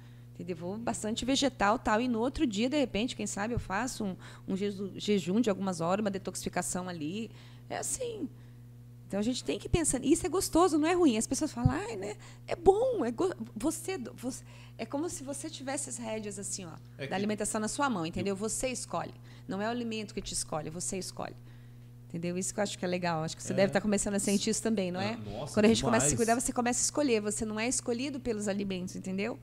[0.42, 0.56] Entendeu?
[0.56, 2.00] Vou bastante vegetal tal.
[2.00, 4.16] E no outro dia, de repente, quem sabe eu faço um,
[4.48, 7.30] um jeju- jejum de algumas horas, uma detoxificação ali.
[7.70, 8.28] É assim.
[9.08, 10.02] Então a gente tem que pensar.
[10.04, 11.18] Isso é gostoso, não é ruim.
[11.18, 12.16] As pessoas falam, ai, né?
[12.46, 13.04] É bom.
[13.04, 14.42] É go- você, você-
[14.78, 17.90] é como se você tivesse as rédeas assim, ó, É da que- alimentação na sua
[17.90, 18.34] mão, entendeu?
[18.34, 19.12] Você escolhe.
[19.46, 21.36] Não é o alimento que te escolhe, você escolhe.
[22.08, 22.36] Entendeu?
[22.36, 23.22] Isso que eu acho que é legal.
[23.22, 25.12] Acho que você deve estar começando a sentir isso também, não é?
[25.14, 26.26] Ah, nossa, Quando a gente começa a se demais.
[26.28, 27.20] cuidar, você começa a escolher.
[27.22, 29.38] Você não é escolhido pelos alimentos, entendeu?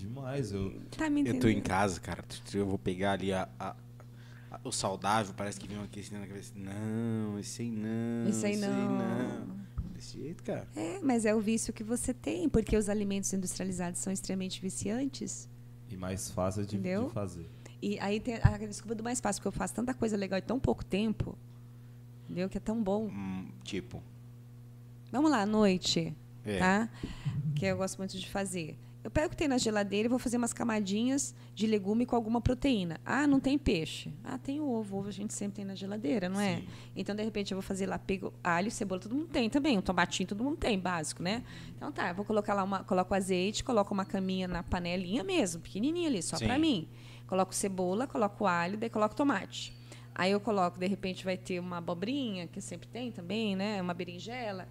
[0.00, 0.52] Demais.
[0.52, 2.24] Eu, Tá me Eu tô em casa, cara.
[2.54, 3.76] Eu vou pegar ali a, a-
[4.64, 6.52] o saudável, parece que vem aqui assim na cabeça.
[6.56, 8.28] Não, esse aí não.
[8.28, 9.60] Esse aí não.
[9.94, 10.66] Desse jeito, cara.
[10.74, 15.48] É, mas é o vício que você tem, porque os alimentos industrializados são extremamente viciantes.
[15.90, 17.46] e mais fácil de, de fazer.
[17.82, 20.42] E aí tem a desculpa do mais fácil, porque eu faço tanta coisa legal em
[20.42, 21.36] tão pouco tempo,
[22.24, 22.48] entendeu?
[22.48, 23.06] Que é tão bom.
[23.08, 24.02] Hum, tipo.
[25.12, 26.14] Vamos lá, à noite,
[26.44, 26.58] É.
[26.58, 26.88] tá?
[27.54, 28.78] Que eu gosto muito de fazer.
[29.02, 32.14] Eu pego o que tem na geladeira e vou fazer umas camadinhas de legume com
[32.14, 33.00] alguma proteína.
[33.04, 34.12] Ah, não tem peixe.
[34.22, 34.98] Ah, tem ovo.
[34.98, 36.56] Ovo a gente sempre tem na geladeira, não é?
[36.56, 36.68] Sim.
[36.94, 39.78] Então, de repente, eu vou fazer lá, pego alho, cebola, todo mundo tem também.
[39.78, 41.42] Um tomatinho, todo mundo tem, básico, né?
[41.74, 45.62] Então tá, eu vou colocar lá, uma, coloco azeite, coloco uma caminha na panelinha mesmo,
[45.62, 46.86] pequenininha ali, só pra mim.
[47.26, 49.74] Coloco cebola, coloco alho, daí coloco tomate.
[50.14, 53.80] Aí eu coloco, de repente vai ter uma abobrinha, que sempre tem também, né?
[53.80, 54.68] Uma berinjela.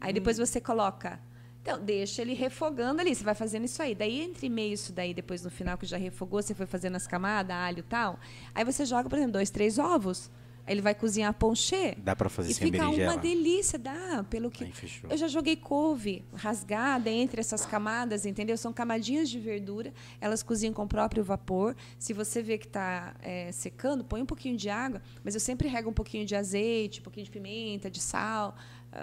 [0.00, 1.20] Aí depois você coloca
[1.60, 3.14] Então, deixa ele refogando ali.
[3.14, 3.94] Você vai fazendo isso aí.
[3.94, 7.06] Daí, entre meio isso daí, depois no final que já refogou, você foi fazendo as
[7.06, 8.18] camadas, alho e tal.
[8.54, 10.30] Aí você joga, por exemplo, dois, três ovos.
[10.66, 11.94] Aí ele vai cozinhar ponchê.
[11.96, 13.14] Dá pra fazer e sem fica berinjela?
[13.14, 14.22] uma delícia, dá.
[14.28, 14.72] Pelo que Aí
[15.08, 18.54] eu já joguei couve rasgada entre essas camadas, entendeu?
[18.54, 19.94] São camadinhas de verdura.
[20.20, 21.74] Elas cozinham com o próprio vapor.
[21.98, 23.14] Se você vê que está
[23.50, 25.00] secando, põe um pouquinho de água.
[25.24, 28.54] Mas eu sempre rego um pouquinho de azeite, um pouquinho de pimenta, de sal,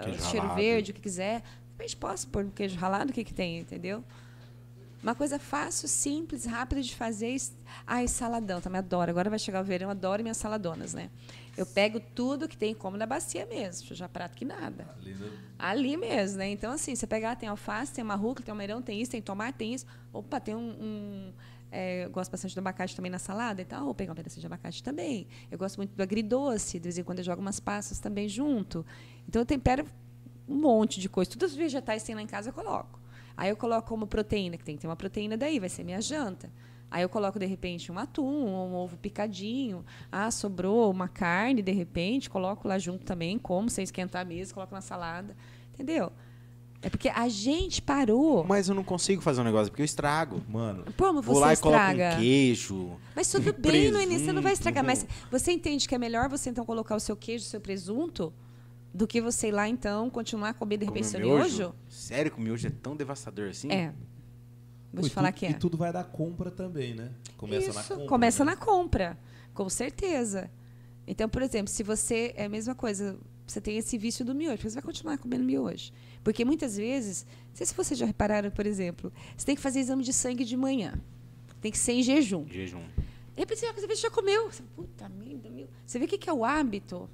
[0.02, 1.42] Queijo cheiro verde, o que quiser.
[1.76, 4.02] Também posso pôr um queijo ralado, o que, que tem, entendeu?
[5.02, 7.36] Uma coisa fácil, simples, rápida de fazer.
[7.86, 9.10] Ai, saladão, também adoro.
[9.10, 11.10] Agora vai chegar o verão, adoro minhas saladonas, né?
[11.56, 13.86] Eu pego tudo que tem como na bacia mesmo.
[13.90, 14.88] Eu já prato que nada.
[15.00, 16.48] Ali no- Ali mesmo, né?
[16.50, 19.58] Então, assim, você pegar, tem alface, tem uma rúcula, tem almeirão, tem isso, tem tomate,
[19.58, 19.86] tem isso.
[20.12, 20.58] Opa, tem um.
[20.70, 21.32] um,
[21.70, 24.46] é, eu gosto bastante do abacate também na salada, então vou pegar um pedacinho de
[24.46, 25.26] abacate também.
[25.50, 28.84] Eu gosto muito do agridoce, de vez em quando eu jogo umas passas também junto.
[29.28, 29.86] Então, eu tempero
[30.48, 31.30] um monte de coisa.
[31.30, 33.00] Todos os vegetais que tem lá em casa eu coloco.
[33.36, 36.00] Aí eu coloco como proteína, que tem que ter uma proteína daí, vai ser minha
[36.00, 36.50] janta.
[36.90, 39.84] Aí eu coloco, de repente, um atum, um ovo picadinho.
[40.10, 44.54] Ah, sobrou uma carne, de repente, coloco lá junto também, como, sem esquentar a mesa,
[44.54, 45.36] coloco na salada.
[45.74, 46.12] Entendeu?
[46.80, 48.44] É porque a gente parou.
[48.44, 50.40] Mas eu não consigo fazer um negócio, porque eu estrago.
[50.48, 51.94] Mano, Como Vou você lá e estraga?
[51.94, 52.90] coloco um queijo.
[53.14, 54.84] Mas tudo bem, no início você não vai estragar.
[54.84, 58.32] Mas você entende que é melhor você então colocar o seu queijo, o seu presunto,
[58.96, 61.56] do que você ir lá então continuar comendo de Comer repente seu miojo?
[61.58, 61.74] miojo?
[61.88, 63.70] Sério que o miojo é tão devastador assim?
[63.70, 63.92] É.
[64.92, 65.50] Vou Pô, te e falar tu- que é.
[65.50, 67.10] E tudo vai dar compra também, né?
[67.36, 68.06] Começa na Isso, compra.
[68.08, 68.50] começa né?
[68.52, 69.18] na compra,
[69.52, 70.50] com certeza.
[71.06, 74.62] Então, por exemplo, se você é a mesma coisa, você tem esse vício do miojo,
[74.62, 75.92] você vai continuar comendo miojo.
[76.24, 79.80] Porque muitas vezes, não sei se vocês já repararam, por exemplo, você tem que fazer
[79.80, 80.94] exame de sangue de manhã.
[81.60, 82.46] Tem que ser em jejum.
[82.48, 82.80] Jejum.
[83.34, 84.50] De repente, você já comeu.
[84.50, 85.68] Você, Puta merda, meu.
[85.84, 87.08] Você vê o que que é o hábito?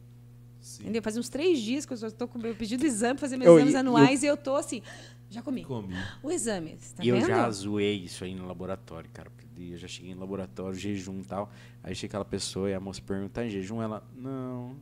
[0.62, 0.84] Sim.
[0.84, 1.02] Entendeu?
[1.02, 3.56] Faz uns três dias que eu estou com meu pedido de exame, fazer meus Eu-
[3.58, 4.80] exames anuais, e eu tô assim,
[5.28, 5.64] já comi.
[5.64, 5.92] Comi.
[6.22, 7.26] O exame, você tá e eu vendo?
[7.26, 9.28] já zoei isso aí no laboratório, cara.
[9.30, 11.50] Porque eu já cheguei no laboratório, jejum e tal.
[11.82, 13.82] Aí chega aquela pessoa e a moça pergunta, tá em jejum?
[13.82, 14.76] Ela, não.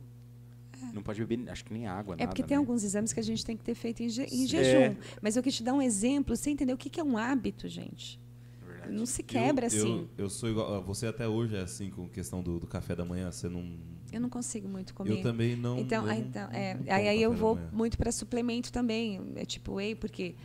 [0.93, 2.59] Não pode beber, acho que nem água, É nada, porque tem né?
[2.59, 4.79] alguns exames que a gente tem que ter feito em, je- em jejum.
[4.79, 4.97] É.
[5.21, 7.67] Mas eu quis te dar um exemplo, você entendeu o que que é um hábito,
[7.67, 8.19] gente?
[8.67, 8.91] Verdade.
[8.93, 9.99] Não se quebra eu, assim.
[10.17, 10.83] Eu, eu sou igual.
[10.83, 13.31] Você até hoje é assim com questão do, do café da manhã.
[13.31, 13.77] Você não.
[14.11, 15.17] Eu não consigo muito comer.
[15.19, 15.77] Eu também não.
[15.79, 19.21] Então, aí, não- então, não é, tomo aí, aí eu vou muito para suplemento também,
[19.35, 20.35] é tipo whey, porque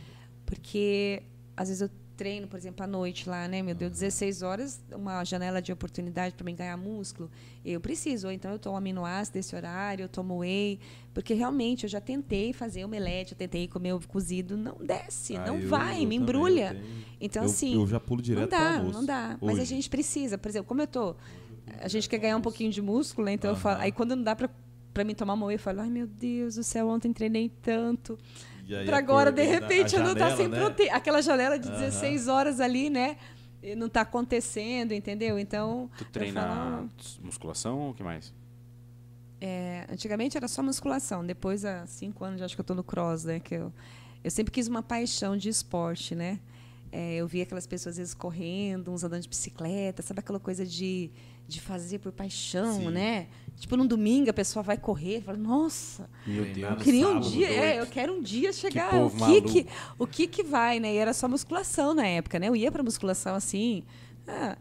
[0.45, 1.21] porque
[1.55, 3.61] às vezes eu treino, por exemplo, à noite lá, né?
[3.61, 7.29] Meu Deus, 16 horas, uma janela de oportunidade para mim ganhar músculo.
[7.63, 10.79] Eu preciso, ou então eu tomo aminoácido desse horário, eu tomo whey,
[11.13, 15.45] porque realmente eu já tentei fazer omelete, eu tentei comer ovo cozido, não desce, Ah,
[15.45, 16.71] não eu- vai, eu me embrulha.
[16.73, 19.37] tenho- Então eu- assim, Eu já pulo direto não dá, não dá.
[19.41, 21.15] Mas a gente precisa, por exemplo, como eu tô,
[21.79, 23.33] a gente quer ganhar um pouquinho de músculo, né?
[23.33, 24.49] Então eu falo, aí quando não dá pra,
[24.93, 28.17] pra mim tomar uma whey, eu falo, ai meu Deus do céu, ontem treinei tanto.
[28.67, 30.59] E aí Pra agora, de repente, a eu não tá janela, sem né?
[30.59, 30.95] proteína.
[30.95, 31.79] Aquela janela de Aham.
[31.79, 33.17] 16 horas ali, né?
[33.77, 35.37] Não tá acontecendo, entendeu?
[35.39, 35.89] Então.
[35.97, 36.89] Tu treina falo,
[37.21, 38.33] musculação ou o que mais?
[39.39, 41.25] é, antigamente era só musculação.
[41.25, 43.39] Depois, há cinco anos, acho que eu tô no cross, né?
[43.39, 43.71] Que eu,
[44.23, 46.39] eu sempre quis uma paixão de esporte, né?
[46.91, 50.65] É, eu via aquelas pessoas, às vezes, correndo, uns andando de bicicleta, sabe aquela coisa
[50.65, 51.11] de,
[51.47, 52.89] de fazer por paixão, Sim.
[52.91, 53.27] né?
[53.55, 56.69] Tipo, num domingo a pessoa vai correr, fala, nossa, Meu Deus.
[56.71, 58.91] no queria um dia, é, eu quero um dia chegar.
[58.91, 59.49] povo o que maluco.
[59.49, 59.67] que,
[59.97, 60.93] o que que vai, né?
[60.93, 62.49] E era só musculação na época, né?
[62.49, 63.83] Eu ia pra musculação assim.
[64.27, 64.57] ah,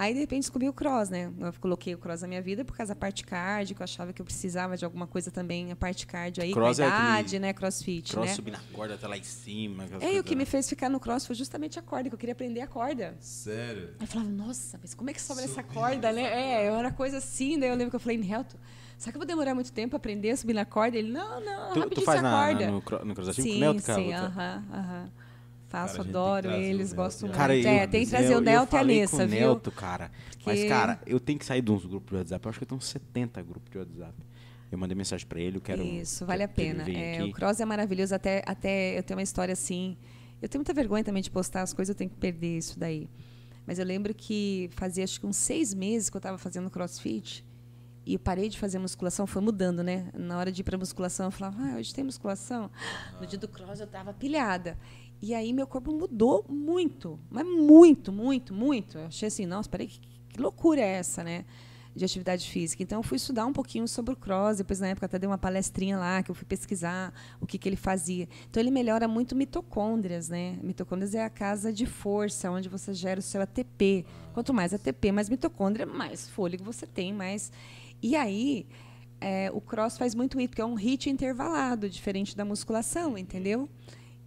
[0.00, 1.30] aí de repente descobri o cross, né?
[1.38, 4.12] Eu coloquei o cross na minha vida por causa da parte cardio, que eu achava
[4.14, 6.88] que eu precisava de alguma coisa também, a parte cardio aí, Cross com a é
[6.88, 7.52] idade, aquele né?
[7.52, 8.34] Crossfit, Cross né?
[8.34, 9.84] subir na corda até lá em cima.
[10.00, 10.46] É, e o que me né?
[10.46, 13.14] fez ficar no cross foi justamente a corda, que eu queria aprender a corda.
[13.20, 13.90] Sério?
[13.98, 16.22] Aí eu falava, nossa, mas como é que sobe essa corda, né?
[16.22, 18.56] É, era coisa assim, daí eu lembro que eu falei, Nelton,
[18.96, 20.96] será que eu vou demorar muito tempo pra aprender a subir na corda?
[20.96, 22.64] Ele, não, não, Tu, rapidinho tu faz na, acorda.
[22.66, 24.00] na- no, no crossfit Sim, Nelton, cara?
[24.02, 25.10] sim, aham, aham.
[25.70, 27.54] Faço, Cara, a adoro eles, gosto cara.
[27.54, 27.64] muito.
[27.64, 29.38] Cara, eu, é, tem que trazer eu, o Nelton e a Nessa, viu?
[29.40, 30.10] Nelton, cara.
[30.44, 32.44] Mas, Porque- cara, eu tenho que sair de uns grupos de WhatsApp.
[32.44, 34.14] Eu acho que eu tenho uns 70 grupos de WhatsApp.
[34.72, 35.80] Eu mandei mensagem pra ele, eu quero...
[35.80, 36.90] Isso, vale a que ele pena.
[36.98, 39.96] É, o cross é maravilhoso, até, até eu tenho uma história assim.
[40.42, 43.08] Eu tenho muita vergonha também de postar as coisas, eu tenho que perder isso daí.
[43.64, 47.44] Mas eu lembro que fazia acho que uns seis meses que eu estava fazendo crossfit
[48.06, 50.08] e eu parei de fazer musculação, foi mudando, né?
[50.14, 52.70] Na hora de ir para musculação, eu falava, ah, hoje tem musculação.
[53.20, 54.76] No dia do cross eu estava pilhada.
[55.22, 58.96] E aí meu corpo mudou muito, mas muito, muito, muito.
[58.96, 61.44] Eu achei assim, nossa, peraí, que, que loucura é essa, né?
[61.94, 62.82] De atividade física.
[62.82, 65.36] Então eu fui estudar um pouquinho sobre o cross, depois na época até dei uma
[65.36, 68.26] palestrinha lá que eu fui pesquisar o que, que ele fazia.
[68.48, 70.58] Então ele melhora muito mitocôndrias, né?
[70.62, 74.06] Mitocôndrias é a casa de força, onde você gera o seu ATP.
[74.32, 77.52] Quanto mais ATP, mais mitocôndria, mais fôlego você tem, mais.
[78.02, 78.66] E aí
[79.20, 83.68] é, o cross faz muito isso, porque é um hit intervalado, diferente da musculação, entendeu?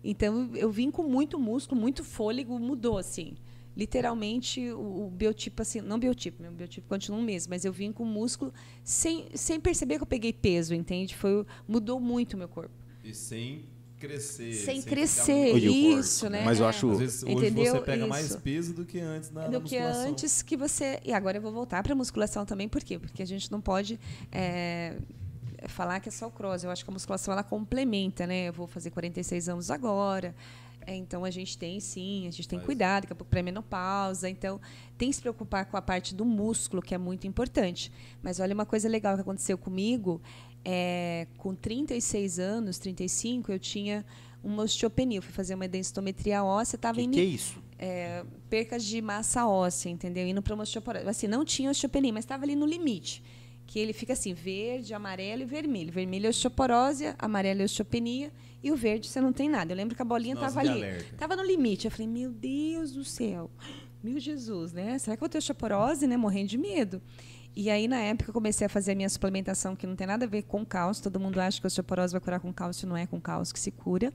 [0.04, 3.36] Então eu vim com muito músculo, muito fôlego, mudou assim.
[3.76, 7.92] Literalmente o, o biotipo assim, não biotipo, meu biotipo continua o mesmo, mas eu vim
[7.92, 8.54] com músculo
[8.84, 11.16] sem, sem perceber que eu peguei peso, entende?
[11.16, 12.74] Foi mudou muito o meu corpo.
[13.04, 13.66] E sem
[13.98, 14.54] crescer.
[14.54, 16.44] Sem ficar crescer, isso, né?
[16.44, 17.74] Mas eu acho- Às vezes hoje Entendeu?
[17.74, 18.10] você pega Isso.
[18.10, 20.10] mais peso do que antes na, na do que musculação.
[20.12, 21.00] antes que você.
[21.06, 23.00] E agora eu vou voltar para a musculação também, por quê?
[23.00, 24.00] Porque a gente não pode
[24.32, 24.98] é,
[25.68, 26.64] falar que é só o cross.
[26.64, 28.48] Eu acho que a musculação ela complementa, né?
[28.50, 30.36] Eu vou fazer 46 anos agora.
[30.86, 34.30] é, então a gente tem sim, a gente tem Mas- cuidado, daqui a pouco pré-menopausa.
[34.30, 34.60] Então
[34.98, 37.92] tem que se preocupar com a parte do músculo, que é muito importante.
[38.22, 40.22] Mas olha uma coisa legal que aconteceu comigo.
[40.66, 44.06] É, com 36 anos, 35, eu tinha
[44.44, 45.18] uma osteopenia.
[45.20, 47.62] Eu fui fazer uma densitometria óssea, estava em que é isso?
[47.80, 50.26] é, percas de massa óssea, entendeu?
[50.28, 51.08] Indo para uma osteoporose.
[51.08, 53.24] Assim, não tinha osteopenia, mas estava ali no limite.
[53.66, 55.92] Que ele fica assim, verde, amarelo e vermelho.
[55.92, 58.32] Vermelho é osteoporose, amarelo é osteopenia
[58.64, 59.74] e o verde você não tem nada.
[59.74, 60.82] Eu lembro que a bolinha estava ali.
[61.12, 61.86] Estava no limite.
[61.86, 63.52] Eu falei, meu Deus do céu.
[64.02, 64.98] Meu Jesus, né?
[65.00, 66.16] Será que eu vou ter osteoporose, né?
[66.16, 67.02] Morrendo de medo.
[67.56, 70.26] E aí, na época, eu comecei a fazer a minha suplementação, que não tem nada
[70.26, 71.04] a ver com cálcio.
[71.04, 73.60] Todo mundo acha que a osteoporose vai curar com cálcio, não é com cálcio que
[73.60, 74.14] se cura.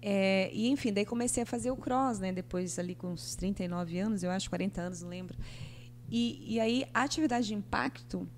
[0.00, 2.32] É, e, enfim, daí comecei a fazer o cross, né?
[2.32, 5.36] Depois, ali com uns 39 anos, eu acho, 40 anos, não lembro.
[6.08, 8.28] E, e aí, a atividade de impacto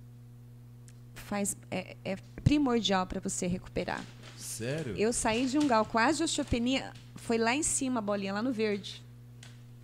[1.18, 4.04] faz, é, é primordial para você recuperar.
[4.36, 4.96] Sério?
[4.96, 8.42] Eu saí de um gal quase de osteopenia, foi lá em cima a bolinha, lá
[8.42, 9.02] no verde.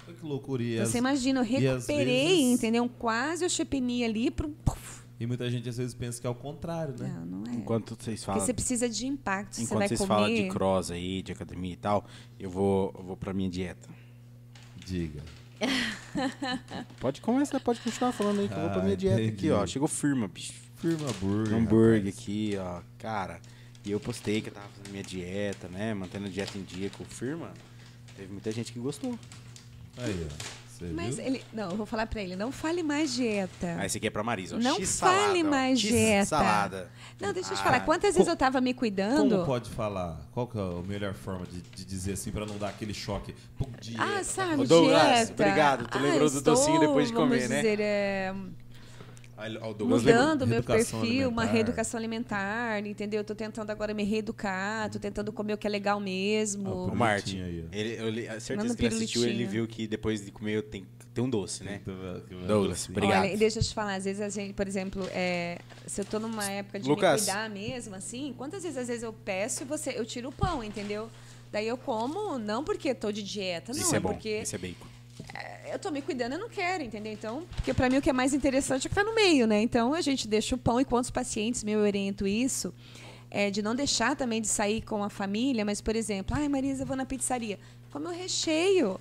[0.06, 0.62] Olha que loucura.
[0.62, 2.82] E, Então, as- você imagina, eu recuperei, vezes- entendeu?
[2.85, 4.48] Um Quase osteopenia ali pro.
[4.48, 5.02] puf.
[5.19, 7.09] e muita gente às vezes pensa que é o contrário, né?
[7.20, 7.55] Não, não é.
[7.55, 9.55] Enquanto vocês Porque falam, você precisa de impacto.
[9.55, 10.09] você enquanto vai vocês comer.
[10.12, 12.05] falam de cross aí, de academia e tal,
[12.39, 13.89] eu vou, eu vou pra minha dieta.
[14.85, 15.23] Diga.
[17.01, 19.32] Pode começar, pode continuar falando aí que eu vou pra Ah, minha dieta entendi.
[19.35, 19.66] aqui, ó.
[19.66, 20.52] Chegou firma, bicho.
[20.85, 21.55] Firma Burger.
[21.56, 22.19] hambúrguer rapaz.
[22.19, 22.81] aqui, ó.
[22.98, 23.40] Cara,
[23.85, 25.94] e eu postei que eu tava fazendo minha dieta, né?
[25.94, 27.52] Mantendo a dieta em dia com o firma.
[28.16, 29.19] Teve muita gente que gostou.
[29.97, 30.44] Aí, ó.
[30.69, 31.24] Você Mas viu?
[31.27, 31.43] ele.
[31.52, 33.77] Não, eu vou falar pra ele, não fale mais dieta.
[33.78, 34.59] Aí esse aqui é pra Marisa, ó.
[34.59, 35.47] Não fale ó.
[35.48, 36.27] mais dieta.
[36.27, 36.90] salada.
[37.20, 37.81] Não, deixa eu te Ah, falar.
[37.81, 39.31] Quantas vezes eu tava me cuidando?
[39.31, 40.20] Como pode falar?
[40.32, 43.35] Qual que é a melhor forma de, de dizer assim pra não dar aquele choque?
[43.56, 45.32] Pô, dieta, Ah, tá sabe, Ô, Douglas, dieta.
[45.44, 45.86] obrigado.
[45.89, 47.56] Tu Ah, lembrou do estou, docinho depois de vamos comer, né?
[47.56, 48.35] dizer, é,
[49.85, 51.44] mudando o meu perfil, uma alimentar.
[51.44, 53.20] reeducação alimentar, entendeu?
[53.20, 56.69] Eu tô tentando agora me reeducar, tô tentando comer o que é legal mesmo.
[56.69, 57.74] Ah, O Martin, aí, ó.
[57.77, 60.62] ele, eu, li- a certeza que ele assistiu, ele viu que depois de comer eu
[60.62, 61.81] tenho que ter um doce, né?
[62.47, 63.24] Douglas, obrigado.
[63.24, 66.19] Olha, deixa eu te falar, às vezes a gente, por exemplo, é, se eu tô
[66.19, 67.20] numa época de Lucas.
[67.20, 70.32] me cuidar mesmo, assim, quantas vezes às vezes eu peço e você, eu tiro o
[70.32, 71.11] pão, entendeu?
[71.52, 74.59] Daí eu como, não porque tô de dieta, não, Isso é bom, porque esse é
[74.59, 74.86] bacon.
[75.35, 77.12] É, eu tô me cuidando, eu não quero, entendeu?
[77.12, 79.61] Então, porque pra mim o que é mais interessante é que tá no meio, né?
[79.61, 82.74] Então a gente deixa o pão e quantos pacientes meu eu oriento isso,
[83.31, 86.82] é, de não deixar também de sair com a família, mas por exemplo, ai Marisa,
[86.82, 87.59] eu vou na pizzaria,
[87.93, 88.99] come o recheio.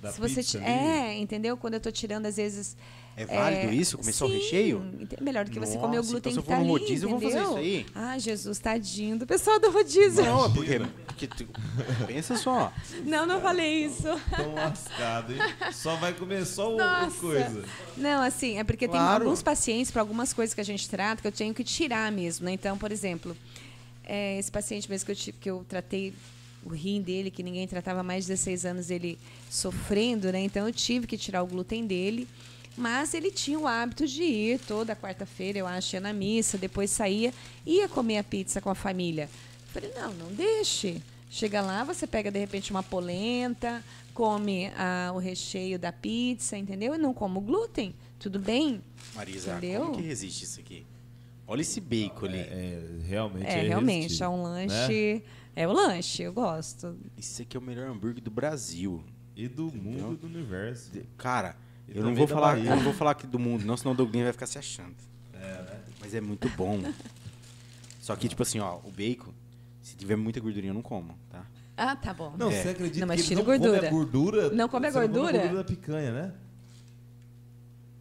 [0.00, 1.56] Da Se você pizza é, entendeu?
[1.56, 2.76] Quando eu tô tirando às vezes
[3.16, 3.96] É válido isso?
[3.96, 4.84] Comer só o sim, recheio?
[5.20, 6.74] Melhor do que você Nossa, comer o então glúten se eu que for tá no
[6.74, 7.86] ali, rodízio, eu vou fazer isso aí.
[7.94, 10.24] Ah, Jesus, tadinho do pessoal do rodízio.
[10.24, 11.46] Não, porque, porque tu-
[12.08, 12.72] pensa só.
[13.04, 14.02] Não, não falei isso.
[14.34, 15.38] Tão lascado, hein?
[15.72, 17.16] Só vai comer só Nossa.
[17.20, 17.64] coisa.
[17.96, 19.20] Não, assim, é porque Claro.
[19.20, 22.10] tem alguns pacientes, para algumas coisas que a gente trata, que eu tenho que tirar
[22.10, 22.52] mesmo, né?
[22.52, 23.36] Então, por exemplo,
[24.02, 26.12] é, esse paciente mesmo que eu, que eu tratei
[26.64, 29.18] o rim dele, que ninguém tratava há mais de 16 anos, ele
[29.48, 30.40] sofrendo, né?
[30.40, 32.26] Então, eu tive que tirar o glúten dele.
[32.76, 36.90] Mas ele tinha o hábito de ir toda quarta-feira, eu acho, ia na missa, depois
[36.90, 37.32] saía,
[37.64, 39.28] ia comer a pizza com a família.
[39.62, 41.00] Eu falei, não, não deixe.
[41.30, 43.82] Chega lá, você pega de repente uma polenta,
[44.12, 46.94] come ah, o recheio da pizza, entendeu?
[46.94, 47.94] E não come o glúten.
[48.18, 48.80] Tudo bem?
[49.14, 49.82] Marisa, Entendeu?
[49.82, 50.86] como que resiste isso aqui?
[51.46, 52.38] Olha esse bacon ali.
[52.38, 54.66] É, realmente É, é realmente, é um né?
[54.66, 55.22] lanche.
[55.54, 56.96] É o lanche, eu gosto.
[57.18, 59.04] Esse aqui é o melhor hambúrguer do Brasil.
[59.36, 60.90] E do mundo e do universo.
[61.18, 61.56] Cara,
[61.88, 64.22] eu não vou falar, eu não vou falar aqui do mundo, não, senão o Douglas
[64.24, 64.94] vai ficar se achando.
[66.00, 66.80] Mas é muito bom.
[68.00, 69.32] Só que, tipo assim, ó, o bacon,
[69.82, 71.44] se tiver muita gordurinha, eu não como, tá?
[71.76, 72.34] Ah, tá bom.
[72.36, 72.62] Não, É.
[72.62, 73.88] você acredita Não, mas que ele não come gordura.
[73.88, 74.50] a gordura?
[74.50, 75.08] Não come a gordura?
[75.22, 76.32] Não come a gordura da picanha, né?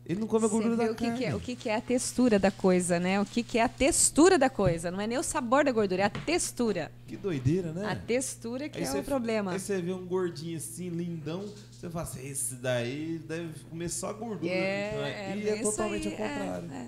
[0.05, 1.17] Ele não come a gordura da o que, carne.
[1.17, 3.21] que é, o que, que é a textura da coisa, né?
[3.21, 4.91] O que, que é a textura da coisa.
[4.91, 6.91] Não é nem o sabor da gordura, é a textura.
[7.07, 7.85] Que doideira, né?
[7.89, 9.53] A textura que Aí é o problema.
[9.53, 11.45] Aí você vê um gordinho assim, lindão,
[11.83, 14.49] você fala assim, esse daí deve comer só gordura.
[14.49, 16.71] É, e é é totalmente aí, ao contrário.
[16.71, 16.87] é, é.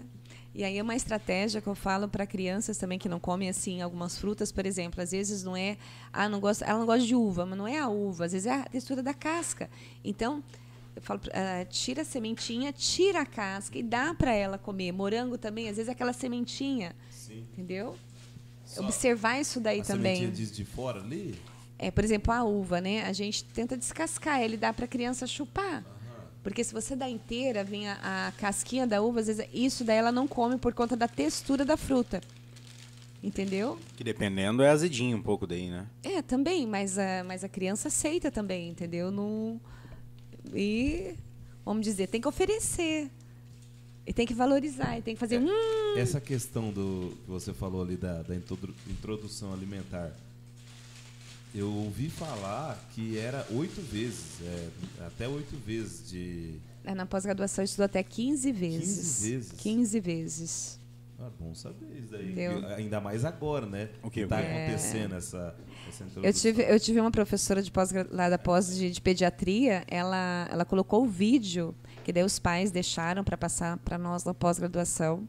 [0.54, 3.82] E aí é uma estratégia que eu falo para crianças também que não comem assim
[3.82, 5.78] algumas frutas, por exemplo, às vezes não é,
[6.14, 8.48] ah, não gosta, ela não gosta de uva, mas não é a uva, às vezes
[8.48, 9.70] é a textura da casca.
[10.02, 10.42] Então,
[10.96, 14.94] eu falo, ah, tira a sementinha, tira a casca e dá para ela comer.
[14.94, 17.46] Morango também, às vezes é aquela sementinha, Sim.
[17.52, 17.98] entendeu?
[18.66, 20.16] Só Observar isso daí a também.
[20.16, 21.36] sementinha de, de fora ali?
[21.78, 23.04] É, por exemplo, a uva, né?
[23.06, 25.84] A gente tenta descascar ele, dá para a criança chupar.
[26.42, 29.98] Porque se você dá inteira, vem a, a casquinha da uva, às vezes isso daí
[29.98, 32.22] ela não come por conta da textura da fruta.
[33.24, 33.80] Entendeu?
[33.98, 35.88] Que dependendo é azedinho um pouco daí, né?
[36.04, 39.10] É, também, mas a, mas a criança aceita também, entendeu?
[39.10, 39.60] Não,
[40.54, 41.16] e,
[41.66, 43.10] vamos dizer, tem que oferecer.
[44.06, 45.40] E tem que valorizar, e tem que fazer.
[45.40, 50.12] Hum, Essa questão do que você falou ali da, da introdu- introdução alimentar,
[51.56, 54.68] eu ouvi falar que era oito vezes, é,
[55.08, 56.56] até oito vezes de.
[56.84, 59.20] é, na pós-graduação eu estudo até 15 vezes.
[59.20, 59.52] 15 vezes?
[59.54, 60.80] 15 vezes.
[61.18, 62.26] Ah, bom saber isso daí.
[62.32, 62.60] Entendeu?
[62.60, 63.90] E Ainda mais agora, né?
[64.04, 64.28] O quê?
[64.28, 64.66] Tá É.
[64.66, 65.56] acontecendo essa,
[65.88, 66.24] essa introdução.
[66.24, 70.48] Eu tive, eu tive uma professora de pós lá da pós de, de pediatria, ela,
[70.52, 71.74] ela colocou o vídeo
[72.04, 75.26] que daí os pais deixaram para passar para nós na pós-graduação.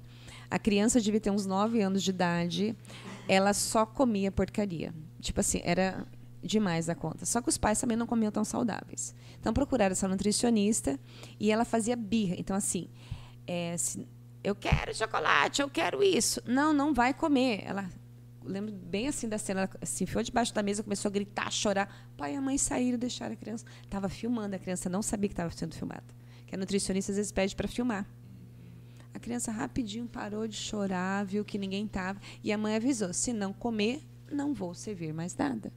[0.51, 2.77] A criança devia ter uns 9 anos de idade,
[3.29, 4.93] ela só comia porcaria.
[5.21, 6.05] Tipo assim, era
[6.47, 7.27] demais da conta.
[7.27, 9.15] Só que os pais também não comiam tão saudáveis.
[9.41, 10.99] Então procuraram essa nutricionista
[11.41, 12.35] e ela fazia birra.
[12.39, 12.89] Então assim,
[13.47, 14.07] é, se-
[14.43, 16.41] eu quero chocolate, eu quero isso.
[16.47, 17.63] Não, não vai comer.
[17.65, 17.91] Ela
[18.45, 21.51] lembro bem assim da cena, ela se enfiou debaixo da mesa, começou a gritar, a
[21.51, 22.11] chorar.
[22.17, 23.65] Pai e a mãe saíram, deixaram a criança.
[23.83, 26.05] Estava filmando, a criança não sabia que estava sendo filmada.
[26.47, 28.07] Que a nutricionista às vezes pede para filmar.
[29.13, 32.21] A criança rapidinho parou de chorar, viu que ninguém estava.
[32.45, 35.73] E a mãe avisou: se não comer, não vou servir mais nada.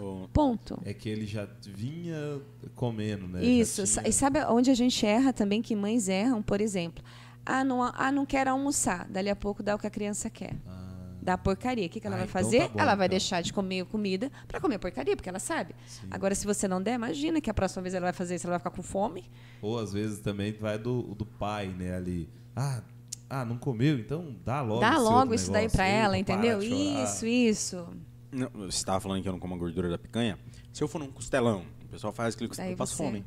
[0.00, 0.80] O- Ponto.
[0.84, 2.40] É que ele já vinha
[2.74, 3.44] comendo, né?
[3.44, 3.84] Isso.
[3.84, 6.40] Tinha- E sabe onde a gente erra também, que mães erram?
[6.42, 7.04] Por exemplo,
[7.44, 9.06] ah, não, ah, não quero almoçar.
[9.08, 10.56] Dali a pouco dá o que a criança quer.
[10.66, 10.80] Ah,
[11.24, 11.86] Dá porcaria.
[11.86, 12.62] O que, que ela Ah, vai então fazer?
[12.62, 13.12] tá bom, ela vai então.
[13.16, 15.72] deixar de comer comida para comer porcaria, porque ela sabe.
[16.10, 18.54] Agora, se você não der, imagina que a próxima vez ela vai fazer isso, ela
[18.54, 19.30] vai ficar com fome.
[19.60, 21.94] Ou às vezes também vai do, do pai, né?
[21.94, 22.28] Ali.
[22.56, 22.82] Ah,
[23.30, 23.98] ah, não comeu?
[24.00, 24.80] Então dá logo.
[24.80, 26.60] Dá logo isso daí para ela, entendeu?
[26.60, 27.86] Isso, isso.
[28.32, 30.38] Não, você estava falando que eu não como a gordura da picanha.
[30.72, 33.24] Se eu for num costelão, o pessoal faz aquele costelão, eu passo você- fome.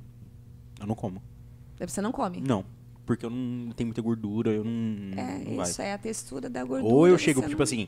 [0.80, 1.22] Eu não como.
[1.78, 2.42] Daí você não come.
[2.42, 2.66] Não.
[3.06, 5.18] Porque eu não tenho muita gordura, eu não.
[5.18, 5.70] É, não vai.
[5.70, 6.92] isso é a textura da gordura.
[6.94, 7.88] Ou eu chego, não- tipo assim,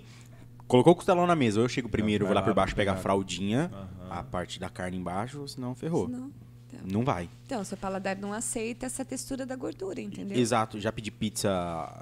[0.67, 2.75] colocou o costelão na mesa, ou eu chego primeiro, vai vou lá lá por baixo
[2.75, 3.71] pegar a fraldinha,
[4.11, 6.07] a parte da carne embaixo, senão ferrou.
[6.07, 6.31] Não.
[6.67, 7.29] Então, Não vai.
[7.45, 10.37] então, seu paladar não aceita essa textura da gordura, entendeu?
[10.37, 11.49] Exato, já pedi pizza,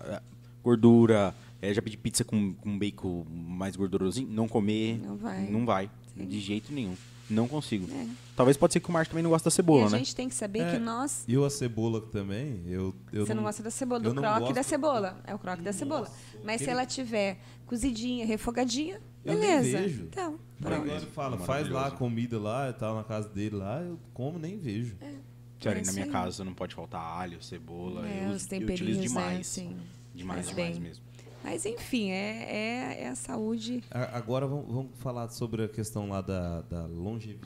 [0.05, 0.21] eh,
[0.63, 1.33] gordura,
[1.69, 4.99] eh, já pedi pizza com, com bacon mais gordurosinho, não comer.
[4.99, 5.49] Não vai.
[5.49, 6.25] Não vai, Sim.
[6.25, 6.95] de jeito nenhum.
[7.27, 7.87] Não consigo.
[7.91, 8.05] É.
[8.35, 9.97] Talvez pode ser que o Márcio também não gosta da E cebola, a né?
[9.97, 13.33] gente tem que saber É, que nós E eu a cebola também, eu, eu Você
[13.33, 15.17] não, gosta da cebola, eu do não croque gosto- da cebola.
[15.25, 16.07] É o croque da cebola.
[16.43, 19.77] Mas se ela tiver cozidinha, refogadinha, Eu nem beleza.
[19.79, 20.03] vejo.
[20.03, 20.81] Então, pronto.
[20.83, 23.99] agora ele fala, faz lá a comida lá e tal, na casa dele lá, eu
[24.13, 24.95] como nem vejo.
[25.59, 26.11] Sério, É na minha aí.
[26.11, 28.07] casa não pode faltar alho, cebola.
[28.07, 29.39] É, eu, os eu temperinhos, utilizo né, demais.
[29.47, 29.75] assim,
[30.13, 30.79] demais, demais bem.
[30.79, 31.03] mesmo.
[31.45, 33.83] Mas enfim, é, é, é a saúde.
[33.91, 37.39] Agora vamos, vamos falar sobre a questão lá da, da longe,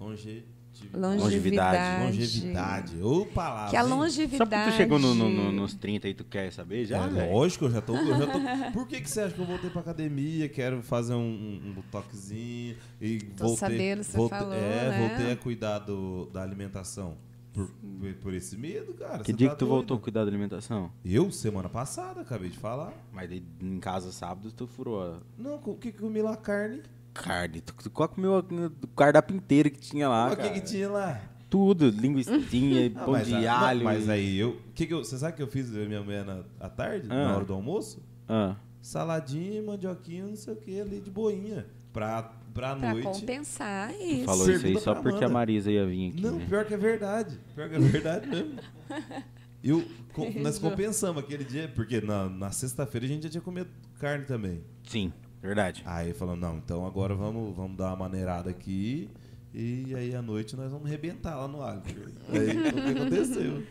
[0.00, 0.44] longe,
[0.92, 2.04] Longevidade.
[2.04, 3.02] longevidade.
[3.02, 3.70] Ô, palavra.
[3.70, 3.88] Que a hein?
[3.88, 4.50] Só longevidade.
[4.50, 6.98] porque tu chegou no- no- no- nos 30 e tu quer saber já?
[6.98, 7.94] É, lógico, eu já tô.
[7.96, 8.38] Eu já tô...
[8.72, 10.48] Por que, que você acha que eu voltei pra academia?
[10.48, 13.56] Quero fazer um, um, um toquezinho e Tô voltei.
[13.68, 15.08] sabendo, você voltei, falou, É, né?
[15.08, 17.16] voltei a cuidar do, da alimentação.
[17.52, 17.68] Por,
[18.22, 19.18] por, esse medo, cara.
[19.22, 19.74] Que dia tá que tu doido?
[19.76, 20.90] voltou a cuidar da alimentação?
[21.04, 22.92] Eu, semana passada, acabei de falar.
[23.12, 26.36] Mas daí em casa sábado tu furou a Não, o que comi lá?
[26.36, 26.82] Carne.
[27.14, 27.60] carne.
[27.60, 30.30] Tu, tu quase comeu o cardápio inteiro que tinha lá.
[30.32, 31.20] o que que tinha lá?
[31.50, 33.84] Tudo, linguicinha, Ah, pão mas de a- não, alho.
[33.84, 34.60] mas e- aí eu.
[34.74, 37.14] Que que eu você sabe o que eu fiz minha na, à tarde, Ah.
[37.28, 38.02] na hora do almoço?
[38.28, 41.66] Ah, Saladinha, mandioquinha, não sei o que ali de boinha.
[41.92, 43.04] Pra, pra, Pra noite.
[43.04, 44.24] compensar tu isso.
[44.24, 45.28] falou isso aí Pergunta só pra porque a.
[45.28, 46.20] Marisa ia vir aqui.
[46.20, 46.46] Não, né?
[46.48, 47.38] pior que é verdade.
[47.54, 48.54] Pior que é verdade mesmo.
[49.62, 53.68] Eu, com- nós compensamos aquele dia, porque na, na sexta-feira a gente já tinha comido
[53.98, 54.62] carne também.
[54.84, 55.12] Sim,
[55.42, 55.82] verdade.
[55.84, 59.08] Aí falou, não, então agora vamos, vamos dar uma maneirada aqui
[59.52, 61.82] e aí à noite nós vamos rebentar lá no alho.
[62.30, 63.62] Aí o que aconteceu.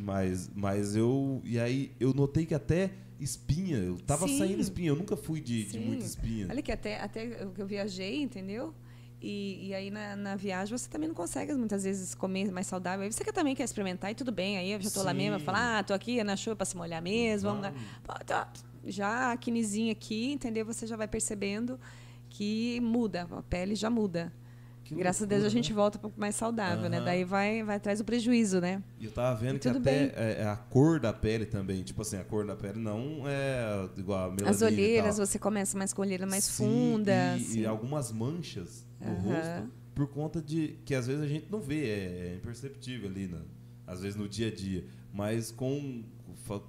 [0.00, 1.42] Mas, mas eu.
[1.44, 2.90] E aí eu notei que até
[3.20, 4.38] espinha, eu tava Sim.
[4.38, 6.46] saindo espinha, eu nunca fui de, de muita espinha.
[6.50, 8.74] Olha que até, até eu- viajei, entendeu?
[9.20, 13.04] E, e aí na, na viagem você também não consegue muitas vezes comer mais saudável.
[13.04, 14.58] Aí você também quer experimentar e tudo bem.
[14.58, 16.76] Aí eu já tô lá mesmo, eu falo, ah, tô aqui na chuva pra se
[16.76, 17.48] molhar mesmo.
[17.48, 17.72] Vamos lá.
[18.86, 20.66] Já a quinizinha aqui, entendeu?
[20.66, 21.80] Você já vai percebendo
[22.28, 24.30] que muda, a pele já muda.
[24.84, 26.98] Que Graças a Deus a gente volta um pouco mais saudável, né?
[26.98, 27.04] Aham.
[27.06, 28.82] Daí vai, vai atrás o prejuízo, né?
[29.00, 32.02] E eu tava vendo E que até é, é a cor da pele também, tipo
[32.02, 35.92] assim, a cor da pele não é igual a melanina As olheiras, você começa mais
[35.92, 37.12] com olheira mais Sim, funda.
[37.12, 37.60] E, assim.
[37.60, 39.20] e algumas manchas no Aham.
[39.20, 43.28] rosto por conta de que às vezes a gente não vê, é, é imperceptível ali,
[43.28, 43.40] né?
[43.86, 44.84] às vezes no dia a dia.
[45.12, 46.02] Mas com,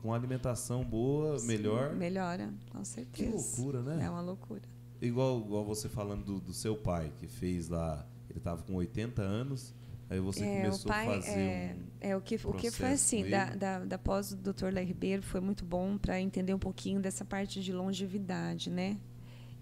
[0.01, 1.95] com alimentação boa, melhor.
[1.95, 3.31] Melhora, com certeza.
[3.31, 4.05] loucura, né?
[4.05, 4.61] É uma loucura.
[5.01, 9.21] Igual, igual você falando do, do seu pai, que fez lá, ele estava com 80
[9.21, 9.73] anos,
[10.09, 12.07] aí você É, começou pai, a fazer é, um...
[12.09, 14.67] é, o que, o que foi assim, da, da, da pós do Dr.
[14.73, 18.97] Léo Ribeiro foi muito bom para entender um pouquinho dessa parte de longevidade, né?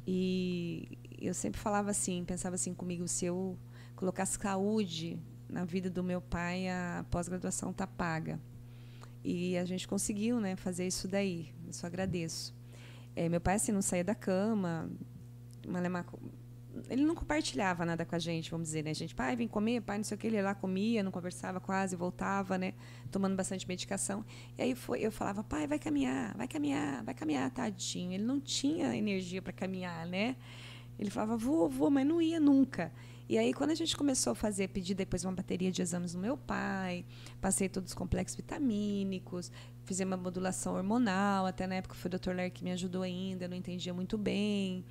[0.05, 3.57] E eu sempre falava assim, pensava assim comigo, se eu
[3.95, 5.19] colocasse saúde
[5.49, 8.39] na vida do meu pai, a pós-graduação tá paga.
[9.23, 11.53] E a gente conseguiu, né, fazer isso daí.
[11.69, 12.53] Isso agradeço.
[13.15, 14.89] É, meu pai assim não saía da cama,
[15.67, 16.05] Malemar,
[16.89, 18.91] ele não compartilhava nada com a gente, vamos dizer, né?
[18.91, 21.59] A gente, pai, vem comer, pai, não sei o que, ele lá, comia, não conversava
[21.59, 22.73] quase, voltava, né?
[23.11, 24.25] Tomando bastante medicação.
[24.57, 28.13] E aí foi, eu falava, pai, vai caminhar, vai caminhar, vai caminhar, tadinho.
[28.13, 30.35] Ele não tinha energia para caminhar, né?
[30.97, 32.91] Ele falava, vou, vou, mas não ia nunca.
[33.27, 36.19] E aí, quando a gente começou a fazer, pedir depois uma bateria de exames no
[36.19, 37.05] meu pai,
[37.39, 39.51] passei todos os complexos vitamínicos,
[39.85, 42.31] fizemos uma modulação hormonal, até na época foi o Dr.
[42.31, 44.83] Ler que me ajudou ainda, eu não entendia muito bem.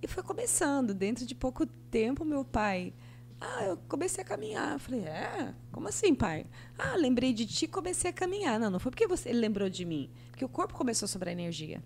[0.00, 2.92] E foi começando, dentro de pouco tempo, meu pai.
[3.40, 4.72] Ah, eu comecei a caminhar.
[4.74, 5.54] Eu falei, é?
[5.72, 6.46] Como assim, pai?
[6.78, 8.58] Ah, lembrei de ti e comecei a caminhar.
[8.58, 10.10] Não, não foi porque você, ele lembrou de mim.
[10.30, 11.82] Porque o corpo começou a sobrar energia.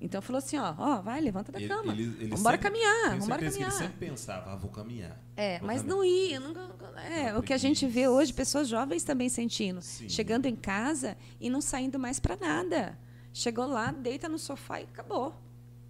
[0.00, 1.92] Então falou assim, ó, ó, vai, levanta da Ele- cama.
[1.92, 3.68] ele- ele vambora sempre- caminhar, vambora caminhar.
[3.70, 5.18] Ele sempre pensava, ah, vou caminhar.
[5.36, 5.96] É, vou mas caminhar.
[5.96, 6.40] não ia.
[6.40, 6.60] Nunca,
[7.00, 9.82] é, Não, o que a gente vê hoje, pessoas jovens também sentindo.
[9.82, 10.08] Sim.
[10.08, 12.96] Chegando em casa e não saindo mais para nada.
[13.32, 15.34] Chegou lá, deita no sofá e acabou.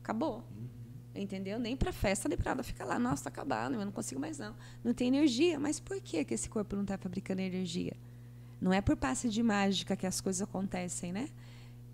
[0.02, 0.42] Acabou.
[1.18, 1.58] Entendeu?
[1.58, 2.62] Nem para festa, nem para nada.
[2.62, 4.54] Fica lá, nossa, tá acabado, eu não consigo mais não.
[4.84, 5.58] Não tem energia.
[5.58, 7.96] Mas por que, que esse corpo não está fabricando energia?
[8.60, 11.28] Não é por passe de mágica que as coisas acontecem, né?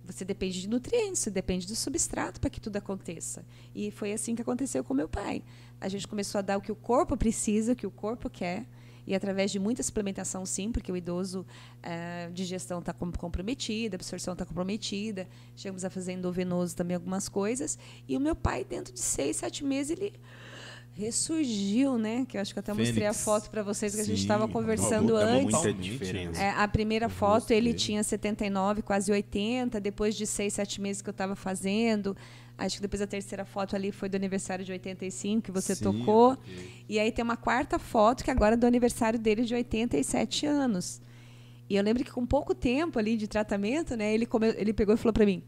[0.06, 3.44] Você depende de nutrientes, você depende do substrato para que tudo aconteça.
[3.74, 5.42] E foi assim que aconteceu com meu pai.
[5.80, 8.66] A gente começou a dar o que o corpo precisa, o que o corpo quer,
[9.06, 11.46] e através de muita suplementação, sim, porque o idoso,
[11.82, 15.28] a digestão está comprometida, a absorção está comprometida.
[15.56, 17.78] Chegamos a fazer endovenoso também algumas coisas.
[18.08, 20.12] E o meu pai, dentro de seis, sete meses, ele
[20.94, 22.24] ressurgiu, né?
[22.28, 23.24] Que eu acho que eu até mostrei a Fênix.
[23.24, 25.52] foto para vocês que a gente Sim, estava conversando antes.
[25.52, 26.40] muita diferença.
[26.40, 29.80] É, a primeira foto ele tinha 79, quase 80.
[29.80, 32.16] Depois de seis, sete meses que eu estava fazendo.
[32.56, 35.84] Acho que depois a terceira foto ali foi do aniversário de 85 que você Sim,
[35.84, 36.38] tocou.
[36.88, 41.00] E aí tem uma quarta foto que agora é do aniversário dele de 87 anos.
[41.68, 44.94] E eu lembro que com pouco tempo ali de tratamento, né, ele, come- ele pegou
[44.94, 45.42] e falou para mim: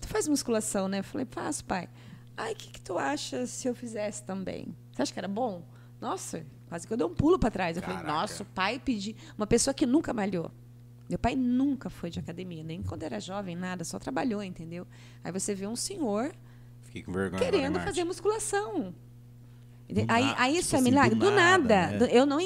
[0.00, 0.98] Tu faz musculação, né?
[1.00, 1.88] Eu falei: Faço, pai.
[2.36, 4.74] Ai, o que, que tu acha se eu fizesse também?
[4.92, 5.62] Você acha que era bom?
[6.00, 7.76] Nossa, quase que eu dei um pulo para trás.
[7.76, 8.12] Eu falei: Caraca.
[8.20, 9.14] Nossa, o pai pediu.
[9.38, 10.50] Uma pessoa que nunca malhou.
[11.10, 14.86] Meu pai nunca foi de academia, nem quando era jovem, nada, só trabalhou, entendeu?
[15.24, 16.32] Aí você vê um senhor
[17.36, 18.94] querendo fazer musculação.
[19.88, 21.16] Do aí, aí tipo isso é assim, milagre?
[21.16, 22.06] do Do, nada, nada.
[22.06, 22.12] né?
[22.12, 22.38] Eu não,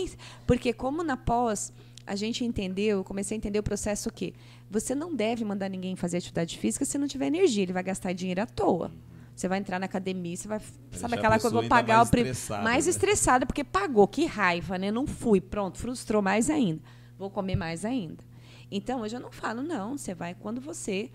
[0.47, 1.75] porque como na pós
[2.07, 4.33] a gente entendeu, eu comecei a entender o processo que
[4.71, 8.15] você não deve mandar ninguém fazer atividade física se não tiver energia, ele vai gastar
[8.15, 8.91] dinheiro à toa.
[9.37, 10.61] Você vai entrar na academia, você vai,
[10.93, 12.91] sabe aquela coisa, vou pagar mais o estressada, Mais né?
[12.91, 14.91] estressada, porque pagou, que raiva, né?
[14.91, 16.81] Não fui, pronto, frustrou mais ainda.
[17.19, 18.25] Vou comer mais ainda.
[18.71, 19.97] Então, hoje eu não falo, não.
[19.97, 21.11] Você vai quando você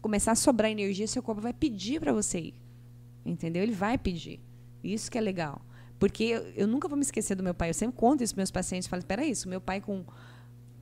[0.00, 2.54] começar a sobrar energia, seu corpo vai pedir para você ir.
[3.24, 3.62] Entendeu?
[3.62, 4.40] Ele vai pedir.
[4.82, 5.62] Isso que é legal.
[5.98, 7.70] Porque eu, eu nunca vou me esquecer do meu pai.
[7.70, 8.88] Eu sempre conto isso para meus pacientes.
[8.88, 10.04] Falo, espera isso, meu pai com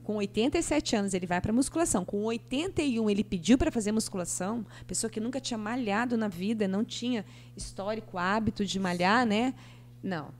[0.03, 2.03] com 87 anos ele vai para musculação.
[2.03, 4.65] Com 81 ele pediu para fazer musculação.
[4.85, 9.53] Pessoa que nunca tinha malhado na vida, não tinha histórico, hábito de malhar, né?
[10.03, 10.33] Não.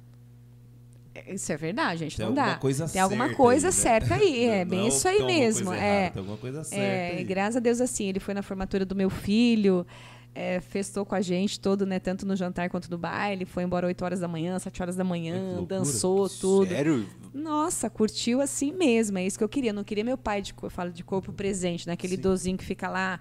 [1.16, 2.18] É, Isso é verdade, gente.
[2.18, 2.56] Tem não dá.
[2.56, 3.80] coisa tem alguma certa coisa aí, né?
[3.82, 4.46] certa aí.
[4.46, 5.72] É Não bem isso aí mesmo.
[5.74, 5.78] é.
[5.98, 7.24] errada, tem alguma coisa certa É, aí.
[7.24, 9.86] graças a Deus, assim, ele foi na formatura do meu filho,
[10.34, 12.00] é, festou com a gente todo, né?
[12.00, 13.46] Tanto no jantar quanto no baile.
[13.46, 16.70] Foi embora 8 horas da manhã, 7 horas da manhã, dançou tudo.
[16.70, 17.06] Sério?
[17.32, 19.18] Nossa, curtiu assim mesmo.
[19.20, 19.70] É isso que eu queria.
[19.70, 22.20] Eu não queria meu pai de, eu falo de corpo presente, naquele Sim.
[22.20, 23.20] idosinho que fica lá.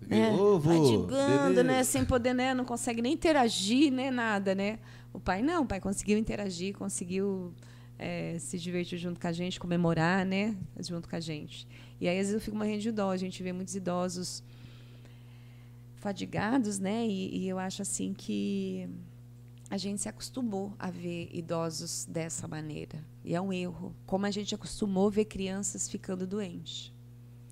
[0.00, 0.30] Né,
[1.46, 1.62] beleza.
[1.64, 1.84] né?
[1.84, 2.54] Sem poder, né?
[2.54, 4.10] Não consegue nem interagir, né?
[4.10, 4.78] Nada, né?
[5.16, 7.54] O pai não, o pai conseguiu interagir, conseguiu
[7.98, 10.54] é, se divertir junto com a gente, comemorar, né?
[10.78, 11.66] Junto com a gente.
[11.98, 13.10] E aí, às vezes, eu fico morrendo de dó.
[13.10, 14.42] A gente vê muitos idosos
[15.96, 17.06] fadigados, né?
[17.06, 18.86] E, e eu acho assim que
[19.70, 23.02] a gente se acostumou a ver idosos dessa maneira.
[23.24, 23.96] E é um erro.
[24.04, 26.92] Como a gente acostumou a ver crianças ficando doentes.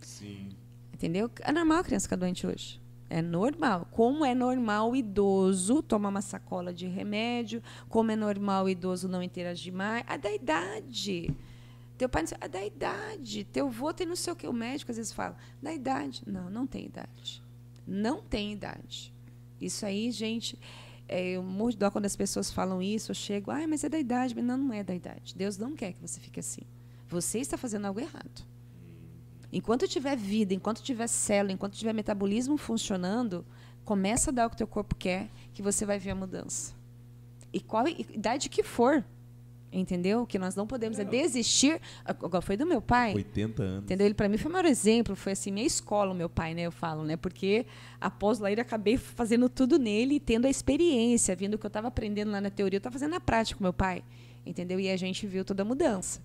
[0.03, 0.51] Sim.
[0.93, 1.31] Entendeu?
[1.41, 2.84] É normal a criança ficar doente hoje.
[3.15, 3.87] É normal.
[3.93, 9.07] Como é normal o idoso tomar uma sacola de remédio, como é normal o idoso
[9.07, 10.03] não interagir mais.
[10.09, 11.33] A da idade.
[11.97, 13.45] Teu pai a da idade.
[13.45, 14.49] Teu avô tem não sei o que.
[14.49, 16.25] O médico às vezes fala, da idade.
[16.27, 17.41] Não, não tem idade.
[17.87, 19.15] Não tem idade.
[19.61, 20.59] Isso aí, gente,
[21.07, 23.13] é, eu morro de dó quando as pessoas falam isso.
[23.13, 24.35] Eu chego, ai, mas é da idade.
[24.43, 25.37] Não, não é da idade.
[25.37, 26.63] Deus não quer que você fique assim.
[27.07, 28.45] Você está fazendo algo errado.
[29.55, 33.47] Enquanto tiver vida, enquanto tiver célula, enquanto tiver metabolismo funcionando,
[33.85, 36.75] começa a dar o que teu corpo quer, que você vai ver a mudança.
[37.53, 39.05] E qual idade que for,
[39.73, 40.27] entendeu?
[40.27, 41.81] Que nós não podemos é desistir.
[42.05, 43.15] Agora foi do meu pai.
[43.15, 43.85] 80 anos.
[43.85, 44.07] Entendeu?
[44.09, 46.63] Ele para mim foi o maior exemplo, foi assim minha escola, o meu pai, né?
[46.63, 47.17] Eu falo, né?
[47.17, 47.65] Porque
[48.01, 51.87] após lá eu acabei fazendo tudo nele, tendo a experiência, vendo o que eu estava
[51.87, 54.03] aprendendo lá na teoria, eu estava fazendo na prática com meu pai,
[54.45, 54.81] entendeu?
[54.81, 56.21] E a gente viu toda a mudança.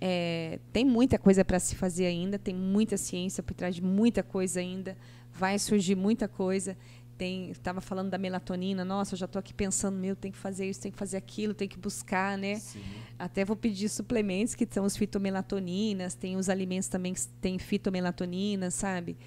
[0.00, 4.22] É, tem muita coisa para se fazer ainda, tem muita ciência por trás de muita
[4.22, 4.96] coisa ainda,
[5.32, 6.76] vai surgir muita coisa.
[7.18, 10.66] Tem, estava falando da melatonina, nossa, eu já estou aqui pensando, meu, tem que fazer
[10.70, 12.54] isso, tem que fazer aquilo, tem que buscar, né?
[12.56, 12.80] Sim.
[13.18, 18.70] Até vou pedir suplementos que são os fitomelatoninas, tem os alimentos também que tem fitomelatonina,
[18.70, 19.18] sabe?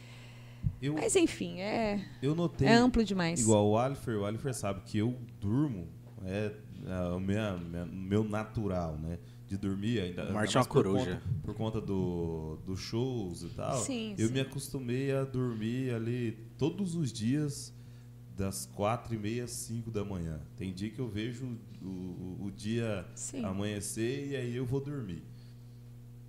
[0.81, 2.67] Eu, Mas enfim, é, eu notei.
[2.67, 3.39] é amplo demais.
[3.39, 5.87] Igual o Alifer, o Alifer sabe que eu durmo,
[6.25, 6.51] é,
[6.87, 9.19] é o minha, minha- meu natural, né?
[9.53, 10.31] De dormir ainda.
[10.33, 11.21] Marte é uma por coruja.
[11.21, 13.77] Conta, por conta do, dos shows e tal.
[13.77, 14.33] Sim, eu sim.
[14.33, 17.71] me acostumei a dormir ali todos os dias
[18.35, 20.39] das quatro e meia às cinco da manhã.
[20.57, 21.45] Tem dia que eu vejo
[21.83, 23.45] o, o- o dia Sim.
[23.45, 25.21] amanhecer e aí eu vou dormir.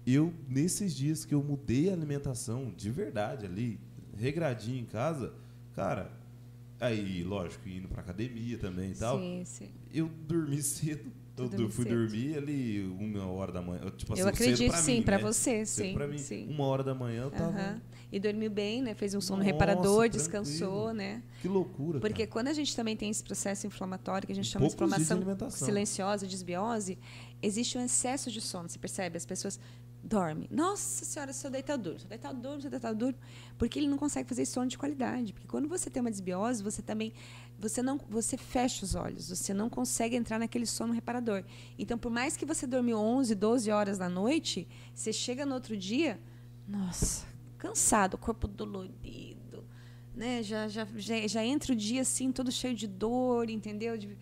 [0.06, 3.80] Eu, nesses dias que eu mudei a alimentação de verdade ali,
[4.18, 5.32] regradinho em casa,
[5.74, 6.12] cara,
[6.78, 9.70] aí, lógico, indo pra academia também e tal, Sim, sim.
[9.94, 11.10] eu dormi cedo.
[11.36, 11.96] Eu dormi fui cedo.
[11.96, 13.80] dormir ali uma hora da manhã.
[13.96, 15.22] Tipo assim, Eu acredito, pra sim, pra né?
[15.22, 16.48] você, Cedo sim, Pra mim, sim.
[16.48, 17.50] uma hora da manhã eu tava.
[17.50, 17.80] Aham.
[18.12, 18.94] E dormiu bem, né?
[18.94, 20.10] Fez um sono Nossa, reparador, tranquilo.
[20.10, 21.20] descansou, né?
[21.42, 21.98] Que loucura.
[21.98, 22.30] Porque cara.
[22.30, 25.02] quando a gente também tem esse processo inflamatório, que a gente chama de poucos de
[25.02, 25.66] inflamação alimentação.
[25.66, 26.96] silenciosa, desbiose,
[27.42, 29.16] existe um excesso de sono, você percebe?
[29.16, 29.58] As pessoas
[30.00, 30.46] dormem.
[30.50, 31.98] Nossa senhora, se eu deitar, eu durmo.
[31.98, 32.60] Se eu deitar, eu durmo.
[32.60, 33.18] Se eu deitar, eu durmo.
[33.58, 35.32] Porque ele não consegue fazer sono de qualidade.
[35.32, 37.12] Porque quando você tem uma desbiose, você também...
[37.68, 39.28] Você, não, você fecha os olhos.
[39.28, 41.42] Você não consegue entrar naquele sono reparador.
[41.78, 45.76] Então, por mais que você dormiu 11, 12 horas da noite, você chega no outro
[45.76, 46.20] dia...
[46.66, 47.26] Nossa,
[47.58, 49.64] cansado, corpo dolorido,
[50.14, 50.42] né?
[50.42, 53.98] Já, já, já, já entra o dia assim, todo cheio de dor, entendeu?
[53.98, 54.16] De-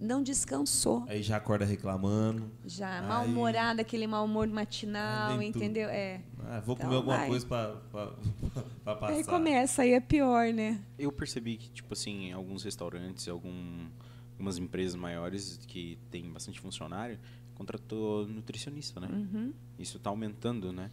[0.00, 1.04] não descansou.
[1.08, 2.50] Aí já acorda reclamando.
[2.66, 5.42] Já, Aí- mal-humorado, aquele mau humor matinal, tudo.
[5.42, 5.88] entendeu?
[5.88, 6.20] É.
[6.46, 7.28] Ah, vou Então comer alguma vai.
[7.28, 7.76] coisa pra
[8.84, 9.08] passar.
[9.08, 10.80] Aí começa, aí é pior, né?
[10.98, 13.86] Eu percebi que, tipo assim, alguns restaurantes, algum,
[14.32, 17.18] algumas empresas maiores que tem bastante funcionário,
[17.54, 19.08] contratou nutricionista, né?
[19.10, 19.52] Uhum.
[19.78, 20.90] Isso tá aumentando, né?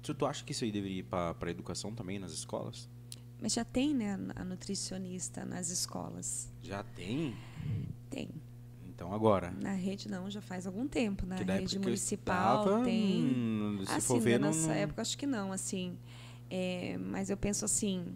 [0.00, 2.88] Tu, tu acha que isso aí deveria ir pra educação também, nas escolas?
[3.40, 6.50] Mas já tem, né, a nutricionista nas escolas.
[6.62, 7.34] Já tem?
[8.08, 8.28] Tem.
[8.88, 9.50] Então agora.
[9.60, 11.26] Na rede não, já faz algum tempo.
[11.26, 13.24] Na rede municipal estudava, tem.
[13.24, 15.98] hum, se assim, for ver, na nossa não- época, acho que não, assim.
[16.48, 18.06] É, mas eu penso assim.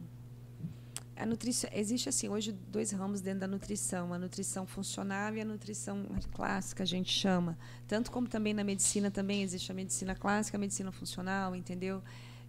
[1.17, 5.45] A nutrição, existe assim hoje dois ramos dentro da nutrição, a nutrição funcional e a
[5.45, 7.59] nutrição clássica, a gente chama.
[7.89, 12.01] Tanto como também na medicina também existe a medicina clássica, a medicina funcional, entendeu?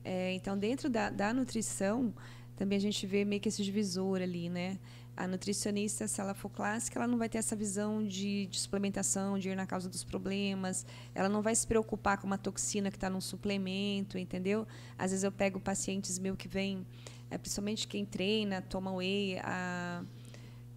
[0.04, 2.14] É, então dentro da, da nutrição
[2.60, 4.78] também a gente vê meio que esse divisor ali, né?
[5.16, 9.40] A nutricionista, se ela for clássica, ela não vai ter essa visão de, de suplementação,
[9.40, 10.86] de ir na causa dos problemas.
[11.16, 14.68] Ela não vai se preocupar com uma toxina que está num suplemento, entendeu?
[14.98, 16.86] Às vezes eu pego pacientes meus que vêm,
[17.32, 20.04] é, principalmente quem treina, toma whey, a,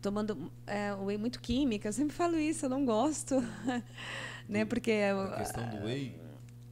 [0.01, 1.89] tomando é, whey muito química.
[1.89, 3.35] Eu sempre falo isso, eu não gosto,
[4.49, 4.65] né?
[4.65, 6.22] Porque A questão do whey.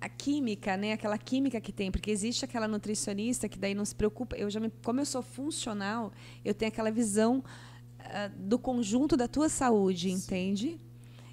[0.01, 0.93] A química, né?
[0.93, 4.37] Aquela química que tem, porque existe aquela nutricionista que daí não se preocupa.
[4.37, 6.13] Eu já me, como eu sou funcional,
[6.45, 7.45] eu tenho aquela visão
[7.99, 10.81] ah, do conjunto da tua saúde, entende?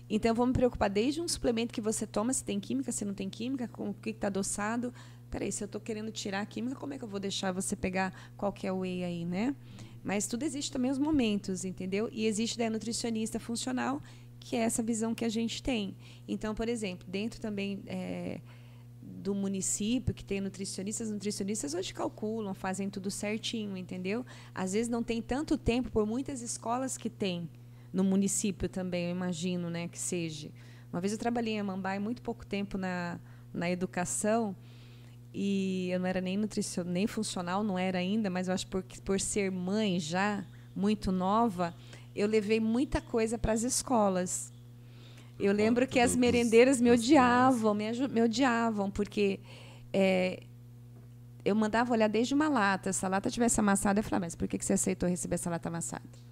[0.10, 3.06] Então eu vou me preocupar desde um suplemento que você toma, se tem química, se
[3.06, 4.94] não tem química, com o que está adoçado.
[5.30, 7.76] Peraí, se eu estou querendo tirar a química, como é que eu vou deixar você
[7.76, 9.56] pegar qualquer whey aí, né?
[10.04, 12.10] Mas tudo existe também os momentos, entendeu?
[12.12, 14.02] E existe daí a nutricionista funcional,
[14.40, 15.98] que é essa visão que a gente tem.
[16.26, 18.40] Então, por exemplo, dentro também é,
[19.18, 24.26] do município que tem nutricionistas, nutricionistas hoje calculam, fazem tudo certinho, entendeu?
[24.54, 27.50] Às vezes não tem tanto tempo por muitas escolas que tem
[27.92, 30.52] no município também, eu imagino, né, que seja.
[30.92, 33.20] Uma vez eu trabalhei em Amambai muito pouco tempo na,
[33.54, 34.56] na educação
[35.34, 38.84] e eu não era nem nutricional, nem funcional, não era ainda, mas eu acho por,
[39.04, 40.46] por ser mãe já,
[40.76, 41.76] muito nova,
[42.16, 44.52] eu levei muita coisa para as escolas.
[45.40, 49.40] Eu lembro que as merendeiras me odiavam, me, me odiavam, porque
[49.94, 50.44] é,
[51.46, 52.92] eu mandava olhar desde uma lata.
[52.92, 55.50] Se a lata tivesse amassada, eu falava, mas por que que você aceitou receber essa
[55.50, 56.28] lata amassada?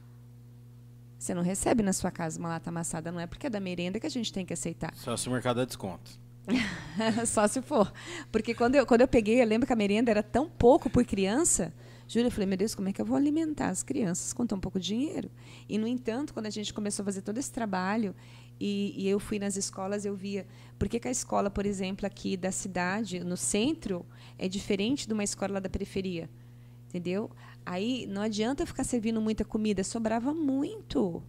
[1.18, 4.00] Você não recebe na sua casa uma lata amassada, não é porque é da merenda
[4.00, 4.94] que a gente tem que aceitar.
[4.96, 6.20] Só se o mercado dá desconto.
[7.26, 7.92] Só se for.
[8.32, 11.04] Porque quando eu, quando eu peguei, eu lembro que a merenda era tão pouco por
[11.06, 11.74] criança.
[12.08, 14.60] Júlia, eu falei, meu Deus, como é que eu vou alimentar as crianças com tão
[14.60, 15.32] pouco dinheiro?
[15.68, 18.14] E, no entanto, quando a gente começou a fazer todo esse trabalho,
[18.60, 20.48] e, e eu fui nas escolas, eu via.
[20.80, 24.06] Por que, que a escola, por exemplo, aqui da cidade, no centro,
[24.38, 26.30] é diferente de uma escola da periferia?
[26.88, 27.30] Entendeu?
[27.66, 31.22] Aí não adianta ficar servindo muita comida, sobrava muito.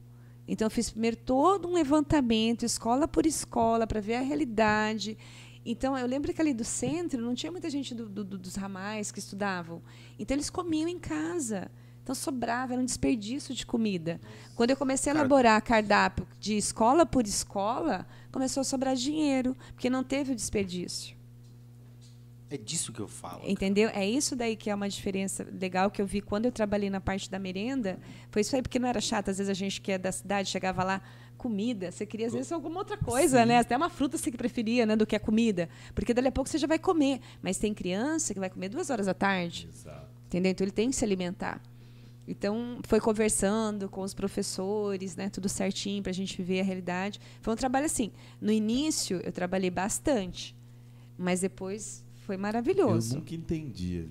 [0.46, 5.18] Então eu fiz primeiro todo um levantamento, escola por escola, para ver a realidade.
[5.64, 9.10] Então eu lembro que ali do centro não tinha muita gente do, do, dos ramais
[9.10, 9.82] que estudavam.
[10.16, 11.68] Então eles comiam em casa.
[12.06, 14.20] Então sobrava, era um desperdício de comida.
[14.54, 19.56] Quando eu comecei a Cara- elaborar cardápio de escola por escola, começou a sobrar dinheiro,
[19.74, 21.16] porque não teve o desperdício.
[22.48, 23.42] É disso que eu falo.
[23.44, 23.90] Entendeu?
[23.92, 27.00] É isso daí que é uma diferença legal que eu vi quando eu trabalhei na
[27.00, 27.98] parte da merenda.
[28.30, 29.32] Foi isso aí, porque não era chato.
[29.32, 31.02] Às vezes a gente que é da cidade chegava lá,
[31.36, 31.90] comida.
[31.90, 33.58] Você queria, às vezes, alguma outra coisa, né?
[33.58, 34.94] Até uma fruta você que preferia, né?
[34.94, 35.68] Do que a comida.
[35.92, 37.18] Porque dali a pouco você já vai comer.
[37.42, 39.68] Mas tem criança que vai comer duas horas da tarde.
[39.68, 40.06] Exato.
[40.26, 40.52] Entendeu?
[40.52, 41.60] Então ele tem que se alimentar.
[42.28, 45.28] Então, foi conversando com os professores, né?
[45.30, 47.20] Tudo certinho para a gente ver a realidade.
[47.40, 48.10] Foi um trabalho assim.
[48.40, 50.56] No início, eu trabalhei bastante.
[51.16, 53.16] Mas depois foi Eu maravilhoso.
[53.18, 54.08] nunca entendia.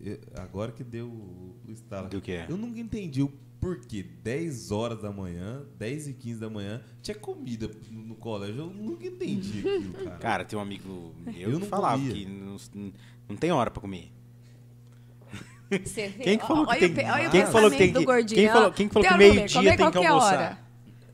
[0.00, 2.08] Eu- agora que deu o o estalo.
[2.08, 2.44] Do quê?
[2.48, 4.02] Eu nunca entendi o porquê.
[4.02, 8.56] 10 horas da manhã, 10 e 15 da manhã, tinha comida no, no colégio.
[8.62, 10.18] Eu nunca entendi aquilo, cara.
[10.18, 12.12] Cara, tem um amigo meu Eu que não falava comia.
[12.14, 12.56] que não,
[13.28, 14.10] não tem hora pra comer.
[15.84, 16.24] Você vê?
[16.24, 17.94] Quem que falou que Olha tem olha o quem que falou que tem que
[18.34, 20.34] quem falou, quem que falou que meio-dia comer tem que qualquer almoçar?
[20.34, 20.58] hora.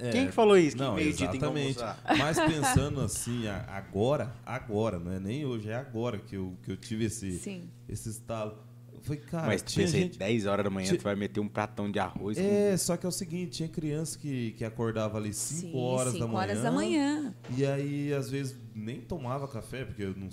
[0.01, 0.11] É.
[0.11, 0.77] Quem que falou isso?
[0.77, 1.81] Que Não, meio-dia tem que exatamente.
[1.83, 2.17] almoçar?
[2.19, 6.77] Mas pensando assim, agora, agora, não é nem hoje, é agora que eu, que eu
[6.77, 7.69] tive esse, Sim.
[7.89, 8.57] esse estalo.
[8.95, 10.19] Eu falei, cara, Mas tu tinha pensa, gente...
[10.19, 13.07] 10 horas da manhã tinha- tu vai meter um pratão de arroz É, só que
[13.07, 16.39] é o seguinte, tinha criança que, que acordava ali 5 Sim, horas da cinco manhã.
[16.41, 17.35] horas da manhã.
[17.57, 20.29] E aí, às vezes, nem tomava café, porque eu não,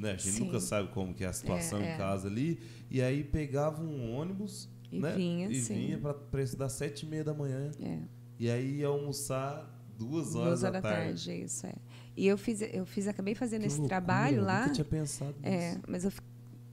[0.00, 0.44] né, a gente Sim.
[0.46, 1.96] nunca sabe como que é a situação É, em é.
[1.96, 2.58] casa ali.
[2.90, 5.74] E aí pegava um ônibus E né, vinha, e sim.
[5.74, 7.70] vinha pra estudar sete e meia da manhã.
[7.80, 7.98] É.
[8.38, 11.26] E aí ia almoçar duas horas, Duas da, horas da tarde.
[11.26, 11.74] tarde, isso é.
[12.16, 14.60] E eu fiz, eu fiz, acabei fazendo Que esse loucura, trabalho eu lá.
[14.62, 15.54] Nunca tinha pensado nisso.
[15.54, 16.12] É, mas eu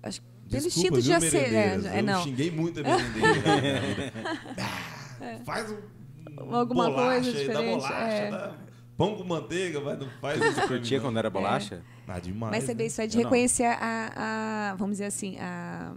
[0.03, 2.23] acho que pelo Desculpa, instinto de ser, é, é, eu não.
[2.23, 4.13] xinguei muito a merendeira.
[4.57, 5.77] Ah, Faz um,
[6.55, 8.31] Alguma bolacha coisa diferente, bolacha, é.
[8.31, 8.55] dá
[8.97, 11.83] pão com manteiga, mas não faz isso mim, Curtia quando era bolacha?
[12.07, 12.85] Ah, demais, Mas você né?
[12.85, 15.93] isso é de Eu reconhecer a, a- vamos dizer assim, a,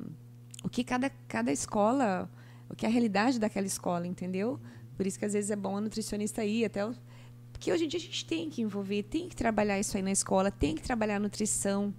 [0.64, 2.28] o que cada, cada escola,
[2.68, 4.58] o que é a realidade daquela escola, entendeu?
[4.96, 6.94] Por isso que às vezes é bom a nutricionista ir até o,
[7.52, 10.10] porque hoje em dia a gente tem que envolver, tem que trabalhar isso aí na
[10.10, 11.94] escola, tem que trabalhar a nutrição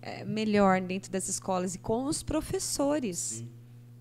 [0.00, 3.44] é, melhor dentro das escolas e com os professores.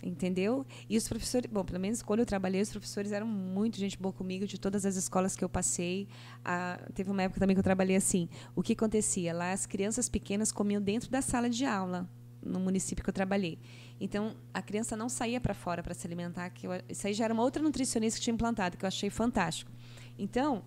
[0.01, 0.65] Entendeu?
[0.89, 4.13] E os professores, bom, pelo menos quando eu trabalhei, os professores eram muito gente boa
[4.13, 6.07] comigo, de todas as escolas que eu passei.
[6.43, 8.29] Ah, teve uma época também que eu trabalhei assim.
[8.55, 9.33] O que acontecia?
[9.33, 12.09] Lá as crianças pequenas comiam dentro da sala de aula,
[12.41, 13.59] no município que eu trabalhei.
[13.99, 16.49] Então, a criança não saía para fora para se alimentar.
[16.51, 19.09] Que eu, isso aí já era uma outra nutricionista que tinha implantado, que eu achei
[19.09, 19.69] fantástico.
[20.17, 20.63] Então,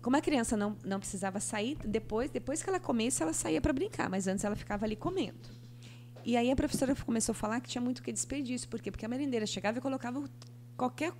[0.00, 3.72] como a criança não, não precisava sair, depois, depois que ela comesse, ela saía para
[3.72, 5.63] brincar, mas antes ela ficava ali comendo.
[6.24, 8.68] E aí a professora começou a falar que tinha muito que desperdício.
[8.68, 8.90] Por quê?
[8.90, 10.24] Porque a merendeira chegava e colocava
[10.76, 11.12] qualquer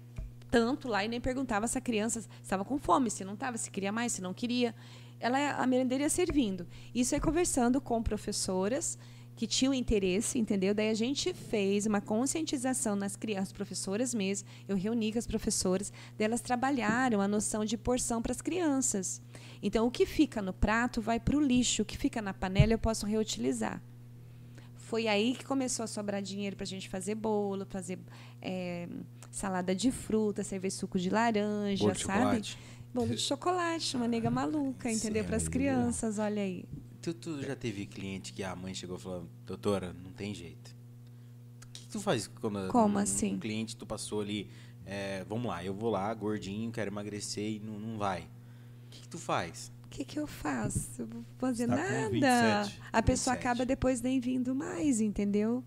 [0.51, 3.71] tanto lá e nem perguntava se a criança estava com fome, se não estava, se
[3.71, 4.75] queria mais, se não queria.
[5.21, 6.67] Ela, a merendeira ia servindo.
[6.95, 8.99] Isso é conversando com professoras
[9.37, 10.73] que tinham interesse, entendeu?
[10.73, 14.49] Daí a gente fez uma conscientização nas crianças, professoras mesmo.
[14.69, 19.21] Eu reuni com as professoras, daí elas trabalharam a noção de porção para as crianças.
[19.63, 22.73] Então, o que fica no prato vai para o lixo, o que fica na panela
[22.73, 23.83] eu posso reutilizar.
[24.85, 27.99] Foi aí que começou a sobrar dinheiro para a gente fazer bolo, fazer
[28.43, 28.87] é,
[29.31, 32.19] salada de fruta, servir suco de laranja, Bolo de sabe?
[32.19, 32.59] chocolate.
[32.93, 35.25] Bolo de chocolate, uma nega maluca, entendeu?
[35.25, 36.65] Para as crianças, olha aí.
[37.01, 40.75] Tu, tu já teve cliente que a mãe chegou e falou, doutora, não tem jeito.
[41.65, 43.35] O que tu faz quando Como um, assim?
[43.35, 44.51] um cliente tu passou ali,
[44.85, 48.21] é, vamos lá, eu vou lá, gordinho, quero emagrecer e não, não vai.
[48.21, 49.73] O que, que tu faz?
[49.95, 51.07] O que, que eu faço?
[51.07, 51.83] Vou fazer tá com
[52.21, 52.65] nada.
[52.65, 52.81] 27.
[52.93, 53.39] a pessoa 27.
[53.39, 55.63] acaba depois nem vindo mais, entendeu?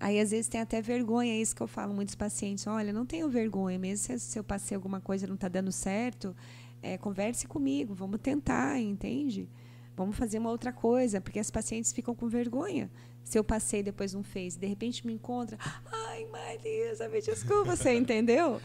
[0.00, 2.66] Aí às vezes tem até vergonha, é isso que eu falo muitos pacientes.
[2.66, 6.34] Olha, não tenho vergonha, mesmo se, eu passei alguma coisa e não está dando certo,
[6.82, 9.48] é, converse comigo, vamos tentar, entende?
[9.96, 12.90] Vamos fazer uma outra coisa, porque as pacientes ficam com vergonha.
[13.22, 15.56] Se eu passei e depois não fez, de repente me encontra,
[15.92, 18.60] ai Marisa, me desculpa, você entendeu?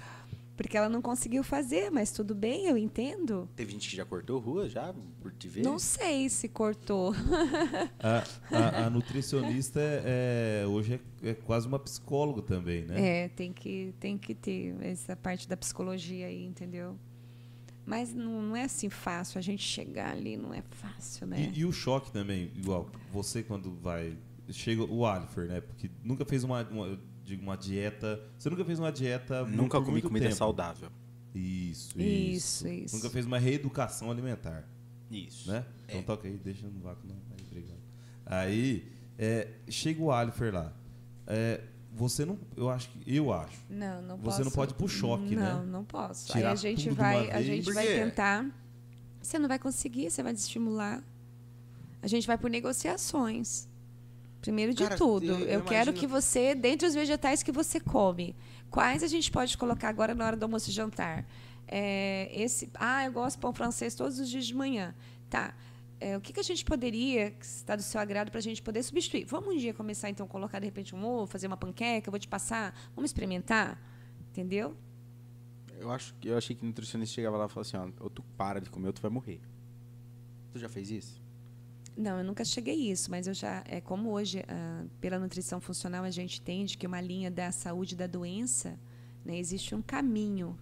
[0.56, 3.50] Porque ela não conseguiu fazer, mas tudo bem, eu entendo.
[3.56, 5.64] Teve gente que já cortou rua já, por te ver?
[5.64, 7.12] Não sei se cortou.
[8.00, 8.24] A,
[8.56, 13.24] a- a nutricionista é, é- hoje é, é quase uma psicóloga também, né?
[13.24, 17.00] É, tem que, tem que ter essa parte da psicologia aí, entendeu?
[17.86, 21.52] Mas não, não é assim fácil, a gente chegar ali não é fácil, né?
[21.54, 24.16] E, e o choque também, igual, você quando vai.
[24.50, 25.62] Chega o Alifer, né?
[25.62, 28.20] Porque nunca fez uma, uma, digo, uma dieta.
[28.38, 29.44] Você nunca fez uma dieta.
[29.45, 30.38] Nunca por comi muito comida tempo.
[30.38, 30.90] saudável.
[31.36, 32.95] Isso, Isso, isso, isso.
[32.95, 34.68] Nunca fez uma reeducação alimentar,
[35.10, 35.50] Isso.
[35.52, 35.66] né?
[35.86, 36.04] Então É.
[36.04, 37.16] toca aí, deixa no vácuo não.
[37.16, 37.80] Aí, obrigado.
[38.26, 40.72] Aí, é, chega o Alifer lá.
[41.26, 41.62] é,
[41.95, 42.40] você não.
[42.58, 43.16] Eu acho que.
[43.16, 43.58] Eu acho.
[43.70, 44.44] Não, não Você posso.
[44.45, 45.54] não pode ir pro choque, né?
[45.54, 46.28] Não, não posso.
[46.32, 48.45] Tirar Aí a gente tudo de vai, a gente vai tentar.
[49.22, 51.04] Você não vai conseguir, você vai desestimular.
[52.02, 53.68] A gente vai por negociações.
[54.44, 57.52] Primeiro de Cara, tudo, eu- eu, eu quero imagino- que você, dentre os vegetais que
[57.52, 58.36] você come,
[58.70, 61.26] quais a gente pode colocar agora na hora do almoço e jantar?
[61.68, 64.94] É, esse, ah, eu gosto de pão francês todos os dias de manhã.
[65.30, 65.56] Tá.
[65.99, 68.61] É, o que, que a gente poderia, que está do seu agrado, para a gente
[68.61, 69.24] poder substituir?
[69.26, 72.11] Vamos um dia começar, então, a colocar, de repente, um ovo, fazer uma panqueca, eu
[72.11, 73.82] vou te passar, vamos experimentar?
[74.30, 74.76] Entendeu?
[75.80, 78.22] Eu, acho, eu achei que o nutricionista chegava lá e falava assim, ó, ou tu
[78.38, 79.40] para de comer ou tu vai morrer.
[80.52, 81.23] Tu já fez isso?
[81.95, 85.61] Não, eu nunca cheguei a isso, mas eu já é como hoje ah, pela nutrição
[85.61, 88.80] funcional a gente entende que uma linha da saúde da doença,
[89.24, 90.57] né, existe um caminho.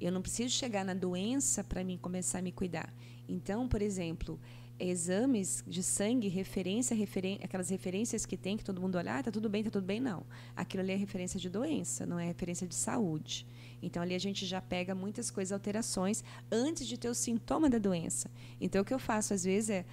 [0.00, 2.92] Eu não preciso chegar na doença para mim começar a me cuidar.
[3.28, 4.38] Então, por exemplo,
[4.78, 9.30] exames de sangue, referência, referen aquelas referências que tem que todo mundo olhar, ah, tá
[9.30, 10.24] tudo bem, tá tudo bem, não.
[10.54, 13.46] Aquilo ali é referência de doença, não é referência de saúde.
[13.82, 17.78] Então ali a gente já pega muitas coisas, alterações antes de ter o sintoma da
[17.78, 18.30] doença.
[18.60, 19.86] Então o que eu faço às vezes é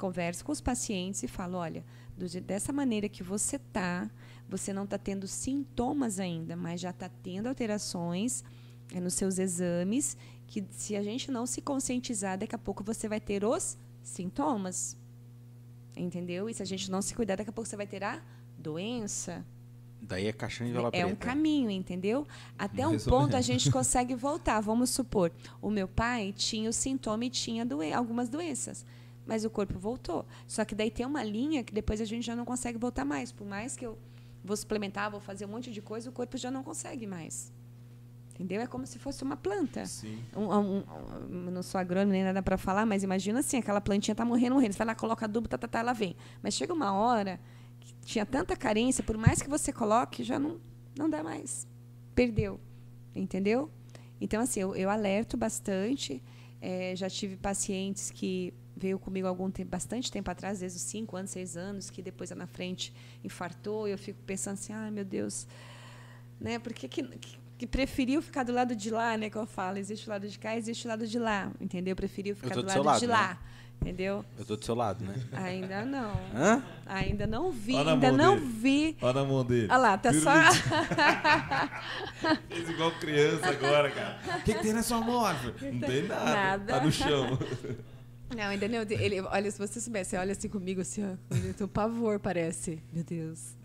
[0.00, 1.84] converso com os pacientes e falo, olha,
[2.16, 4.10] do dessa maneira que você tá,
[4.48, 8.42] você não está tendo sintomas ainda, mas já está tendo alterações
[8.94, 10.16] é, nos seus exames,
[10.46, 14.96] que se a gente não se conscientizar, daqui a pouco você vai ter os sintomas.
[15.96, 16.48] Entendeu?
[16.48, 18.22] E se a gente não se cuidar, daqui a pouco você vai ter a
[18.56, 19.44] doença.
[20.02, 21.26] Daí é caixão de vela É um preta.
[21.26, 22.26] caminho, entendeu?
[22.58, 24.60] Até um ponto a gente consegue voltar.
[24.60, 28.84] Vamos supor, o meu pai tinha o sintoma e tinha doen algumas doenças,
[29.30, 30.26] mas o corpo voltou.
[30.44, 33.30] Só que daí tem uma linha que depois a gente já não consegue voltar mais.
[33.30, 33.96] Por mais que eu
[34.42, 37.52] vou suplementar, vou fazer um monte de coisa, o corpo já não consegue mais.
[38.34, 38.60] Entendeu?
[38.60, 39.86] É como se fosse uma planta.
[39.86, 40.18] Sim.
[40.34, 40.78] Um, um,
[41.30, 44.56] um, não sou agrônomo nem nada para falar, mas imagina assim, aquela plantinha tá morrendo,
[44.56, 44.72] morrendo.
[44.72, 46.16] Você vai lá, coloca adubo, tá, tá, tá, ela vem.
[46.42, 47.38] Mas chega uma hora
[47.78, 50.60] que tinha tanta carência, por mais que você coloque, já não,
[50.98, 51.68] não dá mais.
[52.16, 52.58] Perdeu.
[53.14, 53.70] Entendeu?
[54.20, 56.20] Então, assim, eu, eu alerto bastante.
[56.60, 61.14] É, já tive pacientes que veio comigo algum tempo, bastante tempo atrás, às vezes 5
[61.16, 62.92] anos, 6 anos, que depois lá na frente
[63.22, 65.46] infartou, e eu fico pensando assim, ai meu Deus,
[66.40, 66.58] né?
[66.58, 67.02] Por que, que,
[67.58, 69.28] que- preferiu ficar do lado de lá, né?
[69.28, 71.94] Que eu falo, existe o lado de cá, existe o lado de lá, entendeu?
[71.94, 73.12] Preferiu ficar do do lado, lado, de né?
[73.12, 73.38] lá,
[73.82, 74.24] entendeu?
[74.38, 75.14] Eu tô do seu lado, né?
[75.32, 76.12] Ainda não.
[76.34, 76.62] Hã?
[76.86, 78.46] Ainda não vi, Olha na ainda mão não dele.
[78.50, 78.96] vi.
[79.02, 79.66] Olha na mão dele.
[79.70, 80.30] Olha lá, tá só.
[82.48, 84.18] Fez igual criança agora, cara.
[84.38, 85.20] O que, que tem na sua mão?
[85.22, 86.24] Não tem nada.
[86.24, 86.72] Nada.
[86.78, 87.38] Tá no chão.
[88.34, 88.78] Não, ainda não.
[88.82, 91.34] Ele, olha, se você soubesse, olha assim comigo, assim, ó.
[91.34, 92.82] Ele tem um pavor, parece.
[92.92, 93.56] Meu Deus.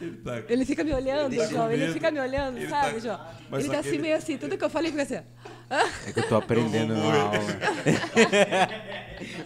[0.00, 0.42] Ele tá...
[0.48, 1.70] Ele fica me olhando, Ele tá João.
[1.72, 3.20] Ele fica me olhando, Ele sabe, tá- João?
[3.50, 4.36] Mas Ele tá assim, meio assim.
[4.38, 5.26] Tudo que eu falei, fica assim.
[6.06, 7.38] É que eu tô aprendendo uma aula.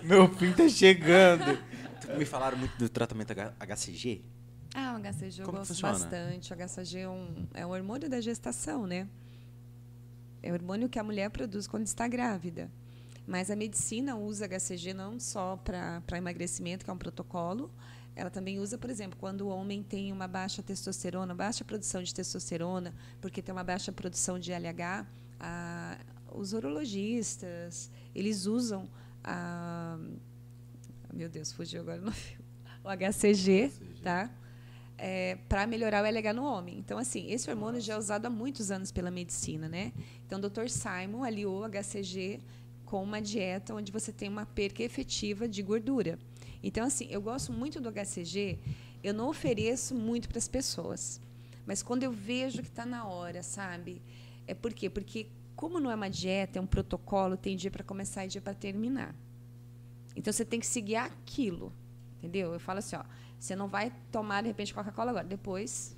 [0.03, 1.59] Meu fim tá chegando.
[2.19, 4.23] Me falaram muito do tratamento HCG.
[4.75, 5.93] Ah, o HCG eu Como gosto funciona?
[5.99, 6.53] bastante.
[6.53, 9.09] O HCG é um, é um hormônio da gestação, né?
[10.43, 12.71] É o hormônio que a mulher produz quando está grávida.
[13.31, 17.71] Mas a medicina usa HCG não só para emagrecimento, que é um protocolo,
[18.17, 22.13] ela também usa, por exemplo, quando o homem tem uma baixa testosterona, baixa produção de
[22.13, 25.07] testosterona, porque tem uma baixa produção de LH,
[25.39, 25.97] a-
[26.35, 28.89] os urologistas, eles usam
[29.23, 29.97] a,
[31.15, 32.41] meu Deus, fugiu agora no fio.
[32.83, 33.71] O HCG,
[34.03, 34.29] tá?
[35.49, 36.79] para melhorar o LH no homem.
[36.79, 39.95] Então, assim, esse hormônio já é usado há muitos anos pela medicina, né?
[40.27, 40.69] Então, o Dr.
[40.69, 42.39] Simon aliou o HCG
[42.91, 46.19] com uma dieta onde você tem uma perca efetiva de gordura.
[46.61, 48.59] Então, assim, eu gosto muito do HCG,
[49.01, 51.21] eu não ofereço muito para as pessoas.
[51.65, 54.03] Mas quando eu vejo que está na hora, sabe?
[54.45, 54.91] É por quê?
[54.91, 58.41] Porque como não é uma dieta, é um protocolo, tem dia para começar e dia
[58.41, 59.15] para terminar.
[60.17, 61.73] Então você tem que seguir aquilo,
[62.19, 62.53] entendeu?
[62.55, 63.05] Eu falo assim, ó,
[63.39, 65.97] você não vai tomar de repente Coca-Cola agora, depois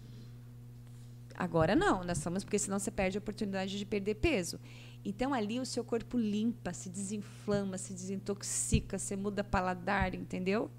[1.34, 4.60] Agora não, nós estamos porque senão você perde a oportunidade de perder peso.
[5.04, 10.70] Então ali o seu corpo limpa, se desinflama, se desintoxica, você muda paladar, entendeu?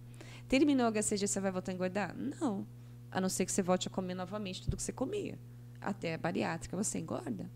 [0.47, 2.15] Terminou o HCG, você vai voltar a engordar?
[2.15, 2.65] Não.
[3.11, 5.37] A não ser que você volte a comer novamente tudo que você comia.
[5.81, 7.49] Até a bariátrica você engorda.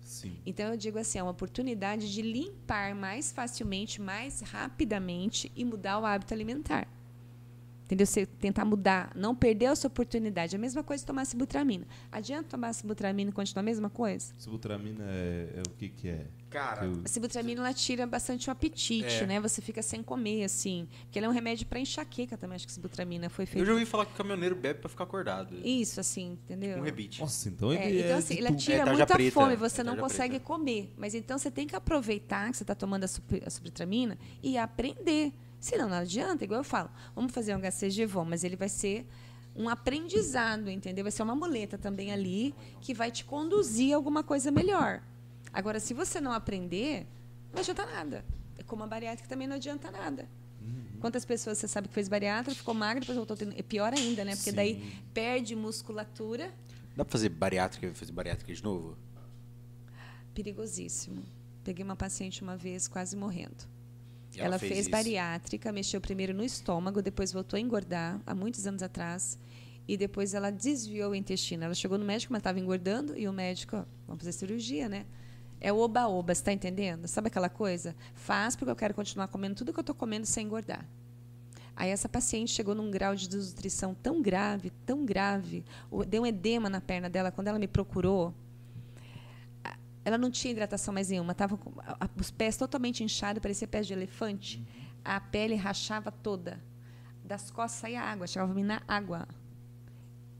[0.00, 0.36] Sim.
[0.44, 5.98] Então eu digo assim, é uma oportunidade de limpar mais facilmente, mais rapidamente e mudar
[5.98, 6.88] o hábito alimentar.
[7.88, 8.06] Entendeu?
[8.06, 10.54] Você tentar mudar, não perder essa oportunidade.
[10.54, 11.86] A mesma coisa de tomar sibutramina.
[12.12, 14.30] Adianta tomar sibutramina e continuar a mesma coisa?
[14.36, 16.26] Sibutramina é, é o que que é?
[16.50, 19.26] Cara, Eu- A sibutramina ela tira bastante o apetite, É.
[19.26, 19.40] né?
[19.40, 20.86] Você fica sem comer, assim.
[21.04, 23.64] Porque ela é um remédio para enxaqueca também, acho que sibutramina foi eu feito.
[23.66, 25.56] já ouvi falar que o caminhoneiro bebe pra ficar acordado.
[25.64, 26.76] Isso, assim, entendeu?
[26.78, 27.20] Um rebite.
[27.22, 29.82] Nossa, então É, ele é, então, assim, ele tira É muita preta, fome, é você
[29.82, 30.44] não consegue preta.
[30.44, 30.92] comer.
[30.98, 34.58] Mas então você tem que aproveitar que você está tomando a, sup- a subtramina e
[34.58, 35.32] aprender.
[35.60, 39.06] Senão não adianta, igual eu falo, vamos fazer um HCG, vamos, mas ele vai ser
[39.56, 41.04] um aprendizado, entendeu?
[41.04, 45.02] Vai ser uma muleta também ali que vai te conduzir a alguma coisa melhor.
[45.52, 47.06] Agora, se você não aprender,
[47.52, 48.24] não adianta nada.
[48.56, 50.28] É como a bariátrica também não adianta nada.
[51.00, 53.54] Quantas pessoas você sabe que fez bariátrica, ficou magra, depois voltou tendo...
[53.56, 54.34] É pior ainda, né?
[54.34, 54.56] Porque Sim.
[54.56, 56.52] daí perde musculatura,
[56.98, 58.98] Dá pra fazer bariátrica e fazer bariátrica de novo?
[60.34, 61.22] perigosíssimo.
[61.62, 63.64] Peguei uma paciente uma vez quase morrendo.
[64.38, 68.66] E Ela, fez fez bariátrica, mexeu primeiro no estômago, depois voltou a engordar, há muitos
[68.66, 69.38] anos atrás.
[69.86, 71.64] E depois ela desviou o intestino.
[71.64, 75.06] Ela chegou no médico, mas estava engordando, e o médico, ó, vamos fazer cirurgia, né?
[75.60, 77.08] É o oba-oba, você está entendendo?
[77.08, 77.96] Sabe aquela coisa?
[78.14, 80.86] Faz porque eu quero continuar comendo tudo que eu estou comendo sem engordar.
[81.74, 85.64] Aí essa paciente chegou num grau de desnutrição tão grave, tão grave,
[86.08, 87.30] deu um edema na perna dela.
[87.30, 88.34] Quando ela me procurou,
[90.08, 93.86] ela não tinha hidratação mais nenhuma, tava com a- os pés totalmente inchados, parecia pés
[93.86, 94.62] de elefante.
[95.04, 96.60] A pele rachava toda.
[97.24, 99.28] Das costas saía água, chegava na água.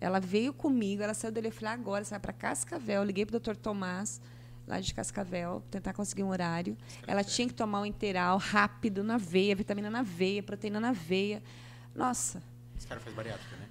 [0.00, 3.02] Ela veio comigo, ela saiu dele, eu falei, agora você vai para Cascavel.
[3.02, 4.20] Eu liguei para o doutor Tomás,
[4.66, 6.76] lá de Cascavel, tentar conseguir um horário.
[7.06, 11.42] Ela tinha que tomar um integral rápido na veia, vitamina na veia, proteína na veia.
[11.94, 12.40] Nossa,
[12.76, 13.66] Esse cara faz bariátrica, né?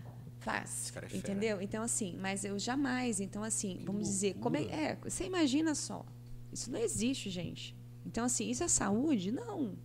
[0.51, 0.93] Faz.
[0.95, 1.61] É entendeu?
[1.61, 3.19] Então, assim, mas eu jamais.
[3.19, 6.05] Então, assim, vamos dizer, como é, é, você imagina só.
[6.51, 7.75] Isso não existe, gente.
[8.05, 9.31] Então, assim, isso é saúde?
[9.31, 9.75] Não.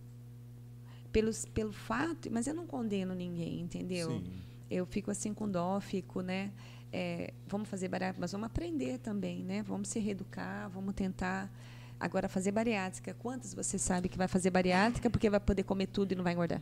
[1.11, 4.09] Pelos, pelo fato, mas eu não condeno ninguém, entendeu?
[4.11, 4.23] Sim.
[4.69, 6.51] Eu fico assim com dó, fico, né?
[6.93, 9.63] é, vamos fazer bariátrica, mas vamos aprender também, né?
[9.63, 11.51] Vamos se reeducar, vamos tentar.
[11.99, 16.11] Agora, fazer bariátrica, quantas você sabe que vai fazer bariátrica porque vai poder comer tudo
[16.11, 16.61] e não vai engordar?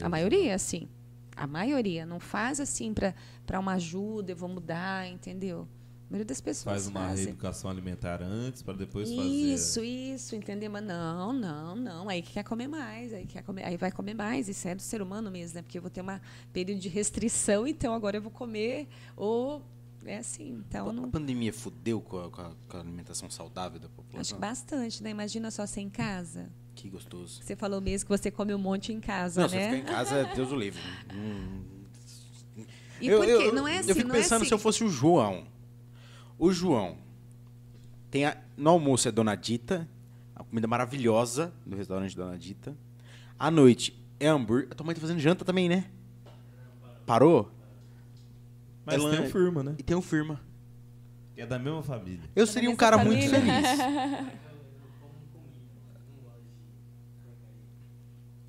[0.00, 0.88] A maioria, sim.
[1.36, 2.04] A maioria.
[2.06, 5.66] Não faz assim para uma ajuda, eu vou mudar, entendeu?
[6.08, 7.24] A maioria das pessoas Faz uma fazem.
[7.24, 9.22] reeducação alimentar antes para depois fazer.
[9.28, 10.70] Isso, isso, entendeu?
[10.70, 12.08] Mas não, não, não.
[12.08, 14.46] Aí que quer comer mais, aí quer comer, aí vai comer mais.
[14.46, 15.62] Isso é do ser humano mesmo, né?
[15.62, 16.20] Porque eu vou ter uma
[16.52, 18.86] período de restrição, então agora eu vou comer
[19.16, 19.62] ou
[20.04, 20.62] é assim.
[20.68, 21.10] Então A não.
[21.10, 24.20] pandemia fudeu com a, com a- alimentação saudável da população?
[24.20, 25.08] Acho que bastante, né?
[25.08, 26.50] Imagina só você em casa.
[26.82, 27.40] Que gostoso.
[27.44, 29.66] Você falou mesmo que você come um monte em casa, Não, se eu né?
[29.76, 30.80] ficar em casa, Deus o livre.
[31.14, 31.62] Hum.
[33.00, 33.32] E eu, por quê?
[33.32, 34.48] eu- não é assim, Eu fico não é pensando assim.
[34.48, 35.46] se eu fosse o João.
[36.36, 36.96] O João
[38.10, 39.88] tem a- no almoço é Dona Dita,
[40.34, 42.76] a comida maravilhosa do restaurante Dona Dita.
[43.38, 44.66] À noite é hambúrguer.
[44.72, 45.84] A tua mãe tá fazendo janta também, né?
[47.06, 47.48] Parou?
[48.84, 49.76] Mas Ela- tem um firma, né?
[49.78, 50.40] E tem um firma.
[51.36, 52.28] Que é da mesma família.
[52.34, 53.62] Eu seria um cara muito família.
[53.62, 54.32] feliz.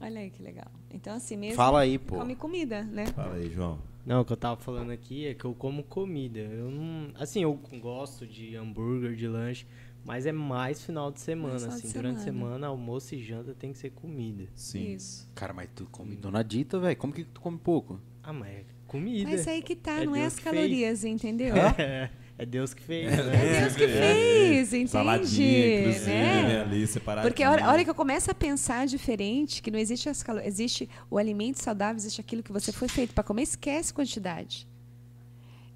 [0.03, 0.67] Olha aí que legal.
[0.91, 1.55] Então, assim mesmo.
[1.55, 2.17] Fala aí, pô.
[2.17, 3.05] Come comida, né?
[3.07, 3.79] Fala aí, João.
[4.05, 6.39] Não, o que eu tava falando aqui é que eu como comida.
[6.39, 7.09] Eu não.
[7.15, 9.65] Assim, eu gosto de hambúrguer, de lanche,
[10.03, 11.53] mas é mais final de semana.
[11.53, 12.45] Mais assim, de durante a semana.
[12.47, 14.45] semana, almoço e janta tem que ser comida.
[14.55, 14.93] Sim.
[14.93, 15.29] Isso.
[15.33, 16.97] Cara, mas tu come Dona Dita, velho.
[16.97, 17.97] Como que tu come pouco?
[18.21, 19.29] Ah, mas é comida.
[19.29, 20.55] Mas aí que tá, É não é Deus as que fez.
[20.55, 21.55] calorias, entendeu?
[21.55, 23.11] É, é Deus que fez.
[23.13, 23.59] É né?
[23.61, 24.89] Deus que fez, entende?
[24.89, 26.43] Saladinha, inclusive, né?
[26.47, 26.61] né?
[26.61, 26.87] ali.
[27.23, 30.23] Porque a hora, a hora que eu começo a pensar diferente, que não existe as
[30.23, 34.67] calorias, existe o alimento saudável, existe aquilo que você foi feito para comer, esquece quantidade.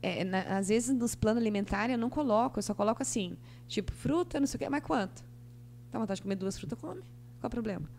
[0.01, 3.35] É, na- às vezes nos planos alimentares eu não coloco, eu só coloco assim,
[3.67, 5.23] tipo fruta, não sei o quê, mas quanto?
[5.91, 7.01] Dá vontade de comer duas frutas, come.
[7.39, 7.89] Qual o problema?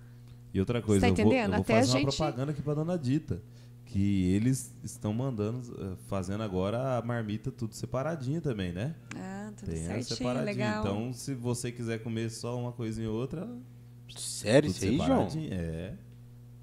[0.55, 1.53] E outra coisa, Você tá eu vou, entendendo?
[1.53, 3.43] eu vou Até fazer a uma gente- propaganda aqui pra Dona Dita.
[3.91, 8.95] Que eles estão mandando, eh, fazendo agora a marmita tudo separadinho também, né?
[9.17, 10.45] Ah, tudo Tem certinho, separadinho.
[10.45, 10.81] legal.
[10.85, 13.49] Então, se você quiser comer só uma coisinha ou outra,
[14.15, 15.27] Sério, isso aí, João?
[15.51, 15.95] É.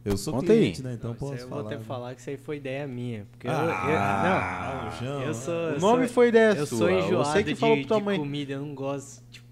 [0.03, 0.59] Eu sou Conta aí.
[0.59, 0.93] cliente, né?
[0.93, 1.61] Então Não, aí posso eu falar.
[1.61, 1.87] vou ter que né?
[1.87, 3.25] falar que isso aí foi ideia minha.
[3.31, 5.53] Porque Ah, eu, eu, João, não, eu sou.
[5.53, 6.77] O eu nome sou- foi ideia Eu sua.
[6.77, 8.19] sou enjoado Você que de, falou pra tua de mãe.
[8.19, 9.23] comida, eu não gosto.
[9.31, 9.44] Tipo,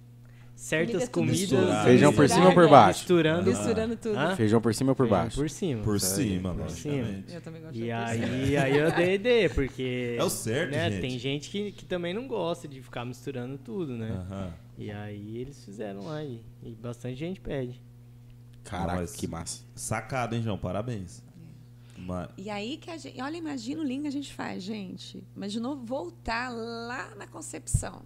[0.64, 1.40] certas comidas.
[1.42, 1.84] misturada.
[1.84, 3.00] Feijão por cima ou por baixo?
[3.00, 3.50] Misturando.
[3.50, 4.18] Misturando tudo.
[4.18, 4.36] Hã?
[4.36, 5.38] Feijão por cima ou por Feijão baixo?
[5.38, 5.84] Por cima.
[5.84, 7.34] Por cima, por logicamente.
[7.34, 10.16] Eu também gosto E de aí, aí eu dei ideia, porque.
[10.20, 11.02] É o certo, né, gente.
[11.02, 14.12] Tem gente que, que também não gosta de ficar misturando tudo, né?
[14.12, 14.54] Aham.
[14.78, 17.82] E aí eles fizeram lá e, e bastante gente pede.
[18.64, 19.62] Caraca, Mas- que massa.
[19.76, 20.58] Sacado, hein, João?
[20.58, 21.22] Parabéns.
[21.98, 23.22] Mas, E aí que a gente.
[23.22, 25.24] Olha, imagina o link que a gente faz, gente.
[25.36, 28.02] Imaginou voltar lá na concepção.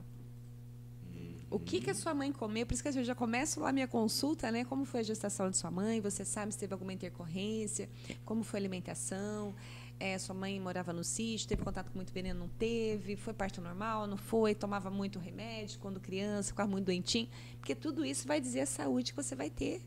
[1.49, 2.65] O que, que a sua mãe comeu?
[2.65, 4.65] Por isso que eu já começo lá minha consulta, né?
[4.65, 6.01] Como foi a gestação de sua mãe?
[6.01, 7.89] Você sabe se teve alguma intercorrência?
[8.25, 9.55] Como foi a alimentação?
[9.99, 12.41] É, sua mãe morava no sítio, teve contato com muito veneno?
[12.41, 13.15] Não teve?
[13.15, 14.05] Foi parto normal?
[14.07, 14.53] Não foi?
[14.53, 16.49] Tomava muito remédio quando criança?
[16.49, 17.29] Ficava muito doentinho?
[17.59, 19.81] Porque tudo isso vai dizer a saúde que você vai ter.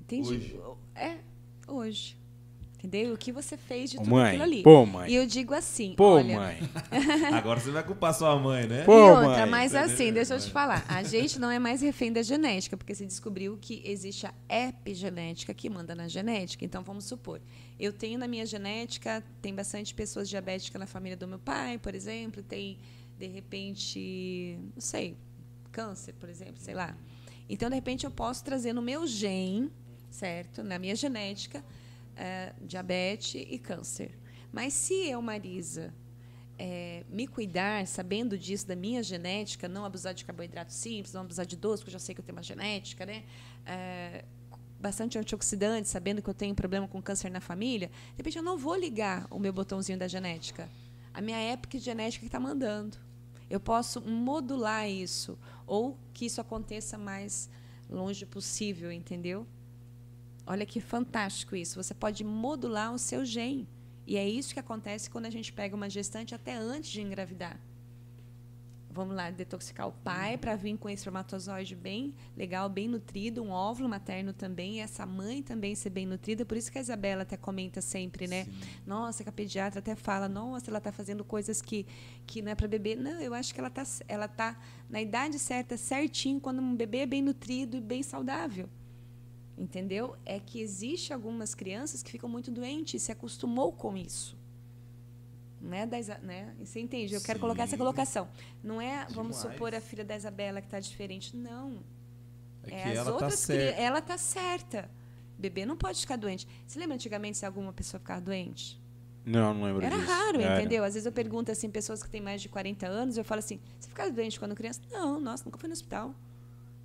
[0.00, 0.28] Entende?
[0.28, 0.60] Hoje.
[0.94, 1.18] É,
[1.68, 2.19] hoje.
[2.82, 3.12] Entendeu?
[3.12, 4.62] O que você fez de tudo mãe, aquilo ali.
[4.62, 5.10] pô, mãe.
[5.10, 6.58] E eu digo assim, Pô, olha, mãe.
[7.30, 8.84] Agora você vai culpar sua mãe, né?
[8.84, 10.84] Pô, e outra, mãe, mas assim, deixa eu te falar.
[10.88, 15.52] A gente não é mais refém da genética, porque se descobriu que existe a epigenética
[15.52, 16.64] que manda na genética.
[16.64, 17.40] Então, vamos supor,
[17.78, 21.94] eu tenho na minha genética, tem bastante pessoas diabéticas na família do meu pai, por
[21.94, 22.78] exemplo, tem,
[23.18, 25.18] de repente, não sei,
[25.70, 26.96] câncer, por exemplo, sei lá.
[27.46, 29.70] Então, de repente, eu posso trazer no meu gene,
[30.10, 30.62] certo?
[30.62, 31.62] Na minha genética,
[32.20, 34.10] eh, diabetes e câncer.
[34.52, 35.94] Mas se eu, Marisa,
[36.58, 41.46] é, me cuidar, sabendo disso da minha genética, não abusar de carboidrato simples, não abusar
[41.46, 43.24] de doce, porque eu já sei que eu tenho uma genética, né?
[43.64, 44.26] É,
[44.78, 48.58] bastante antioxidante, sabendo que eu tenho problema com câncer na família, de repente eu não
[48.58, 50.68] vou ligar o meu botãozinho da genética.
[51.14, 52.98] A minha época genética que está mandando.
[53.48, 57.48] Eu posso modular isso, ou que isso aconteça mais
[57.88, 59.46] longe possível, entendeu?
[60.46, 61.82] Olha que fantástico isso.
[61.82, 63.68] Você pode modular o seu gene.
[64.06, 67.60] E é isso que acontece quando a gente pega uma gestante até antes de engravidar.
[68.92, 73.88] Vamos lá, detoxicar o pai para vir com espermatozoide bem legal, bem nutrido, um óvulo
[73.88, 76.44] materno também, e essa mãe também ser bem nutrida.
[76.44, 78.48] Por isso que a Isabela até comenta sempre, né?
[78.84, 81.86] Nossa, que a pediatra até fala, nossa, ela está fazendo coisas que,
[82.26, 82.96] que não é para bebê.
[82.96, 84.58] Não, eu acho que ela está ela tá
[84.88, 88.68] na idade certa, certinho, quando um bebê é bem nutrido e bem saudável.
[89.60, 90.16] Entendeu?
[90.24, 94.34] É que existe algumas crianças que ficam muito doentes e se acostumou com isso.
[95.60, 96.54] Né, da Isa- né?
[96.64, 97.12] Você entende?
[97.12, 97.42] Eu quero Sim.
[97.42, 98.26] colocar essa colocação.
[98.64, 99.52] Não é, vamos Demais.
[99.54, 101.36] supor, a filha da Isabela que está diferente.
[101.36, 101.82] Não.
[102.64, 103.80] É É que as ela tá certa.
[103.82, 104.90] Ela está certa.
[105.38, 106.48] Bebê não pode ficar doente.
[106.66, 108.80] Você lembra antigamente se alguma pessoa ficava doente?
[109.26, 110.08] Não, não lembro Era disso.
[110.10, 110.58] raro, Era.
[110.58, 110.82] entendeu?
[110.82, 113.60] Às vezes eu pergunto assim, pessoas que têm mais de 40 anos, eu falo assim,
[113.78, 114.80] você ficava doente quando criança?
[114.90, 116.14] Não, nossa, nunca fui no hospital.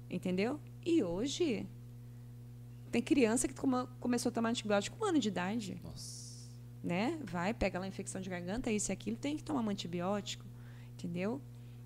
[0.09, 0.59] Entendeu?
[0.85, 1.65] E hoje,
[2.95, 5.77] tem criança que come- começou a tomar antibiótico com um ano de idade.
[5.83, 6.47] Nossa.
[6.81, 7.19] Né?
[7.25, 10.45] Vai, pega lá infecção de garganta, isso e aquilo, tem que tomar um antibiótico.
[10.93, 11.41] Entendeu?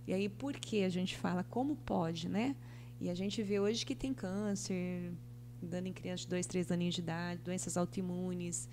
[0.06, 2.56] E aí, por que a gente fala como pode, né?
[3.02, 5.11] E a gente vê hoje que tem câncer,
[5.60, 8.69] dando em crianças de dois, três aninhos de idade, doenças autoimunes.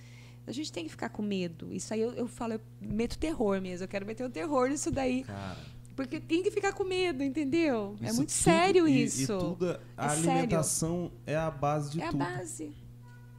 [0.46, 1.72] A gente tem que ficar com medo.
[1.72, 3.84] Isso aí eu, eu falo, eu meto terror mesmo.
[3.84, 5.24] Eu quero meter o terror nisso daí.
[5.24, 5.58] Cara,
[5.96, 7.96] Porque tem que ficar com medo, entendeu?
[8.02, 9.22] é isso muito tudo- sério e- isso.
[9.22, 10.30] E tudo, a É sério.
[10.30, 12.22] alimentação é a base de é tudo.
[12.22, 12.72] a base.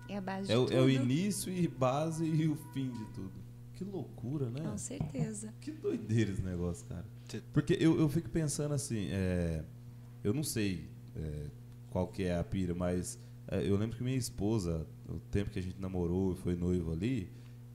[0.10, 0.76] É a base de É o, tudo.
[0.76, 3.32] é o início e base e o fim de tudo.
[3.76, 4.62] Que loucura, né?
[4.62, 5.54] Com certeza.
[5.62, 7.06] Que doideira esse negócio, cara.
[7.54, 9.64] Porque eu, eu fico pensando assim, é,
[10.24, 11.46] eu não sei é,
[11.92, 13.20] qual que é a pira, mas
[13.50, 16.92] é, eu lembro que minha esposa, o tempo que a gente namorou e foi noivo
[16.92, 17.30] ali,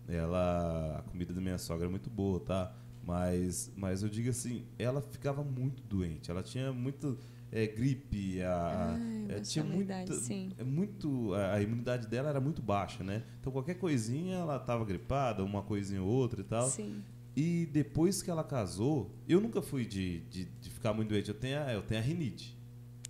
[0.08, 2.74] ela a comida da minha sogra é muito boa, tá?
[3.04, 7.18] Mas, mas eu digo assim, ela ficava muito doente, ela tinha muito
[7.50, 10.52] é, gripe, a, Ai, é, baixa tinha muita, sim.
[10.56, 13.24] é muito a, a imunidade dela era muito baixa, né?
[13.40, 16.68] Então qualquer coisinha ela tava gripada, uma coisinha ou outra e tal.
[16.70, 17.02] Sim.
[17.34, 21.28] E depois que ela casou, eu nunca fui de, de, de ficar muito doente.
[21.30, 22.56] Eu tenho a, eu tenho a rinite.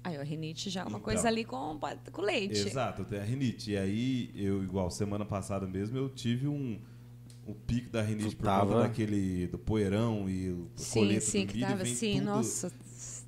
[0.05, 1.01] Aí, a rinite já é uma Então.
[1.01, 1.79] coisa ali com,
[2.11, 2.59] com leite.
[2.59, 3.71] Exato, eu tenho a rinite.
[3.73, 6.81] E aí, eu, igual semana passada mesmo, eu tive um,
[7.47, 11.21] um pico da rinite Tu por tava- conta daquele do poeirão e o Sim, coleta
[11.21, 12.25] sim, do que tava vem assim, tudo.
[12.25, 12.73] nossa,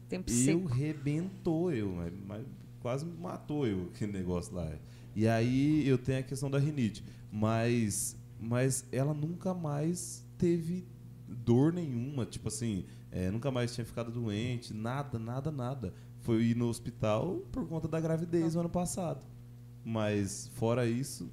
[0.09, 0.67] tempo Eu seco.
[0.69, 2.47] rebentou eu, mas, mas
[2.81, 4.71] quase matou eu aquele negócio lá.
[5.17, 10.87] E aí eu tenho a questão da rinite, mas mas ela nunca mais teve
[11.27, 15.95] dor nenhuma, tipo assim, é, nunca mais tinha ficado doente, nada, nada, nada.
[16.21, 19.25] Foi ir no hospital por conta da gravidez no ano passado.
[19.85, 21.31] Mas fora isso,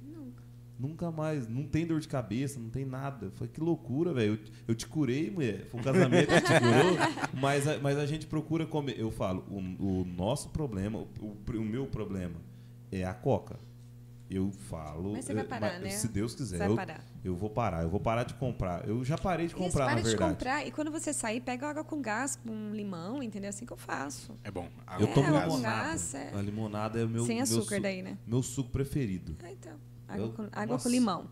[0.82, 3.30] Nunca mais, não tem dor de cabeça, não tem nada.
[3.36, 4.32] Foi que loucura, velho.
[4.34, 4.38] Eu,
[4.68, 5.66] eu te curei, mulher.
[5.70, 6.98] Foi um casamento que te curou.
[7.40, 8.98] Mas a, mas a gente procura comer.
[8.98, 12.34] Eu falo, o, o nosso problema, o, o- o meu problema
[12.90, 13.58] é a coca.
[14.28, 15.12] Eu falo.
[15.12, 15.90] Mas você vai parar, mas né?
[15.90, 16.56] Se Deus quiser.
[16.56, 17.04] Você vai eu, parar.
[17.22, 17.82] eu vou parar.
[17.82, 18.88] Eu vou parar de comprar.
[18.88, 20.32] Eu já parei de Isso, comprar, para na de verdade.
[20.32, 20.66] comprar.
[20.66, 23.50] E quando você sair, pega água com gás, com limão, entendeu?
[23.50, 24.34] Assim que eu faço.
[24.42, 24.68] É bom.
[24.98, 25.82] Eu É, tomo água com limonada.
[25.88, 26.30] gás, é.
[26.34, 27.24] A limonada é o meu.
[27.26, 28.16] Sem meu açúcar su- daí, né?
[28.26, 29.36] Meu suco preferido.
[29.44, 29.74] Ah, então.
[30.12, 30.88] Água, Eu- com, água nossa.
[30.88, 31.26] com limão.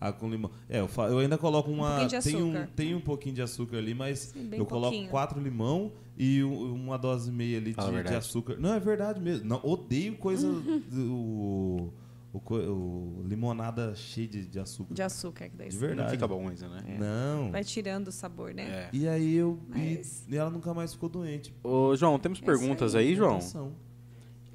[0.00, 0.50] Água com limão.
[0.68, 2.04] É, eu, eu ainda coloco uma.
[2.06, 5.10] de tem, um, tem um pouquinho de açúcar ali, mas Sim, eu coloco pouquinho.
[5.10, 8.56] quatro limão e um- uma dose e meia ali de, de açúcar.
[8.58, 9.46] Não, é verdade mesmo.
[9.46, 10.48] Não, odeio coisa.
[10.90, 11.92] do,
[12.34, 14.94] o, o limonada cheia de, de açúcar.
[14.94, 15.48] De açúcar.
[15.50, 16.02] Que daí De verdade.
[16.02, 16.96] Não fica bom isso, né?
[16.98, 17.50] Não.
[17.52, 18.62] Vai tirando o sabor, né?
[18.64, 18.90] É.
[18.92, 19.60] E aí eu.
[19.68, 21.54] Mas- E, ela nunca mais ficou doente.
[21.62, 23.38] Ô, João, temos Essa perguntas aí, aí, João?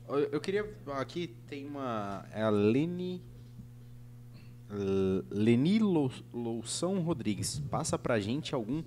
[0.10, 0.70] Eu eu queria.
[1.00, 2.26] Aqui tem uma.
[2.34, 3.22] É a Leni.
[4.70, 7.60] L- Leni Lou- Loução Rodrigues.
[7.70, 8.84] Passa pra gente algum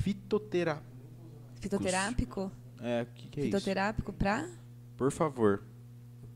[0.00, 0.82] fitotera...
[1.60, 2.50] Fitoterápico?
[2.80, 3.56] É, o que, que é isso?
[3.56, 4.48] Fitoterápico pra?
[4.96, 5.62] Por favor.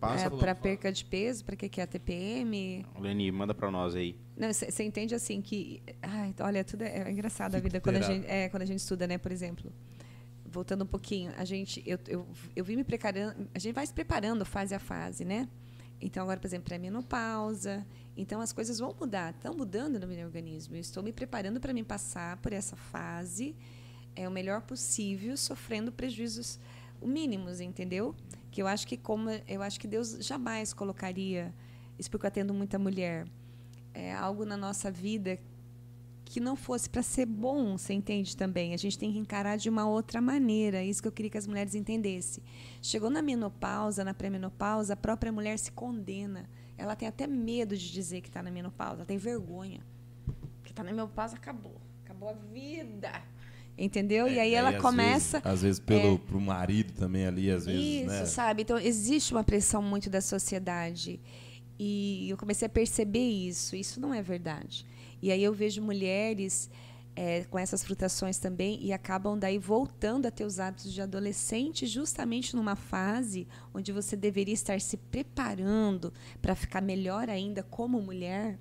[0.01, 0.27] Passa.
[0.27, 2.85] É, para perca de peso, para que, que é a TPM.
[2.99, 4.17] Leni, manda pra nós aí.
[4.37, 5.81] Você entende assim que.
[6.03, 8.81] Ai, olha, tudo é, é engraçado a vida quando a, gente, é, quando a gente
[8.81, 9.17] estuda, né?
[9.17, 9.71] Por exemplo,
[10.45, 11.81] voltando um pouquinho, a gente.
[11.87, 12.27] Eu, eu,
[12.57, 13.49] eu vim me preparando.
[13.55, 15.49] A gente vai se preparando fase a fase, né?
[16.01, 17.87] Então, agora, por exemplo, pré-menopausa.
[18.17, 20.77] Então, as coisas vão mudar, estão mudando no meu organismo.
[20.77, 23.57] Eu estou me preparando para me passar por essa fase
[24.15, 26.59] é, o melhor possível, sofrendo prejuízos
[27.03, 28.15] mínimos, entendeu?
[28.51, 31.53] Que eu acho que como eu acho que Deus jamais colocaria
[31.99, 33.27] isso porque eu atendo muita mulher
[33.95, 35.39] é, algo na nossa vida
[36.25, 38.73] que não fosse para ser bom, você entende também?
[38.73, 40.79] A gente tem que encarar de uma outra maneira.
[40.79, 42.43] É isso que eu queria que as mulheres entendessem.
[42.81, 46.49] Chegou na menopausa, na pré-menopausa, a própria mulher se condena.
[46.77, 49.81] Ela tem até medo de dizer que está na menopausa, ela tem vergonha.
[50.65, 51.81] Que está na menopausa, acabou.
[52.05, 53.13] Acabou a vida.
[53.77, 54.29] Entendeu?
[54.29, 55.39] e aí É, ela às começa.
[55.41, 58.27] vezes- às vezes pelo é, pro marido também ali, às vezes, isso, né?
[58.27, 58.63] sabe?
[58.63, 61.19] Então, existe uma pressão muito da sociedade.
[61.79, 63.75] E eu comecei a perceber isso.
[63.75, 64.85] Isso não é verdade.
[65.23, 66.71] E aí eu vejo mulheres
[67.15, 71.87] é, com essas frustrações também e acabam daí voltando a ter os hábitos de adolescente
[71.87, 78.59] justamente numa fase onde você deveria estar se preparando para ficar melhor ainda como mulher,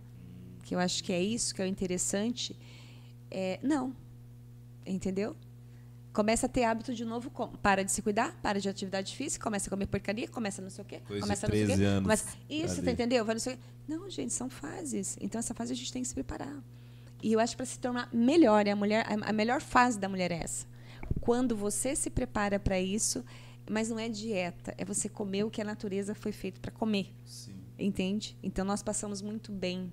[0.63, 2.59] que eu acho que é isso que é o interessante.
[3.29, 3.95] É, não.
[4.85, 5.35] Entendeu?
[6.11, 9.69] Começa a ter hábito de novo, para de se cuidar, para de atividade física, começa
[9.69, 11.87] a comer porcaria, começa não sei o quê, Coisa começa não sei o 13 quê.
[11.87, 13.23] anos começa- isso, tá entendeu?
[13.23, 13.63] Vai não sei o quê.
[13.87, 15.17] Não, gente, são fases.
[15.21, 16.61] Então essa fase a gente tem que se preparar.
[17.21, 19.99] E eu acho que para se tornar melhor, é a mulher, a a melhor fase
[19.99, 20.65] da mulher é essa.
[21.19, 23.23] Quando você se prepara para isso,
[23.69, 27.13] mas não é dieta, é você comer o que a natureza foi feito para comer.
[27.25, 27.53] Sim.
[27.77, 28.37] Entende?
[28.41, 29.91] Então nós passamos muito bem.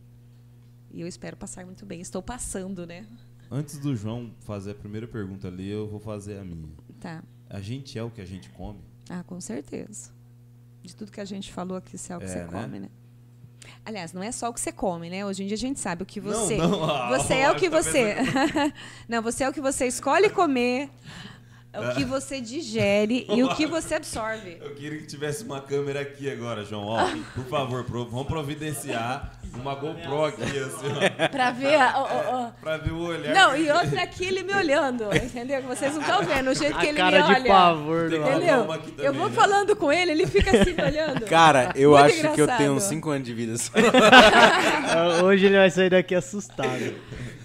[0.90, 2.00] E eu espero passar muito bem.
[2.00, 3.06] Estou passando, né?
[3.50, 6.68] Antes do João fazer a primeira pergunta ali, eu vou fazer a minha.
[7.00, 7.22] Tá.
[7.48, 8.80] A gente é o que a gente come?
[9.08, 10.10] Ah, com certeza.
[10.82, 12.48] De tudo que a gente falou aqui, se é o que É, você né?
[12.62, 12.88] come, né?
[13.84, 15.24] Aliás, não é só o que você come, né?
[15.24, 16.56] Hoje em dia a gente sabe o que Não, você.
[16.56, 18.16] não, ah, você é o que tá você.
[19.08, 20.90] não, você é o que você escolhe comer,
[21.72, 24.56] é o que você digere e o que você absorve.
[24.60, 26.86] Eu queria que tivesse uma câmera aqui agora, João.
[26.86, 26.98] Ó,
[27.34, 30.86] por favor, pro- vamos providenciar uma GoPro aqui, assim,
[31.24, 31.74] ó, Pra ver.
[31.76, 33.34] a- ó, ó, pra ver o olhar.
[33.34, 35.60] Não, e outra aqui ele me olhando, entendeu?
[35.60, 37.48] Que vocês não estão vendo o jeito que A ele cara me de olha.
[37.52, 38.36] pavor do Tem que lado.
[38.42, 38.64] Entendeu?
[38.66, 39.34] também, eu vou né?
[39.34, 41.24] falando com ele, ele fica assim me olhando.
[41.26, 42.58] Cara, eu Muito acho que eu engraçado.
[42.58, 43.72] tenho uns 5 anos de vida só.
[45.24, 46.94] Hoje ele vai sair daqui assustado.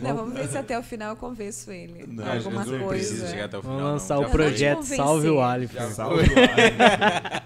[0.09, 2.05] Não, vamos ver se até o final eu convenço ele.
[2.07, 2.88] Não, alguma coisa.
[2.88, 3.77] preciso chegar até o final.
[3.77, 4.84] Vamos lançar o projeto.
[4.84, 5.73] Salve o Alif.
[5.93, 7.43] Salve o ar.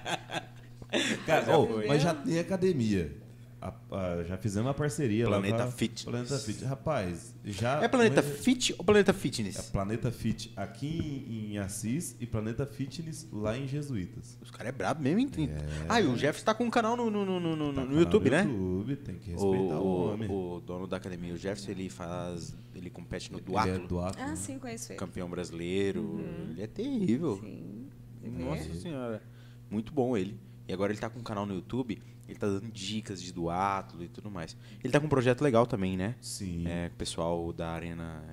[1.25, 1.87] Cara, foi.
[1.87, 3.26] mas já tem academia.
[3.59, 5.63] A- a- já fizemos uma parceria Planeta lá.
[5.63, 6.05] com a- Fit.
[6.05, 6.63] Planeta Fit.
[6.63, 7.81] Rapaz, já.
[7.83, 9.61] É Planeta mas- Fit ou Planeta É Fitness?
[9.71, 14.37] Planeta Fit aqui em, em Assis e Planeta Fitness lá em Jesuítas.
[14.43, 15.49] Os caras é brabo mesmo, hein?
[15.89, 17.99] Ah, e o Jeff tá com um canal no, no, no, no, Tá no canal
[17.99, 18.43] YouTube, né?
[18.43, 20.29] YouTube, tem que O, respeitar o, o, homem.
[20.29, 22.55] o dono da academia, o Jefferson, ele faz.
[22.75, 24.35] Ele compete no Ele duatlo, é Ah, né?
[24.35, 24.99] sim, conheço ele.
[24.99, 26.19] campeão brasileiro.
[26.51, 27.39] Ele é terrível.
[27.43, 27.87] Sim.
[28.23, 29.23] Nossa senhora.
[29.69, 30.39] Muito bom ele.
[30.67, 34.03] E agora ele tá com um canal no YouTube, ele tá dando dicas de duatlo
[34.03, 34.55] e tudo mais.
[34.83, 36.15] Ele tá com um projeto legal também, né?
[36.21, 36.67] Sim.
[36.67, 38.23] É, o pessoal da Arena,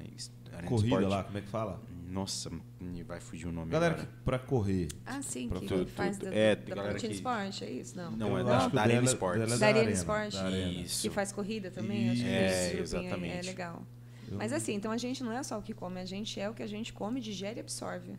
[0.52, 1.08] Arena Corrida Sport.
[1.10, 1.80] lá, como é que fala?
[2.08, 2.48] Nossa,
[2.80, 4.16] me vai fugir o nome Galera que, agora.
[4.24, 4.86] pra correr.
[5.04, 6.30] Ah, sim, Pra que tudo, faz tudo.
[6.30, 7.96] da, É, da, Protein que- Sport, é isso?
[7.96, 8.10] Não.
[8.12, 10.32] Não, é Eu da, acho que da Arena dela- é Da Arena Arena, Sport?
[10.32, 10.72] da Arena.
[10.82, 11.02] Isso.
[11.02, 12.10] Que faz corrida também?
[12.10, 13.36] Acho que É, aí exatamente.
[13.36, 13.84] É legal.
[14.30, 16.48] Eu- Mas assim, então a gente não é só o que come, a gente é
[16.48, 18.12] o que a gente come, digere e absorve.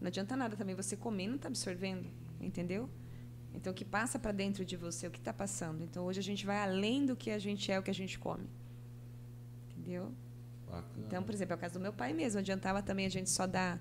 [0.00, 2.06] Não adianta nada também você comer e não tá absorvendo,
[2.40, 2.88] entendeu?
[3.60, 5.84] Então o que passa para dentro de você, o que está passando.
[5.84, 8.18] Então hoje a gente vai além do que a gente é, o que a gente
[8.18, 8.48] come.
[9.76, 10.10] Entendeu?
[10.66, 11.04] Bacana.
[11.06, 12.38] Então, por exemplo, é o caso do meu pai mesmo.
[12.40, 13.78] Adiantava também a gente só dar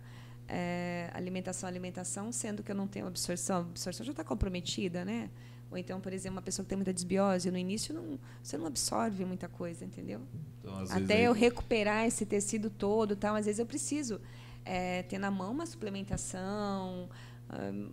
[0.47, 3.57] é, alimentação, alimentação, sendo que eu não tenho absorção.
[3.57, 5.29] A absorção já está comprometida, né?
[5.71, 8.65] Ou então, por exemplo, uma pessoa que tem muita desbiose, no início não, você não
[8.65, 10.21] absorve muita coisa, entendeu?
[10.59, 14.19] Então, Até aí- eu recuperar esse tecido todo, tal, às vezes eu preciso
[14.65, 17.07] é, ter na mão uma suplementação,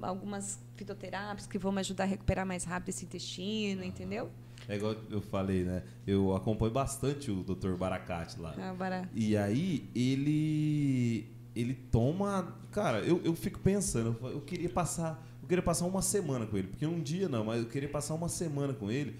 [0.02, 4.30] algumas fitoterápicos que vão me ajudar a recuperar mais rápido esse intestino, entendeu?
[4.68, 5.82] É igual eu falei, né?
[6.06, 7.74] Eu acompanho bastante o Dr.
[7.76, 8.54] Baracate lá.
[8.58, 14.68] Ah, bara- E aí ele ele toma, cara, eu, eu fico pensando, eu eu queria
[14.68, 17.88] passar, eu queria passar uma semana com ele, porque um dia não, mas eu queria
[17.88, 19.16] passar uma semana com ele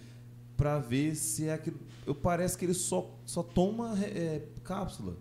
[0.55, 5.17] pra ver se é aquilo, eu parece que ele só só toma é, cápsula.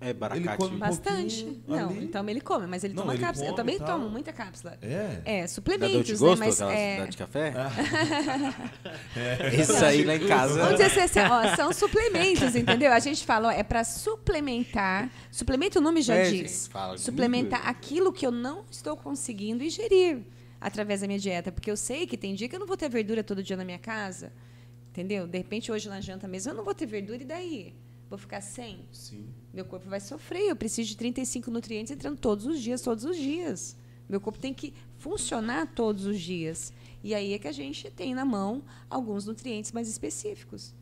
[0.00, 0.56] É, baracate.
[0.56, 1.44] come- Bastante.
[1.44, 2.04] pouquinho Não, ali.
[2.04, 3.48] então ele come, mas ele Não, toma ele cápsula.
[3.48, 3.86] Eu também tal.
[3.98, 4.78] tomo muita cápsula.
[4.80, 5.20] É.
[5.42, 6.26] É, suplementos, né?
[6.26, 7.52] Gosto, Mas aquelas é, da de café?
[9.16, 9.54] É.
[9.60, 10.54] Isso aí lá em casa.
[10.62, 12.92] Vamos dizer assim, ó, são suplementos, entendeu?
[12.92, 15.10] A gente fala, ó, é para suplementar.
[15.30, 16.32] Suplemento o nome já É, diz.
[16.50, 17.78] gente, fala suplementar comigo.
[17.78, 20.20] aquilo que eu não estou conseguindo ingerir.
[20.62, 22.86] através da minha dieta, porque eu sei que tem dia que eu não vou ter
[22.90, 24.30] verdura todo dia na minha casa,
[24.90, 25.26] entendeu?
[25.26, 27.74] De repente hoje na janta mesmo eu não vou ter verdura e daí?
[28.10, 28.86] Vou ficar sem?
[28.92, 29.26] Sim.
[29.52, 30.48] Meu corpo vai sofrer.
[30.48, 33.76] Eu preciso de 35 nutrientes entrando todos os dias, todos os dias.
[34.08, 36.72] Meu corpo tem que funcionar todos os dias.
[37.02, 40.74] E aí é que a gente tem na mão alguns nutrientes mais específicos.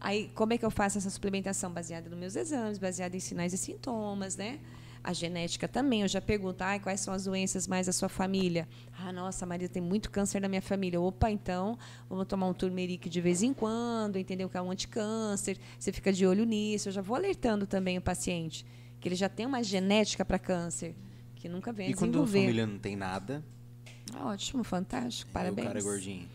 [0.00, 1.70] Aí, como é que eu faço essa suplementação?
[1.70, 4.60] Baseada nos meus exames, baseada em sinais e sintomas, né?
[5.08, 8.66] A genética também, eu já pergunto, ah, quais são as doenças mais da sua família?
[8.98, 11.00] Ah, nossa, Maria tem muito câncer na minha família.
[11.00, 11.78] Opa, então,
[12.10, 14.48] vamos tomar um turmeric de vez em quando, entendeu?
[14.48, 15.58] Que é um anticâncer.
[15.78, 16.88] Você fica de olho nisso.
[16.88, 18.66] Eu já vou alertando também o paciente,
[18.98, 20.96] que ele já tem uma genética para câncer,
[21.36, 22.40] que nunca vem E quando a desenvolver.
[22.40, 23.44] família não tem nada,
[24.12, 25.66] Ótimo, fantástico, parabéns.
[25.66, 26.28] o cara é gordinho.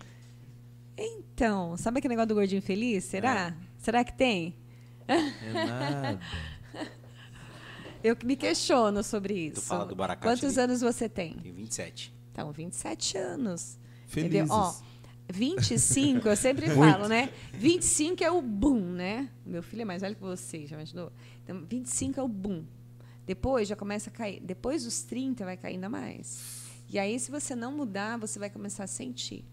[0.98, 3.04] Então, sabe aquele negócio do gordinho feliz?
[3.04, 3.48] Será?
[3.50, 3.54] É.
[3.78, 4.56] Será que tem?
[5.08, 6.20] É nada.
[8.04, 9.62] Eu me questiono sobre isso.
[9.62, 10.66] fala do baracate Quantos ali.
[10.72, 11.34] anos você tem?
[11.38, 12.14] Tem 27.
[12.32, 13.78] Então, 27 anos.
[14.08, 14.36] Felizes.
[14.36, 14.56] Entendeu?
[14.56, 14.74] Ó,
[15.30, 17.32] 25, eu sempre falo, né?
[17.54, 19.30] 25 é o boom, né?
[19.46, 21.12] Meu filho é mais velho que você, já imaginou?
[21.44, 22.66] Então, 25 é o boom.
[23.26, 24.42] Depois já começa a cair.
[24.42, 26.62] Depois dos 30 vai cair ainda mais.
[26.90, 29.46] E aí, se você não mudar, você vai começar a sentir.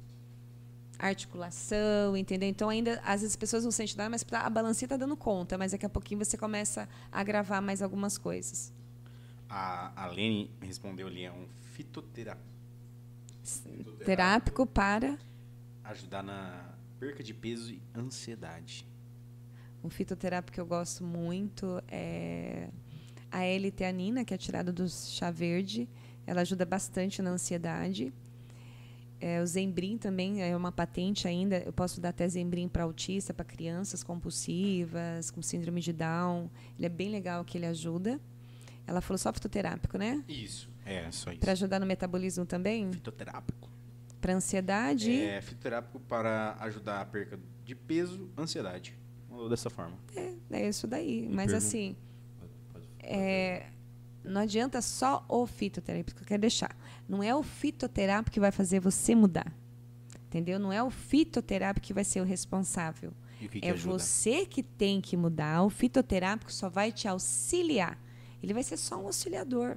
[0.99, 2.49] Articulação, entendeu?
[2.49, 5.17] Então, ainda, às vezes as pessoas não sentem nada, mas pra- a balancinha está dando
[5.17, 5.57] conta.
[5.57, 8.73] Mas daqui a pouquinho você começa a agravar mais algumas coisas.
[9.49, 12.49] A, a Lene respondeu ali, é um fitoterapeuta.
[14.05, 15.19] Terápico para
[15.85, 18.87] Ajudar na perca de peso e ansiedade.
[19.83, 22.69] Um fitoterápico que eu gosto muito é
[23.31, 25.89] a L-teanina, que é tirada do chá verde.
[26.27, 28.13] Ela ajuda bastante na ansiedade.
[29.21, 31.59] É, o Zembrim também é uma patente ainda.
[31.59, 36.49] Eu posso dar até Zembrim para autista, para crianças compulsivas, com síndrome de Down.
[36.77, 38.21] Ele é bem legal que ele ajuda.
[38.87, 40.25] Ela falou só fitoterápico, né?
[40.29, 40.71] Isso.
[40.87, 41.41] É, só isso.
[41.41, 42.91] Para ajudar no metabolismo também?
[42.93, 43.69] Fitoterápico.
[44.21, 45.13] Para ansiedade?
[45.21, 48.97] É fitoterápico para ajudar a perca de peso, ansiedade.
[49.29, 49.97] Falou dessa forma.
[50.17, 51.23] É, é isso daí.
[51.23, 51.97] Me Mas pergun- assim,
[52.41, 53.67] Pode- pode- é,
[54.31, 56.77] não adianta só o fitoterápico, eu quero deixar.
[57.09, 59.53] Não é o fitoterápico que vai fazer você mudar.
[60.27, 60.59] Entendeu?
[60.59, 63.13] Não é o fitoterápico que vai ser o responsável.
[63.39, 63.99] Que, que é ajuda?
[63.99, 65.63] você que tem que mudar.
[65.63, 67.99] O fitoterápico só vai te auxiliar.
[68.43, 69.77] Ele vai ser só um auxiliador.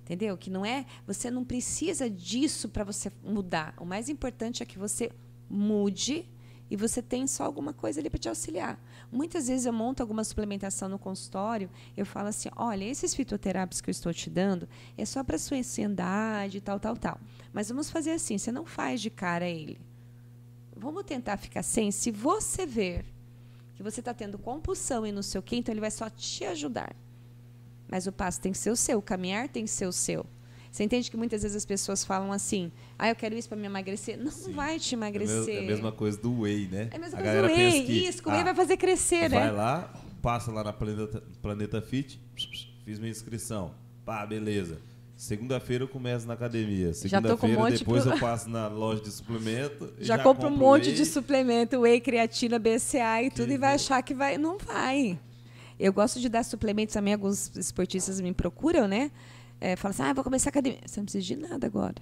[0.00, 0.36] Entendeu?
[0.36, 3.74] Que não é, você não precisa disso para você mudar.
[3.78, 5.10] O mais importante é que você
[5.48, 6.28] mude
[6.70, 8.78] e você tem só alguma coisa ali para te auxiliar.
[9.12, 13.90] Muitas vezes eu monto alguma suplementação no consultório, eu falo assim: "Olha, esses fitoterápicos que
[13.90, 17.20] eu estou te dando é só para sua ansiedade, tal, tal, tal.
[17.52, 19.78] Mas vamos fazer assim, você não faz de cara ele.
[20.76, 21.90] Vamos tentar ficar sem.
[21.90, 23.04] Se você ver
[23.76, 26.44] que você está tendo compulsão e não sei o quê, então ele vai só te
[26.44, 26.94] ajudar.
[27.88, 30.26] Mas o passo tem que ser o seu, o caminhar tem que ser o seu.
[30.74, 33.64] Você entende que muitas vezes as pessoas falam assim: ah, eu quero isso para me
[33.66, 34.18] emagrecer.
[34.18, 35.54] Não vai te É mes- emagrecer.
[35.54, 36.88] É a mesma coisa do whey, né?
[36.90, 37.84] É a mesma a coisa do whey.
[37.86, 39.50] que, Isso, whey ah, vai fazer crescer, Vai né?
[39.52, 42.20] lá, passa lá na Planeta, Planeta Fit,
[42.84, 43.70] fiz minha inscrição.
[44.04, 44.80] Pá, beleza.
[45.16, 46.86] Segunda-feira eu começo na academia.
[46.86, 49.94] Já um Segunda-feira monte depois pro- eu passo na loja de suplemento.
[50.00, 50.94] e Já, compra um compro monte whey.
[50.96, 54.36] de suplemento, whey, creatina, BCA e tudo, Que e vai achar que vai.
[54.36, 55.20] Não vai.
[55.78, 59.12] Eu gosto de dar suplementos também, alguns esportistas me procuram, né?
[59.64, 60.78] É, falam assim, ah, vou começar a academia.
[60.84, 61.94] Você não precisa de nada agora.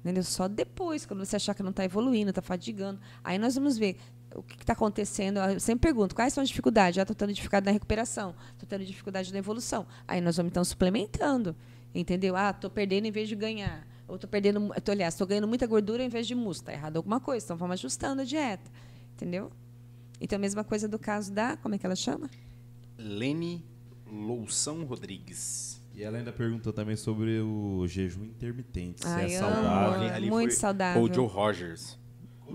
[0.00, 0.24] Entendeu?
[0.24, 2.98] Só depois, quando você achar que não está evoluindo, está fadigando.
[3.22, 3.98] Aí nós vamos ver
[4.34, 5.38] o que está acontecendo.
[5.38, 6.96] Eu sempre pergunto, quais são as dificuldades?
[6.96, 9.86] Já estou tendo dificuldade na recuperação, estou tendo dificuldade na evolução.
[10.08, 11.54] Aí nós vamos então suplementando.
[11.94, 12.34] Entendeu?
[12.34, 13.86] Ah, estou perdendo em vez de ganhar.
[14.08, 14.74] Ou estou perdendo.
[14.82, 16.68] Tô, aliás, estou ganhando muita gordura em vez de músculo.
[16.68, 17.46] Está errado alguma coisa.
[17.46, 18.68] Então vamos ajustando a dieta.
[19.14, 19.52] Entendeu?
[20.20, 21.56] Então a mesma coisa do caso da.
[21.56, 22.28] Como é que ela chama?
[22.98, 23.64] Lene
[24.04, 25.73] Loução Rodrigues.
[25.94, 29.02] E ela ainda perguntou também sobre o jejum intermitente.
[29.02, 29.54] Se Ai, é amo.
[29.54, 30.14] saudável.
[30.14, 31.00] Ali- muito saudável.
[31.02, 31.98] Foi o Joe Rogers.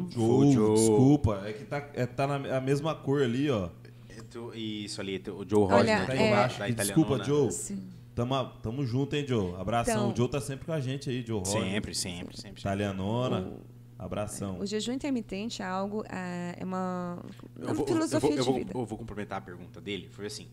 [0.09, 0.75] Joe, Joe.
[0.75, 1.41] desculpa.
[1.45, 3.69] É que tá, é, tá na a mesma cor ali, ó.
[4.09, 6.59] É tu- Isso ali, o Joe Olha, Rogers, Tá né, é- embaixo.
[6.59, 6.67] da.
[6.69, 7.51] Desculpa, Joe.
[7.51, 7.83] Sim.
[8.13, 9.55] Tamo, tamo junto, hein, Joe?
[9.59, 9.93] Abração.
[9.95, 11.61] Então- o Joe tá sempre com a gente aí, Joe Roger.
[11.63, 12.59] Sempre, sempre, sempre.
[12.59, 13.51] Italianona.
[13.99, 14.57] Abração.
[14.59, 16.05] O jejum intermitente é algo.
[16.09, 17.19] ah, É uma,
[17.57, 18.71] é uma Eu vou, eu filosofia vou- eu de vou- vida.
[18.73, 20.07] eu vou complementar a pergunta dele.
[20.09, 20.47] Foi assim: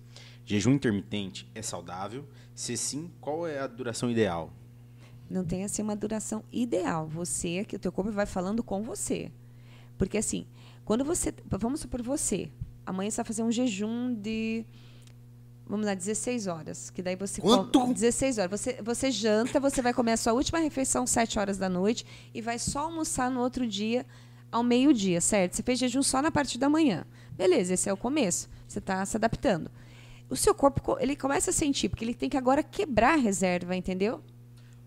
[0.44, 2.26] jejum intermitente é saudável?
[2.54, 4.52] Se sim, qual é a duração ideal?
[5.30, 7.06] Não tem assim uma duração ideal.
[7.06, 9.30] Você, que o teu corpo vai falando com você.
[9.96, 10.44] Porque assim,
[10.84, 12.50] quando você, vamos supor você,
[12.84, 14.64] amanhã você vai fazer um jejum de
[15.66, 17.78] vamos lá, 16 horas, que daí você Quanto?
[17.78, 18.60] come 16 horas.
[18.60, 22.04] Você você janta, você vai comer a sua última refeição às 7 horas da noite
[22.32, 24.06] e vai só almoçar no outro dia
[24.50, 25.54] ao meio-dia, certo?
[25.56, 27.04] Você fez jejum só na parte da manhã.
[27.32, 28.48] Beleza, esse é o começo.
[28.66, 29.70] Você está se adaptando.
[30.30, 33.16] O seu corpo co- ele começa a sentir, porque ele tem que agora quebrar a
[33.16, 34.20] reserva, entendeu?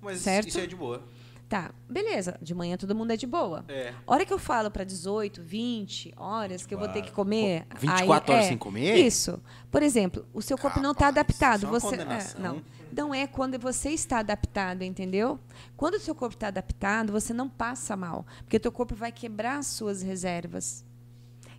[0.02, 0.48] Mas Certo.
[0.50, 1.04] isso é de boa.
[1.50, 2.38] Tá, beleza.
[2.40, 3.66] De manhã todo mundo é de boa.
[3.68, 3.92] É.
[4.06, 7.66] Hora que eu falo para 18, 20 horas que eu vou ter que comer.
[7.76, 8.96] 24 aí, horas é, sem comer?
[8.98, 9.42] Isso.
[9.72, 11.66] Por exemplo, o seu corpo não está adaptado.
[11.66, 12.40] é Você, condenação.
[12.40, 12.62] não,
[12.96, 15.40] não é quando você está adaptado, entendeu?
[15.76, 18.28] Quando o seu corpo está adaptado, você não passa mal.
[18.44, 20.86] Porque o teu corpo vai quebrar as suas reservas.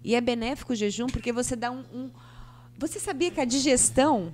[0.04, 1.84] E é benéfico o jejum porque você dá um.
[1.92, 2.10] um-
[2.78, 4.32] Você sabia que a digestão.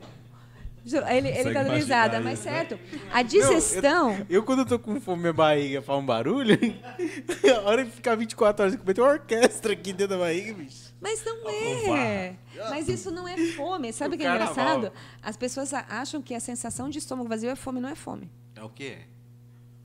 [1.09, 2.53] Ele, ele tá dando risada, mas né?
[2.53, 2.79] certo.
[3.13, 4.25] A digestão.
[4.31, 6.57] Eu, quando eu tô com fome, minha barriga faz um barulho.
[7.57, 10.95] a hora de ficar 24 horas comer, tem uma orquestra aqui dentro da barriga, bicho.
[11.01, 12.37] Mas não é.
[12.71, 13.93] Mas isso não é fome.
[13.93, 14.53] Sabe o que é carnaval.
[14.53, 14.93] engraçado?
[15.21, 18.31] As pessoas a- acham que a sensação de estômago vazio é fome, não é fome.
[18.55, 18.99] É o quê?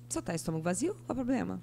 [0.08, 0.94] Só tá estômago vazio?
[1.06, 1.62] Qual o problema?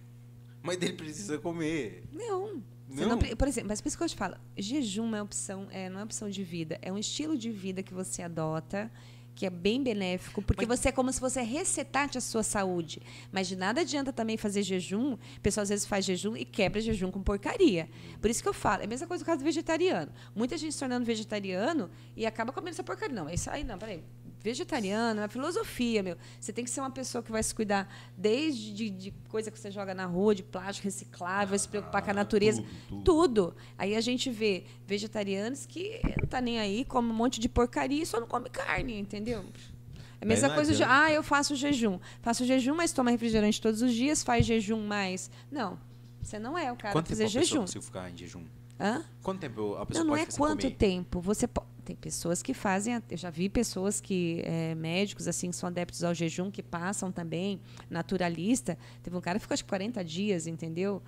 [0.62, 2.02] Mas ele precisa comer.
[2.12, 2.62] Não.
[2.88, 3.08] Não?
[3.10, 5.90] não por exemplo, mas por isso que eu te falo, jejum não é opção, é,
[5.90, 8.90] não é opção de vida, é um estilo de vida que você adota,
[9.38, 13.00] que é bem benéfico, porque você é como se você resetasse a sua saúde.
[13.30, 16.80] Mas de nada adianta também fazer jejum, o pessoal às vezes faz jejum e quebra
[16.80, 17.88] jejum com porcaria.
[18.20, 20.10] Por isso que eu falo, é a mesma coisa do caso do vegetariano.
[20.34, 23.14] Muita gente se tornando vegetariano e acaba comendo essa porcaria.
[23.14, 24.02] Não, é isso aí não, peraí.
[24.42, 26.16] Vegetariano, é uma filosofia, meu.
[26.40, 29.58] Você tem que ser uma pessoa que vai se cuidar desde de, de coisa que
[29.58, 32.62] você joga na rua, de plástico reciclável, vai se preocupar com a natureza.
[32.62, 33.02] tudo, tudo.
[33.04, 33.56] Tudo.
[33.76, 38.02] Aí a gente vê vegetarianos que não tá nem aí, come um monte de porcaria
[38.02, 39.44] e só não come carne, entendeu?
[40.20, 41.98] É a mesma coisa de, ah, eu faço jejum.
[42.22, 45.30] Faço jejum, mas toma refrigerante todos os dias, faz jejum mais.
[45.50, 45.78] Não,
[46.22, 47.82] você não é o cara Quanto tempo a pessoa jejum.
[47.82, 48.44] ficar em jejum?
[48.80, 49.04] Hã?
[49.22, 50.74] Quanto tempo a pessoa Não, não pode é quanto comer?
[50.76, 51.20] tempo.
[51.20, 55.48] Você po- tem pessoas que fazem, a- eu já vi pessoas que é, médicos assim
[55.50, 58.76] que são adeptos ao jejum que passam também naturalista.
[59.02, 61.02] Teve um cara que ficou acho que 40 dias, entendeu?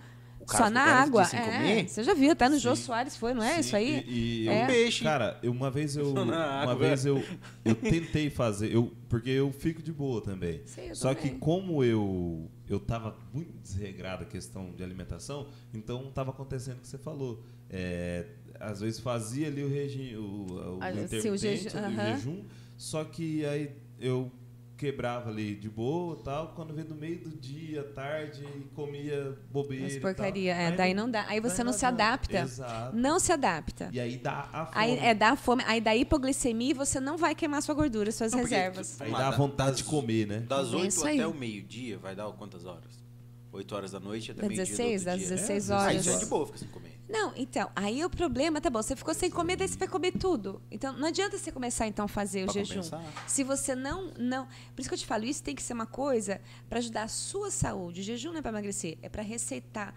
[0.46, 1.70] Só na ficou 40 água.
[1.70, 2.82] É, você já viu, tá no Jô Sim.
[2.84, 4.04] Soares foi, não é Sim, isso aí?
[4.08, 4.62] E, e É.
[4.62, 5.04] eu- Peixe.
[5.04, 6.12] Cara, eu- uma vez eu.
[6.14, 6.76] Na uma água.
[6.76, 7.22] vez eu,
[7.62, 10.62] eu tentei fazer, eu, porque eu fico de boa também.
[10.78, 11.32] Eu Só também.
[11.34, 16.80] que como eu eu tava muito desregrado a questão de alimentação, então tava acontecendo o
[16.80, 17.44] que você falou.
[17.68, 18.24] É,
[18.60, 22.44] às vezes fazia ali o regime, o, o sim, o intermitente, jejum, o jejum,
[22.76, 24.30] só que aí eu
[24.76, 28.42] quebrava ali de boa tal, quando veio do meio do dia, tarde,
[28.74, 29.84] comia bobeira.
[29.84, 30.62] Mas e porcaria, tal.
[30.62, 31.26] é, Aí daí não dá.
[31.28, 32.38] Aí você não se adapta.
[32.38, 32.96] Exato.
[32.96, 33.90] Não se adapta.
[33.92, 34.70] E aí dá a fome.
[34.74, 38.32] Aí é da fome, aí da hipoglicemia e você não vai queimar sua gordura, suas
[38.32, 38.98] Não, reservas.
[39.02, 40.38] Aí dá lá, vontade das- de comer, né?
[40.48, 41.18] Das É 8 isso aí.
[41.20, 43.04] até o meio-dia, vai dar quantas horas?
[43.52, 45.28] 8 horas da noite até Das meio-dia do 16, outro das dia.
[45.28, 46.04] 16 É, Aí horas.
[46.04, 46.98] já é de boa, fica sem comer.
[47.10, 50.12] Não, então, aí o problema, tá bom, você ficou sem comer, daí você vai comer
[50.12, 50.62] tudo.
[50.70, 52.82] Então, não adianta você começar então a fazer o Pra jejum.
[52.82, 53.02] compensar.
[53.26, 55.86] Se você não, não, por isso que eu te falo, isso tem que ser uma
[55.86, 58.00] coisa para ajudar a sua saúde.
[58.00, 59.92] O jejum não é para emagrecer, é para receitar.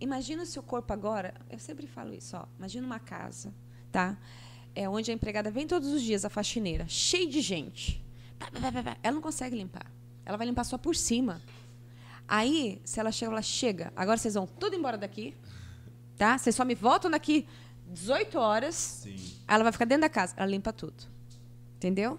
[0.00, 3.52] Imagina o seu corpo agora, eu sempre falo isso, ó, imagina uma casa,
[3.92, 4.16] tá?
[4.74, 8.02] É onde a empregada vem todos os dias, a faxineira, cheia de gente.
[9.02, 9.86] Ela não consegue limpar.
[10.24, 11.40] Ela vai limpar só por cima.
[12.26, 13.92] Aí, se ela chega, ela chega.
[13.94, 15.34] Agora vocês vão tudo embora daqui,
[16.16, 16.36] tá?
[16.38, 17.46] Vocês só me voltam daqui
[17.92, 18.74] 18 horas.
[18.74, 19.16] Sim.
[19.46, 21.04] Ela vai ficar dentro da casa, ela limpa tudo.
[21.76, 22.18] Entendeu?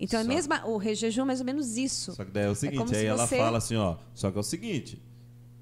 [0.00, 2.12] Então, é Só- mesmo o rejejum é mais ou menos isso.
[2.12, 4.36] Só que daí é o seguinte, como aí ela você- fala assim, ó, só que
[4.36, 5.02] é o seguinte,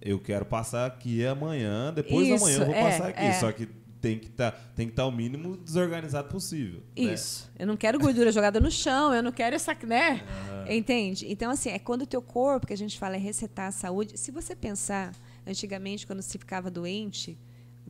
[0.00, 3.32] eu quero passar aqui amanhã, depois da Isso, manhã eu vou é, passar aqui, é.
[3.34, 3.66] só que
[3.98, 6.80] tem que tá, estar o mínimo desorganizado possível.
[6.96, 7.14] né?
[7.14, 7.50] Isso.
[7.58, 10.22] Eu não quero gordura jogada no chão, eu não quero essa, né?
[10.68, 11.26] Entende?
[11.32, 14.18] Então, assim, é quando o teu corpo, que a gente fala, é resetar a saúde.
[14.18, 15.14] Se você pensar,
[15.46, 17.38] antigamente, quando se ficava doente,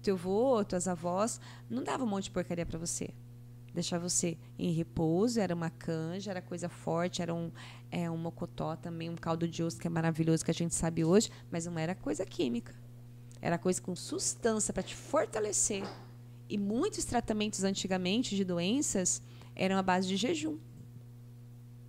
[0.06, 3.10] teu avô, tuas avós, não dava um monte de porcaria para você.
[3.74, 7.50] Deixava você em repouso, era uma canja, era coisa forte, era um,
[7.90, 11.04] é, um mocotó também, um caldo de osso que é maravilhoso, que a gente sabe
[11.04, 12.74] hoje, mas não era coisa química.
[13.42, 15.82] Era coisa com substância para te fortalecer.
[16.48, 19.20] E muitos tratamentos antigamente de doenças
[19.54, 20.58] eram à base de jejum.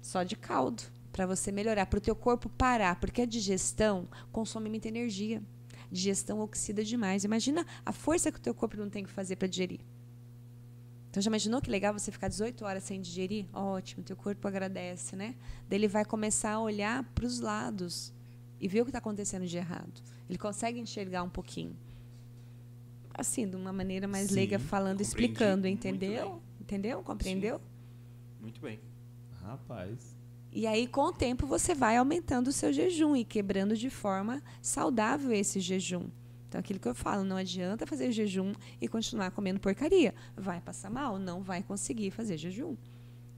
[0.01, 4.69] Só de caldo, para você melhorar, para o teu corpo parar, porque a digestão consome
[4.69, 5.41] muita energia.
[5.91, 7.24] Digestão oxida demais.
[7.24, 9.80] Imagina a força que o teu corpo não tem que fazer para digerir.
[11.09, 13.48] Então já imaginou que legal você ficar 18 horas sem digerir?
[13.53, 15.35] Ótimo, teu corpo agradece, né?
[15.67, 18.14] Daí ele vai começar a olhar para os lados
[18.59, 20.01] e ver o que está acontecendo de errado.
[20.30, 21.75] Ele consegue enxergar um pouquinho.
[23.14, 26.41] Assim, de uma maneira mais Sim, leiga, falando, explicando, entendeu?
[26.61, 27.01] Entendeu?
[27.01, 27.61] Compreendeu?
[28.40, 28.80] Muito bem.
[29.41, 30.16] Rapaz.
[30.51, 34.42] E aí, com o tempo, você vai aumentando o seu jejum e quebrando de forma
[34.61, 36.06] saudável esse jejum.
[36.50, 40.16] Então, aquilo que eu falo, não adianta fazer jejum e continuar comendo porcaria.
[40.35, 42.76] Vai passar mal, não vai conseguir fazer jejum.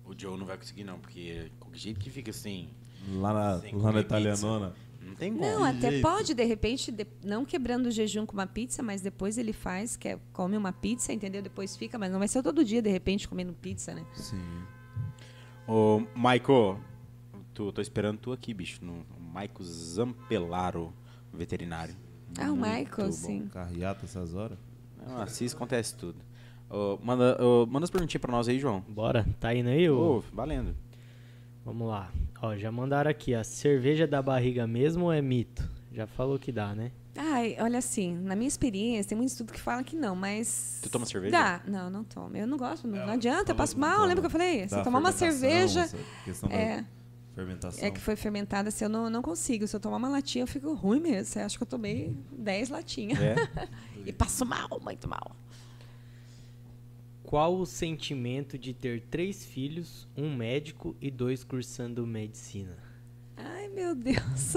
[0.05, 2.69] O Joe não vai conseguir, não, porque qualquer jeito que fica assim,
[3.13, 4.73] Lá na, lá na italianona.
[5.01, 5.43] não tem como.
[5.43, 6.01] Não, até jeito.
[6.01, 9.95] pode, de repente, de- não quebrando o jejum com uma pizza, mas depois ele faz,
[9.97, 11.41] que é, come uma pizza, entendeu?
[11.41, 14.05] Depois fica, mas não vai ser todo dia, de repente, comendo pizza, né?
[14.13, 14.37] Sim.
[15.67, 16.79] Ô, Maico,
[17.59, 18.79] tu, tô esperando tu aqui, bicho.
[18.85, 20.93] No, Maico Zampelaro,
[21.33, 21.93] veterinário.
[22.39, 22.55] Ah, o
[23.07, 23.11] bom.
[23.11, 23.47] sim.
[23.51, 24.57] Carreata essas horas.
[25.05, 26.15] Não, assiste, acontece tudo.
[26.69, 28.81] Ô, manda, ô, manda as perguntinhas pra nós aí, João.
[28.87, 29.89] Bora, tá indo aí?
[29.89, 30.17] ô?
[30.17, 30.73] Ô, valendo.
[31.65, 32.09] Vamos lá.
[32.41, 35.67] Ó, já mandaram aqui, a cerveja da barriga mesmo ou é mito?
[35.91, 36.91] Já falou que dá, né?
[37.17, 40.79] Ai, olha assim, na minha experiência, tem muito estudo que fala que não, mas.
[40.81, 41.31] Tu toma cerveja?
[41.31, 41.61] Dá.
[41.67, 42.37] Não, não tomo.
[42.37, 43.95] Eu não gosto, não, É, não adianta, eu passo mal.
[43.95, 44.05] toma.
[44.07, 44.63] Lembra que eu falei?
[44.67, 45.81] Se Da eu tomar uma cerveja.
[45.81, 46.77] essa questão É.
[46.81, 46.98] da
[47.35, 47.85] fermentação.
[47.85, 49.67] É que foi fermentada, se eu não, não consigo.
[49.67, 51.25] Se eu tomar uma latinha, eu fico ruim mesmo.
[51.25, 53.19] Você acha que eu tomei 10 latinhas.
[53.19, 53.35] É?
[54.05, 55.35] e passo mal, muito mal.
[57.23, 62.75] Qual o sentimento de ter três filhos, um médico e dois cursando medicina?
[63.37, 64.53] Ai, meu Deus.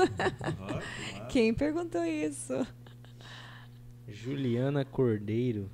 [1.28, 2.66] Quem perguntou isso?
[4.08, 5.70] Juliana Cordeiro.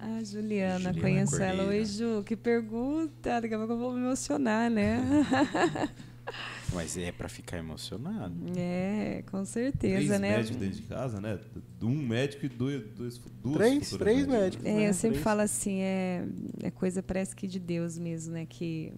[0.00, 1.64] Ah, Juliana, Juliana conheço ela.
[1.64, 1.80] Cordeiro.
[1.80, 3.40] Oi, Ju, que pergunta.
[3.40, 5.00] Daqui a pouco eu vou me emocionar, né?
[6.72, 8.34] Mas é pra ficar emocionado.
[8.56, 10.36] é, com Três certeza, né?
[10.36, 11.38] médicos dentro de casa, né?
[11.82, 14.66] Um médico e dois, dois duas Três, três médicos.
[14.66, 14.88] É, né?
[14.90, 15.24] eu sempre Três.
[15.24, 16.26] falo assim, é,
[16.62, 18.44] é coisa parece que de Deus mesmo, né?
[18.46, 18.92] Que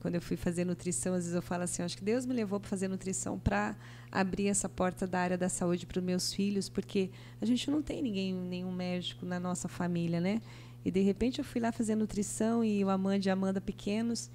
[0.00, 2.60] quando eu fui fazer nutrição, às vezes eu falo assim, acho que Deus me levou
[2.60, 3.74] para fazer nutrição para
[4.10, 7.10] abrir essa porta da área da saúde para os meus filhos, porque
[7.40, 10.40] a gente não tem ninguém, nenhum médico na nossa família, né?
[10.84, 14.30] E de repente eu fui lá fazer nutrição e o Amanda e a Amanda pequenos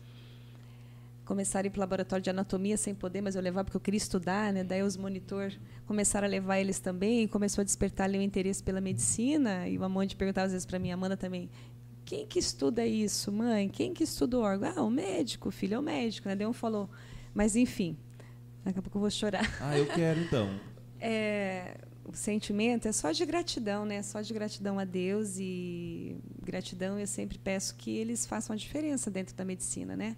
[1.23, 3.81] começaram a ir para o laboratório de anatomia sem poder, mas eu levava porque eu
[3.81, 4.63] queria estudar, né?
[4.65, 5.53] Daí os monitor
[5.85, 9.77] começaram a levar eles também, e começou a despertar ali o interesse pela medicina, e
[9.77, 11.49] o Amanda perguntava às vezes para mim, a Amanda também,
[12.03, 13.69] quem que estuda isso, mãe?
[13.69, 14.73] Quem que estuda o órgão?
[14.75, 16.35] Ah, o médico, filho é o médico, né?
[16.35, 16.89] Daí um falou,
[17.33, 17.95] mas enfim,
[18.63, 19.45] daqui a pouco eu vou chorar.
[19.61, 20.49] Ah, eu quero então.
[20.99, 24.01] É, o sentimento é só de gratidão, né?
[24.01, 29.09] Só de gratidão a Deus e gratidão eu sempre peço que eles façam a diferença
[29.09, 30.15] dentro da medicina, né?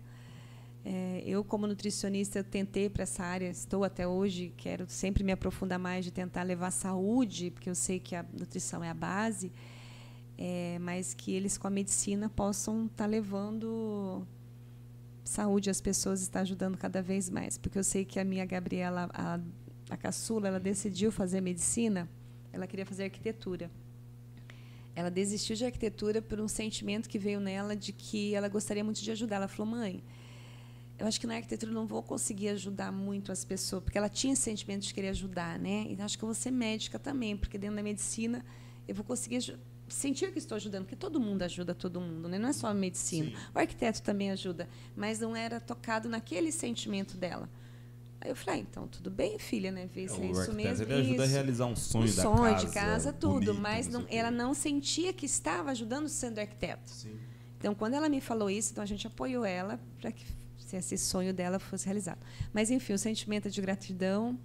[0.86, 5.32] É, eu como nutricionista eu tentei para essa área, estou até hoje, quero sempre me
[5.32, 9.50] aprofundar mais de tentar levar saúde, porque eu sei que a nutrição é a base,
[10.38, 14.28] é, mas que eles com a medicina possam estar levando
[15.24, 19.10] saúde às pessoas, está ajudando cada vez mais, porque eu sei que a minha Gabriela,
[19.14, 19.40] a,
[19.90, 22.10] a caçula, ela decidiu fazer medicina,
[22.52, 23.72] ela queria fazer arquitetura.
[24.96, 29.02] Ela desistiu de arquitetura por um sentimento que veio nela de que ela gostaria muito
[29.02, 29.38] de ajudar.
[29.38, 30.04] Ela falou, mãe,
[31.00, 34.34] eu acho que na arquitetura não vou conseguir ajudar muito as pessoas, porque ela tinha
[34.34, 35.88] esse sentimento de querer ajudar, né?
[35.90, 38.46] Então acho que eu vou ser médica também, porque dentro da medicina
[38.88, 39.38] eu vou conseguir
[39.94, 42.40] sentir que estou ajudando, porque todo mundo ajuda todo mundo, né?
[42.40, 43.32] Não é só a medicina.
[43.54, 47.50] O arquiteto também ajuda, mas não era tocado naquele sentimento dela.
[48.20, 49.88] Aí eu falei, ah, então tudo bem, filha, né?
[49.94, 50.84] Vê se é isso mesmo.
[50.84, 51.34] ele ajuda a isso.
[51.34, 52.66] realizar um sonho um da sonho casa.
[52.66, 56.90] de casa, tudo, bonito, mas não ela não sentia que estava ajudando sendo arquiteto.
[56.90, 57.20] Sim.
[57.58, 60.26] Então, quando ela me falou isso, então a gente apoiou ela para que
[60.58, 62.20] se esse sonho dela fosse realizado.
[62.54, 64.40] Mas, enfim, o sentimento de gratidão.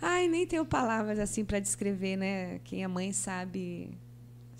[0.00, 2.58] Ai, nem tenho palavras assim para descrever, né?
[2.64, 3.90] Quem é mãe sabe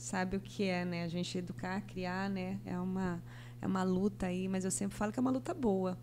[0.02, 1.04] sabe o que é, né?
[1.04, 2.58] A gente educar, criar, né?
[2.64, 3.22] É uma
[3.60, 5.96] é uma luta aí, mas eu sempre falo que é uma luta boa,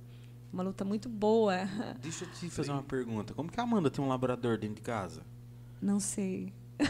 [0.52, 1.56] uma luta muito boa.
[2.02, 3.34] Deixa eu te fazer uma pergunta.
[3.34, 5.24] Como que a Amanda tem um labrador dentro de casa?
[5.82, 6.54] Não sei.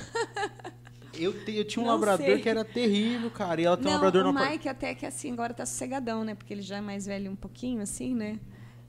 [1.13, 2.39] Eu, te- eu tinha um Não labrador sei.
[2.41, 3.59] que era terrível, cara.
[3.59, 6.35] E ela tem um Não, labrador o Mike até que assim agora tá sossegadão, né?
[6.35, 8.39] Porque ele já é mais velho um pouquinho, assim, né?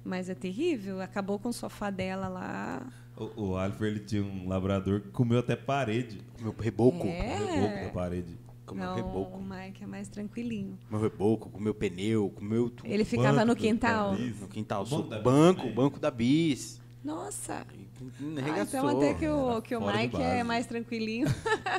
[0.05, 1.01] Mas é terrível.
[1.01, 2.87] Acabou com o sofá dela lá.
[3.17, 6.21] O, o Alfred ele tinha um labrador que comeu até parede.
[6.41, 7.07] Meu reboco.
[7.07, 7.41] É.
[7.41, 8.39] O reboco da parede.
[8.67, 9.39] Comeu Não, reboco.
[9.39, 10.79] o Mike é mais tranquilinho.
[10.89, 12.89] Meu reboco, comeu pneu, comeu tudo.
[12.89, 14.15] Ele ficava no banco, quintal.
[14.15, 14.85] No quintal.
[14.87, 15.75] Banco Banco, da banco, Bis.
[15.75, 16.81] banco da bis.
[17.03, 17.67] Nossa!
[17.67, 21.27] Ah, então até que o, que o Mike é mais tranquilinho.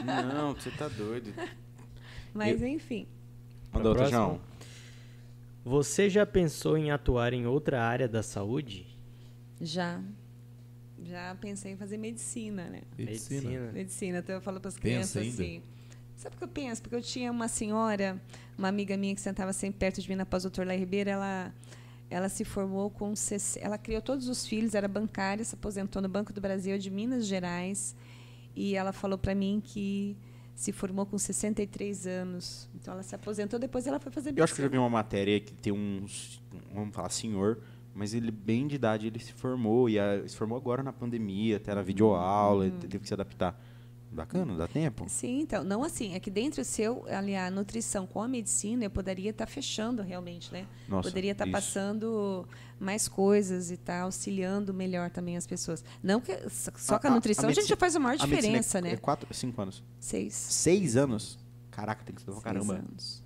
[0.03, 1.33] Não, você tá doido.
[2.33, 3.07] Mas enfim.
[3.71, 4.09] Manda outra?
[4.09, 4.41] João.
[5.63, 8.87] Você já pensou em atuar em outra área da saúde?
[9.59, 10.01] Já.
[11.11, 12.83] Já pensei em fazer medicina, né?
[12.97, 13.71] Medicina.
[13.73, 14.19] Medicina.
[14.19, 15.33] Então eu falo para as crianças ainda?
[15.33, 15.61] assim.
[16.15, 16.81] Sabe o que eu penso?
[16.81, 18.21] Porque eu tinha uma senhora,
[18.57, 21.53] uma amiga minha que sentava sempre perto de mim na pós-doutor Lá Ribeiro, ela,
[22.09, 23.13] ela se formou com.
[23.13, 26.89] 60 Ela criou todos os filhos, era bancária, se aposentou no Banco do Brasil de
[26.89, 27.93] Minas Gerais.
[28.55, 30.15] E ela falou para mim que
[30.55, 32.69] se formou com 63 anos.
[32.73, 34.39] Então ela se aposentou, depois ela foi fazer medicina.
[34.39, 36.05] Eu acho que eu já vi uma matéria que tem um,
[36.73, 37.61] vamos falar, senhor,
[37.93, 41.57] mas ele bem de idade, ele se formou, e a- se formou agora na pandemia,
[41.57, 42.79] até na videoaula, Hum.
[42.79, 43.59] teve que se adaptar.
[44.13, 45.05] Bacana, dá tempo?
[45.07, 48.83] Sim, então, não assim, é que dentro do seu, ali, a nutrição com a medicina,
[48.83, 50.67] eu poderia estar fechando realmente, né?
[50.85, 51.53] Nossa, poderia estar isso.
[51.53, 52.45] passando
[52.77, 55.81] mais coisas e estar auxiliando melhor também as pessoas.
[56.03, 58.77] Não que só com a, nutrição a, gente já faz a maior a medicina diferença,
[58.79, 58.91] é, né?
[58.91, 59.81] É quatro, cinco anos.
[59.97, 60.33] Seis.
[60.33, 61.39] Seis anos?
[61.69, 62.85] Caraca, tem que estudar pra Seis caramba.
[62.85, 63.20] anos.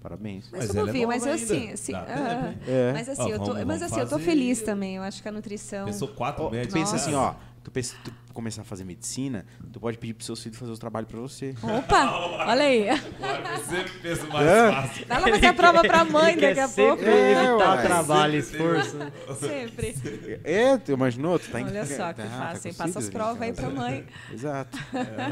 [0.00, 0.48] Parabéns.
[0.50, 2.54] Mas, Mas vamos ela é ver, mas nova eu assim, assim ah.
[2.66, 2.92] É.
[2.94, 4.96] mas assim, Ó, eu tô, vamos- mas vamos assim, eu tô feliz também.
[4.96, 5.84] Eu acho que a nutrição.
[5.86, 6.72] Pensou quatro Ó, médicos.
[6.74, 7.34] pensa assim, ó.
[7.62, 10.78] Tu pensa, tu começar a fazer medicina, tu pode pedir pros seus filhos fazer os
[10.78, 11.54] trabalhos pra você.
[11.62, 12.10] Opa,
[12.48, 12.86] olha aí.
[12.88, 14.72] Você sempre pensa mais É.
[14.72, 15.06] fácil.
[15.06, 17.04] Vai lá fazer a prova pra mãe Ele daqui a pouco.
[17.04, 17.82] É, evitar ué.
[17.82, 18.96] trabalho e esforço.
[19.38, 19.94] Sempre.
[20.42, 21.38] É, tu imaginou?
[21.38, 22.74] Tu tá em- Olha só que tá- tá fácil, hein?
[22.74, 24.06] com Passa as provas aí pra mãe.
[24.32, 24.78] Exato.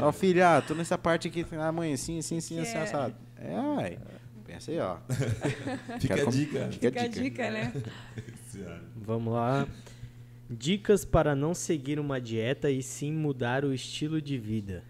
[0.03, 1.43] Ó, filha, ah, tô nessa parte aqui.
[1.59, 2.81] Ah, mãe, assim, assim, assim, assim, é.
[2.83, 3.15] assado.
[3.37, 3.97] É, uai.
[4.59, 4.97] Pensa aí, ó.
[5.99, 6.71] Fica Quero a dica.
[6.71, 7.73] Fica a dica, né?
[8.95, 9.65] Vamos lá.
[10.49, 14.83] Dicas para não seguir uma dieta e sim mudar o estilo de vida.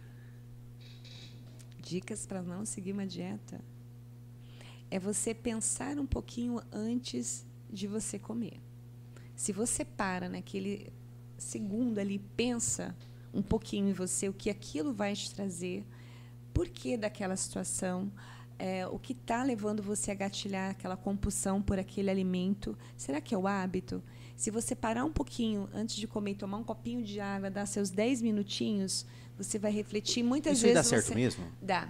[1.79, 3.61] Dicas para não seguir uma dieta.
[4.89, 8.59] É você pensar um pouquinho antes de você comer.
[9.35, 10.91] Se você para naquele
[11.37, 12.95] segundo ali, pensa
[13.31, 15.85] um pouquinho em você, o que aquilo vai te trazer,
[16.53, 18.11] por que daquela situação,
[18.59, 22.77] é, o que está levando você a gatilhar aquela compulsão por aquele alimento.
[22.97, 24.03] Será que é o hábito?
[24.35, 27.89] Se você parar um pouquinho antes de comer tomar um copinho de água, dar seus
[27.89, 29.05] 10 minutinhos,
[29.37, 30.75] você vai refletir muitas Isso vezes.
[30.75, 31.45] dá certo você- mesmo?
[31.61, 31.89] Dá.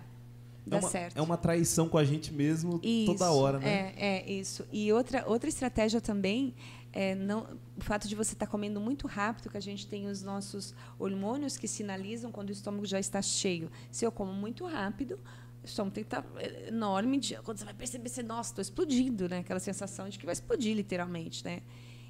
[0.71, 1.17] É uma, certo.
[1.17, 3.91] é uma traição com a gente mesmo Isso, toda hora, né?
[3.97, 4.63] É, é isso.
[4.71, 6.53] E outra, outra estratégia também
[6.93, 10.21] é não, o fato de você estar comendo muito rápido, que a gente tem os
[10.21, 13.71] nossos hormônios que sinalizam quando o estômago já está cheio.
[13.89, 15.19] Se eu como muito rápido,
[15.63, 16.25] estômago estar
[16.67, 17.19] enorme.
[17.19, 19.39] De, quando você vai perceber, você, nossa, estou explodindo, né?
[19.39, 21.61] Aquela sensação de que vai explodir, literalmente, né?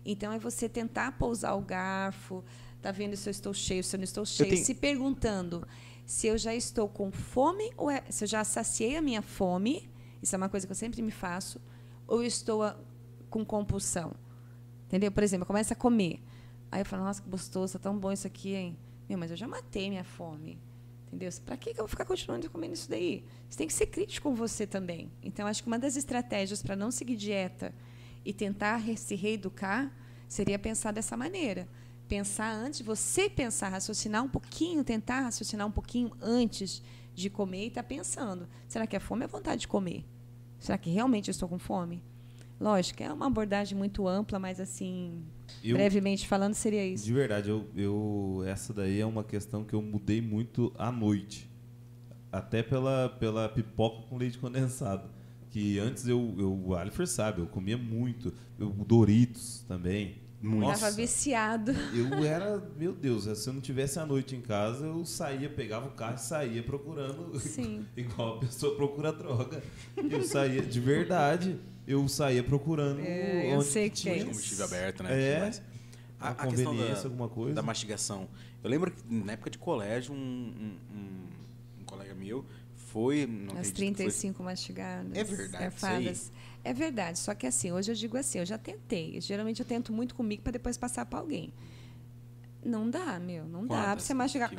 [0.05, 2.43] Então, é você tentar pousar o garfo,
[2.81, 5.67] tá vendo se eu estou cheio, se eu não estou cheio, tenho- se perguntando
[6.05, 9.89] se eu já estou com fome ou é, se eu já saciei a minha fome,
[10.21, 11.61] isso é uma coisa que eu sempre me faço,
[12.07, 12.75] ou estou a-
[13.29, 14.13] com compulsão.
[14.87, 15.11] Entendeu?
[15.11, 16.19] Por exemplo, eu começo a comer.
[16.71, 18.77] Aí eu falo, nossa, que gostoso, tá tão bom isso aqui, hein?
[19.07, 20.59] Meu, mas eu já matei minha fome.
[21.11, 21.29] Entendeu?
[21.43, 23.25] Para que eu vou ficar continuando comendo isso daí?
[23.49, 25.11] Você tem que ser crítico com você também.
[25.23, 27.73] Então, acho que uma das estratégias para não seguir dieta
[28.23, 29.91] e tentar se reeducar
[30.27, 31.67] seria pensar dessa maneira.
[32.07, 36.81] Pensar antes, você pensar, raciocinar um pouquinho, tentar raciocinar um pouquinho antes
[37.15, 40.05] de comer e estar pensando: será que a fome é vontade de comer?
[40.59, 42.03] Será que realmente eu estou com fome?
[42.59, 45.23] Lógico, é uma abordagem muito ampla, mas assim,
[45.63, 47.05] Eu- brevemente falando, seria isso.
[47.05, 51.49] De verdade, eu, eu- essa daí é uma questão que eu mudei muito à noite.
[52.31, 55.09] Até pela, pela pipoca com leite condensado.
[55.49, 58.31] Que antes eu, eu o Alifer sabe, eu comia muito.
[58.59, 60.17] Eu, Doritos também.
[60.41, 60.61] Muito.
[60.67, 61.71] Nossa, Tava viciado.
[61.93, 65.87] eu era, meu Deus, se eu não tivesse a noite em casa, eu saía, pegava
[65.87, 67.83] o carro e saía procurando, Sim.
[67.97, 69.61] igual a pessoa procura droga.
[69.97, 71.57] Eu saía, de verdade,
[71.91, 74.25] eu saía procurando É, eu onde sei que que é tinha.
[74.25, 75.21] Combustível aberto, né?
[75.21, 75.39] É.
[75.39, 75.61] Mas
[76.19, 77.53] a, a questão conveniência, da, alguma coisa.
[77.55, 78.27] da mastigação.
[78.63, 82.45] Eu lembro que na época de colégio, um, um- um- colega meu
[82.75, 83.25] foi.
[83.25, 85.11] Não As acredito que foi- 35 mastigadas.
[85.17, 85.51] É verdade isso
[85.81, 86.31] garfadas.
[86.63, 89.19] É verdade, só que assim, hoje eu digo assim, eu já tentei.
[89.21, 91.53] Geralmente eu tento muito comigo para depois passar para alguém.
[92.63, 94.51] Não dá, meu, não dá pra Quantas você mastigar.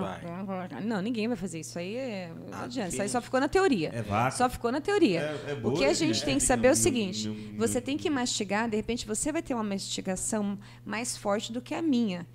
[0.82, 1.96] Não, ninguém vai fazer isso aí.
[1.96, 2.88] É, não Ah, adianta.
[2.88, 3.10] Isso aí depende.
[3.10, 3.90] só ficou na teoria.
[3.92, 4.30] É vaca.
[4.36, 5.20] Só ficou na teoria.
[5.20, 5.94] É- é o boa, que a né?
[5.94, 9.06] gente É, tem que saber é o seguinte: no- você tem que mastigar, de repente
[9.06, 12.26] você vai ter uma mastigação mais forte do que a minha.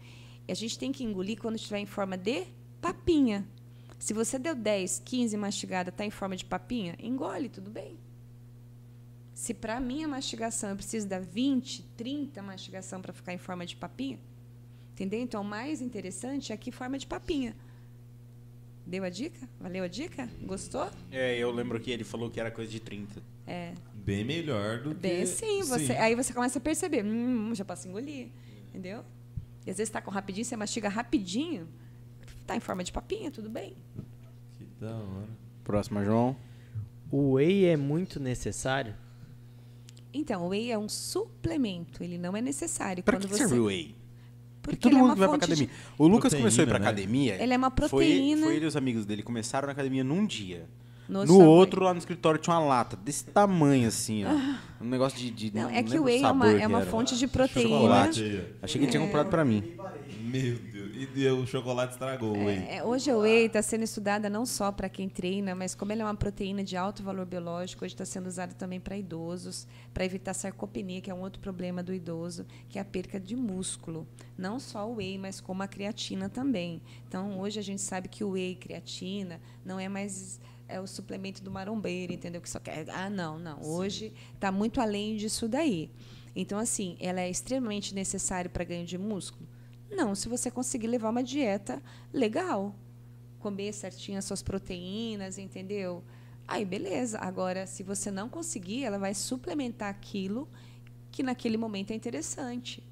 [0.47, 2.43] E a gente tem que engolir quando estiver em forma de
[2.79, 3.43] papinha.
[3.97, 7.97] Se você deu 10, 15 mastigada, está em forma de papinha, engole, tudo bem.
[9.33, 13.75] Se para minha mastigação eu preciso dar 20, 30 mastigação para ficar em forma de
[13.75, 14.19] papinha,
[14.95, 15.19] entendeu?
[15.19, 17.53] Então, o mais interessante é que forma de papinha.
[18.87, 19.47] Deu a dica?
[19.59, 20.29] Valeu a dica?
[20.41, 20.89] Gostou?
[21.11, 23.21] É, eu lembro que ele falou que era coisa de 30.
[23.45, 23.73] É.
[23.93, 25.01] Bem melhor do que.
[25.01, 28.29] Bem, sim, você, aí você começa a perceber, hum, já posso engolir,
[28.69, 29.03] entendeu?
[29.65, 31.67] E às vezes está com rapidinho, você mastiga rapidinho,
[32.45, 33.75] tá em forma de papinha, tudo bem.
[34.57, 35.29] Que da hora.
[35.63, 36.37] Próxima, João.
[37.11, 38.95] O whey é muito necessário?
[40.13, 43.03] Então, o whey é um suplemento, ele não é necessário.
[43.03, 43.39] Quando que você...
[43.39, 43.95] serve o whey?
[44.65, 45.69] Porque todo é mundo uma que vai pra academia.
[45.97, 46.85] O Lucas Proteína, começou a ir pra né?
[46.87, 47.41] academia.
[47.41, 48.45] Ele é uma Foi, proteína.
[48.45, 50.67] foi ele e os amigos dele começaram na academia num dia.
[51.07, 54.29] No No, outro, lá no escritório, tinha uma lata desse tamanho, assim, ó.
[54.81, 55.29] Um negócio de.
[55.31, 57.69] de Não, é que o whey é uma, é uma fonte de proteína.
[57.69, 58.41] Chocolate.
[58.61, 59.63] Achei que ele tinha comprado pra mim.
[60.21, 60.74] Meu Deus.
[60.95, 62.65] E o chocolate estragou, hein?
[62.69, 66.01] É, hoje o whey está sendo estudada não só para quem treina, mas como ele
[66.01, 70.05] é uma proteína de alto valor biológico, hoje está sendo usado também para idosos, para
[70.05, 74.07] evitar sarcopenia, que é um outro problema do idoso, que é a perca de músculo.
[74.37, 76.81] Não só o whey, mas como a creatina também.
[77.07, 80.87] Então, hoje a gente sabe que o whey e creatina não é mais é o
[80.87, 82.41] suplemento do marombeiro, entendeu?
[82.41, 82.89] Que só quer.
[82.89, 83.61] Ah, não, não.
[83.61, 85.91] Hoje está muito além disso daí.
[86.35, 89.47] Então, assim, ela é extremamente necessária para ganho de músculo?
[89.89, 91.81] Não, se você conseguir levar uma dieta
[92.11, 92.75] legal,
[93.39, 96.03] comer certinho as suas proteínas, entendeu?
[96.47, 97.19] Aí, beleza.
[97.19, 100.47] Agora, se você não conseguir, ela vai suplementar aquilo
[101.11, 102.83] que naquele momento é interessante.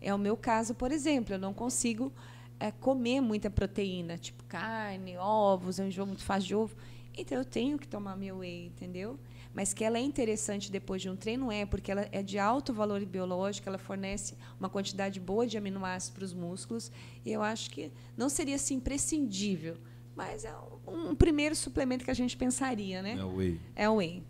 [0.00, 2.12] É o meu caso, por exemplo, eu não consigo
[2.58, 6.76] é, comer muita proteína, tipo carne, ovos, eu enjoo muito fácil de ovo.
[7.16, 9.18] Então eu tenho que tomar meu whey, entendeu?
[9.54, 12.72] Mas que ela é interessante depois de um treino é, porque ela é de alto
[12.72, 16.90] valor biológico, ela fornece uma quantidade boa de aminoácidos para os músculos,
[17.24, 19.76] e eu acho que não seria assim imprescindível,
[20.16, 20.54] mas é
[20.86, 23.16] um, um primeiro suplemento que a gente pensaria, né?
[23.18, 23.60] É o whey.
[23.76, 24.22] É o whey.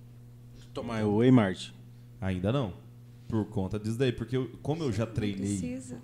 [0.74, 1.70] Tomar o Whey Mart.
[2.20, 2.72] Ainda não.
[3.28, 4.12] Por conta disso daí.
[4.12, 5.56] Porque eu- como eu já treinei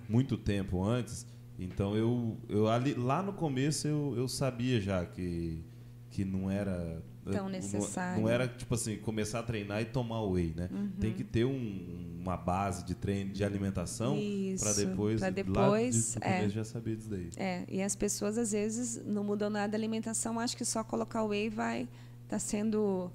[0.09, 1.27] muito tempo antes,
[1.59, 5.65] então eu, eu ali, lá no começo eu, eu sabia já que,
[6.11, 7.03] que não era.
[7.25, 8.23] Tão não- necessário.
[8.23, 10.69] Não, era, tipo assim, começar a treinar e tomar whey, né?
[10.73, 10.91] Uhum.
[11.01, 14.17] Tem que ter um- uma base de treino, de alimentação,
[14.59, 16.49] para depois, pra lá depois, de, no é.
[16.49, 17.31] já saber disso daí.
[17.37, 21.23] É, e as pessoas às vezes não mudam nada da alimentação, acham que só colocar
[21.23, 21.89] o whey vai
[22.25, 23.11] estar sendo.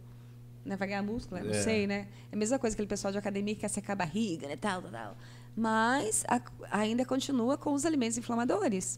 [0.65, 1.47] Né, vai ganhar músculo, né?
[1.49, 1.61] não É.
[1.61, 2.07] sei, né?
[2.31, 4.55] É a mesma coisa que aquele pessoal de academia que quer secar a barriga, né?
[4.55, 5.17] Tal, tal, tal.
[5.57, 6.41] Mas a-
[6.71, 8.97] ainda continua com os alimentos inflamadores.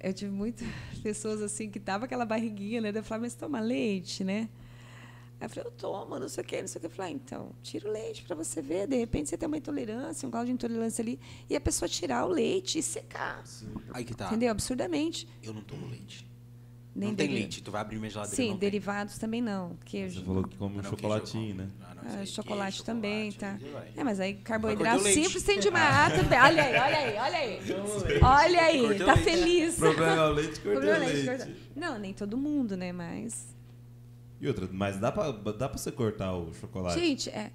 [0.00, 0.66] Eu tive muitas
[1.02, 2.90] pessoas assim que tava aquela barriguinha, né?
[2.94, 4.48] Eu falava, mas toma leite, né?
[5.40, 6.86] Aí eu falei, eu tomo, não sei o quê, não sei o quê.
[6.86, 8.86] Eu falei, ah, então, tira o leite para você ver.
[8.86, 11.18] De repente você tem uma intolerância, um grau de intolerância ali.
[11.48, 13.42] E a pessoa tirar o leite e secar.
[13.92, 14.26] Aí que tá.
[14.26, 14.50] Entendeu?
[14.50, 15.26] Absurdamente.
[15.42, 16.29] Eu não tomo leite.
[16.94, 17.62] Nem não tem leite.
[17.62, 18.68] Tu vai abrir minha geladeira Sim, não tem.
[18.68, 19.76] derivados também não.
[19.84, 20.18] Queijo.
[20.20, 21.68] Você falou que come um chocolatinho, né?
[21.82, 23.52] Ah, não, Ah, chocolate queijo, também, tá?
[23.58, 23.92] chocolate, vai.
[23.96, 25.94] É, mas aí carboidrato simples tem demais.
[25.94, 26.38] Ah, tudo bem.
[26.40, 28.20] Olha aí, olha aí, olha aí.
[28.22, 29.24] Olha aí, Cortei o tá leite.
[29.30, 29.74] feliz.
[29.76, 31.26] Problema é o leite, Problema o é leite, leite.
[31.44, 32.92] corta- Não, nem todo mundo, né?
[32.92, 33.54] Mas.
[34.40, 36.98] E outra, mas dá pra, dá pra você cortar o chocolate?
[36.98, 37.52] Gente, é.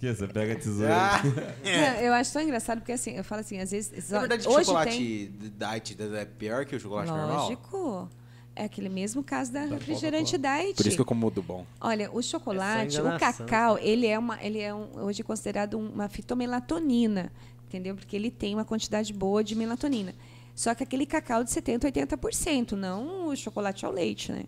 [0.00, 0.94] Que você pega a tesoura.
[0.94, 1.22] Ah,
[1.64, 4.10] Não, eu acho tão engraçado porque assim, eu falo assim, às vezes.
[4.10, 5.52] Na verdade, o hoje chocolate tem.
[5.56, 7.44] diet é pior que o chocolate normal?
[7.44, 8.10] Lógico.
[8.58, 10.74] É aquele mesmo caso da Da refrigerante diet.
[10.76, 11.66] Por isso que eu como do bom.
[11.78, 16.08] Olha, o chocolate, É o cacau, ele é uma, ele é um, hoje considerado uma
[16.08, 17.30] fitomelatonina,
[17.66, 17.94] entendeu?
[17.94, 20.14] Porque ele tem uma quantidade boa de melatonina.
[20.54, 24.44] Só que aquele cacau de 70, 80%, não o chocolate ao leite, né?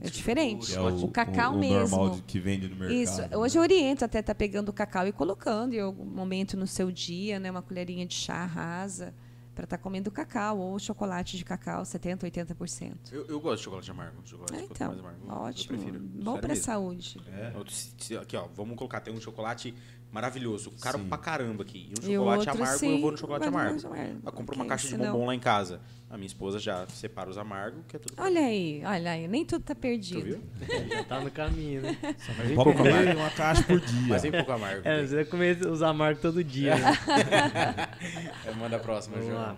[0.00, 0.74] É diferente.
[0.74, 1.78] É o, cacau o, o mesmo.
[1.98, 2.96] normal de- que vende no mercado.
[2.96, 3.20] Isso.
[3.20, 3.36] né?
[3.36, 6.90] Hoje eu oriento até estar pegando o cacau e colocando em algum momento no seu
[6.90, 9.14] dia, né, uma colherinha de chá rasa
[9.54, 12.94] para estar comendo cacau ou chocolate de cacau 70, 80%.
[13.12, 14.22] Eu, eu gosto de chocolate amargo.
[14.24, 15.76] Chocolate É, então, mais amargo, eu ótimo.
[15.76, 16.00] prefiro.
[16.00, 17.20] Bom para a saúde.
[17.28, 18.16] É.
[18.18, 19.74] Aqui, ó, vamos colocar, tem um chocolate
[20.12, 21.08] maravilhoso, caro Sim.
[21.08, 21.88] pra caramba aqui.
[21.90, 23.86] E um E chocolate outro, amargo, sim, eu vou no chocolate vai amargo.
[23.86, 25.80] amargo, Eu compro uma caixa de bombom lá em casa.
[26.10, 28.14] A minha esposa já separa os amargos, que é tudo.
[28.22, 30.22] Olha aí, olha aí, nem tudo tá Tu perdido.
[30.22, 30.42] viu?
[30.90, 31.96] Já tá no caminho, né?
[32.02, 33.20] Vem Pode pouco comer amargo.
[33.20, 34.06] uma caixa por dia.
[34.08, 34.86] Mas tem pouco amargo.
[34.86, 36.74] É, você vai comer os amargos todo dia.
[36.76, 36.92] Né?
[38.46, 39.40] Eu mando a próxima, Vamos João.
[39.42, 39.56] lá.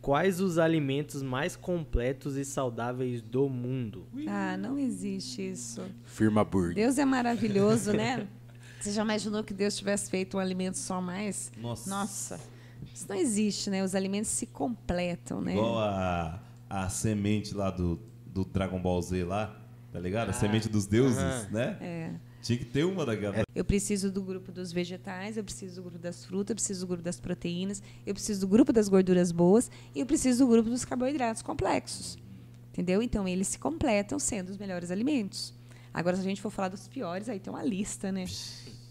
[0.00, 4.06] Quais os alimentos mais completos e saudáveis do mundo?
[4.28, 5.82] Ah, não existe isso.
[6.04, 6.74] Firma Burger.
[6.74, 8.26] Deus é maravilhoso, né?
[8.84, 11.50] Você já imaginou que Deus tivesse feito um alimento só mais?
[11.56, 11.88] Nossa.
[11.88, 12.40] Nossa.
[12.94, 13.82] Isso não existe, né?
[13.82, 15.52] Os alimentos se completam, né?
[15.52, 16.38] Igual a,
[16.68, 19.58] a semente lá do, do Dragon Ball Z lá,
[19.90, 20.28] tá ligado?
[20.28, 21.48] A semente dos deuses, aham.
[21.50, 21.78] né?
[21.80, 22.10] É.
[22.42, 23.42] Tinha que ter uma daquela.
[23.54, 26.86] Eu preciso do grupo dos vegetais, eu preciso do grupo das frutas, eu preciso do
[26.86, 30.68] grupo das proteínas, eu preciso do grupo das gorduras boas e eu preciso do grupo
[30.68, 32.18] dos carboidratos complexos.
[32.70, 33.00] Entendeu?
[33.02, 35.54] Então, eles se completam sendo os melhores alimentos.
[35.94, 38.26] Agora, se a gente for falar dos piores, aí tem uma lista, né?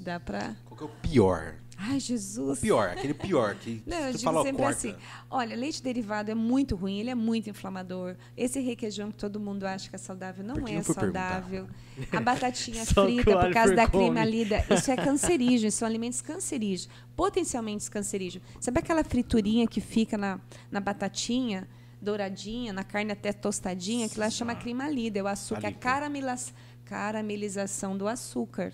[0.03, 0.53] Dá pra.
[0.65, 1.55] Qual que é o pior?
[1.77, 2.59] Ai, Jesus.
[2.59, 4.77] O pior, aquele pior que Não, eu digo fala, sempre corta.
[4.77, 4.95] assim:
[5.29, 8.17] olha, leite derivado é muito ruim, ele é muito inflamador.
[8.35, 11.67] Esse requeijão que todo mundo acha que é saudável não Por que é não saudável.
[12.11, 14.05] A batatinha frita, por causa da come.
[14.05, 18.45] crema lida, isso é cancerígeno, são alimentos cancerígenos, potencialmente cancerígenos.
[18.59, 21.67] Sabe aquela friturinha que fica na, na batatinha?
[22.01, 26.37] douradinha, na carne até tostadinha, que lá chama crema lida, é o açúcar, é a
[26.83, 28.73] caramelização do açúcar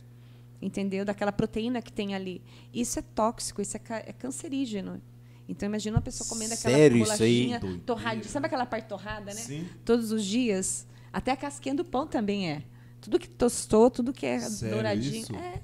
[0.62, 1.04] entendeu?
[1.06, 2.42] Daquela proteína que tem ali.
[2.74, 5.02] Isso é tóxico, isso é, ca- é cancerígeno.
[5.48, 7.48] Então imagina uma pessoa comendo aquela Sério isso aí?
[7.48, 9.34] bolachinha torradinha, sabe aquela parte torrada, né?
[9.42, 9.68] Sim.
[9.84, 12.64] Todos os dias, até a casquinha do pão também é.
[13.02, 15.36] Tudo que tostou, tudo que é Sério douradinho, isso?
[15.36, 15.62] é.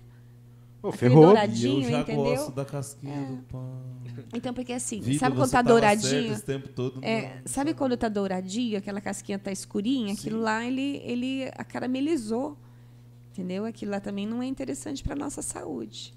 [0.82, 1.25] Pô, ferrou.
[1.25, 1.83] douradinho.
[1.85, 2.24] Eu já entendeu?
[2.24, 3.83] gosto da casquinha do pão.
[4.33, 6.32] Então porque assim, Vitor, sabe quando tá certo douradinho?
[6.33, 7.41] Esse tempo todo, É, não.
[7.45, 10.43] sabe quando tá douradinho, aquela casquinha tá escurinha, aquilo Sim.
[10.43, 12.57] lá ele ele caramelizou.
[13.36, 13.66] Entendeu?
[13.66, 16.14] Aquilo lá também não é interessante para nossa saúde.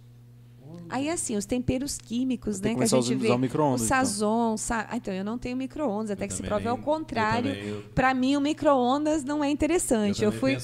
[0.88, 3.96] Aí assim, os temperos químicos, né, que a gente usar vê, o micro-ondas, o então.
[3.98, 4.86] sazon, sa...
[4.88, 7.50] ah, então eu não tenho micro-ondas, até Eu que se prove ao nem- eu contrário.
[7.54, 10.22] eu- Para mim o micro-ondas não é interessante.
[10.22, 10.56] Eu, também fui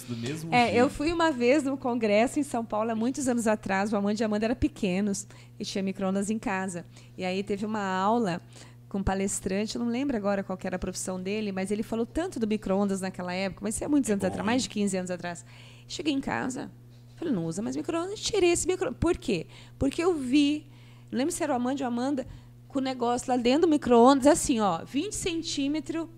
[0.50, 3.96] é, eu fui uma vez num congresso em São Paulo há muitos anos atrás, o
[3.96, 5.26] Amanda e a Amanda eram pequenos
[5.58, 6.84] e tinha micro-ondas em casa.
[7.18, 8.40] E aí teve uma aula
[8.88, 11.82] com um palestrante, eu não lembro agora qual que era a profissão dele, mas ele
[11.82, 14.68] falou tanto do micro-ondas naquela época, mas isso é muitos anos bom, atrás, mais de
[14.68, 15.44] 15 anos atrás.
[15.86, 16.70] Cheguei em casa,
[17.16, 19.46] falei, não usa mais micro-ondas, tirei esse micro Por quê?
[19.78, 20.66] Porque eu vi,
[21.10, 22.26] não lembro se era o Amanda ou a Amanda,
[22.68, 26.08] com o negócio lá dentro do micro-ondas, assim, ó, 20 centímetros,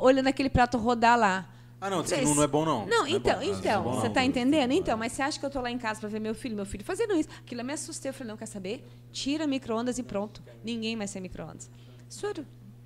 [0.00, 1.48] olhando aquele prato rodar lá.
[1.80, 2.86] Ah, não, Falei, não, não é bom, não.
[2.86, 3.42] Não, é então, bom.
[3.42, 4.14] então, bom, você não.
[4.14, 4.70] tá entendendo?
[4.70, 6.64] Então, mas você acha que eu tô lá em casa para ver meu filho, meu
[6.64, 7.28] filho fazendo isso?
[7.40, 8.86] Aquilo eu me assustei, eu falei, não, quer saber?
[9.10, 10.40] Tira micro-ondas e pronto.
[10.64, 11.68] Ninguém mais tem micro-ondas.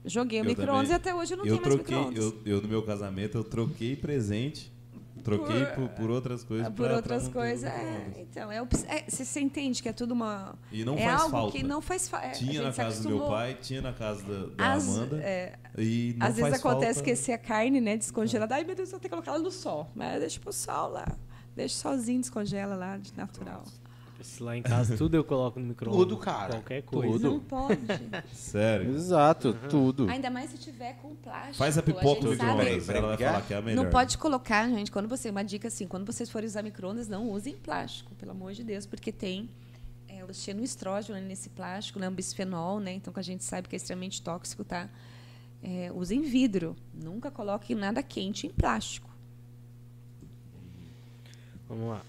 [0.02, 2.42] Joguei o micro-ondas e até hoje eu não eu tenho mais troquei, micro-ondas.
[2.46, 4.72] eu, eu, no meu casamento, eu troquei presente,
[5.22, 6.66] troquei por, por outras coisas.
[6.68, 8.12] Por pra- outras ter coisas, é.
[8.18, 8.56] Então, é,
[8.88, 10.54] é, você, entende que é tudo uma.
[10.70, 11.56] E não é faz algo falta.
[11.58, 12.30] que não faz falta.
[12.30, 15.20] Tinha na casa do meu pai, tinha na casa da, da As- Amanda.
[15.22, 18.54] é, e não Às vezes faz acontece falta- que esse a carne, né, descongelada.
[18.54, 19.90] Ai, meu Deus, eu tenho que colocar ela no sol.
[19.94, 21.06] Mas deixa pro sol lá.
[21.54, 23.64] Deixa sozinho, descongela lá, de natural.
[24.20, 26.00] Se lá em casa tudo eu coloco no micro-ondas.
[26.00, 26.54] Tudo, cara.
[26.54, 27.12] Qualquer coisa.
[27.12, 27.30] Tudo.
[27.30, 27.80] Não pode.
[28.32, 28.94] Sério.
[28.94, 30.08] Exato, tudo.
[30.08, 31.56] Ainda mais se tiver com plástico.
[31.56, 33.84] Faz a pipoca no micro-ondas, ela vai falar que é a melhor.
[33.84, 35.30] Não pode colocar, gente, quando você.
[35.30, 38.86] Uma dica assim, quando vocês forem usar micro-ondas, não usem plástico, pelo amor de Deus,
[38.86, 39.48] porque tem
[40.08, 42.94] é, o xenoestrógeno nesse plástico, né, um bisfenol, né?
[42.94, 44.88] Então que a gente sabe que é extremamente tóxico, tá?
[45.62, 46.76] É, usem vidro.
[46.94, 49.10] Nunca coloquem nada quente em plástico.
[51.68, 52.02] Vamos lá.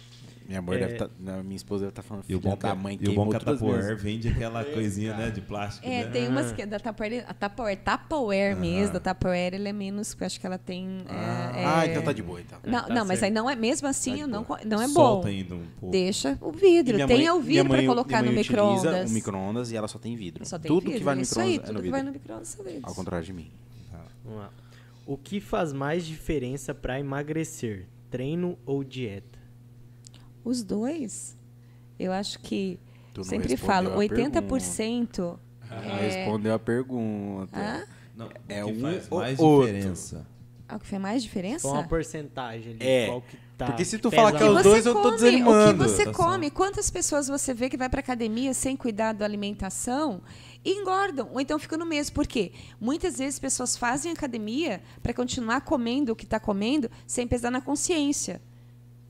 [0.47, 0.79] Minha mãe É.
[0.87, 3.09] deve tá, não, minha esposa deve estar falando E o filha bom, da mãe e
[3.09, 5.85] o bom que a Tupperware vende aquela coisinha né, de plástico.
[5.85, 6.09] É, né?
[6.11, 10.25] tem umas que da Tupperware, a Tupperware, Tupperware mesmo, da Tupperware, ele é menos, eu
[10.25, 10.99] acho que ela tem.
[11.09, 12.57] é, Ah, é- então tá de boa, então.
[12.63, 14.93] Não, Tá não mas aí não é mesmo assim, Tá não, não é bom.
[14.93, 15.91] Solta ainda um pouco.
[15.91, 16.97] Deixa o vidro.
[16.97, 19.11] mãe- o minha vidro para colocar minha no micro-ondas.
[19.11, 20.45] o micro-ondas e ela só tem vidro.
[20.45, 20.97] Só tem Tudo vidro.
[20.99, 21.91] que vai no isso aí, micro-ondas é tudo no que vidro.
[21.91, 22.83] vai no micro-ondas são vidros.
[22.85, 23.51] Ao contrário de mim.
[24.25, 24.49] Lá.
[25.05, 27.85] O que faz mais diferença para emagrecer?
[28.09, 29.36] Treino ou dieta?
[30.47, 31.37] Os dois,
[31.99, 32.79] eu acho que
[33.13, 35.37] Tu não sempre falo, a 80%
[35.69, 37.51] Ela é, respondeu a pergunta.
[37.59, 37.83] Hã?
[38.15, 39.73] Não, É o que um faz mais outro.
[39.73, 40.25] diferença.
[40.69, 41.67] é o que faz mais diferença?
[41.67, 42.79] Qual a porcentagem ali?
[42.87, 44.93] É, Qual que tá, porque se tu falar que é O os dois, você eu
[44.93, 45.83] tô come, desanimando.
[45.83, 49.11] O que você Tá come, quantas pessoas você vê que vai para academia sem cuidar
[49.11, 50.21] da alimentação
[50.63, 52.15] e engordam, ou então ficam no mesmo.
[52.15, 52.53] Por quê?
[52.79, 57.59] Muitas vezes pessoas fazem academia para continuar comendo o que está comendo sem pesar na
[57.59, 58.41] consciência.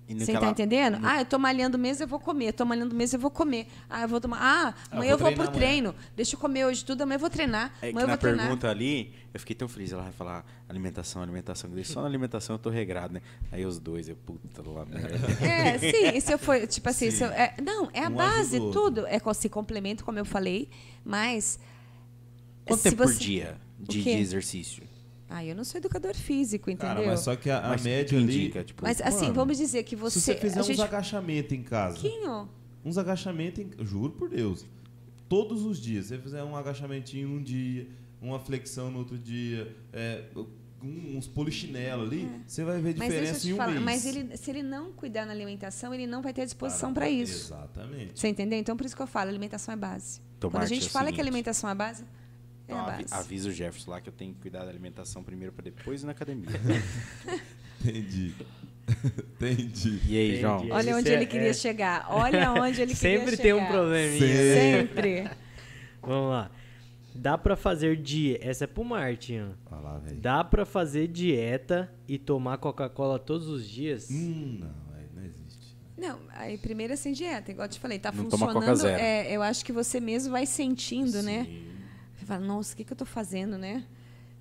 [0.10, 1.00] Você tá ela- entendendo?
[1.04, 2.48] Ah, eu tô malhando mesmo, eu vou comer.
[2.48, 3.68] Eu tô malhando mesmo, eu vou comer.
[3.90, 4.38] Ah, eu vou tomar.
[4.42, 5.92] Ah, amanhã eu vou vou pro treinar amanhã.
[5.92, 5.96] treino.
[6.16, 7.74] Deixa eu comer hoje tudo, amanhã eu vou treinar.
[7.82, 8.46] É amanhã eu na vou treinar.
[8.46, 9.92] pergunta ali, eu fiquei tão feliz.
[9.92, 11.70] Ela vai falar alimentação, alimentação.
[11.76, 13.22] Eu Só na alimentação eu tô regrado, né?
[13.52, 15.18] Aí os dois, eu, puta lá, merda.
[15.46, 18.58] É, sim, e se eu for, tipo assim, eu- é, não, é a Um base,
[18.72, 19.06] tudo.
[19.08, 20.70] É se complemento, como eu falei,
[21.04, 21.60] mas.
[22.66, 24.84] Quanto tempo por você- dia de, de exercício?
[25.30, 26.96] Ah, eu não sou educador físico, entendeu?
[26.96, 28.24] Cara, mas só que a, a Mas média que ali...
[28.24, 30.20] indica, tipo, Mas, assim, Mano, vamos dizer que você.
[30.20, 30.82] se você fizer a uns gente...
[30.82, 32.50] agachamentos em casa, Pouquinho.
[32.86, 33.86] uns agachamentos, em...
[33.86, 34.66] juro por Deus,
[35.28, 37.88] todos os dias, se você fizer um agachamentinho um dia,
[38.22, 40.24] uma flexão no outro dia, é,
[40.82, 42.94] um- uns polichinelo ali, você vai ver É.
[42.94, 43.84] Diferença em um falar, mês.
[43.84, 47.10] mas ele, se ele não cuidar na alimentação, ele não vai ter disposição Cara, para
[47.10, 47.54] isso.
[47.54, 48.18] Exatamente.
[48.18, 48.58] Você entendeu?
[48.60, 50.22] Então, por isso que eu falo, alimentação é base.
[50.40, 51.22] Tomate Quando a gente é fala que seguinte.
[51.28, 52.06] alimentação é base,
[52.68, 53.14] é Então, a base.
[53.14, 56.06] avisa o Jefferson lá que eu tenho que cuidar da alimentação primeiro pra depois ir
[56.06, 56.48] na academia.
[57.82, 58.34] Entendi.
[59.36, 60.02] Entendi.
[60.08, 60.42] E aí, Entendi.
[60.42, 60.68] João?
[60.72, 61.54] Olha Isso onde é- ele queria é.
[61.54, 62.06] chegar.
[62.10, 63.44] Olha onde ele queria Sempre chegar.
[63.44, 64.28] tem um probleminha.
[64.54, 65.30] Sempre.
[66.02, 66.52] Vamos lá.
[67.14, 68.46] Dá pra fazer dieta.
[68.48, 69.50] Essa é pro Martin.
[69.72, 70.18] Olha lá, velho.
[70.18, 74.10] Dá pra fazer dieta e tomar Coca-Cola todos os dias?
[74.12, 74.70] Hum, não,
[75.16, 75.76] não existe.
[75.98, 78.78] Não, aí primeiro é sem dieta, igual eu te falei, tá Não toma Coca funcionando.
[78.78, 79.02] zero.
[79.02, 81.46] é, eu acho que você mesmo vai sentindo, né?
[81.46, 81.64] Sim.
[81.64, 81.77] Você
[82.28, 83.84] fala, nossa, o que, que eu tô fazendo, né?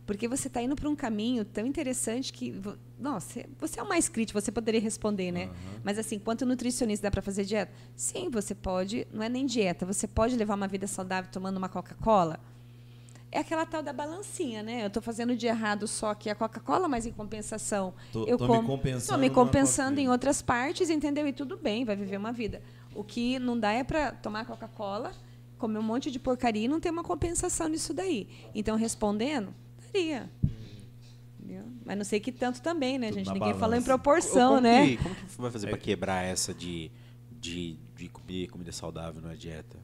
[0.06, 2.55] Porque você está indo para um caminho tão interessante que.
[2.98, 5.50] Nossa, você é o mais crítico, você poderia responder, né?
[5.82, 7.73] Mas assim, quanto nutricionista dá para fazer dieta?
[7.97, 9.05] Sim, você pode.
[9.12, 12.39] Não é nem dieta, você pode levar uma vida saudável tomando uma Coca-Cola.
[13.32, 14.82] É aquela tal da balancinha, né?
[14.84, 17.92] Eu estou fazendo de errado só que a Coca-Cola, mas em compensação.
[18.12, 21.26] Tô- eu tô me compensando tô me compensando em outras partes, entendeu?
[21.26, 22.62] E tudo bem, vai viver uma vida.
[22.94, 25.12] O que não dá é para tomar Coca-Cola,
[25.59, 28.28] comer um monte de porcaria e não ter uma compensação nisso daí.
[28.55, 29.55] Então, respondendo,
[29.97, 30.31] daria.
[31.39, 31.65] Entendeu?
[31.85, 33.33] Mas não sei que tanto também, né, Tudo gente?
[33.33, 34.89] Ninguém falou em proporção, como né?
[34.89, 36.91] Que, como que vai fazer pra quebrar essa de,
[37.41, 39.78] de, de comer comida saudável na dieta?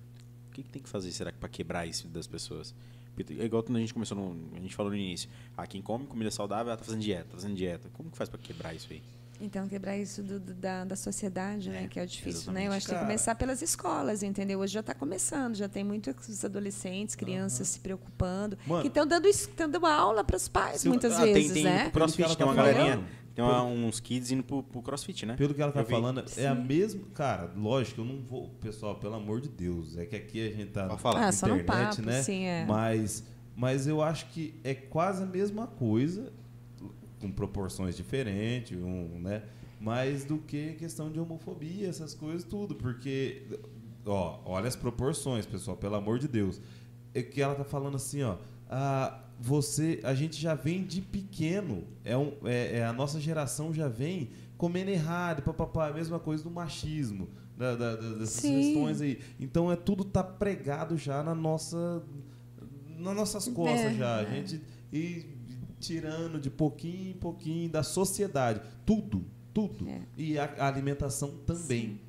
[0.48, 2.74] O que, que tem que fazer, será que, pra quebrar isso das pessoas?
[3.38, 5.28] É igual quando a gente começou, no, a gente falou no início.
[5.56, 7.88] Ah, quem come comida saudável, ela tá fazendo dieta, tá fazendo dieta.
[7.92, 9.02] Como que faz pra quebrar isso aí?
[9.44, 11.84] Então, quebrar isso do- do- da, da sociedade, né?
[11.84, 12.68] É, Que é o difícil, né?
[12.68, 14.60] Eu acho que tem que começar pelas escolas, entendeu?
[14.60, 18.82] Hoje já está começando, já tem muitos adolescentes, crianças se preocupando, Mano.
[18.82, 21.82] que estão dando, dando aula para os pais, eu- muitas Ah, tem- vezes, tem, né?
[21.90, 23.04] pro crossfit, tem uma tá galerinha,
[23.34, 25.34] tem uma- uns kids indo pro, pro crossfit, né?
[25.36, 27.00] Pelo que ela tá falando, é a mesma.
[27.14, 28.48] Cara, lógico, eu não vou.
[28.60, 29.96] Pessoal, pelo amor de Deus.
[29.96, 31.20] É que aqui a gente tá Pode falar.
[31.20, 32.22] na Ah, só no internet, papo, né?
[32.22, 32.64] sim, é.
[32.66, 36.32] Mas Mas eu acho que é quase a mesma coisa,
[37.22, 39.42] com proporções diferentes, um, né?
[39.80, 42.74] Mais do que questão de homofobia, essas coisas, tudo.
[42.74, 43.42] Porque,
[44.04, 46.60] ó, olha as proporções, pessoal, pelo amor de Deus.
[47.14, 48.36] É que ela tá falando assim, ó.
[48.68, 51.84] Ah, você, a gente já vem de pequeno.
[52.04, 56.44] É, um, é, é a nossa geração já vem comendo errado, papapá, a mesma coisa
[56.44, 58.60] do machismo, da, da, da- dessas Sim.
[58.60, 59.18] questões aí.
[59.40, 62.02] Então é tudo tá pregado já na nossa
[62.98, 64.16] nas nossas costas É, já.
[64.18, 64.26] A é.
[64.30, 65.31] gente ir
[65.82, 68.60] tirando de pouquinho em pouquinho da sociedade.
[68.86, 69.88] Tudo, tudo.
[69.88, 70.00] É.
[70.16, 72.00] E a, a alimentação também.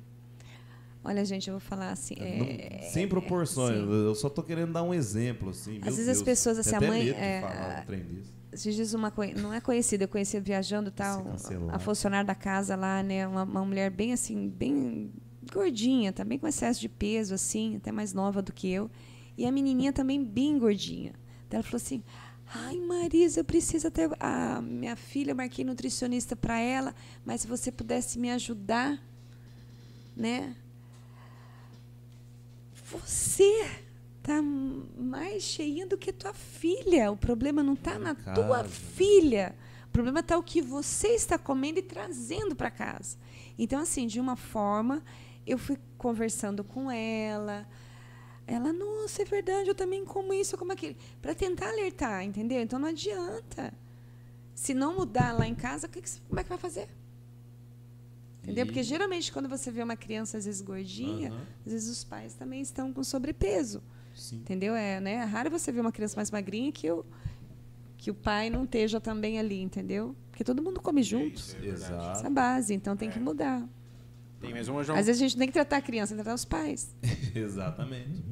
[1.02, 2.14] Olha, gente, eu vou falar assim.
[2.18, 3.76] é, Não- sem proporções.
[3.76, 3.90] sim.
[3.90, 5.78] Eu só tô querendo dar um exemplo, assim.
[5.82, 6.22] Às vezes as Deus.
[6.22, 8.34] pessoas, assim, a mãe, é, falar um trem desse.
[8.52, 11.26] Esses dias uma não é conhecida, eu conhecia viajando tal,
[11.72, 15.10] a funcionária da casa lá, né, uma, uma mulher bem assim, bem
[15.52, 18.88] gordinha, também com excesso de peso assim, até mais nova do que eu,
[19.36, 21.14] e a menininha também bem gordinha.
[21.50, 22.02] Daí ela falou assim:
[22.56, 27.72] "Ai, Marisa, eu preciso até a minha filha, marquei nutricionista para ela, mas se você
[27.72, 29.02] pudesse me ajudar,
[30.16, 30.54] né?
[32.92, 33.68] Você
[34.22, 37.10] tá mais cheinha do que tua filha.
[37.10, 39.54] O problema não tá na casa, tua filha.
[39.88, 43.18] O problema tá o que você está comendo e trazendo para casa.
[43.58, 45.02] Então, assim, de uma forma,
[45.46, 47.66] eu fui conversando com ela.
[48.46, 50.96] Ela, nossa, é verdade, eu também como isso, eu como aquilo.
[51.22, 52.60] Para tentar alertar, entendeu?
[52.60, 53.72] Então não adianta.
[54.54, 56.88] Se não mudar lá em casa, que que como é que vai fazer?
[58.42, 58.66] Entendeu?
[58.66, 61.46] Porque geralmente quando você vê uma criança às vezes gordinha, Aham.
[61.64, 63.82] às vezes os pais também estão com sobrepeso.
[64.14, 64.36] Sim.
[64.36, 64.74] Entendeu?
[64.74, 65.14] É, né?
[65.14, 67.04] é raro você ver uma criança mais magrinha que o,
[67.96, 70.14] que o pai não esteja também ali, entendeu?
[70.30, 71.38] Porque todo mundo come junto.
[71.38, 71.68] Isso, é.
[71.68, 72.26] Essa é Exato.
[72.26, 73.66] a base, então tem que mudar.
[74.44, 74.98] Tem mais uma, João?
[74.98, 76.94] Às vezes a gente não tem que tratar a criança, tem que tratar os pais.
[77.34, 78.22] Exatamente.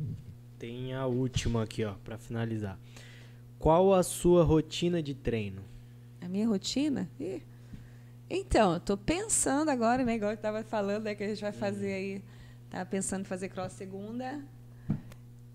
[0.58, 2.78] Tem a última aqui, ó, pra finalizar.
[3.58, 5.62] Qual a sua rotina de treino?
[6.20, 7.10] A minha rotina?
[7.18, 7.42] Ih.
[8.28, 10.16] Então, eu tô pensando agora, né?
[10.16, 11.15] Igual eu tava falando, né?
[11.15, 12.24] Que a gente vai fazer aí.
[12.68, 14.44] Tava pensando em fazer cross segunda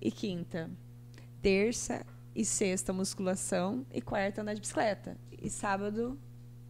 [0.02, 0.70] e quinta.
[1.42, 2.04] Terça
[2.36, 3.86] e sexta, musculação.
[3.94, 5.18] E quarta, andar de bicicleta.
[5.42, 6.20] E sábado,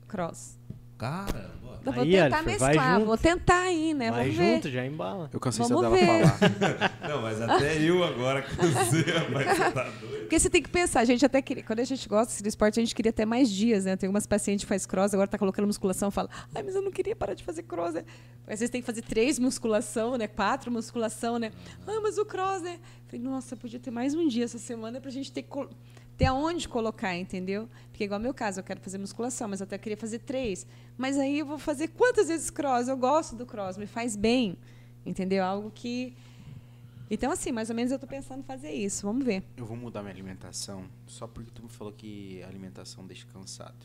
[0.07, 0.59] cross.
[0.97, 1.67] Caramba.
[1.85, 3.05] Eu vou Aí, tentar vai mesclar, junto.
[3.05, 4.11] vou tentar aí, né?
[4.11, 4.71] Vai Vamos junto, ver.
[4.71, 5.29] já embala.
[5.31, 6.27] Eu cansei só Vamos dela ver.
[6.27, 6.91] falar.
[7.09, 9.57] Não, mas até eu agora cansei, rapaz.
[9.57, 10.17] Você tá doido?
[10.19, 12.77] Porque você tem que pensar, a gente até queria, quando a gente gosta de esporte,
[12.77, 13.95] a gente queria até mais dias, né?
[13.95, 16.91] Tem umas pacientes que faz cross, agora tá colocando musculação, fala, ai, mas eu não
[16.91, 18.03] queria parar de fazer cross, né?
[18.45, 20.27] Às vezes tem que fazer três musculação, né?
[20.27, 21.53] Quatro musculação, né?
[21.87, 22.79] Ah, mas o cross, né?
[23.05, 25.45] Falei, nossa, podia ter mais um dia essa semana pra gente ter,
[26.17, 27.69] ter aonde colocar, entendeu?
[27.97, 30.67] Porque igual meu caso, eu quero fazer musculação, mas eu até queria fazer três.
[30.95, 32.87] Mas aí eu vou fazer quantas vezes cross?
[32.87, 34.55] Eu gosto do cross, me faz bem,
[35.03, 35.43] entendeu?
[35.43, 36.15] Algo que...
[37.09, 39.07] Então, assim, mais ou menos eu tô pensando em fazer isso.
[39.07, 39.43] Vamos ver.
[39.57, 43.83] Eu vou mudar minha alimentação só porque tu me falou que a alimentação deixa cansado.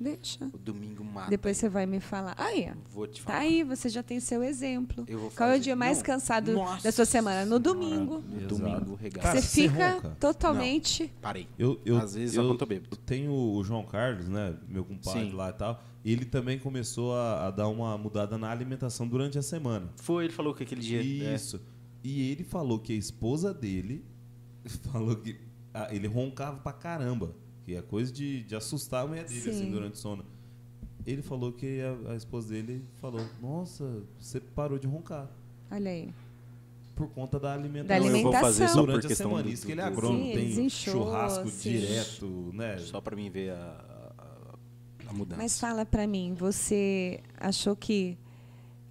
[0.00, 0.44] Deixa.
[0.52, 1.30] O domingo mata.
[1.30, 2.34] Depois você vai me falar.
[2.36, 2.76] Aí, ó.
[2.90, 3.38] Vou te Tá falar.
[3.40, 5.04] aí, você já tem seu exemplo.
[5.06, 7.44] Eu vou Qual é o dia mais Não, cansado nossa da sua semana?
[7.46, 8.22] No domingo.
[8.28, 9.26] No domingo, regaço.
[9.28, 10.16] Cara, você você fica ronca?
[10.18, 11.12] totalmente.
[11.20, 11.46] Parei.
[11.58, 12.88] Eu, eu, Às vezes eu, só quando tô bêbado.
[12.92, 14.56] eu tenho o João Carlos, né?
[14.68, 15.32] Meu compadre Sim.
[15.36, 15.82] lá e tal.
[16.04, 19.88] Ele também começou a, a dar uma mudada na alimentação durante a semana.
[19.96, 20.98] Foi, ele falou que aquele dia...
[21.00, 21.60] é, Isso.
[22.02, 24.04] E ele falou que a esposa dele
[24.90, 25.38] falou que
[25.72, 27.36] ah, ele roncava pra caramba.
[27.64, 29.50] Que é coisa de, de assustar a mulher dele, Sim.
[29.50, 30.24] assim, durante o sono.
[31.06, 35.28] Ele falou que a, a esposa dele falou: Nossa, você parou de roncar.
[35.70, 36.12] Olha aí.
[36.94, 38.06] Por conta da Da alimentação.
[38.06, 38.68] eu vou fazer alimentação.
[38.68, 39.48] só Durante a questão semana.
[39.48, 41.70] Isso que ele é agrônomo, Sim, tem desinchou, churrasco sim.
[41.70, 42.78] direto, né?
[42.78, 45.40] Só pra mim ver a, a, a mudança.
[45.40, 48.18] Mas fala pra mim, você achou que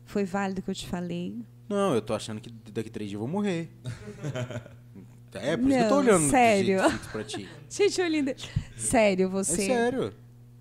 [0.03, 1.39] foi válido o que eu te falei?
[1.69, 3.69] Não, eu tô achando que daqui três dias eu vou morrer.
[5.33, 6.81] É, por isso que eu tô Não, olhando sério.
[6.81, 7.49] do jeito pra ti.
[7.69, 8.35] Gente, olha.
[8.75, 9.65] Sério, É você.
[9.67, 10.13] sério.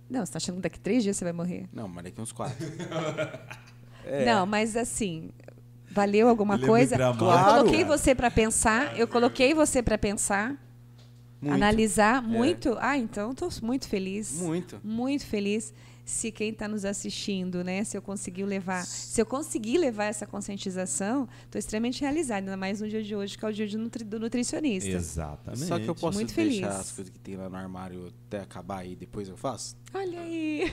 [0.08, 1.68] Não, você tá achando que daqui três dias você vai morrer?
[1.72, 2.56] Não, mas daqui uns quatro.
[4.02, 4.24] É.
[4.24, 5.28] Não, mas assim,
[5.90, 6.96] valeu alguma Ele é coisa?
[6.96, 7.24] muito dramático.
[7.24, 7.58] eu Claro.
[7.58, 10.56] coloquei você pra pensar, eu coloquei você pra pensar,
[11.40, 11.54] Muito.
[11.54, 12.76] analisar muito.
[12.80, 14.40] Ah, então eu tô muito feliz.
[14.40, 14.80] Muito.
[14.82, 15.74] Muito feliz
[16.10, 20.26] se quem está nos assistindo, né, se eu conseguir levar, se eu conseguir levar essa
[20.26, 23.76] conscientização, estou extremamente realizada, ainda mais no dia de hoje, que é o dia de
[23.78, 24.88] nutri- do nutricionista.
[24.88, 25.64] Exatamente.
[25.66, 26.80] Só que eu posso Muito deixar feliz.
[26.80, 29.76] as coisas que tem lá no armário até acabar e depois eu faço?
[29.94, 30.64] Olha aí.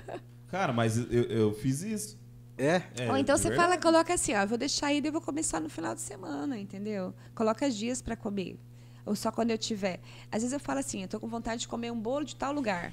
[0.48, 2.18] Cara, mas eu, eu fiz isso.
[2.58, 2.80] É?
[2.96, 3.68] É, Ou então você verdade.
[3.70, 6.58] fala, coloca assim, ó, eu vou deixar aí e vou começar no final de semana,
[6.58, 7.12] entendeu?
[7.34, 8.58] Coloca dias para comer.
[9.04, 10.00] Ou só quando eu tiver.
[10.32, 12.52] Às vezes eu falo assim, eu tô com vontade de comer um bolo de tal
[12.52, 12.92] lugar.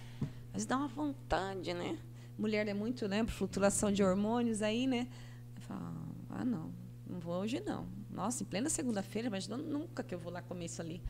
[0.54, 1.98] Mas dá uma vontade, né?
[2.38, 3.26] Mulher é muito, né?
[3.26, 5.08] Flutuação de hormônios aí, né?
[5.62, 6.72] Falo, ah, não,
[7.08, 7.88] não vou hoje não.
[8.10, 11.02] Nossa, em plena segunda-feira, mas nunca que eu vou lá comer isso ali.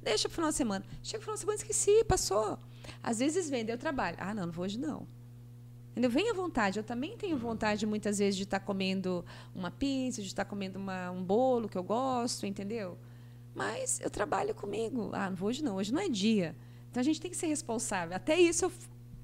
[0.00, 0.84] Deixa pro final de semana.
[1.02, 2.58] Chega pro final de semana, esqueci, passou.
[3.02, 4.16] Às vezes vem, daí eu trabalho.
[4.20, 5.06] Ah, não, não vou hoje não.
[5.90, 6.10] Entendeu?
[6.10, 6.78] Vem à vontade.
[6.78, 9.24] Eu também tenho vontade, muitas vezes, de estar comendo
[9.54, 12.98] uma pizza, de estar comendo uma, um bolo que eu gosto, entendeu?
[13.54, 15.10] Mas eu trabalho comigo.
[15.12, 16.56] Ah, não vou hoje não, hoje não é dia.
[16.90, 18.16] Então a gente tem que ser responsável.
[18.16, 18.72] Até isso eu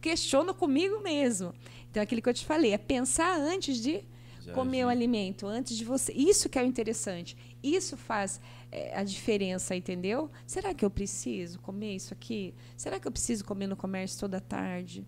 [0.01, 1.53] questiono comigo mesmo.
[1.91, 4.05] Então é aquilo que eu te falei, é pensar antes de
[4.41, 4.87] Já comer agir.
[4.87, 6.13] o alimento, antes de você.
[6.13, 7.37] Isso que é o interessante.
[7.63, 10.31] Isso faz é, a diferença, entendeu?
[10.47, 12.55] Será que eu preciso comer isso aqui?
[12.77, 15.07] Será que eu preciso comer no comércio toda tarde?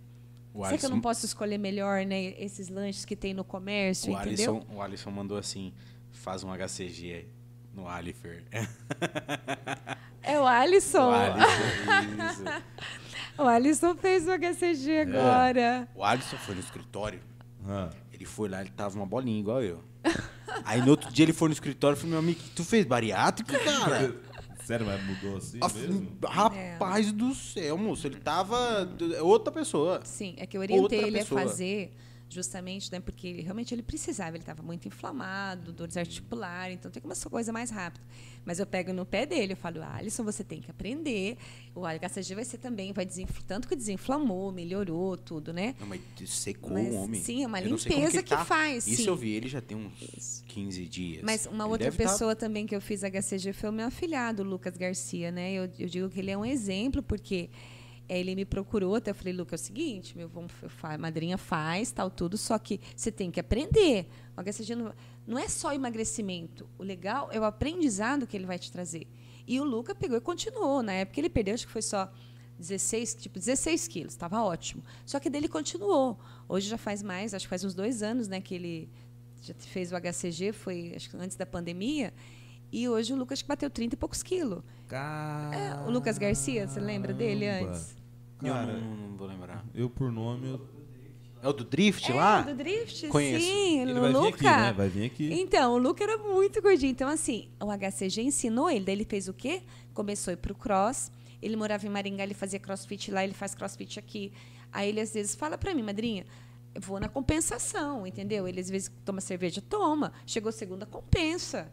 [0.53, 4.13] O Será que eu não posso escolher melhor, né, esses lanches que tem no comércio,
[4.13, 4.57] O entendeu?
[4.57, 5.73] Alisson, o Alisson mandou assim:
[6.11, 7.29] faz um HCG
[7.73, 8.43] no Alifer.
[10.23, 11.09] É o Alisson.
[11.09, 11.47] O Alisson,
[12.33, 12.45] isso.
[13.41, 15.03] O Alisson fez o HCG É.
[15.03, 15.89] agora.
[15.95, 17.21] O Alisson foi no escritório.
[17.67, 19.81] Ah, Ele foi lá, ele tava uma bolinha igual eu.
[20.65, 23.59] Aí no outro dia ele foi no escritório e falou: Meu amigo, tu fez bariátrica,
[23.59, 24.15] cara?
[24.65, 26.07] sério, mas mudou assim Ah, mesmo?
[26.27, 28.07] Rapaz do céu, moço.
[28.07, 28.89] Ele tava.
[29.17, 30.01] é outra pessoa.
[30.05, 31.41] Sim, é que eu orientei Outra ele pessoa.
[31.41, 31.93] a fazer
[32.31, 37.07] justamente, né, porque realmente ele precisava, ele estava muito inflamado, dores articulares, então tem que
[37.09, 38.05] uma coisa mais rápida.
[38.45, 41.37] Mas eu pego no pé dele, eu falo, Alisson, você tem que aprender.
[41.75, 45.75] O HCG vai ser também, vai desinflamar, tanto que desinflamou, melhorou tudo, né?
[45.79, 47.21] Não, mas secou Mas, o homem.
[47.21, 48.45] sim, é uma Eu limpeza ele que tá.
[48.45, 49.09] faz, Isso sim.
[49.09, 51.23] eu vi, ele já tem uns 15 dias.
[51.23, 54.43] Mas uma Ele outra tá- pessoa também que eu fiz HCG foi o meu afilhado,
[54.43, 55.53] o Lucas Garcia, né?
[55.53, 57.51] Eu, eu digo que ele é um exemplo, porque
[58.19, 61.93] ele me procurou, até eu falei, Lucas, é o seguinte, meu, vamos, a madrinha faz,
[61.93, 64.09] tal, tudo, só que você tem que aprender.
[64.37, 64.93] O HCG não,
[65.27, 66.69] não é só emagrecimento.
[66.77, 69.07] O legal é o aprendizado que ele vai te trazer.
[69.47, 70.83] E o Lucas pegou e continuou.
[70.83, 72.13] Na época ele perdeu, acho que foi só
[72.59, 74.83] 16, tipo, 16 quilos, estava ótimo.
[75.07, 76.19] Só que dele continuou.
[76.49, 78.91] Hoje já faz mais, acho que faz uns dois anos, né, que ele
[79.41, 82.13] já fez o HCG, foi acho que antes da pandemia.
[82.73, 84.63] E hoje o Lucas bateu 30 e poucos quilos.
[85.55, 88.00] É, o Lucas Garcia, você lembra dele Caramba.
[88.43, 89.65] Eu Cara, não, não vou lembrar.
[89.75, 90.81] eu por nome, eu...
[91.43, 92.43] É o do Drift É, lá?
[92.43, 93.09] do Drift?
[93.09, 93.47] Conheço.
[93.47, 94.29] Sim, ele o vai vir Luca.
[94.29, 94.73] aqui, né?
[94.75, 95.33] Vai vir aqui.
[95.33, 96.91] Então, o Luca era muito gordinho.
[96.91, 98.85] Então, assim, o HCG ensinou ele.
[98.85, 99.63] Daí ele fez o quê?
[99.95, 101.11] Começou a ir pro cross.
[101.41, 104.31] Ele morava em Maringá, ele fazia crossfit lá, ele faz crossfit aqui.
[104.71, 106.27] Aí ele às vezes fala pra mim, madrinha,
[106.75, 108.47] eu vou na compensação, entendeu?
[108.47, 110.13] Ele às vezes toma cerveja, toma.
[110.27, 111.73] Chegou segunda, compensa.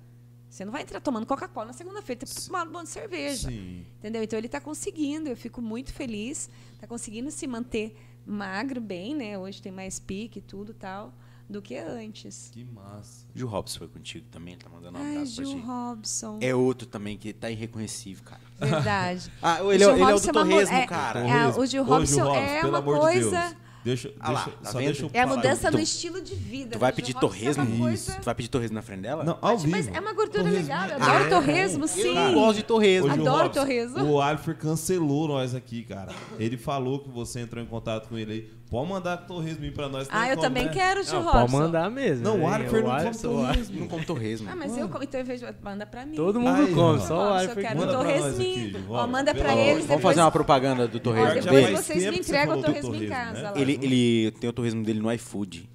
[0.49, 3.49] Você não vai entrar tomando Coca-Cola na segunda-feira, tem que tomar um monte de cerveja.
[3.49, 3.85] Sim.
[3.99, 4.23] Entendeu?
[4.23, 7.95] Então ele está conseguindo, eu fico muito feliz, está conseguindo se manter
[8.25, 9.37] magro bem, né?
[9.37, 11.13] Hoje tem mais pique e tudo tal
[11.49, 12.49] do que antes.
[12.53, 13.25] Que massa.
[13.33, 15.65] Gil Robson foi contigo também, ele tá mandando um Ai, abraço pra Gil ti.
[15.65, 16.37] Robson.
[16.41, 18.41] É outro também que tá irreconhecível, cara.
[18.59, 19.31] Verdade.
[19.41, 21.19] Ah, O ele, é- Gil ele é o Robson do é uma Torresmo, é- cara.
[21.27, 23.66] é, o Gil Ô, Robson é uma coisa- De.
[23.87, 24.85] Deixa, Ah lá, deixa, tá só vendo?
[24.87, 26.71] deixa eu É a mudança Tu- no estilo de vida.
[26.73, 26.95] Tu vai né?
[26.95, 27.77] pedir é torresmo?
[27.77, 29.23] coisa- Tu vai pedir torresmo na frente dela?
[29.23, 29.77] Não, ao Mas, vivo.
[29.77, 30.61] mas é uma gordura Torresmo.
[30.63, 30.87] legal.
[30.89, 32.13] Eu adoro Ah, torresmo, Eu sim.
[32.13, 33.11] não gosto de torresmo.
[33.11, 34.03] Adoro Robson, torresmo.
[34.11, 36.11] O Alfer cancelou nós aqui, cara.
[36.39, 38.57] Ele falou que você entrou em contato com ele aí.
[38.69, 40.09] Pode mandar torresmo pra nós.
[40.11, 40.71] Ah, tem eu como, também né?
[40.73, 41.31] quero, Não, Robson.
[41.39, 42.25] pode mandar mesmo.
[42.25, 42.47] Não, o?
[42.49, 43.79] Alfer não come torresmo.
[43.79, 44.49] Não como torresmo.
[44.51, 46.15] Ah, mas eu, como- então eu vejo, manda pra mim.
[46.17, 47.63] Todo mundo come, só o Robson, eu Alfer.
[47.63, 48.79] quero torresminho.
[49.09, 49.85] Manda pra eles.
[49.85, 53.53] Vamos fazer uma propaganda do torresmo depois vocês me entregam o torresmo em casa né?
[53.83, 53.95] Ele,
[54.27, 55.69] ele tem o torresmo dele no iFood.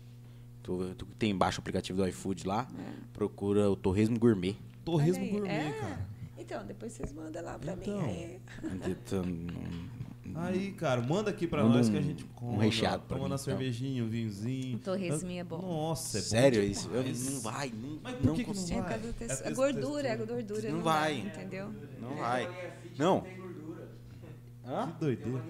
[0.62, 2.68] Tu, tu tem embaixo o aplicativo do iFood lá,
[3.12, 4.56] procura o torresmo gourmet.
[4.84, 5.72] Torresmo Olha aí, gourmet, é.
[5.72, 6.06] cara.
[6.38, 8.02] Então, depois vocês mandam lá pra Então.
[8.02, 8.08] mim.
[8.12, 8.40] Aí.
[10.34, 12.54] Aí, cara, manda aqui pra Manda nós um- que a gente come.
[12.54, 13.44] um recheado pra Toma mim, na então.
[13.44, 14.76] cervejinha, um vinhozinho.
[14.76, 15.60] O torresminho é bom.
[15.60, 16.88] Nossa, é bom Sério isso?
[16.90, 17.30] Eu, demais.
[17.34, 18.78] não vai, não, Mas por não que que não consigo.
[18.78, 18.98] É vai?
[18.98, 19.46] por causa do É texto.
[19.46, 20.26] A gordura, a textura.
[20.42, 21.20] gordura Não não, vai.
[21.22, 21.74] Dá, entendeu?
[22.00, 22.72] Não vai.
[22.98, 23.24] Não.
[24.64, 24.86] Hã?
[24.92, 25.42] Que doideira.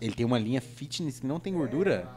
[0.00, 2.08] Ele tem uma linha fitness que não tem gordura?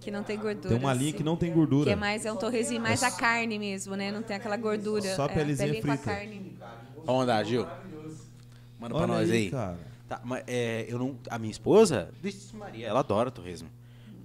[0.00, 0.68] Que não tem gordura.
[0.68, 1.86] Tem uma linha que não tem gordura.
[1.86, 4.12] Que é mais, é um torresminho mais a carne mesmo, né?
[4.12, 5.14] Não tem aquela gordura.
[5.16, 6.10] Só a é, pelezinha com a frita.
[6.14, 6.58] carne.
[7.06, 7.66] Vamos mandar, Gil.
[8.78, 9.50] Manda pra Olha nós aí.
[9.50, 9.78] cara.
[10.06, 12.12] Tá, mas é, eu não, a minha esposa,
[12.52, 13.70] Maria, ela adora torresmo.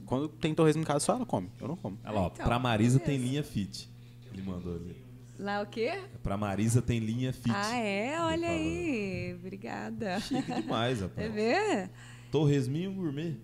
[0.06, 1.50] Quando tem torresmo em casa, só ela come.
[1.62, 1.98] Eu não como.
[2.04, 3.90] Olha lá, ó, Então, pra Marisa tem linha fit.
[4.34, 4.98] Ele mandou ali.
[5.40, 6.02] Lá o quê?
[6.22, 7.50] Pra Marisa tem linha fit.
[7.56, 8.20] Ah, é?
[8.20, 9.34] Olha aí.
[9.40, 10.20] Obrigada.
[10.20, 11.34] Chique demais, Quer rapaz.
[11.34, 11.90] ver?
[12.30, 13.38] Torresminho gourmet.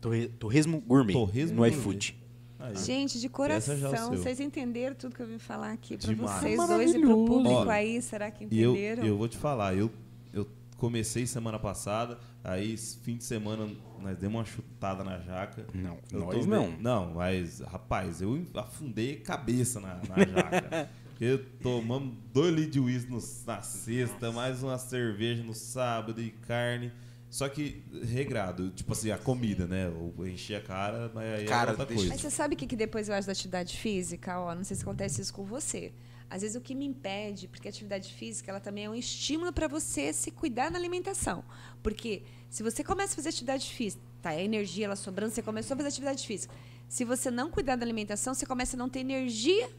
[0.00, 2.20] Torre, torresmo gourmet Torresmo no iFood.
[2.58, 2.76] Aí.
[2.76, 6.40] Gente, de é o coração, vocês entenderam tudo que eu vim falar aqui pra Demais.
[6.40, 7.26] vocês dois e pro Maravilhoso.
[7.26, 8.02] público Olha, aí.
[8.02, 9.04] Será que E eu, entenderam?
[9.04, 9.90] eu vou te falar, eu,
[10.32, 10.46] eu
[10.76, 13.68] comecei semana passada, aí fim de semana
[14.00, 15.66] nós demos uma chutada na jaca.
[15.74, 16.70] Não, Eu nós tô não.
[16.78, 20.90] Não, mas, rapaz, eu afundei cabeça na, na jaca.
[21.22, 23.12] Porque tomamos dois litros de uísque
[23.46, 26.90] na sexta, mais uma cerveja no sábado e carne.
[27.30, 29.86] Só que regrado, tipo assim, a comida, né?
[29.86, 32.08] Eu enchi a cara, mas aí Cara, é outra coisa.
[32.08, 34.40] Mas você sabe o que, que depois eu acho da atividade física?
[34.40, 35.92] Ó, não sei se acontece isso com você.
[36.28, 39.52] Às vezes o que me impede, porque a atividade física ela também é um estímulo
[39.52, 41.44] para você se cuidar na alimentação.
[41.84, 45.74] Porque se você começa a fazer atividade física, tá, a energia ela sobrando, você começou
[45.74, 46.52] a fazer atividade física.
[46.88, 49.70] Se você não cuidar da alimentação, você começa a não ter energia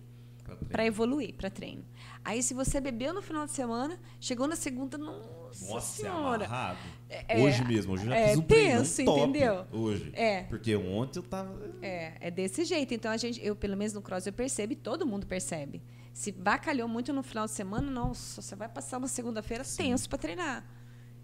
[0.69, 1.83] para evoluir, para treino.
[2.23, 6.45] Aí se você bebeu no final de semana, chegou na segunda, nossa, Nossa, é senhora.
[6.45, 6.80] amarrado.
[7.09, 9.65] É, hoje mesmo, hoje eu já é fiz um treino tenso, top entendeu?
[9.72, 10.11] Hoje.
[10.15, 10.43] É.
[10.43, 11.59] Porque ontem eu tava...
[11.82, 12.93] É, é desse jeito.
[12.93, 15.82] Então a gente, eu pelo menos no cross eu percebo e todo mundo percebe.
[16.14, 20.17] Se bacalhou muito no final de semana, nossa, você vai passar uma segunda-feira tenso para
[20.19, 20.65] treinar.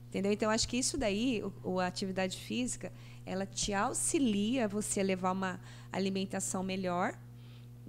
[0.10, 0.32] Entendeu?
[0.32, 2.92] Então acho que isso daí, o- a atividade física,
[3.26, 5.60] ela te auxilia você a levar uma
[5.92, 7.14] alimentação melhor,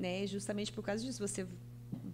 [0.00, 0.26] né?
[0.26, 1.46] Justamente por causa disso, você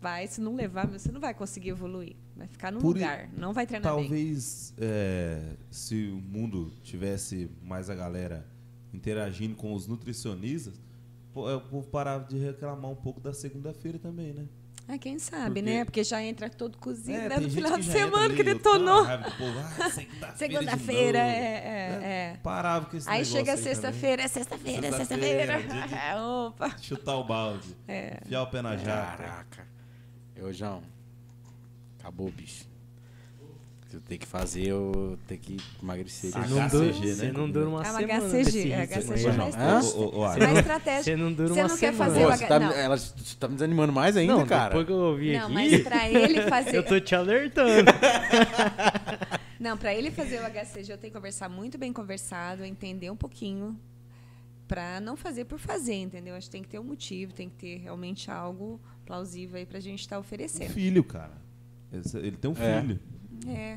[0.01, 2.17] vai, se não levar, você não vai conseguir evoluir.
[2.37, 4.05] Vai ficar no Por lugar, não vai treinar bem.
[4.05, 8.47] Talvez é, se o mundo tivesse mais a galera
[8.93, 10.75] interagindo com os nutricionistas,
[11.35, 14.47] é, o povo parava de reclamar um pouco da segunda-feira também, né?
[14.89, 15.85] Ah, quem sabe, Porque- né?
[15.85, 17.37] Porque já entra todo cozido É, né?
[17.39, 19.05] no final de semana que detonou.
[19.05, 19.19] ah,
[20.37, 22.37] segunda-feira é, é, é.
[22.43, 26.17] Parava com esse Aí chega sexta-feira, é sexta-feira, é Sexta-feira, de-
[26.47, 26.79] Opa.
[26.79, 27.77] Chutar o balde.
[27.89, 28.19] É.
[28.25, 29.17] Enfiar o pé na jaca.
[29.17, 29.67] Caraca.
[30.37, 30.83] Eu, João.
[31.99, 32.65] Acabou, bicho.
[33.89, 36.33] Se eu tenho que fazer, eu tenho que emagrecer.
[36.33, 37.15] Você Você não não, HCG, né?
[37.15, 38.29] você não dura uma É uma semana.
[38.43, 38.87] HCG, é
[39.37, 39.51] não.
[40.13, 41.03] Uma Alex, estratégia.
[41.05, 42.11] Você não dura Você uma não quer semana.
[42.11, 42.73] fazer Pô, você tá, não.
[42.73, 44.71] ela você tá me desanimando mais ainda, Não, cara.
[44.71, 46.77] depois que eu ouvi Não, aqui, mas pra ele fazer.
[46.77, 47.91] eu tô te alertando.
[49.59, 53.17] Não, pra ele fazer o HCG, eu tenho que conversar muito bem conversado, entender um
[53.17, 53.79] pouquinho.
[54.69, 56.35] Pra não fazer por fazer, entendeu?
[56.35, 59.79] Acho que tem que ter um motivo, tem que ter realmente algo plausível aí pra
[59.79, 60.73] gente estar um oferecendo.
[60.73, 61.41] filho, cara.
[61.93, 62.81] Ele tem um É.
[62.83, 62.95] filho.
[62.95, 63.17] É,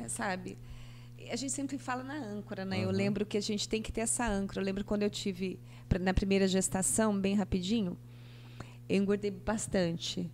[0.08, 0.58] sabe?
[1.30, 2.80] A gente sempre fala na âncora, né?
[2.80, 2.96] Eu Aham.
[2.96, 4.60] lembro que a gente tem que ter essa âncora.
[4.60, 5.58] Eu lembro quando eu tive,
[6.00, 7.96] na primeira gestação, bem rapidinho,
[8.88, 10.30] eu engordei bastante.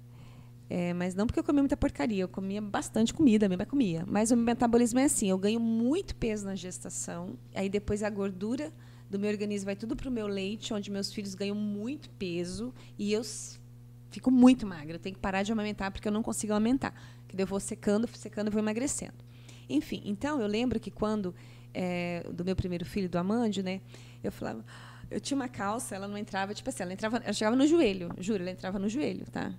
[0.68, 4.04] É, mas não porque eu comia muita porcaria, eu comia bastante comida, mesmo comia.
[4.06, 8.10] Mas o meu metabolismo é assim, eu ganho muito peso na gestação, aí depois a
[8.10, 8.72] gordura
[9.08, 13.12] do meu organismo vai tudo pro meu leite, onde meus filhos ganham muito peso e
[13.12, 13.22] eu
[14.10, 14.96] fico muito magra.
[14.96, 16.94] Eu tenho que parar de amamentar porque eu não consigo aumentar.
[17.28, 19.24] Que eu vou secando, secando e vou emagrecendo.
[19.68, 21.34] Enfim, então eu lembro que quando
[21.74, 23.80] é, do meu primeiro filho, do Amandio, né,
[24.22, 24.64] eu falava,
[25.10, 28.10] eu tinha uma calça, ela não entrava, tipo assim, ela entrava, ela chegava no joelho,
[28.18, 29.52] juro, ela entrava no joelho, tá?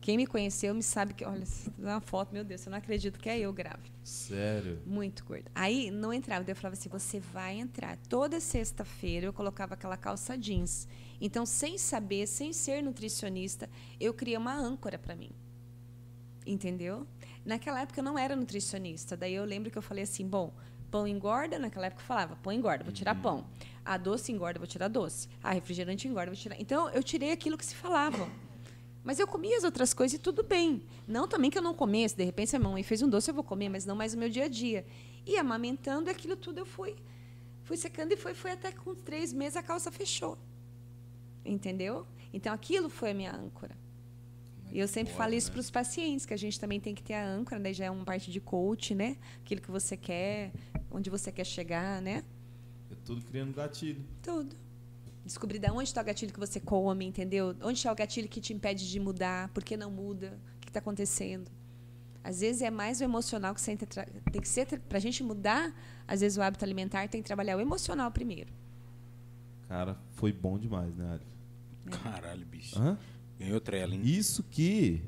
[0.00, 1.44] Quem me conheceu me sabe que, olha,
[1.76, 3.90] dá uma foto, meu Deus, eu não acredito que é eu grávida.
[4.02, 4.80] Sério.
[4.86, 5.50] Muito gorda.
[5.54, 6.42] Aí não entrava.
[6.42, 7.98] Daí eu falava assim: você vai entrar.
[8.08, 10.88] Toda sexta-feira eu colocava aquela calça jeans.
[11.20, 13.68] Então, sem saber, sem ser nutricionista,
[14.00, 15.30] eu criei uma âncora para mim.
[16.50, 17.06] Entendeu?
[17.44, 19.16] Naquela época eu não era nutricionista.
[19.16, 20.52] Daí eu lembro que eu falei assim: bom,
[20.90, 21.60] pão engorda.
[21.60, 23.46] Naquela época eu falava: pão engorda, vou tirar pão.
[23.84, 25.28] A doce engorda, vou tirar doce.
[25.40, 26.60] A refrigerante engorda, vou tirar.
[26.60, 28.28] Então eu tirei aquilo que se falava.
[29.04, 30.82] Mas eu comia as outras coisas e tudo bem.
[31.06, 33.44] Não também que eu não comesse, de repente, a mamãe fez um doce, eu vou
[33.44, 34.84] comer, mas não mais no meu dia a dia.
[35.24, 36.96] E amamentando, aquilo tudo eu fui,
[37.62, 40.36] fui secando e foi, foi até com três meses a calça fechou.
[41.44, 42.06] Entendeu?
[42.32, 43.79] Então aquilo foi a minha âncora.
[44.72, 47.14] E eu sempre falo isso para os pacientes, que a gente também tem que ter
[47.14, 49.16] a âncora, daí já é uma parte de coach, né?
[49.40, 50.52] Aquilo que você quer,
[50.90, 52.24] onde você quer chegar, né?
[52.90, 54.04] É tudo criando gatilho.
[54.22, 54.56] Tudo.
[55.24, 57.54] Descobrir de onde está o gatilho que você come, entendeu?
[57.62, 60.68] Onde está o gatilho que te impede de mudar, por que não muda, o que
[60.68, 61.50] está acontecendo.
[62.22, 63.88] Às vezes é mais o emocional que você tem,
[64.32, 65.74] tem que ser para a gente mudar.
[66.06, 68.52] Às vezes o hábito alimentar tem que trabalhar o emocional primeiro.
[69.68, 71.96] Cara, foi bom demais, né, Ali?
[72.02, 72.78] Caralho, bicho.
[72.78, 72.98] Hã?
[73.40, 74.02] Ganhou trela, hein?
[74.04, 75.02] Isso que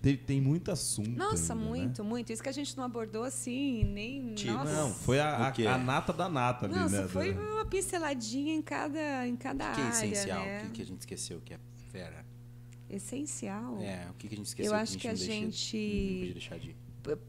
[0.00, 1.10] tem, tem muito assunto.
[1.10, 1.68] Nossa, ainda, né?
[1.70, 2.32] muito, muito.
[2.32, 4.34] Isso que a gente não abordou assim, nem.
[4.34, 4.72] Tipo, nossa.
[4.72, 7.08] Não, foi a, a, a nata da nata ali, Nossa, né?
[7.08, 9.90] foi uma pinceladinha em cada, em cada O que é área.
[10.06, 10.44] essencial?
[10.44, 10.58] Né?
[10.58, 11.58] O que, que a gente esqueceu que é
[11.90, 12.24] fera?
[12.88, 13.78] Essencial.
[13.80, 15.76] É, o que, que a gente esqueceu Eu que acho que a não deixa- gente-
[15.76, 16.76] Não podia deixar de.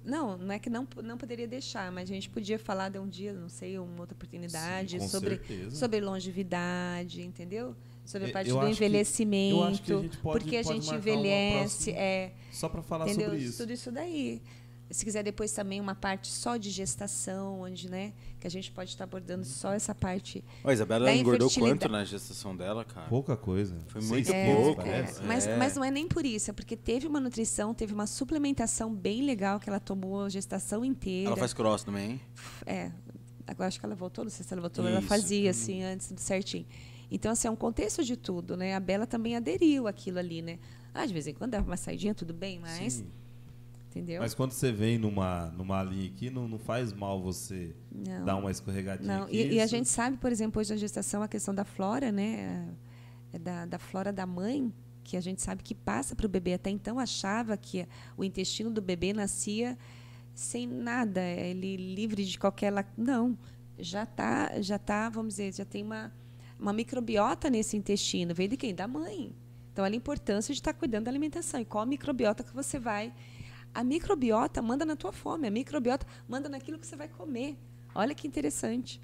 [0.04, 3.08] Não, não é que não, não poderia deixar, mas a gente podia falar de um
[3.08, 5.76] dia, não sei, uma outra oportunidade, Sim, sobre, certeza.
[5.76, 7.76] sobre longevidade, entendeu?
[8.08, 11.92] Sobre a parte eu do envelhecimento, eu acho que a pode- porque a gente envelhece,
[11.92, 13.26] é, Só pra falar entendeu?
[13.32, 13.58] sobre isso.
[13.58, 14.42] Tudo isso daí.
[14.90, 18.90] Se quiser depois também uma parte só de gestação, onde, né, que a gente pode
[18.92, 20.42] estar abordando só essa parte.
[20.64, 23.10] Ó, a Isabela Da engordou quanto na gestação dela, cara?
[23.10, 23.76] Pouca coisa.
[23.90, 25.20] Foi muito quilos, pouco, parece.
[25.22, 25.58] É, mas, É.
[25.58, 29.24] mas não é nem por isso, é porque teve uma nutrição, teve uma suplementação bem
[29.24, 31.28] legal que ela tomou a gestação inteira.
[31.32, 32.22] Ela faz cross também, hein?
[32.66, 32.90] É,
[33.46, 35.08] agora acho que ela voltou, não sei se ela voltou, ela Isso.
[35.10, 36.66] fazia assim antes do certinho.
[37.10, 38.76] Então, assim, é um contexto de tudo, né?
[38.76, 40.60] A Bela também aderiu àquilo ali, né?
[40.94, 42.94] Ah, de vez em quando dava uma saidinha, tudo bem, mas.
[42.94, 43.08] Sim.
[43.90, 44.22] Entendeu?
[44.22, 48.26] Mas quando você vem numa, numa linha aqui, não, não faz mal você Não.
[48.26, 49.36] dar uma escorregadinha Não, aqui.
[49.38, 52.68] e, e a gente sabe, por exemplo, hoje na gestação, a questão da flora, né?
[53.34, 54.72] É da, da flora da mãe,
[55.04, 56.54] que a gente sabe que passa para o bebê.
[56.54, 59.78] Até então achava que o intestino do bebê nascia
[60.34, 62.72] sem nada, ele livre de qualquer.
[62.96, 63.36] Não,
[63.80, 66.12] já está, já tá, vamos dizer, já tem uma,
[66.60, 68.34] uma microbiota nesse intestino.
[68.34, 68.74] Veio de quem?
[68.74, 69.34] Da mãe.
[69.72, 71.60] Então, olha a importância de estar tá cuidando da alimentação.
[71.60, 73.14] E qual a microbiota que você vai.
[73.74, 77.58] A microbiota manda na tua fome, a microbiota manda naquilo que você vai comer.
[77.94, 79.00] Olha que interessante.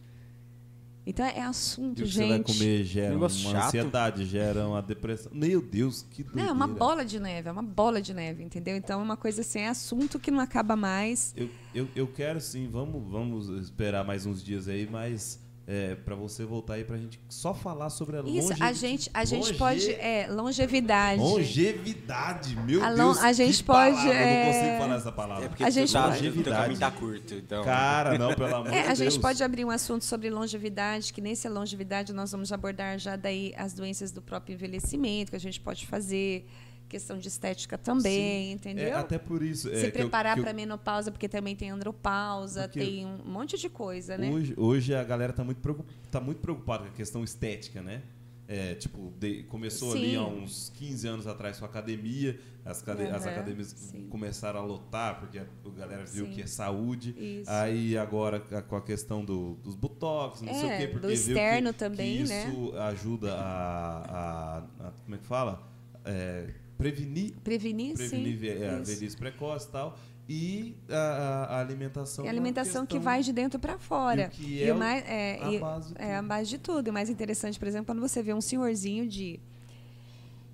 [1.06, 2.28] Então é assunto, e o que gente.
[2.28, 3.66] Você vai comer gera uma chato.
[3.66, 5.32] ansiedade, gera uma depressão.
[5.36, 6.48] Meu Deus, que doideira.
[6.48, 8.78] Não, é uma bola de neve, é uma bola de neve, entendeu?
[8.78, 11.34] Então é uma coisa assim, é assunto que não acaba mais.
[11.36, 16.14] Eu, eu, eu quero sim, vamos, vamos esperar mais uns dias aí, mas é, para
[16.16, 18.64] você voltar aí pra gente só falar sobre a Isso, longevidade.
[18.64, 19.92] a gente, a gente pode.
[19.94, 21.22] É, longevidade.
[21.22, 23.18] Longevidade, meu A lon- Deus.
[23.20, 25.46] a gente que pode, palavra, Eu é- não consigo falar essa palavra.
[25.46, 26.58] É porque A gente tá, Longevidade.
[26.62, 27.64] caminho tá curto, então.
[27.64, 29.00] Cara, não, pelo amor É, de a Deus.
[29.00, 33.54] gente pode abrir um assunto sobre longevidade, que nesse longevidade nós vamos abordar já daí
[33.58, 36.46] as doenças do próprio envelhecimento, que a gente pode fazer,
[36.94, 38.86] questão de estética também, entendeu?
[38.88, 39.68] É, até por isso.
[39.70, 43.68] é, Se preparar eu- para menopausa, porque também tem andropausa, Porque tem um monte de
[43.68, 44.30] coisa, né?
[44.30, 48.04] Hoje, hoje a galera tá muito, preocup- tá muito preocupada com a questão estética, né?
[48.48, 50.16] É, tipo, de- começou ali Sim.
[50.18, 54.06] há uns 15 anos atrás com a academia, as, cade- as Aham, academias sim.
[54.10, 56.32] começaram a lotar, porque a, a galera viu Sim.
[56.34, 57.16] que é saúde.
[57.18, 57.50] Isso.
[57.50, 60.92] Aí agora a- com a questão do, dos botox, não sei É, o quê, do
[60.92, 62.48] porque viu externo que, também, que né?
[62.50, 64.58] isso ajuda a, a-
[64.88, 65.64] a- Como é que fala?
[66.06, 68.48] É, prevenir Prevenir, prevenir sim.
[68.64, 68.92] é, a isso.
[68.94, 69.98] velhice precoce e tal.
[70.28, 72.24] E a, a- a alimentação.
[72.24, 74.24] É é a alimentação que vai de dentro para fora.
[74.24, 76.28] E que E é o o- mais, é, a e- base de é a tudo.
[76.28, 76.88] base de tudo.
[76.88, 79.40] E o mais interessante, por exemplo, quando você vê um senhorzinho de.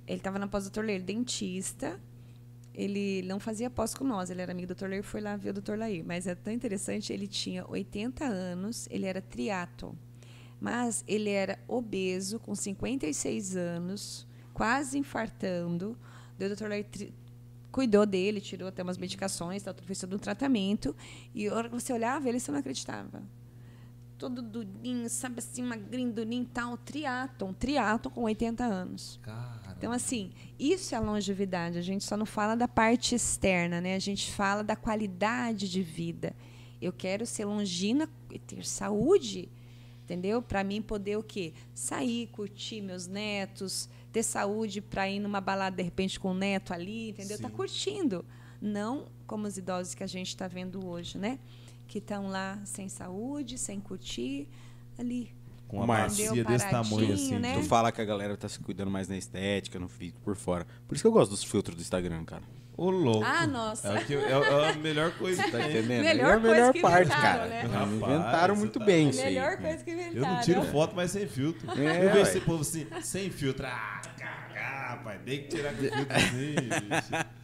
[0.07, 0.81] Ele estava na pós do Dr.
[0.83, 1.99] Leir, dentista.
[2.73, 4.85] Ele não fazia pós com nós, ele era amigo do Dr.
[4.88, 5.75] Leir, foi lá ver o Dr.
[5.75, 6.03] Lair.
[6.06, 9.95] Mas é tão interessante, ele tinha 80 anos, ele era triato.
[10.61, 14.25] Mas ele era obeso, com 56 anos,
[14.59, 15.97] quase infartando.
[16.38, 16.67] Daí O.
[16.67, 17.13] Lair tri-
[17.71, 20.93] cuidou dele, tirou até umas medicações, tal, fez todo um tratamento.
[21.33, 23.23] E a hora que você olhava ele, você não acreditava.
[24.17, 26.77] Todo durinho, sabe assim, magrinho, durinho tal.
[26.77, 29.17] Triaton, triaton com 80 anos.
[29.23, 31.77] Cara, Então, assim, isso é a longevidade.
[31.77, 33.95] A gente só não fala da parte externa, né?
[33.95, 36.35] A gente fala da qualidade de vida.
[36.81, 39.47] Eu quero ser longina e ter saúde,
[40.03, 40.41] entendeu?
[40.41, 41.53] Para mim poder o quê?
[41.73, 46.73] Sair, curtir meus netos, ter saúde para ir numa balada de repente com o neto
[46.73, 47.38] ali, entendeu?
[47.39, 47.53] Tá Sim.
[47.55, 48.25] curtindo.
[48.61, 51.39] Não como os idosos que a gente está vendo hoje, né?
[51.88, 54.47] Que estão lá sem saúde, sem curtir,
[54.97, 55.31] ali.
[55.67, 56.25] com uma Márcio.
[56.29, 57.38] bacia desse tamanho assim.
[57.39, 57.53] né?
[57.53, 60.65] Tu fala que a galera tá se cuidando mais na estética, no físico, por fora.
[60.88, 62.43] Por isso que eu gosto dos filtros do Instagram, cara.
[62.80, 63.25] Ô, louco.
[63.25, 63.90] Ah, nossa.
[63.90, 65.69] É, é- é a melhor coisa que Tá tem.
[65.69, 66.01] entendendo?
[66.03, 67.48] Melhor é a coisa melhor que parte, inventaram, cara.
[67.48, 67.61] né?
[67.64, 69.25] Rapaz, inventaram muito tá- bem isso aí.
[69.25, 70.16] melhor coisa que inventaram.
[70.16, 71.69] Eu não tiro foto, mas sem filtro.
[71.80, 73.66] É, eu vejo esse povo assim, sem filtro.
[73.66, 75.19] Ah, cagar, rapaz.
[75.25, 76.56] Tem que tirar com filtro assim.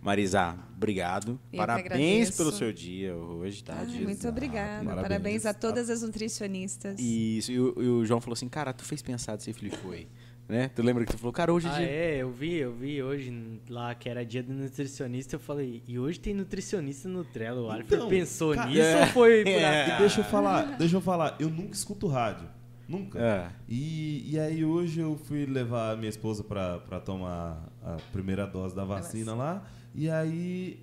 [0.00, 1.40] Marisa, obrigado.
[1.50, 3.74] que Parabéns pelo seu dia hoje, tá?
[3.84, 4.84] Dia- muito obrigada.
[4.84, 5.02] Parabéns.
[5.08, 7.00] Parabéns, a todas as nutricionistas.
[7.00, 10.06] Isso, e o, e o João falou assim, cara, tu fez pensar desse filho foi.
[10.48, 10.68] Né?
[10.68, 11.86] Tu lembra que tu falou, cara, hoje é Ah, dia.
[11.86, 15.98] é, eu vi, eu vi hoje lá que era dia do nutricionista, eu falei, e
[15.98, 17.66] hoje tem nutricionista no Trello.
[17.66, 19.94] O Alfred Então, pensou cara, nisso é, ou foi por é.
[19.94, 22.48] E deixa eu falar, deixa eu falar, eu nunca escuto rádio.
[22.88, 23.18] Nunca.
[23.20, 23.50] É.
[23.68, 28.46] E, e aí hoje eu fui levar a minha esposa pra, pra tomar a primeira
[28.46, 29.62] dose da vacina lá.
[29.94, 30.80] E aí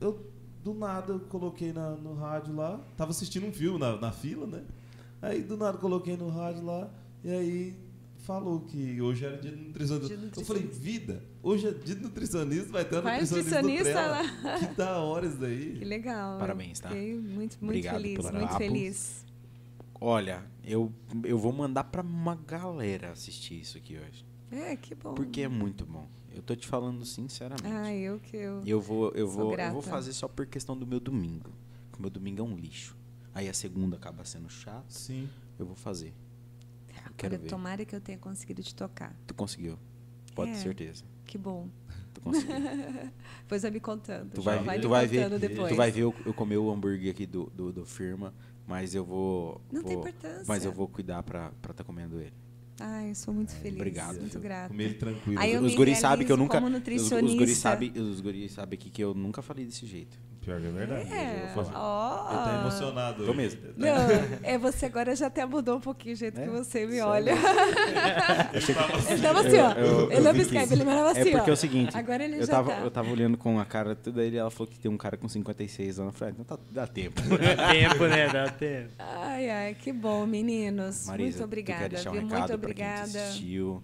[0.00, 0.26] eu
[0.64, 2.80] do nada eu coloquei na, no rádio lá.
[2.96, 4.62] Tava assistindo um filme na, na fila, né?
[5.20, 6.88] Aí do nada coloquei no rádio lá.
[7.22, 7.76] E aí
[8.22, 10.16] falou que hoje era dia do nutricionista.
[10.16, 14.58] Dia Eu falei, vida, hoje é dia do nutricionista, vai ter um nutricionista, nutricionista Trela.
[14.58, 15.76] Que da hora isso daí.
[15.78, 16.38] Que legal.
[16.38, 16.88] Parabéns, tá?
[16.88, 19.26] Fiquei muito, muito Obrigado feliz, muito feliz.
[20.00, 20.92] Olha, eu,
[21.24, 24.24] eu vou mandar pra uma galera assistir isso aqui hoje.
[24.50, 25.14] É, que bom.
[25.14, 26.08] Porque é muito bom.
[26.34, 27.66] Eu tô te falando sinceramente.
[27.66, 28.62] Ah, eu que eu.
[28.64, 29.72] Eu vou, eu Sou vou, eu grata.
[29.72, 31.50] vou fazer só por questão do meu domingo.
[31.90, 32.96] Porque o meu domingo é um lixo.
[33.34, 34.90] Aí a segunda acaba sendo chato.
[34.90, 35.28] Sim.
[35.58, 36.14] Eu vou fazer.
[37.16, 37.48] Quero Olha, ver.
[37.48, 39.14] tomara que eu tenha conseguido te tocar.
[39.26, 39.78] Tu conseguiu.
[40.34, 40.54] Pode É.
[40.54, 41.04] ter certeza.
[41.24, 41.68] Que bom.
[42.14, 42.54] Tu conseguiu.
[43.48, 44.30] Pois vai me contando.
[44.32, 45.68] tu vai, me tu vai ver, contando depois.
[45.68, 48.32] tu vai ver eu, eu comer o hambúrguer aqui do, do, do firma,
[48.66, 49.60] mas eu vou.
[49.70, 50.44] Não vou- tem importância.
[50.48, 52.32] Mas eu vou cuidar pra estar tá comendo ele.
[52.80, 53.76] Ai, eu sou muito feliz.
[53.76, 54.68] obrigado, Muito grata.
[54.68, 55.38] Comer ele tranquilo.
[55.38, 56.60] Aí eu os me guris sabem que eu nunca.
[56.60, 57.60] como Os, os guris nutricionista.
[57.60, 60.18] sabem os guris sabem aqui que eu nunca falei desse jeito.
[60.44, 61.12] Pior que é verdade.
[61.12, 61.70] É, Eu fazer.
[61.74, 62.28] ó.
[62.32, 63.24] Ele tá emocionado.
[63.26, 63.60] Tô mesmo.
[63.76, 63.88] Não,
[64.42, 66.44] é você agora já até mudou um pouquinho o jeito É?
[66.44, 67.06] que você me Sério?
[67.06, 67.30] olha.
[68.52, 69.12] Ele tava assim.
[69.12, 69.70] Ele tava assim, ó.
[69.72, 71.52] Eu- eu- ele eu não me escreve, ele mandava assim, É porque ó.
[71.52, 72.80] é o seguinte, Agora ele eu já tava, tá.
[72.80, 75.28] eu tava olhando com a cara tudo aí, ela falou que tem um cara com
[75.28, 76.12] 56 anos.
[76.12, 77.20] Eu falei, então tá, dá tempo.
[77.56, 78.28] Dá tempo, né?
[78.28, 78.90] Dá tempo.
[78.98, 81.06] Ai, ai, que bom, meninos.
[81.06, 82.12] Marisa, muito obrigada, um viu?
[82.22, 83.02] Muito pra quem obrigada.
[83.04, 83.82] assistiu?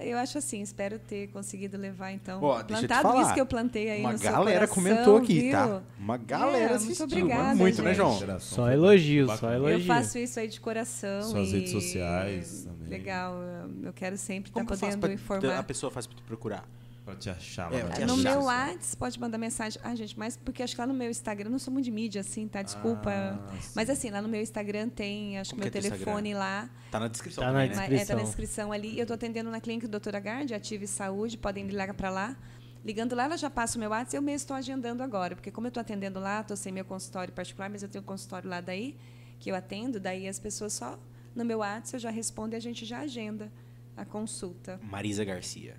[0.00, 3.22] É, Eu acho assim, espero ter conseguido levar, então, Ó, plantado falar.
[3.22, 5.52] isso que eu plantei aí Uma no seu galera coração, comentou aqui, viu?
[5.52, 5.82] tá?
[5.98, 7.04] Uma galera É, muito assistiu.
[7.06, 7.94] obrigada, muito, né.
[7.94, 8.18] João?
[8.40, 9.38] Só foi elogio, bacana.
[9.52, 9.78] só elogio.
[9.80, 11.22] Eu faço isso aí de coração.
[11.22, 12.88] Suas e- redes sociais também.
[12.88, 13.34] Legal,
[13.82, 15.58] eu- quero sempre estar faço podendo pra, informar.
[15.58, 16.64] a pessoa faz pra te procurar?
[17.04, 17.84] Pra te achar É, lá.
[17.86, 18.22] pra te na No achar.
[18.22, 18.44] meu social.
[18.44, 19.80] WhatsApp pode mandar mensagem.
[19.84, 21.90] Ah, gente, mas porque acho que lá no meu Instagram, eu não sou muito de
[21.90, 22.62] mídia, assim, tá?
[22.62, 23.10] Desculpa.
[23.10, 26.70] Ah, mas assim, lá no meu Instagram tem, acho Como que meu é telefone lá.
[26.90, 27.76] Tá na descrição Tá na também, né?
[27.76, 28.24] Mas, é, tá na descrição.
[28.24, 28.98] descrição ali.
[28.98, 32.36] Eu tô atendendo na clínica Doutora Gard, Ative Saúde, podem ligar para lá.
[32.82, 35.66] Ligando lá, ela já passa o meu WhatsApp, eu mesmo estou agendando agora, porque como
[35.66, 38.60] eu estou atendendo lá, estou sem meu consultório particular, mas eu tenho um consultório lá
[38.60, 38.96] daí,
[39.40, 40.98] que eu atendo, daí as pessoas só
[41.34, 43.50] no meu WhatsApp eu já respondo e a gente já agenda
[43.96, 44.78] a consulta.
[44.82, 45.76] Marisa Garcia.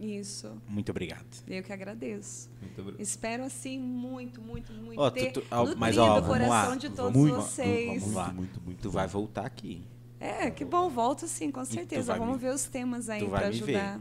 [0.00, 0.50] Isso.
[0.68, 1.26] Muito obrigado.
[1.46, 2.48] Eu que agradeço.
[2.60, 3.00] Muito obrigado.
[3.00, 6.28] Espero assim muito, muito, muito Ó, ter tu- tu- ó, nutrido mas, ó, o vamos
[6.28, 6.76] coração lá.
[6.76, 8.00] de todos vamos- vocês.
[8.02, 8.24] Vamos lá.
[8.26, 8.94] Muito, muito, muito Tu bom.
[8.94, 9.82] vai voltar aqui.
[10.20, 12.14] É, que bom, volto sim, com certeza.
[12.16, 13.42] Vamos me- ver os temas aí para ver.
[13.42, 13.48] Tá.
[13.48, 14.00] ajudar.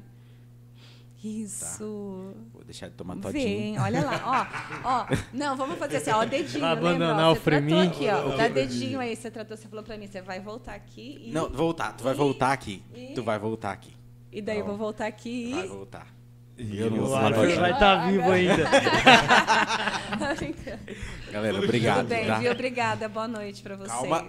[1.23, 2.31] Isso.
[2.53, 3.47] Vou deixar de tomar todinho.
[3.47, 3.79] hein?
[3.79, 4.47] Olha lá,
[4.85, 5.17] ó, ó.
[5.33, 7.87] Não, vamos fazer assim, ó, dedinho, abandonar Ó, o você tratou Fremin?
[7.87, 8.37] aqui, ó.
[8.37, 11.31] Dá dedinho aí, você tratou, você falou pra mim, você vai voltar aqui e...
[11.31, 11.93] Não, voltar.
[11.93, 12.83] Tu vai voltar aqui.
[12.93, 13.96] e- Tu vai voltar aqui.
[14.37, 15.67] E daí eu vou voltar aqui Vai e...
[15.67, 16.07] voltar.
[16.59, 18.63] E Eu não vou falar Arthur vai estar vivo ainda.
[18.65, 20.35] Tá.
[21.31, 21.97] Galera, obrigado.
[21.97, 22.39] Tudo bem, tá?
[22.39, 22.51] viu?
[22.51, 23.91] Obrigada, boa noite pra vocês.
[23.91, 24.25] Calma.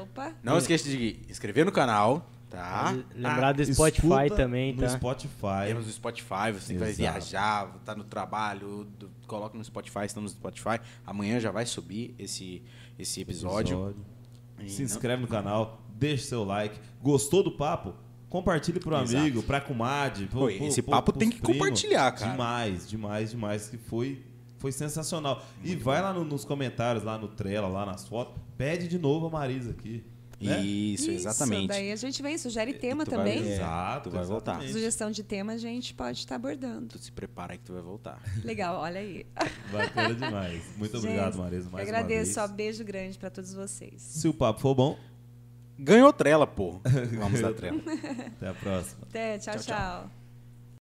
[0.00, 0.32] Opa.
[0.42, 2.94] Não esqueça de inscrever no canal, tá?
[3.14, 4.88] Lembrar do Ah, Spotify escuta também, No tá?
[4.90, 5.66] Spotify.
[5.66, 6.96] Temos no Spotify, você vai Exato.
[7.12, 10.80] viajar, tá no trabalho, do- coloca no Spotify, estamos no Spotify.
[11.06, 12.62] Amanhã já vai subir esse,
[12.98, 13.94] esse episódio.
[14.60, 16.78] E Se não- inscreve no canal, deixa seu like.
[17.00, 17.94] Gostou do papo?
[18.32, 19.18] Compartilhe pro Exato.
[19.18, 20.24] amigo, pra comadre.
[20.26, 21.58] pro- Pô, pro- esse pro- papo tem que primos.
[21.58, 22.30] compartilhar, cara.
[22.32, 23.68] Demais, demais, demais.
[23.68, 24.22] Que foi,
[24.58, 25.44] foi sensacional.
[25.62, 28.34] e vai lá no- nos comentários, lá no Trela, lá nas fotos.
[28.56, 30.02] Pede de novo a Marisa aqui.
[30.40, 30.60] né?
[30.60, 31.68] Isso, exatamente.
[31.68, 33.42] daí a gente vem, sugere tema tu vai também.
[33.44, 33.52] ver.
[33.52, 34.60] Exato, tu vai voltar.
[34.62, 36.88] Sugestão de tema a gente pode estar abordando.
[36.88, 38.20] Tu se prepara que tu vai voltar.
[38.42, 39.24] Legal, olha aí.
[39.70, 40.64] Bacana demais.
[40.78, 42.56] Muito Gente, obrigado, Marisa, mais eu uma agradeço, ó, vez.
[42.56, 44.02] beijo grande pra todos vocês.
[44.02, 44.98] Se o papo for bom,
[45.78, 46.80] Ganhou trela, pô.
[47.18, 47.80] Vamos dar trela.
[48.36, 49.02] até a próxima.
[49.08, 49.54] Até, tchau.
[49.54, 49.76] Tchau, tchau.
[49.76, 50.21] tchau.